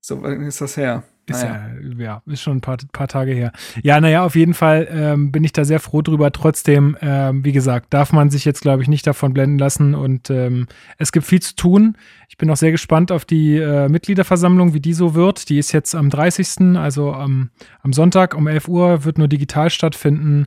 So 0.00 0.22
wann 0.22 0.42
ist 0.42 0.60
das 0.60 0.76
her. 0.76 1.04
Ist 1.28 1.42
ja, 1.42 1.68
ja, 1.98 2.22
ist 2.26 2.42
schon 2.42 2.58
ein 2.58 2.60
paar, 2.60 2.78
paar 2.92 3.08
Tage 3.08 3.32
her. 3.32 3.52
Ja, 3.82 4.00
naja, 4.00 4.24
auf 4.24 4.34
jeden 4.34 4.54
Fall 4.54 4.88
ähm, 4.90 5.30
bin 5.30 5.44
ich 5.44 5.52
da 5.52 5.64
sehr 5.64 5.80
froh 5.80 6.02
drüber. 6.02 6.32
Trotzdem, 6.32 6.96
ähm, 7.00 7.44
wie 7.44 7.52
gesagt, 7.52 7.92
darf 7.92 8.12
man 8.12 8.30
sich 8.30 8.44
jetzt, 8.44 8.62
glaube 8.62 8.82
ich, 8.82 8.88
nicht 8.88 9.06
davon 9.06 9.34
blenden 9.34 9.58
lassen. 9.58 9.94
Und 9.94 10.30
ähm, 10.30 10.66
es 10.96 11.12
gibt 11.12 11.26
viel 11.26 11.40
zu 11.40 11.54
tun. 11.54 11.96
Ich 12.28 12.38
bin 12.38 12.50
auch 12.50 12.56
sehr 12.56 12.70
gespannt 12.70 13.12
auf 13.12 13.24
die 13.24 13.56
äh, 13.56 13.88
Mitgliederversammlung, 13.88 14.74
wie 14.74 14.80
die 14.80 14.94
so 14.94 15.14
wird. 15.14 15.48
Die 15.48 15.58
ist 15.58 15.72
jetzt 15.72 15.94
am 15.94 16.10
30., 16.10 16.76
also 16.76 17.12
am, 17.12 17.50
am 17.82 17.92
Sonntag 17.92 18.34
um 18.34 18.46
11 18.46 18.68
Uhr, 18.68 19.04
wird 19.04 19.18
nur 19.18 19.28
digital 19.28 19.70
stattfinden. 19.70 20.46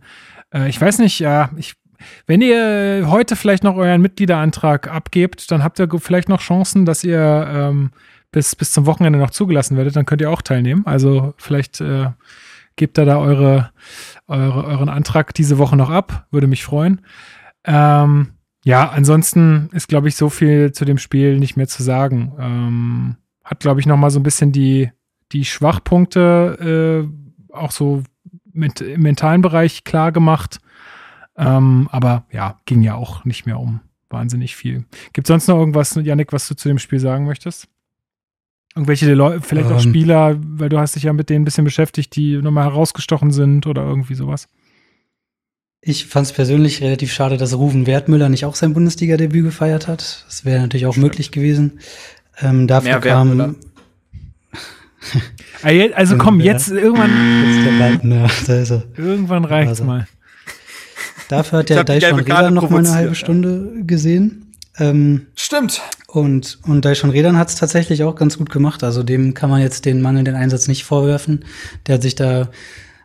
Äh, 0.53 0.70
ich 0.70 0.80
weiß 0.80 0.99
nicht, 0.99 1.20
ja, 1.20 1.52
ich 1.58 1.76
wenn 2.26 2.41
ihr 2.41 3.06
heute 3.08 3.36
vielleicht 3.36 3.64
noch 3.64 3.76
euren 3.76 4.02
Mitgliederantrag 4.02 4.91
abgebt, 4.91 5.52
dann 5.52 5.64
habt 5.64 5.80
ihr 5.80 5.88
vielleicht 5.99 6.30
noch 6.30 6.41
Chancen, 6.41 6.86
dass 6.86 7.03
ihr 7.03 7.48
ähm, 7.48 7.91
bis, 8.32 8.56
bis 8.56 8.72
zum 8.72 8.86
Wochenende 8.86 9.20
noch 9.20 9.32
zugelassen 9.32 9.78
werdet. 9.78 9.95
Dann 9.95 10.06
könnt 10.06 10.22
ihr 10.22 10.32
auch 10.32 10.41
teilnehmen. 10.41 10.86
Also 10.86 11.34
vielleicht 11.38 11.82
äh, 11.82 12.10
gebt 12.76 12.98
ihr 12.98 13.06
da 13.06 13.18
eure, 13.18 13.72
eure, 14.28 14.66
euren 14.66 14.90
Antrag 14.90 15.34
diese 15.34 15.58
Woche 15.58 15.76
noch 15.76 15.90
ab. 15.90 16.28
Würde 16.32 16.48
mich 16.48 16.64
freuen. 16.64 17.02
Ähm, 17.66 18.30
ja, 18.64 18.90
ansonsten 18.90 19.70
ist, 19.74 19.88
glaube 19.88 20.08
ich, 20.08 20.16
so 20.16 20.30
viel 20.30 20.72
zu 20.72 20.86
dem 20.86 20.98
Spiel 20.98 21.40
nicht 21.40 21.58
mehr 21.58 21.68
zu 21.68 21.84
sagen. 21.84 22.34
Ähm, 22.40 23.16
hat, 23.44 23.60
glaube 23.60 23.80
ich, 23.80 23.86
noch 23.86 23.98
mal 23.98 24.12
so 24.12 24.20
ein 24.20 24.24
bisschen 24.24 24.52
die, 24.52 24.91
die 25.32 25.45
Schwachpunkte 25.45 27.08
äh, 27.52 27.53
auch 27.53 27.72
so 27.72 28.03
mit, 28.53 28.82
im 28.82 29.02
mentalen 29.02 29.41
Bereich 29.41 29.84
klar 29.84 30.12
gemacht. 30.12 30.60
Ähm, 31.36 31.90
aber 31.91 32.26
ja, 32.32 32.60
ging 32.66 32.82
ja 32.82 32.95
auch 32.95 33.26
nicht 33.26 33.45
mehr 33.45 33.60
um 33.60 33.82
wahnsinnig 34.10 34.56
viel. 34.56 34.86
Gibt 35.14 35.28
sonst 35.28 35.48
noch 35.48 35.58
irgendwas, 35.58 35.95
Yannick, 35.95 36.34
was 36.34 36.48
du 36.48 36.56
zu 36.56 36.68
dem 36.68 36.80
Spiel 36.80 36.99
sagen 36.99 37.26
möchtest? 37.26 37.68
Irgendwelche 38.76 39.14
Leute, 39.14 39.41
vielleicht 39.41 39.68
auch 39.69 39.84
Ähm. 39.84 39.89
Spieler, 39.89 40.38
weil 40.41 40.69
du 40.69 40.80
hast 40.80 40.95
dich 40.95 41.03
ja 41.03 41.14
mit 41.14 41.30
denen 41.30 41.41
ein 41.41 41.45
bisschen 41.45 41.65
beschäftigt, 41.65 42.15
die 42.15 42.38
nochmal 42.38 42.65
herausgestochen 42.65 43.31
sind 43.31 43.68
oder 43.68 43.84
irgendwie 43.84 44.15
sowas. 44.15 44.48
Ich 45.81 46.06
fand 46.06 46.27
es 46.27 46.34
persönlich 46.34 46.81
relativ 46.81 47.11
schade, 47.11 47.38
dass 47.38 47.57
Ruven 47.57 47.88
Wertmüller 47.88 48.30
nicht 48.30 48.45
auch 48.45 48.56
sein 48.56 48.73
Bundesliga-Debüt 48.73 49.43
gefeiert 49.43 49.88
hat. 49.88 50.23
Das 50.27 50.45
wäre 50.45 50.61
natürlich 50.61 50.85
auch 50.85 50.95
möglich 50.95 51.31
gewesen. 51.31 51.80
Ähm, 52.39 52.68
dafür 52.68 52.91
Mehr 52.91 52.99
kam 53.02 53.38
Wertmüller. 53.38 53.56
Ah, 55.64 55.69
Also 55.95 56.18
komm, 56.18 56.39
Ja. 56.39 56.53
jetzt 56.53 56.69
irgendwann, 56.69 57.10
jetzt 57.45 57.65
der 57.65 57.80
Waldner, 57.80 58.30
da 58.48 58.56
ist 58.61 58.69
er. 58.72 58.84
irgendwann 58.98 59.45
reicht's 59.45 59.69
Also. 59.80 59.84
mal. 59.85 60.07
Dafür 61.27 61.60
hat 61.60 61.69
der 61.69 61.84
Karte 61.84 62.18
Redan 62.18 62.53
noch 62.53 62.69
mal 62.69 62.80
eine 62.80 62.91
halbe 62.91 63.10
ja. 63.10 63.15
Stunde 63.15 63.84
gesehen. 63.85 64.53
Ähm, 64.77 65.27
Stimmt. 65.35 65.81
Und, 66.12 66.60
und 66.68 66.84
Daishon 66.84 67.10
Redan 67.10 67.38
hat 67.38 67.48
es 67.48 67.56
tatsächlich 67.56 68.04
auch 68.04 68.16
ganz 68.16 68.38
gut 68.38 68.50
gemacht. 68.50 68.84
Also 68.84 69.02
dem 69.02 69.34
kann 69.34 69.50
man 69.50 69.62
jetzt 69.62 69.86
den 69.86 70.02
mangelnden 70.02 70.36
Einsatz 70.36 70.68
nicht 70.68 70.84
vorwerfen. 70.84 71.46
Der 71.88 71.96
hat 71.96 72.02
sich 72.02 72.16
da 72.16 72.50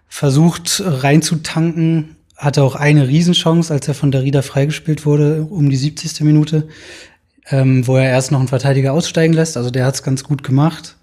versucht 0.09 0.83
reinzutanken, 0.85 2.17
hatte 2.37 2.65
auch 2.65 2.75
eine 2.75 3.07
Riesenchance, 3.07 3.73
als 3.73 3.87
er 3.87 3.95
von 3.95 4.11
Darida 4.11 4.43
freigespielt 4.43 5.07
wurde, 5.07 5.45
um 5.45 5.71
die 5.71 5.77
70. 5.77 6.23
Minute, 6.23 6.67
ähm, 7.49 7.87
wo 7.87 7.97
er 7.97 8.11
erst 8.11 8.33
noch 8.33 8.41
einen 8.41 8.49
Verteidiger 8.49 8.93
aussteigen 8.93 9.35
lässt. 9.35 9.57
Also 9.57 9.71
der 9.71 9.87
hat 9.87 9.95
es 9.95 10.03
ganz 10.03 10.25
gut 10.25 10.43
gemacht. 10.43 10.97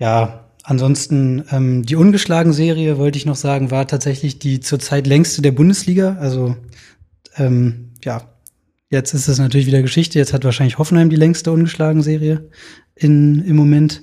Ja, 0.00 0.46
ansonsten 0.64 1.44
ähm, 1.52 1.86
die 1.86 1.94
ungeschlagen 1.94 2.52
Serie, 2.52 2.98
wollte 2.98 3.18
ich 3.18 3.26
noch 3.26 3.36
sagen, 3.36 3.70
war 3.70 3.86
tatsächlich 3.86 4.40
die 4.40 4.58
zurzeit 4.58 5.06
längste 5.06 5.42
der 5.42 5.52
Bundesliga. 5.52 6.16
Also 6.18 6.56
ähm, 7.36 7.92
ja, 8.02 8.33
jetzt 8.94 9.12
ist 9.12 9.28
es 9.28 9.38
natürlich 9.38 9.66
wieder 9.66 9.82
Geschichte. 9.82 10.18
Jetzt 10.18 10.32
hat 10.32 10.44
wahrscheinlich 10.44 10.78
Hoffenheim 10.78 11.10
die 11.10 11.16
längste 11.16 11.52
ungeschlagen 11.52 12.02
Serie 12.02 12.48
in, 12.94 13.44
im 13.44 13.56
Moment. 13.56 14.02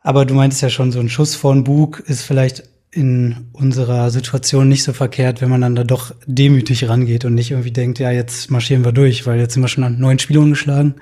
Aber 0.00 0.24
du 0.24 0.34
meintest 0.34 0.62
ja 0.62 0.70
schon, 0.70 0.90
so 0.90 1.00
ein 1.00 1.08
Schuss 1.08 1.34
vor 1.34 1.54
den 1.54 1.64
Bug 1.64 2.00
ist 2.00 2.22
vielleicht 2.22 2.64
in 2.90 3.48
unserer 3.52 4.10
Situation 4.10 4.68
nicht 4.68 4.82
so 4.82 4.92
verkehrt, 4.92 5.40
wenn 5.42 5.50
man 5.50 5.60
dann 5.60 5.76
da 5.76 5.84
doch 5.84 6.14
demütig 6.26 6.88
rangeht 6.88 7.24
und 7.24 7.34
nicht 7.34 7.50
irgendwie 7.50 7.70
denkt, 7.70 7.98
ja, 7.98 8.10
jetzt 8.10 8.50
marschieren 8.50 8.84
wir 8.84 8.92
durch, 8.92 9.26
weil 9.26 9.38
jetzt 9.38 9.54
sind 9.54 9.62
wir 9.62 9.68
schon 9.68 9.84
an 9.84 9.98
neun 9.98 10.18
Spiele 10.18 10.40
ungeschlagen. 10.40 10.94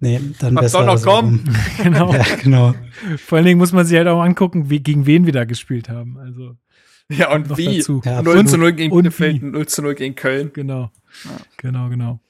Nee, 0.00 0.20
dann 0.38 0.54
Was 0.54 0.62
besser 0.62 0.78
soll 0.78 0.86
noch 0.86 0.98
so 0.98 1.10
kommen? 1.10 1.56
Genau. 1.82 2.12
Ja, 2.12 2.24
genau. 2.42 2.74
Vor 3.16 3.36
allen 3.36 3.46
Dingen 3.46 3.58
muss 3.58 3.72
man 3.72 3.86
sich 3.86 3.96
halt 3.96 4.06
auch 4.06 4.20
angucken, 4.20 4.70
wie, 4.70 4.80
gegen 4.80 5.06
wen 5.06 5.26
wir 5.26 5.32
da 5.32 5.44
gespielt 5.44 5.88
haben. 5.88 6.18
Also 6.18 6.56
Ja, 7.10 7.32
und 7.34 7.48
noch 7.48 7.56
wie? 7.58 7.78
dazu. 7.78 8.02
Ja, 8.04 8.22
0 8.22 8.46
zu 8.46 8.58
0 8.58 8.70
Und- 8.70 8.76
gegen 8.76 8.94
Bielefeld, 8.94 9.40
wie. 9.42 9.46
0 9.46 9.66
zu 9.66 9.82
0 9.82 9.94
gegen 9.94 10.14
Köln. 10.14 10.50
Genau. 10.52 10.90
Genau, 11.56 11.88
genau. 11.88 12.20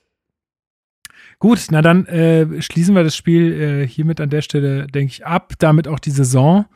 Gut, 1.41 1.67
na 1.71 1.83
dann 1.83 2.07
äh, 2.07 2.61
schließen 2.63 2.95
wir 2.95 3.05
das 3.05 3.17
Spiel 3.17 3.53
äh, 3.53 3.87
hiermit 3.87 4.21
an 4.21 4.31
der 4.31 4.43
Stelle, 4.43 4.87
denke 4.87 5.13
ich, 5.13 5.27
ab. 5.27 5.53
Damit 5.59 5.87
auch 5.89 5.99
die 6.01 6.11
Saison. 6.11 6.67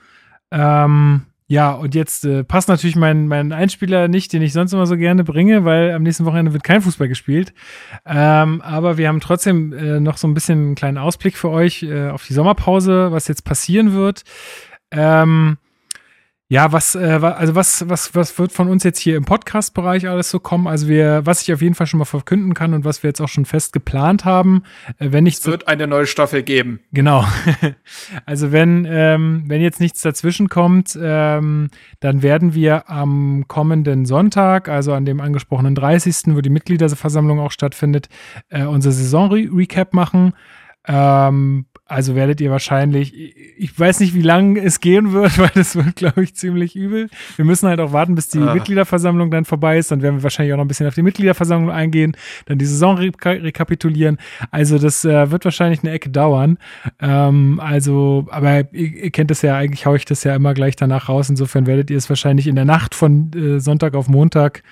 Ähm, 0.52 1.22
ja, 1.48 1.72
und 1.72 1.94
jetzt 1.94 2.24
äh, 2.24 2.44
passt 2.44 2.68
natürlich 2.68 2.96
mein, 2.96 3.26
mein 3.28 3.52
Einspieler 3.52 4.08
nicht, 4.08 4.32
den 4.32 4.40
ich 4.42 4.52
sonst 4.52 4.72
immer 4.72 4.86
so 4.86 4.96
gerne 4.96 5.24
bringe, 5.24 5.64
weil 5.64 5.90
am 5.92 6.02
nächsten 6.02 6.24
Wochenende 6.24 6.52
wird 6.52 6.64
kein 6.64 6.80
Fußball 6.80 7.08
gespielt. 7.08 7.52
Ähm, 8.06 8.60
aber 8.62 8.98
wir 8.98 9.08
haben 9.08 9.20
trotzdem 9.20 9.72
äh, 9.72 10.00
noch 10.00 10.16
so 10.16 10.28
ein 10.28 10.34
bisschen 10.34 10.58
einen 10.58 10.74
kleinen 10.76 10.98
Ausblick 10.98 11.36
für 11.36 11.50
euch 11.50 11.82
äh, 11.82 12.08
auf 12.08 12.24
die 12.26 12.32
Sommerpause, 12.32 13.12
was 13.12 13.28
jetzt 13.28 13.42
passieren 13.44 13.92
wird. 13.94 14.22
Ähm, 14.92 15.58
ja, 16.52 16.70
was, 16.70 16.94
äh, 16.94 17.18
also 17.22 17.54
was, 17.54 17.88
was, 17.88 18.14
was 18.14 18.38
wird 18.38 18.52
von 18.52 18.68
uns 18.68 18.84
jetzt 18.84 18.98
hier 18.98 19.16
im 19.16 19.24
Podcast-Bereich 19.24 20.06
alles 20.06 20.28
so 20.28 20.38
kommen? 20.38 20.66
Also 20.66 20.86
wir, 20.86 21.24
was 21.24 21.40
ich 21.40 21.50
auf 21.50 21.62
jeden 21.62 21.74
Fall 21.74 21.86
schon 21.86 21.96
mal 21.96 22.04
verkünden 22.04 22.52
kann 22.52 22.74
und 22.74 22.84
was 22.84 23.02
wir 23.02 23.08
jetzt 23.08 23.22
auch 23.22 23.28
schon 23.28 23.46
fest 23.46 23.72
geplant 23.72 24.26
haben, 24.26 24.62
äh, 24.98 25.12
wenn 25.12 25.24
nicht 25.24 25.38
Es 25.38 25.46
wird 25.46 25.66
eine 25.66 25.86
neue 25.86 26.04
Staffel 26.04 26.42
geben. 26.42 26.80
Genau. 26.92 27.24
Also 28.26 28.52
wenn, 28.52 28.86
ähm, 28.88 29.44
wenn 29.46 29.62
jetzt 29.62 29.80
nichts 29.80 30.02
dazwischen 30.02 30.48
kommt, 30.48 30.98
ähm, 31.00 31.68
dann 32.00 32.22
werden 32.22 32.54
wir 32.54 32.90
am 32.90 33.46
kommenden 33.48 34.04
Sonntag, 34.04 34.68
also 34.68 34.92
an 34.92 35.04
dem 35.04 35.20
angesprochenen 35.20 35.74
30., 35.74 36.34
wo 36.34 36.40
die 36.40 36.50
Mitgliederversammlung 36.50 37.40
auch 37.40 37.50
stattfindet, 37.50 38.08
äh, 38.50 38.64
unser 38.64 38.92
Saison-Recap 38.92 39.94
machen. 39.94 40.34
Ähm, 40.86 41.66
also 41.92 42.14
werdet 42.16 42.40
ihr 42.40 42.50
wahrscheinlich, 42.50 43.14
ich 43.58 43.78
weiß 43.78 44.00
nicht, 44.00 44.14
wie 44.14 44.22
lange 44.22 44.60
es 44.60 44.80
gehen 44.80 45.12
wird, 45.12 45.38
weil 45.38 45.50
das 45.54 45.76
wird, 45.76 45.96
glaube 45.96 46.22
ich, 46.24 46.34
ziemlich 46.34 46.74
übel. 46.74 47.08
Wir 47.36 47.44
müssen 47.44 47.68
halt 47.68 47.80
auch 47.80 47.92
warten, 47.92 48.14
bis 48.14 48.28
die 48.28 48.38
Ah. 48.40 48.54
Mitgliederversammlung 48.54 49.30
dann 49.30 49.44
vorbei 49.44 49.78
ist. 49.78 49.90
Dann 49.90 50.00
werden 50.02 50.16
wir 50.16 50.22
wahrscheinlich 50.22 50.52
auch 50.52 50.56
noch 50.56 50.64
ein 50.64 50.68
bisschen 50.68 50.86
auf 50.86 50.94
die 50.94 51.02
Mitgliederversammlung 51.02 51.70
eingehen, 51.70 52.16
dann 52.46 52.58
die 52.58 52.64
Saison 52.64 52.96
reka 52.96 53.30
rekapitulieren. 53.30 54.18
Also 54.50 54.78
das 54.78 55.04
äh, 55.04 55.30
wird 55.30 55.44
wahrscheinlich 55.44 55.82
eine 55.82 55.92
Ecke 55.92 56.10
dauern. 56.10 56.58
Ähm, 57.00 57.60
also, 57.62 58.26
aber 58.30 58.72
ihr, 58.72 59.04
ihr 59.04 59.10
kennt 59.10 59.30
es 59.30 59.42
ja, 59.42 59.56
eigentlich 59.56 59.86
haue 59.86 59.96
ich 59.96 60.04
das 60.06 60.24
ja 60.24 60.34
immer 60.34 60.54
gleich 60.54 60.76
danach 60.76 61.08
raus. 61.08 61.28
Insofern 61.28 61.66
werdet 61.66 61.90
ihr 61.90 61.98
es 61.98 62.08
wahrscheinlich 62.08 62.46
in 62.46 62.56
der 62.56 62.64
Nacht 62.64 62.94
von 62.94 63.30
äh, 63.34 63.60
Sonntag 63.60 63.94
auf 63.94 64.08
Montag 64.08 64.62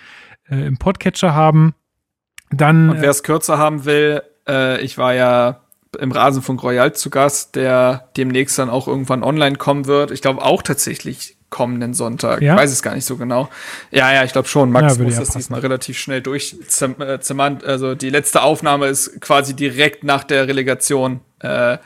äh, 0.51 0.67
im 0.67 0.79
Podcatcher 0.79 1.35
haben. 1.35 1.75
Dann 2.51 2.91
Und 2.91 3.03
wer 3.03 3.11
es 3.11 3.23
kürzer 3.23 3.59
haben 3.59 3.85
will, 3.85 4.23
äh, 4.49 4.81
ich 4.81 4.99
war 4.99 5.15
ja 5.15 5.61
im 5.99 6.13
Rasenfunk 6.13 6.63
Royal 6.63 6.93
zu 6.95 7.11
Gast, 7.11 7.57
der 7.57 8.09
demnächst 8.17 8.59
dann 8.59 8.71
auch 8.71 8.87
irgendwann 8.87 9.23
online 9.25 9.57
kommen 9.57 9.87
wird. 9.87 10.11
Ich 10.11 10.23
glaube 10.23 10.43
auch 10.43 10.63
tatsächlich 10.63 11.37
kommenden 11.51 11.95
Sonntag. 11.95 12.43
Ja? 12.43 12.55
Ich 12.55 12.61
weiß 12.61 12.71
es 12.71 12.83
gar 12.83 12.95
nicht 12.95 13.05
so 13.05 13.17
genau. 13.17 13.49
Ja, 13.91 14.13
ja, 14.13 14.23
ich 14.23 14.33
glaube 14.33 14.47
schon. 14.47 14.71
Max 14.71 14.97
Ja, 14.97 15.03
muss 15.03 15.15
ja 15.15 15.21
das 15.21 15.29
passen. 15.31 15.39
diesmal 15.39 15.61
relativ 15.61 15.99
schnell 15.99 16.21
durchzimmern. 16.21 17.59
Also 17.67 17.97
die 17.97 18.11
letzte 18.11 18.43
Aufnahme 18.43 18.87
ist 18.87 19.21
quasi 19.21 19.55
direkt 19.55 20.05
nach 20.05 20.23
der 20.23 20.47
Relegation. 20.47 21.21
Äh, 21.41 21.79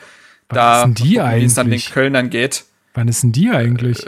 da 0.49 0.77
ist 0.77 0.85
denn 0.85 0.93
die 0.93 1.15
gucken, 1.15 1.35
wie 1.37 1.45
es 1.45 1.53
dann 1.55 1.65
den 1.67 1.73
eigentlich? 1.73 1.91
Kölnern 1.91 2.29
geht. 2.29 2.65
Wann 2.93 3.07
ist 3.07 3.23
denn 3.23 3.31
die 3.31 3.49
eigentlich? 3.49 4.05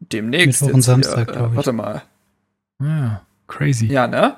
Demnächst. 0.00 0.60
Mittwoch 0.60 0.74
und. 0.74 0.82
Samstag, 0.82 1.28
glaub 1.32 1.46
Äh, 1.46 1.50
ich. 1.50 1.56
Warte 1.56 1.72
mal. 1.72 2.02
Ah, 2.82 3.22
crazy. 3.48 3.86
Ja, 3.86 4.06
ne? 4.06 4.36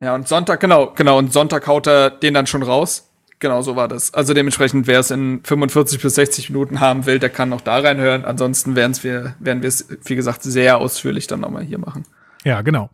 Ja, 0.00 0.14
und 0.16 0.26
Sonntag, 0.26 0.60
genau, 0.60 0.92
genau, 0.96 1.18
und 1.18 1.32
Sonntag 1.32 1.66
haut 1.66 1.86
er 1.86 2.10
den 2.10 2.34
dann 2.34 2.46
schon 2.48 2.62
raus. 2.62 3.06
Genau 3.40 3.62
so 3.62 3.74
war 3.74 3.88
das. 3.88 4.12
Also 4.12 4.34
dementsprechend, 4.34 4.86
wer 4.86 5.00
es 5.00 5.10
in 5.10 5.40
45 5.42 6.00
bis 6.00 6.14
60 6.14 6.50
Minuten 6.50 6.80
haben 6.80 7.06
will, 7.06 7.18
der 7.18 7.30
kann 7.30 7.48
noch 7.48 7.62
da 7.62 7.78
reinhören. 7.78 8.26
Ansonsten 8.26 8.76
werden 8.76 8.94
wir, 9.02 9.34
es, 9.64 9.88
wie 10.04 10.14
gesagt, 10.14 10.42
sehr 10.42 10.76
ausführlich 10.76 11.26
dann 11.26 11.40
nochmal 11.40 11.64
hier 11.64 11.78
machen. 11.78 12.04
Ja, 12.44 12.60
genau. 12.60 12.90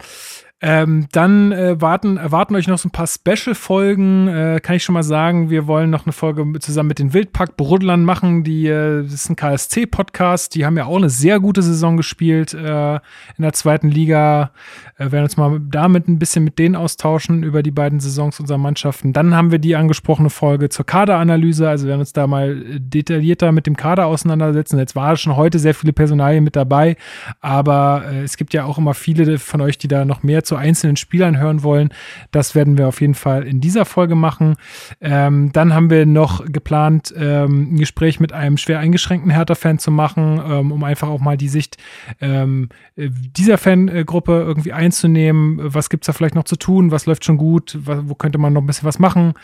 Ähm, 0.63 1.07
dann 1.13 1.53
äh, 1.53 1.79
warten, 1.83 2.17
erwarten 2.17 2.55
euch 2.55 2.67
noch 2.67 2.79
so 2.79 2.89
ein 2.89 2.91
paar 2.91 3.07
Special-Folgen. 3.07 4.29
Äh, 4.29 4.61
kann 4.63 4.77
ich 4.77 4.85
schon 4.85 4.95
mal 4.95 5.03
sagen, 5.03 5.51
wir 5.51 5.67
wollen 5.67 5.91
noch 5.91 6.07
eine 6.07 6.15
Folge 6.15 6.47
zusammen 6.61 6.89
mit 6.89 6.99
den 6.99 7.13
Wildpack 7.13 7.59
Brudlern 7.59 8.05
machen. 8.05 8.43
Die, 8.43 8.67
äh, 8.67 9.03
das 9.03 9.13
ist 9.13 9.29
ein 9.29 9.37
KSC-Podcast. 9.37 10.55
Die 10.55 10.65
haben 10.65 10.79
ja 10.79 10.87
auch 10.87 10.97
eine 10.97 11.11
sehr 11.11 11.41
gute 11.41 11.61
Saison 11.61 11.99
gespielt 11.99 12.55
äh, 12.55 12.95
in 12.95 13.43
der 13.43 13.53
zweiten 13.53 13.91
Liga. 13.91 14.53
Äh, 14.97 15.13
werden 15.13 15.25
uns 15.25 15.37
mal 15.37 15.61
damit 15.61 16.09
ein 16.09 16.19
bisschen 16.19 16.43
mit 16.43 16.59
denen 16.59 16.75
austauschen 16.75 17.43
über 17.43 17.63
die 17.63 17.71
beiden 17.71 18.01
Saisons 18.01 18.41
unserer 18.41 18.57
Mannschaften. 18.57 19.13
Dann 19.13 19.35
haben 19.35 19.51
wir 19.51 19.59
die 19.59 19.77
angesprochene 19.77 20.31
Folge 20.31 20.71
zur 20.71 20.87
Kaderanalyse. 20.87 21.69
Also 21.69 21.87
werden 21.87 22.01
uns 22.01 22.15
da 22.15 22.27
mal 22.27 22.63
äh, 22.63 22.81
detaillierter 22.81 23.53
mit 23.53 23.67
dem 23.67 23.77
Kader 23.77 24.07
auseinandersetzen. 24.07 24.79
Jetzt 24.79 24.97
war 24.97 25.17
schon 25.17 25.37
heute 25.37 25.59
sehr 25.59 25.75
viele 25.75 25.93
Personalien 25.93 26.45
mit 26.45 26.57
dabei, 26.57 26.97
aber 27.43 28.05
äh, 28.11 28.23
es 28.23 28.39
gibt 28.39 28.55
ja 28.55 28.65
auch 28.65 28.79
immer 28.79 28.95
viele 28.95 29.39
von 29.39 29.61
euch, 29.61 29.77
die 29.77 29.89
da 29.89 30.07
noch 30.07 30.23
mehr 30.23 30.46
zu 30.47 30.57
einzelnen 30.57 30.97
Spielern 30.97 31.39
hören 31.39 31.63
wollen. 31.63 31.91
Das 32.31 32.55
werden 32.55 32.79
wir 32.79 32.89
auf 32.89 33.01
jeden 33.01 33.15
Fall 33.15 33.43
in 33.43 33.61
dieser 33.61 33.85
Folge 33.85 34.15
machen. 34.15 34.57
Ähm, 35.01 35.53
dann 35.53 35.75
haben 35.75 35.91
wir 35.91 36.07
noch 36.07 36.45
geplant, 36.45 37.13
ähm, 37.17 37.75
ein 37.75 37.79
Gespräch 37.79 38.21
mit 38.21 38.33
einem 38.33 38.57
schwer 38.57 38.79
eingeschränkten 38.79 39.31
Hertha-Fan 39.31 39.79
zu 39.79 39.91
machen, 39.91 40.41
ähm, 40.49 40.73
um 40.73 40.85
einfach 40.85 41.09
auch 41.09 41.21
mal 41.21 41.37
die 41.37 41.49
Sicht 41.49 41.77
ähm, 42.21 42.69
äh, 42.97 43.11
dieser 43.11 43.59
Fangruppe 43.59 44.45
irgendwie 44.47 44.73
einzunehmen. 44.73 45.59
Was 45.63 45.91
gibt's 45.91 46.07
da 46.07 46.13
vielleicht 46.13 46.35
noch 46.35 46.45
zu 46.45 46.57
tun? 46.57 46.91
Was 46.91 47.07
läuft 47.07 47.25
schon 47.25 47.37
gut? 47.37 47.79
Wo 47.83 48.15
könnte 48.15 48.39
man 48.39 48.53
noch 48.53 48.63
ein 48.63 48.67
bisschen 48.67 48.87
was 48.87 48.99
machen? 48.99 49.35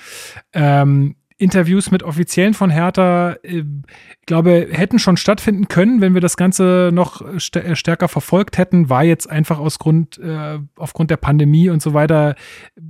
Ähm, 0.52 1.16
Interviews 1.42 1.90
mit 1.90 2.02
Offiziellen 2.02 2.54
von 2.54 2.70
Hertha, 2.70 3.36
äh, 3.42 3.64
ich 4.20 4.26
glaube, 4.26 4.68
hätten 4.70 4.98
schon 4.98 5.16
stattfinden 5.16 5.68
können, 5.68 6.00
wenn 6.00 6.14
wir 6.14 6.20
das 6.20 6.36
Ganze 6.36 6.90
noch 6.92 7.22
st 7.38 7.56
äh, 7.56 7.76
stärker 7.76 8.08
verfolgt 8.08 8.58
hätten, 8.58 8.88
war 8.88 9.04
jetzt 9.04 9.28
einfach 9.28 9.58
aus 9.58 9.78
Grund, 9.78 10.18
äh, 10.18 10.60
aufgrund 10.76 11.10
der 11.10 11.16
Pandemie 11.16 11.68
und 11.68 11.82
so 11.82 11.92
weiter 11.92 12.36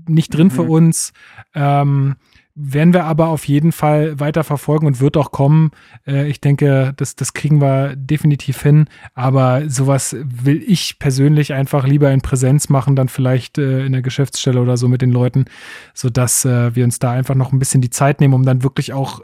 nicht 0.06 0.34
drin 0.34 0.50
für 0.50 0.62
uns. 0.62 1.12
Ähm, 1.54 2.16
werden 2.54 2.92
wir 2.92 3.04
aber 3.04 3.28
auf 3.28 3.46
jeden 3.48 3.72
Fall 3.72 4.20
weiter 4.20 4.44
verfolgen 4.44 4.86
und 4.86 5.00
wird 5.00 5.16
auch 5.16 5.32
kommen. 5.32 5.70
Äh, 6.06 6.28
ich 6.28 6.40
denke, 6.40 6.92
das, 6.96 7.16
das 7.16 7.32
kriegen 7.32 7.60
wir 7.60 7.96
definitiv 7.96 8.60
hin. 8.62 8.86
Aber 9.14 9.68
sowas 9.68 10.16
will 10.22 10.62
ich 10.66 10.98
persönlich 10.98 11.54
einfach 11.54 11.86
lieber 11.86 12.10
in 12.10 12.20
Präsenz 12.20 12.68
machen, 12.68 12.96
dann 12.96 13.08
vielleicht 13.08 13.58
äh, 13.58 13.86
in 13.86 13.92
der 13.92 14.02
Geschäftsstelle 14.02 14.60
oder 14.60 14.76
so 14.76 14.88
mit 14.88 15.02
den 15.02 15.10
Leuten, 15.10 15.46
sodass 15.94 16.44
äh, 16.44 16.74
wir 16.74 16.84
uns 16.84 16.98
da 16.98 17.12
einfach 17.12 17.34
noch 17.34 17.52
ein 17.52 17.58
bisschen 17.58 17.80
die 17.80 17.90
Zeit 17.90 18.20
nehmen, 18.20 18.34
um 18.34 18.44
dann 18.44 18.62
wirklich 18.62 18.92
auch 18.92 19.20
äh, 19.20 19.22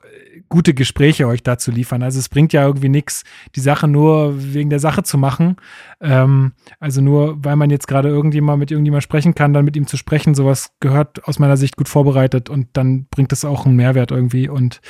gute 0.49 0.75
Gespräche 0.75 1.27
euch 1.27 1.43
da 1.43 1.59
zu 1.59 1.71
liefern. 1.71 2.03
Also 2.03 2.19
es 2.19 2.29
bringt 2.29 2.53
ja 2.53 2.65
irgendwie 2.65 2.89
nichts, 2.89 3.25
die 3.55 3.61
Sache 3.61 3.87
nur 3.87 4.35
wegen 4.55 4.71
der 4.71 4.79
Sache 4.79 5.03
zu 5.03 5.19
machen. 5.19 5.57
Ähm, 6.01 6.53
also 6.81 7.01
nur, 7.01 7.45
weil 7.45 7.57
man 7.57 7.71
jetzt 7.71 7.89
gerade 7.89 8.09
irgendjemand 8.09 8.59
mit 8.59 8.71
irgendjemand 8.71 9.03
sprechen 9.03 9.35
kann, 9.35 9.53
dann 9.53 9.65
mit 9.65 9.77
ihm 9.77 9.87
zu 9.87 9.97
sprechen, 9.97 10.35
sowas 10.35 10.73
gehört 10.81 11.25
aus 11.25 11.39
meiner 11.39 11.57
Sicht 11.57 11.77
gut 11.77 11.89
vorbereitet 11.89 12.49
und 12.49 12.69
dann 12.73 13.07
bringt 13.19 13.33
es 13.33 13.45
auch 13.45 13.67
einen 13.67 13.75
Mehrwert 13.75 14.13
irgendwie 14.13 14.49
und 14.49 14.81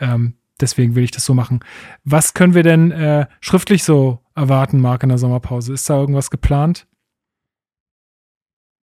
ähm, 0.00 0.34
deswegen 0.60 0.96
will 0.96 1.04
ich 1.04 1.12
das 1.12 1.24
so 1.24 1.32
machen. 1.32 1.60
Was 2.02 2.34
können 2.34 2.52
wir 2.52 2.64
denn 2.64 2.90
äh, 2.90 3.26
schriftlich 3.40 3.84
so 3.84 4.18
erwarten, 4.34 4.80
Marc, 4.80 5.04
in 5.04 5.10
der 5.10 5.18
Sommerpause? 5.18 5.74
Ist 5.74 5.88
da 5.88 5.96
irgendwas 5.96 6.28
geplant? 6.28 6.88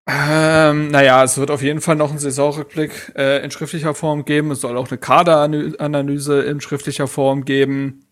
Ähm, 0.07 0.87
naja, 0.91 1.25
es 1.25 1.37
wird 1.37 1.51
auf 1.51 1.61
jeden 1.61 1.81
Fall 1.81 1.97
noch 1.97 2.11
einen 2.11 2.19
Saisonrückblick 2.19 3.11
äh, 3.17 3.43
in 3.43 3.51
schriftlicher 3.51 3.93
Form 3.93 4.23
geben. 4.23 4.51
Es 4.51 4.61
soll 4.61 4.77
auch 4.77 4.87
eine 4.87 4.97
Kaderanalyse 4.97 6.43
in 6.43 6.61
schriftlicher 6.61 7.07
Form 7.07 7.43
geben. 7.43 8.05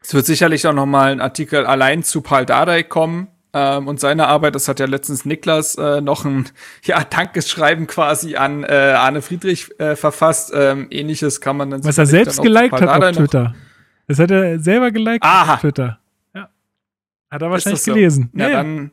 Es 0.00 0.14
wird 0.14 0.26
sicherlich 0.26 0.64
auch 0.68 0.72
noch 0.72 0.86
mal 0.86 1.10
ein 1.10 1.20
Artikel 1.20 1.66
allein 1.66 2.04
zu 2.04 2.20
Paul 2.20 2.46
Dardai 2.46 2.84
kommen 2.84 3.26
ähm, 3.52 3.88
und 3.88 4.00
seine 4.00 4.28
Arbeit. 4.28 4.54
Das 4.54 4.68
hat 4.68 4.80
ja 4.80 4.86
letztens 4.86 5.24
Niklas 5.24 5.74
äh, 5.76 6.00
noch 6.00 6.24
ein 6.24 6.48
ja, 6.84 7.02
Dankesschreiben 7.04 7.86
quasi 7.86 8.36
an 8.36 8.64
äh, 8.64 8.94
Arne 8.96 9.22
Friedrich 9.22 9.78
äh, 9.80 9.96
verfasst. 9.96 10.52
Ähm, 10.54 10.86
Ähnliches 10.90 11.40
kann 11.40 11.56
man 11.56 11.70
dann 11.70 11.84
Was 11.84 11.98
er 11.98 12.06
selbst 12.06 12.42
geliked 12.42 12.72
hat 12.72 12.88
auf 12.88 12.98
noch- 12.98 13.12
Twitter. 13.12 13.54
Das 14.06 14.18
hat 14.18 14.30
er 14.30 14.58
selber 14.58 14.90
geliked 14.90 15.24
Aha. 15.24 15.54
auf 15.54 15.60
Twitter. 15.60 15.98
Ja. 16.34 16.48
Hat 17.30 17.42
er 17.42 17.50
wahrscheinlich 17.50 17.82
so? 17.82 17.92
gelesen. 17.94 18.30
Ja, 18.34 18.48
dann, 18.48 18.90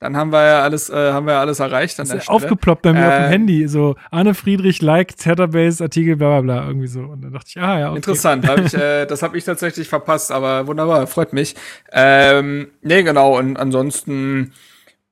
dann 0.00 0.16
haben 0.16 0.30
wir 0.30 0.46
ja 0.46 0.62
alles, 0.62 0.90
äh, 0.90 1.12
haben 1.12 1.26
wir 1.26 1.34
ja 1.34 1.40
alles 1.40 1.58
erreicht 1.58 1.98
an 1.98 2.06
Das 2.06 2.22
ist 2.22 2.28
aufgeploppt 2.28 2.82
bei 2.82 2.92
mir 2.92 3.08
auf 3.08 3.14
dem 3.16 3.24
Äh, 3.24 3.28
Handy. 3.28 3.68
So, 3.68 3.96
Arne 4.10 4.34
Friedrich 4.34 4.80
liked 4.80 5.18
Tetterbase 5.18 5.82
Artikel, 5.82 6.16
bla 6.16 6.40
bla 6.40 6.60
bla, 6.60 6.68
irgendwie 6.68 6.86
so. 6.86 7.00
Und 7.00 7.22
dann 7.22 7.32
dachte 7.32 7.46
ich, 7.48 7.60
ah 7.60 7.80
ja, 7.80 7.88
okay. 7.88 7.96
Interessant, 7.96 8.46
hab 8.46 8.58
ich, 8.58 8.74
äh, 8.74 9.06
das 9.06 9.22
habe 9.22 9.36
ich 9.36 9.44
tatsächlich 9.44 9.88
verpasst, 9.88 10.30
aber 10.30 10.66
wunderbar, 10.68 11.06
freut 11.08 11.32
mich. 11.32 11.56
Ähm, 11.92 12.68
nee, 12.82 13.02
genau, 13.02 13.38
und 13.38 13.56
ansonsten 13.56 14.52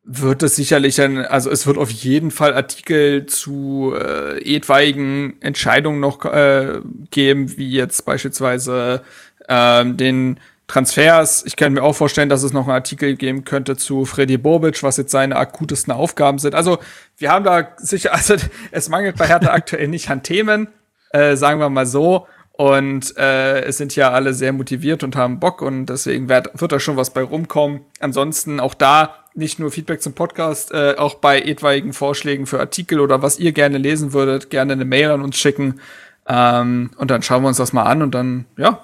wird 0.04 0.44
es 0.44 0.54
sicherlich 0.54 1.00
ein, 1.00 1.18
also 1.18 1.50
es 1.50 1.66
wird 1.66 1.78
auf 1.78 1.90
jeden 1.90 2.30
Fall 2.30 2.54
Artikel 2.54 3.26
zu 3.26 3.92
äh, 3.92 4.38
etwaigen 4.54 5.34
Entscheidungen 5.40 5.98
noch 5.98 6.24
äh, 6.24 6.80
geben, 7.10 7.56
wie 7.58 7.72
jetzt 7.72 8.06
beispielsweise 8.06 9.02
ähm, 9.48 9.96
den 9.96 10.38
Transfers. 10.68 11.44
Ich 11.46 11.56
kann 11.56 11.72
mir 11.72 11.82
auch 11.82 11.94
vorstellen, 11.94 12.28
dass 12.28 12.42
es 12.42 12.52
noch 12.52 12.64
einen 12.64 12.72
Artikel 12.72 13.14
geben 13.16 13.44
könnte 13.44 13.76
zu 13.76 14.04
Freddy 14.04 14.36
Bobic, 14.36 14.82
was 14.82 14.96
jetzt 14.96 15.12
seine 15.12 15.36
akutesten 15.36 15.92
Aufgaben 15.92 16.38
sind. 16.38 16.54
Also 16.54 16.78
wir 17.18 17.30
haben 17.30 17.44
da 17.44 17.68
sicher, 17.76 18.12
also 18.14 18.34
es 18.72 18.88
mangelt 18.88 19.16
bei 19.16 19.26
Hertha 19.26 19.52
aktuell 19.52 19.88
nicht 19.88 20.10
an 20.10 20.22
Themen, 20.22 20.68
äh, 21.10 21.36
sagen 21.36 21.60
wir 21.60 21.70
mal 21.70 21.86
so. 21.86 22.26
Und 22.52 23.16
äh, 23.18 23.64
es 23.64 23.76
sind 23.76 23.94
ja 23.96 24.12
alle 24.12 24.32
sehr 24.32 24.54
motiviert 24.54 25.04
und 25.04 25.14
haben 25.14 25.40
Bock 25.40 25.60
und 25.60 25.86
deswegen 25.86 26.30
wird, 26.30 26.58
wird 26.58 26.72
da 26.72 26.80
schon 26.80 26.96
was 26.96 27.10
bei 27.10 27.22
rumkommen. 27.22 27.82
Ansonsten 28.00 28.60
auch 28.60 28.72
da 28.72 29.14
nicht 29.34 29.58
nur 29.58 29.70
Feedback 29.70 30.00
zum 30.00 30.14
Podcast, 30.14 30.72
äh, 30.72 30.94
auch 30.96 31.16
bei 31.16 31.38
etwaigen 31.42 31.92
Vorschlägen 31.92 32.46
für 32.46 32.58
Artikel 32.58 33.00
oder 33.00 33.20
was 33.20 33.38
ihr 33.38 33.52
gerne 33.52 33.76
lesen 33.76 34.14
würdet, 34.14 34.48
gerne 34.48 34.72
eine 34.72 34.86
Mail 34.86 35.10
an 35.10 35.20
uns 35.20 35.36
schicken. 35.36 35.80
Ähm, 36.26 36.90
und 36.96 37.10
dann 37.10 37.22
schauen 37.22 37.42
wir 37.42 37.48
uns 37.48 37.58
das 37.58 37.74
mal 37.74 37.84
an 37.84 38.00
und 38.00 38.14
dann, 38.14 38.46
ja, 38.56 38.82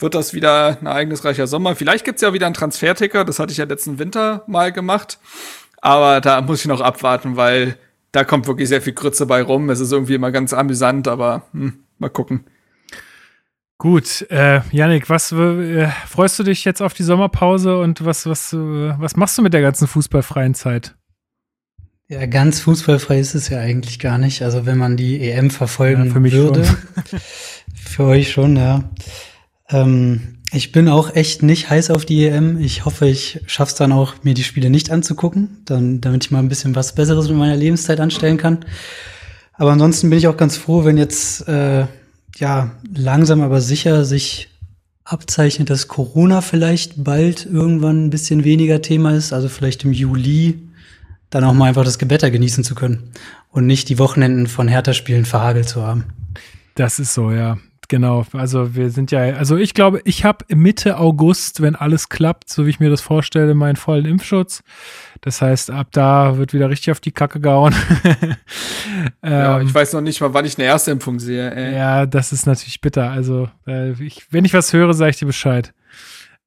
wird 0.00 0.14
das 0.14 0.34
wieder 0.34 0.78
ein 0.80 0.86
ereignisreicher 0.86 1.46
Sommer. 1.46 1.74
Vielleicht 1.76 2.04
gibt's 2.04 2.22
ja 2.22 2.32
wieder 2.32 2.46
einen 2.46 2.54
Transferticker, 2.54 3.24
das 3.24 3.38
hatte 3.38 3.52
ich 3.52 3.58
ja 3.58 3.64
letzten 3.64 3.98
Winter 3.98 4.44
mal 4.46 4.72
gemacht. 4.72 5.18
Aber 5.80 6.20
da 6.20 6.40
muss 6.40 6.60
ich 6.60 6.66
noch 6.66 6.80
abwarten, 6.80 7.36
weil 7.36 7.76
da 8.12 8.24
kommt 8.24 8.46
wirklich 8.46 8.68
sehr 8.68 8.82
viel 8.82 8.94
Grütze 8.94 9.26
bei 9.26 9.42
rum. 9.42 9.70
Es 9.70 9.80
ist 9.80 9.92
irgendwie 9.92 10.14
immer 10.14 10.32
ganz 10.32 10.52
amüsant, 10.52 11.08
aber 11.08 11.42
hm, 11.52 11.80
mal 11.98 12.10
gucken. 12.10 12.44
Gut, 13.80 14.26
äh, 14.30 14.60
Yannick, 14.72 15.08
was 15.08 15.30
äh, 15.30 15.88
freust 16.08 16.36
du 16.38 16.42
dich 16.42 16.64
jetzt 16.64 16.82
auf 16.82 16.94
die 16.94 17.04
Sommerpause 17.04 17.78
und 17.78 18.04
was, 18.04 18.26
was, 18.26 18.52
äh, 18.52 18.56
was 18.56 19.14
machst 19.14 19.38
du 19.38 19.42
mit 19.42 19.54
der 19.54 19.60
ganzen 19.60 19.86
fußballfreien 19.86 20.54
Zeit? 20.54 20.96
Ja, 22.08 22.26
ganz 22.26 22.60
fußballfrei 22.60 23.20
ist 23.20 23.34
es 23.34 23.50
ja 23.50 23.60
eigentlich 23.60 23.98
gar 24.00 24.18
nicht. 24.18 24.42
Also 24.42 24.66
wenn 24.66 24.78
man 24.78 24.96
die 24.96 25.20
EM 25.20 25.50
verfolgen 25.50 26.06
Ja, 26.06 26.12
für 26.12 26.20
mich 26.20 26.32
würde. 26.32 26.64
schon. 26.64 27.20
für 27.74 28.04
euch 28.04 28.32
schon, 28.32 28.56
ja. 28.56 28.82
Ähm, 29.70 30.38
ich 30.50 30.72
bin 30.72 30.88
auch 30.88 31.14
echt 31.14 31.42
nicht 31.42 31.68
heiß 31.68 31.90
auf 31.90 32.06
die 32.06 32.26
EM. 32.26 32.58
Ich 32.60 32.84
hoffe, 32.84 33.06
ich 33.06 33.40
schaff's 33.46 33.74
dann 33.74 33.92
auch, 33.92 34.14
mir 34.22 34.34
die 34.34 34.44
Spiele 34.44 34.70
nicht 34.70 34.90
anzugucken, 34.90 35.58
dann, 35.66 36.00
damit 36.00 36.24
ich 36.24 36.30
mal 36.30 36.38
ein 36.38 36.48
bisschen 36.48 36.74
was 36.74 36.94
Besseres 36.94 37.28
mit 37.28 37.36
meiner 37.36 37.56
Lebenszeit 37.56 38.00
anstellen 38.00 38.38
kann. 38.38 38.64
Aber 39.52 39.72
ansonsten 39.72 40.08
bin 40.08 40.18
ich 40.18 40.28
auch 40.28 40.36
ganz 40.36 40.56
froh, 40.56 40.84
wenn 40.84 40.96
jetzt 40.96 41.46
äh, 41.48 41.86
ja 42.36 42.70
langsam 42.94 43.42
aber 43.42 43.60
sicher 43.60 44.04
sich 44.04 44.48
abzeichnet, 45.04 45.68
dass 45.70 45.88
Corona 45.88 46.40
vielleicht 46.40 47.02
bald 47.02 47.44
irgendwann 47.44 48.06
ein 48.06 48.10
bisschen 48.10 48.44
weniger 48.44 48.80
Thema 48.82 49.14
ist, 49.14 49.32
also 49.32 49.48
vielleicht 49.48 49.84
im 49.84 49.92
Juli 49.92 50.68
dann 51.30 51.44
auch 51.44 51.54
mal 51.54 51.66
einfach 51.66 51.84
das 51.84 51.98
Gewetter 51.98 52.30
genießen 52.30 52.64
zu 52.64 52.74
können 52.74 53.10
und 53.50 53.66
nicht 53.66 53.88
die 53.88 53.98
Wochenenden 53.98 54.46
von 54.46 54.68
Hertha-Spielen 54.68 55.24
verhagelt 55.24 55.68
zu 55.68 55.82
haben. 55.82 56.04
Das 56.74 56.98
ist 56.98 57.12
so, 57.12 57.32
ja. 57.32 57.58
Genau. 57.88 58.26
Also 58.34 58.74
wir 58.74 58.90
sind 58.90 59.10
ja, 59.10 59.20
also 59.20 59.56
ich 59.56 59.72
glaube, 59.72 60.02
ich 60.04 60.24
habe 60.24 60.44
Mitte 60.54 60.98
August, 60.98 61.62
wenn 61.62 61.74
alles 61.74 62.10
klappt, 62.10 62.50
so 62.50 62.66
wie 62.66 62.70
ich 62.70 62.80
mir 62.80 62.90
das 62.90 63.00
vorstelle, 63.00 63.54
meinen 63.54 63.76
vollen 63.76 64.04
Impfschutz. 64.04 64.62
Das 65.22 65.40
heißt, 65.40 65.70
ab 65.70 65.88
da 65.92 66.36
wird 66.36 66.52
wieder 66.52 66.68
richtig 66.68 66.92
auf 66.92 67.00
die 67.00 67.12
Kacke 67.12 67.40
gehauen. 67.40 67.74
Ja, 69.22 69.58
ähm, 69.58 69.66
ich 69.66 69.74
weiß 69.74 69.92
noch 69.92 70.00
nicht 70.00 70.20
mal, 70.20 70.34
wann 70.34 70.44
ich 70.44 70.58
eine 70.58 70.66
erste 70.66 70.90
Impfung 70.90 71.20
sehe. 71.20 71.54
Ey. 71.54 71.74
ja, 71.74 72.06
das 72.06 72.32
ist 72.32 72.46
natürlich 72.46 72.80
bitter. 72.80 73.10
Also, 73.10 73.48
äh, 73.66 73.92
ich, 74.02 74.32
wenn 74.32 74.44
ich 74.44 74.54
was 74.54 74.72
höre, 74.72 74.92
sage 74.94 75.10
ich 75.10 75.18
dir 75.18 75.26
Bescheid. 75.26 75.72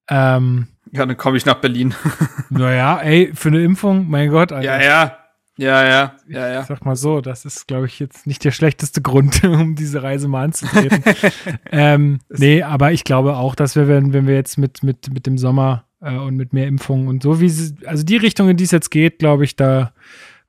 Ähm, 0.09 0.67
ja, 0.91 1.05
dann 1.05 1.17
komme 1.17 1.37
ich 1.37 1.45
nach 1.45 1.55
Berlin. 1.55 1.93
naja, 2.49 2.97
ey, 2.97 3.31
für 3.33 3.49
eine 3.49 3.61
Impfung, 3.61 4.09
mein 4.09 4.29
Gott. 4.29 4.51
Alter. 4.51 4.65
Ja, 4.65 4.81
ja. 4.81 5.17
Ja, 5.57 5.85
ja, 5.85 6.15
ja, 6.27 6.47
ja. 6.47 6.61
Ich 6.61 6.67
sag 6.67 6.85
mal 6.85 6.95
so, 6.95 7.21
das 7.21 7.45
ist, 7.45 7.67
glaube 7.67 7.85
ich, 7.85 7.99
jetzt 7.99 8.25
nicht 8.25 8.43
der 8.43 8.51
schlechteste 8.51 9.01
Grund, 9.01 9.43
um 9.43 9.75
diese 9.75 10.01
Reise 10.01 10.27
mal 10.27 10.45
anzutreten. 10.45 11.03
ähm, 11.71 12.19
nee, 12.29 12.63
aber 12.63 12.91
ich 12.91 13.03
glaube 13.03 13.35
auch, 13.35 13.55
dass 13.55 13.75
wir, 13.75 13.87
wenn, 13.87 14.13
wenn 14.13 14.27
wir 14.27 14.35
jetzt 14.35 14.57
mit, 14.57 14.81
mit, 14.83 15.13
mit 15.13 15.27
dem 15.27 15.37
Sommer 15.37 15.85
äh, 16.01 16.15
und 16.15 16.35
mit 16.35 16.53
mehr 16.53 16.67
Impfungen 16.67 17.07
und 17.07 17.21
so 17.23 17.41
wie 17.41 17.49
sie, 17.49 17.75
also 17.85 18.03
die 18.03 18.17
Richtung, 18.17 18.49
in 18.49 18.57
die 18.57 18.63
es 18.63 18.71
jetzt 18.71 18.91
geht, 18.91 19.19
glaube 19.19 19.43
ich, 19.43 19.55
da 19.55 19.93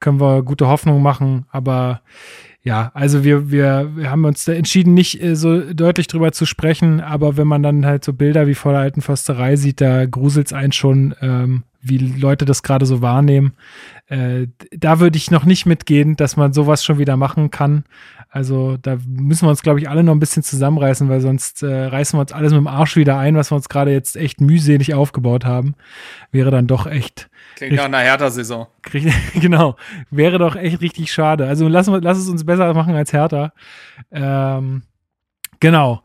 können 0.01 0.21
wir 0.21 0.43
gute 0.43 0.69
Hoffnung 0.69 1.03
machen. 1.03 1.47
Aber 1.51 2.03
ja, 2.65 2.93
also 2.95 3.25
wir, 3.25 3.51
wir, 3.51 3.91
wir 3.97 4.11
haben 4.11 4.25
uns 4.25 4.47
entschieden, 4.47 4.95
nicht 4.95 5.21
äh, 5.21 5.35
so 5.35 5.73
deutlich 5.73 6.07
drüber 6.07 6.31
zu 6.33 6.47
sprechen, 6.47 7.01
aber 7.01 7.37
wenn 7.37 7.49
man 7.49 7.63
dann 7.63 7.85
halt 7.85 8.05
so 8.05 8.13
Bilder 8.13 8.47
wie 8.47 8.55
vor 8.55 8.73
der 8.73 8.83
alten 8.83 9.01
Försterei 9.01 9.57
sieht, 9.57 9.81
da 9.81 10.07
gruselt 10.07 10.47
es 10.47 10.53
einen 10.53 10.73
schon, 10.73 11.15
ähm, 11.21 11.65
wie 11.81 11.99
Leute 11.99 12.45
das 12.45 12.63
gerade 12.63 12.87
so 12.87 13.03
wahrnehmen. 13.03 13.55
Äh, 14.07 14.47
da 14.71 15.01
würde 15.01 15.17
ich 15.17 15.33
noch 15.33 15.45
nicht 15.45 15.67
mitgehen, 15.67 16.15
dass 16.15 16.37
man 16.37 16.53
sowas 16.53 16.85
schon 16.85 16.99
wieder 16.99 17.17
machen 17.17 17.51
kann. 17.51 17.83
Also 18.35 18.79
da 18.79 18.97
müssen 19.07 19.45
wir 19.45 19.51
uns, 19.51 19.63
glaube 19.63 19.79
ich, 19.79 19.91
alle 19.91 20.03
noch 20.03 20.15
ein 20.15 20.19
bisschen 20.19 20.43
zusammenreißen, 20.43 21.07
weil 21.11 21.21
sonst 21.21 21.63
äh, 21.63 21.85
reißen 21.85 22.17
wir 22.17 22.23
uns 22.23 22.33
alles 22.33 22.53
mit 22.53 22.61
dem 22.61 22.67
Arsch 22.67 22.97
wieder 22.97 23.19
ein, 23.19 23.37
was 23.37 23.53
wir 23.53 23.57
uns 23.57 23.69
gerade 23.69 23.93
jetzt 23.93 24.17
echt 24.17 24.41
mühselig 24.41 24.95
aufgebaut 24.95 25.45
haben. 25.45 25.75
Wäre 26.31 26.51
dann 26.51 26.67
doch 26.67 26.87
echt 26.87 27.29
Klingt 27.57 27.75
nach 27.75 27.85
einer 27.85 27.99
Hertha-Saison. 27.99 28.69
Genau. 29.35 29.77
Wäre 30.11 30.39
doch 30.39 30.57
echt 30.57 30.81
richtig 30.81 31.13
schade. 31.13 31.47
Also 31.47 31.69
lass, 31.69 31.89
lass 31.89 32.17
es 32.17 32.31
uns 32.31 32.47
besser 32.47 32.73
machen 32.73 32.95
als 32.95 33.13
Hertha. 33.13 33.53
Ähm, 34.11 34.85
genau. 35.61 36.03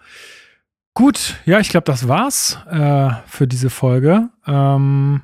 Gut, 0.94 1.38
ja, 1.46 1.62
ich 1.62 1.70
glaube, 1.70 1.86
das 1.86 2.10
war's 2.10 2.60
äh, 2.70 3.10
für 3.26 3.48
diese 3.48 3.70
Folge. 3.70 4.28
Ähm, 4.46 5.22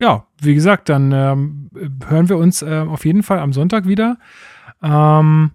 ja, 0.00 0.26
wie 0.40 0.54
gesagt, 0.56 0.88
dann 0.88 1.12
ähm, 1.12 1.70
hören 2.08 2.28
wir 2.28 2.36
uns 2.36 2.62
äh, 2.62 2.80
auf 2.80 3.04
jeden 3.04 3.22
Fall 3.22 3.38
am 3.38 3.52
Sonntag 3.52 3.86
wieder. 3.86 4.18
Ähm, 4.82 5.52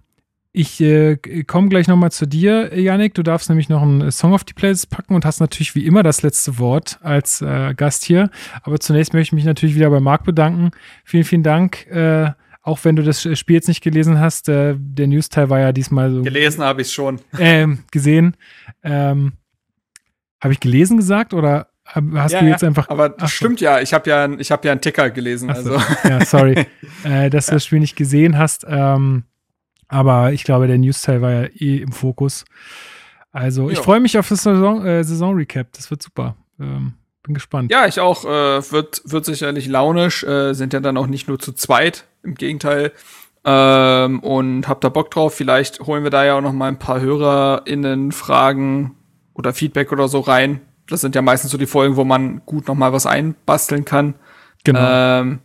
ich 0.52 0.80
äh, 0.80 1.16
komme 1.46 1.68
gleich 1.68 1.86
nochmal 1.86 2.10
zu 2.10 2.26
dir, 2.26 2.76
Yannick. 2.76 3.14
Du 3.14 3.22
darfst 3.22 3.48
nämlich 3.48 3.68
noch 3.68 3.82
einen 3.82 4.10
Song 4.10 4.32
auf 4.32 4.44
die 4.44 4.54
Playlist 4.54 4.90
packen 4.90 5.14
und 5.14 5.24
hast 5.24 5.40
natürlich 5.40 5.74
wie 5.74 5.86
immer 5.86 6.02
das 6.02 6.22
letzte 6.22 6.58
Wort 6.58 6.98
als 7.02 7.42
äh, 7.42 7.74
Gast 7.74 8.04
hier. 8.04 8.30
Aber 8.62 8.80
zunächst 8.80 9.12
möchte 9.12 9.28
ich 9.28 9.32
mich 9.34 9.44
natürlich 9.44 9.76
wieder 9.76 9.90
bei 9.90 10.00
Marc 10.00 10.24
bedanken. 10.24 10.70
Vielen, 11.04 11.24
vielen 11.24 11.42
Dank. 11.42 11.86
Äh, 11.86 12.32
auch 12.62 12.80
wenn 12.82 12.96
du 12.96 13.02
das 13.02 13.22
Spiel 13.38 13.54
jetzt 13.54 13.68
nicht 13.68 13.82
gelesen 13.82 14.18
hast, 14.18 14.48
äh, 14.48 14.74
der 14.76 15.06
News-Teil 15.06 15.48
war 15.48 15.60
ja 15.60 15.72
diesmal 15.72 16.10
so. 16.10 16.22
Gelesen 16.22 16.64
habe 16.64 16.82
ich 16.82 16.92
schon. 16.92 17.20
Ähm, 17.38 17.84
gesehen. 17.90 18.36
Ähm, 18.82 19.34
habe 20.42 20.52
ich 20.52 20.60
gelesen 20.60 20.96
gesagt 20.96 21.34
oder 21.34 21.68
hast 21.94 22.32
ja, 22.32 22.40
du 22.40 22.46
jetzt 22.46 22.64
einfach. 22.64 22.88
Aber 22.88 23.08
das 23.08 23.32
stimmt 23.32 23.60
ja. 23.60 23.80
Ich 23.80 23.94
habe 23.94 24.08
ja, 24.08 24.28
ich 24.38 24.50
habe 24.50 24.66
ja 24.66 24.72
einen 24.72 24.80
Ticker 24.80 25.10
gelesen. 25.10 25.48
So. 25.54 25.76
Also. 25.76 26.08
Ja, 26.08 26.24
sorry, 26.24 26.66
äh, 27.04 27.30
dass 27.30 27.46
du 27.46 27.52
das 27.52 27.64
Spiel 27.64 27.80
nicht 27.80 27.96
gesehen 27.96 28.38
hast. 28.38 28.66
Ähm, 28.68 29.24
aber 29.88 30.32
ich 30.32 30.44
glaube, 30.44 30.66
der 30.66 30.78
News-Teil 30.78 31.22
war 31.22 31.32
ja 31.32 31.44
eh 31.44 31.78
im 31.78 31.92
Fokus. 31.92 32.44
Also, 33.32 33.70
ich 33.70 33.78
freue 33.78 34.00
mich 34.00 34.18
auf 34.18 34.28
das 34.28 34.42
Saison, 34.42 34.84
äh, 34.84 35.04
Saison-Recap. 35.04 35.72
Das 35.72 35.90
wird 35.90 36.02
super. 36.02 36.36
Ähm, 36.60 36.94
bin 37.22 37.34
gespannt. 37.34 37.70
Ja, 37.70 37.86
ich 37.86 38.00
auch. 38.00 38.24
Äh, 38.24 38.72
wird, 38.72 39.02
wird 39.04 39.24
sicherlich 39.24 39.66
launisch. 39.66 40.24
Äh, 40.24 40.54
sind 40.54 40.72
ja 40.72 40.80
dann 40.80 40.96
auch 40.96 41.06
nicht 41.06 41.28
nur 41.28 41.38
zu 41.38 41.52
zweit. 41.52 42.04
Im 42.22 42.34
Gegenteil. 42.34 42.92
Ähm, 43.44 44.20
und 44.20 44.68
hab 44.68 44.80
da 44.80 44.88
Bock 44.88 45.10
drauf. 45.10 45.34
Vielleicht 45.34 45.80
holen 45.80 46.02
wir 46.02 46.10
da 46.10 46.24
ja 46.24 46.36
auch 46.36 46.42
noch 46.42 46.52
mal 46.52 46.68
ein 46.68 46.78
paar 46.78 47.00
HörerInnen 47.00 48.12
Fragen 48.12 48.96
oder 49.34 49.52
Feedback 49.52 49.92
oder 49.92 50.08
so 50.08 50.20
rein. 50.20 50.60
Das 50.88 51.00
sind 51.00 51.14
ja 51.14 51.22
meistens 51.22 51.50
so 51.50 51.58
die 51.58 51.66
Folgen, 51.66 51.96
wo 51.96 52.04
man 52.04 52.42
gut 52.46 52.68
noch 52.68 52.74
mal 52.74 52.92
was 52.92 53.06
einbasteln 53.06 53.84
kann. 53.84 54.14
Genau. 54.64 54.80
Ähm, 55.20 55.40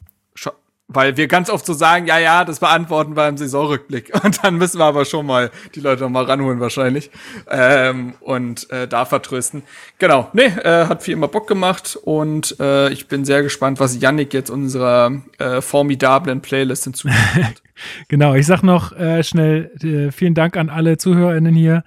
weil 0.94 1.18
wir 1.18 1.28
ganz 1.28 1.50
oft 1.50 1.66
so 1.66 1.74
sagen, 1.74 2.08
ja, 2.08 2.20
ja, 2.20 2.46
das 2.46 2.60
beantworten 2.60 3.16
wir 3.16 3.28
im 3.28 3.38
Saisonrückblick. 3.38 4.12
Und 4.24 4.44
dann 4.44 4.58
müssen 4.58 4.80
wir 4.80 4.86
aber 4.86 5.06
schon 5.06 5.26
mal 5.26 5.50
die 5.76 5.80
Leute 5.80 6.04
noch 6.04 6.10
mal 6.10 6.26
ranholen 6.26 6.60
wahrscheinlich. 6.60 7.10
Ähm, 7.50 8.14
und 8.22 8.70
äh, 8.70 8.88
da 8.88 9.06
vertrösten. 9.06 9.64
Genau, 9.98 10.30
nee, 10.34 10.46
äh, 10.46 10.88
hat 10.88 11.06
wie 11.08 11.12
immer 11.12 11.28
Bock 11.28 11.48
gemacht. 11.48 11.98
Und 12.02 12.58
äh, 12.60 12.90
ich 12.92 13.08
bin 13.08 13.26
sehr 13.26 13.44
gespannt, 13.44 13.80
was 13.80 14.00
Yannick 14.00 14.34
jetzt 14.34 14.50
unserer 14.50 15.22
äh, 15.40 15.62
formidablen 15.62 16.42
Playlist 16.42 16.84
hinzufügt. 16.84 17.64
genau, 18.08 18.36
ich 18.36 18.46
sag 18.46 18.62
noch 18.62 18.92
äh, 18.94 19.24
schnell 19.24 19.72
äh, 19.82 20.12
vielen 20.12 20.36
Dank 20.36 20.58
an 20.58 20.70
alle 20.70 20.98
ZuhörerInnen 20.98 21.56
hier. 21.56 21.84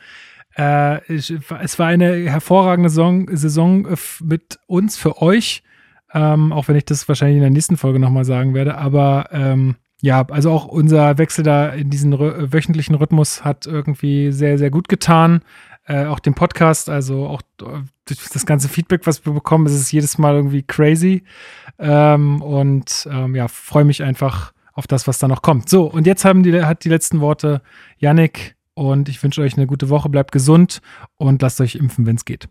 Äh, 0.57 1.01
es 1.13 1.79
war 1.79 1.87
eine 1.87 2.31
hervorragende 2.31 2.89
Saison, 2.89 3.29
Saison 3.37 3.87
mit 4.23 4.59
uns 4.67 4.97
für 4.97 5.21
euch. 5.21 5.63
Ähm, 6.15 6.53
auch 6.53 6.69
wenn 6.69 6.77
ich 6.77 6.85
das 6.85 7.09
wahrscheinlich 7.09 7.37
in 7.37 7.43
der 7.43 7.51
nächsten 7.51 7.77
Folge 7.77 7.99
nochmal 7.99 8.25
sagen 8.25 8.55
werde. 8.55 8.79
Aber 8.79 9.29
ähm, 9.33 9.77
ja, 10.01 10.25
also 10.31 10.51
auch 10.51 10.67
unser 10.67 11.19
Wechsel 11.19 11.43
da 11.43 11.69
in 11.71 11.91
diesen 11.91 12.19
wöchentlichen 12.19 12.95
Rhythmus 12.95 13.45
hat 13.45 13.67
irgendwie 13.67 14.33
sehr, 14.33 14.57
sehr 14.57 14.71
gut 14.71 14.89
getan. 14.89 15.43
Äh, 15.85 16.07
auch 16.07 16.19
den 16.19 16.35
Podcast, 16.35 16.89
also 16.89 17.27
auch 17.27 17.43
das 18.07 18.47
ganze 18.47 18.69
Feedback, 18.69 19.07
was 19.07 19.25
wir 19.27 19.33
bekommen, 19.33 19.67
ist 19.67 19.75
es 19.75 19.93
jedes 19.93 20.17
Mal 20.19 20.35
irgendwie 20.35 20.63
crazy. 20.63 21.23
Ähm, 21.79 22.41
und 22.41 23.09
ähm, 23.11 23.35
ja, 23.35 23.49
freue 23.49 23.85
mich 23.85 24.03
einfach 24.03 24.53
auf 24.73 24.87
das, 24.87 25.07
was 25.07 25.19
da 25.19 25.29
noch 25.29 25.43
kommt. 25.43 25.69
So, 25.69 25.85
und 25.85 26.07
jetzt 26.07 26.25
haben 26.25 26.43
die, 26.43 26.63
hat 26.63 26.85
die 26.85 26.89
letzten 26.89 27.21
Worte 27.21 27.63
Yannick 27.99 28.56
und 28.77 29.09
ich 29.09 29.23
wünsche 29.23 29.41
euch 29.41 29.57
eine 29.57 29.67
gute 29.67 29.89
Woche, 29.89 30.09
bleibt 30.09 30.31
gesund 30.33 30.81
und 31.17 31.43
lasst 31.43 31.61
euch 31.61 31.75
impfen, 31.75 32.07
wenn 32.07 32.17
es 32.17 32.25
geht. 32.25 32.49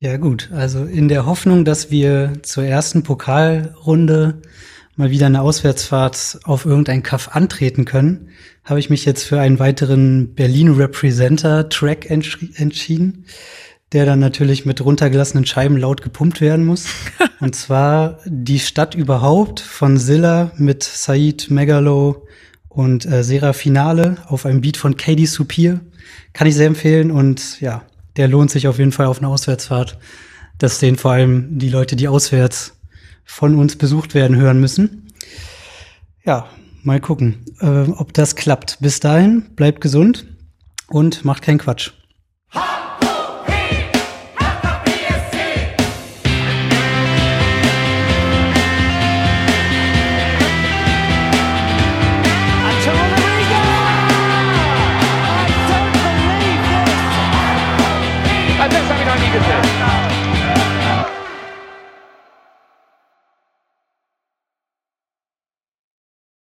Ja 0.00 0.16
gut, 0.16 0.50
also 0.52 0.84
in 0.84 1.08
der 1.08 1.26
Hoffnung, 1.26 1.64
dass 1.64 1.90
wir 1.90 2.34
zur 2.42 2.64
ersten 2.64 3.02
Pokalrunde 3.02 4.42
mal 4.96 5.10
wieder 5.10 5.26
eine 5.26 5.42
Auswärtsfahrt 5.42 6.40
auf 6.44 6.66
irgendein 6.66 7.04
Kaff 7.04 7.34
antreten 7.34 7.84
können, 7.84 8.30
habe 8.64 8.80
ich 8.80 8.90
mich 8.90 9.04
jetzt 9.04 9.22
für 9.22 9.40
einen 9.40 9.60
weiteren 9.60 10.34
Berlin 10.34 10.72
Representer 10.72 11.68
Track 11.68 12.10
entschieden, 12.10 13.26
der 13.92 14.06
dann 14.06 14.18
natürlich 14.18 14.66
mit 14.66 14.84
runtergelassenen 14.84 15.46
Scheiben 15.46 15.76
laut 15.76 16.02
gepumpt 16.02 16.40
werden 16.40 16.66
muss. 16.66 16.86
Und 17.40 17.54
zwar 17.54 18.18
die 18.26 18.58
Stadt 18.58 18.96
überhaupt 18.96 19.60
von 19.60 19.98
Zilla 19.98 20.50
mit 20.56 20.82
Said 20.82 21.48
Megalo 21.50 22.26
und 22.68 23.06
äh, 23.06 23.24
Serafinale 23.24 24.18
auf 24.26 24.46
einem 24.46 24.60
Beat 24.60 24.76
von 24.76 24.96
Katie 24.96 25.26
Supir. 25.26 25.80
Kann 26.32 26.46
ich 26.46 26.54
sehr 26.54 26.66
empfehlen 26.66 27.10
und 27.10 27.60
ja, 27.60 27.82
der 28.16 28.28
lohnt 28.28 28.50
sich 28.50 28.68
auf 28.68 28.78
jeden 28.78 28.92
Fall 28.92 29.06
auf 29.06 29.18
eine 29.18 29.28
Auswärtsfahrt. 29.28 29.98
Das 30.58 30.80
sehen 30.80 30.96
vor 30.96 31.12
allem 31.12 31.58
die 31.58 31.68
Leute, 31.68 31.96
die 31.96 32.08
auswärts 32.08 32.74
von 33.24 33.54
uns 33.56 33.76
besucht 33.76 34.14
werden, 34.14 34.36
hören 34.36 34.60
müssen. 34.60 35.12
Ja, 36.24 36.48
mal 36.82 37.00
gucken, 37.00 37.44
äh, 37.60 37.90
ob 37.90 38.12
das 38.12 38.36
klappt. 38.36 38.78
Bis 38.80 39.00
dahin, 39.00 39.54
bleibt 39.54 39.80
gesund 39.80 40.26
und 40.88 41.24
macht 41.24 41.42
keinen 41.42 41.58
Quatsch. 41.58 41.92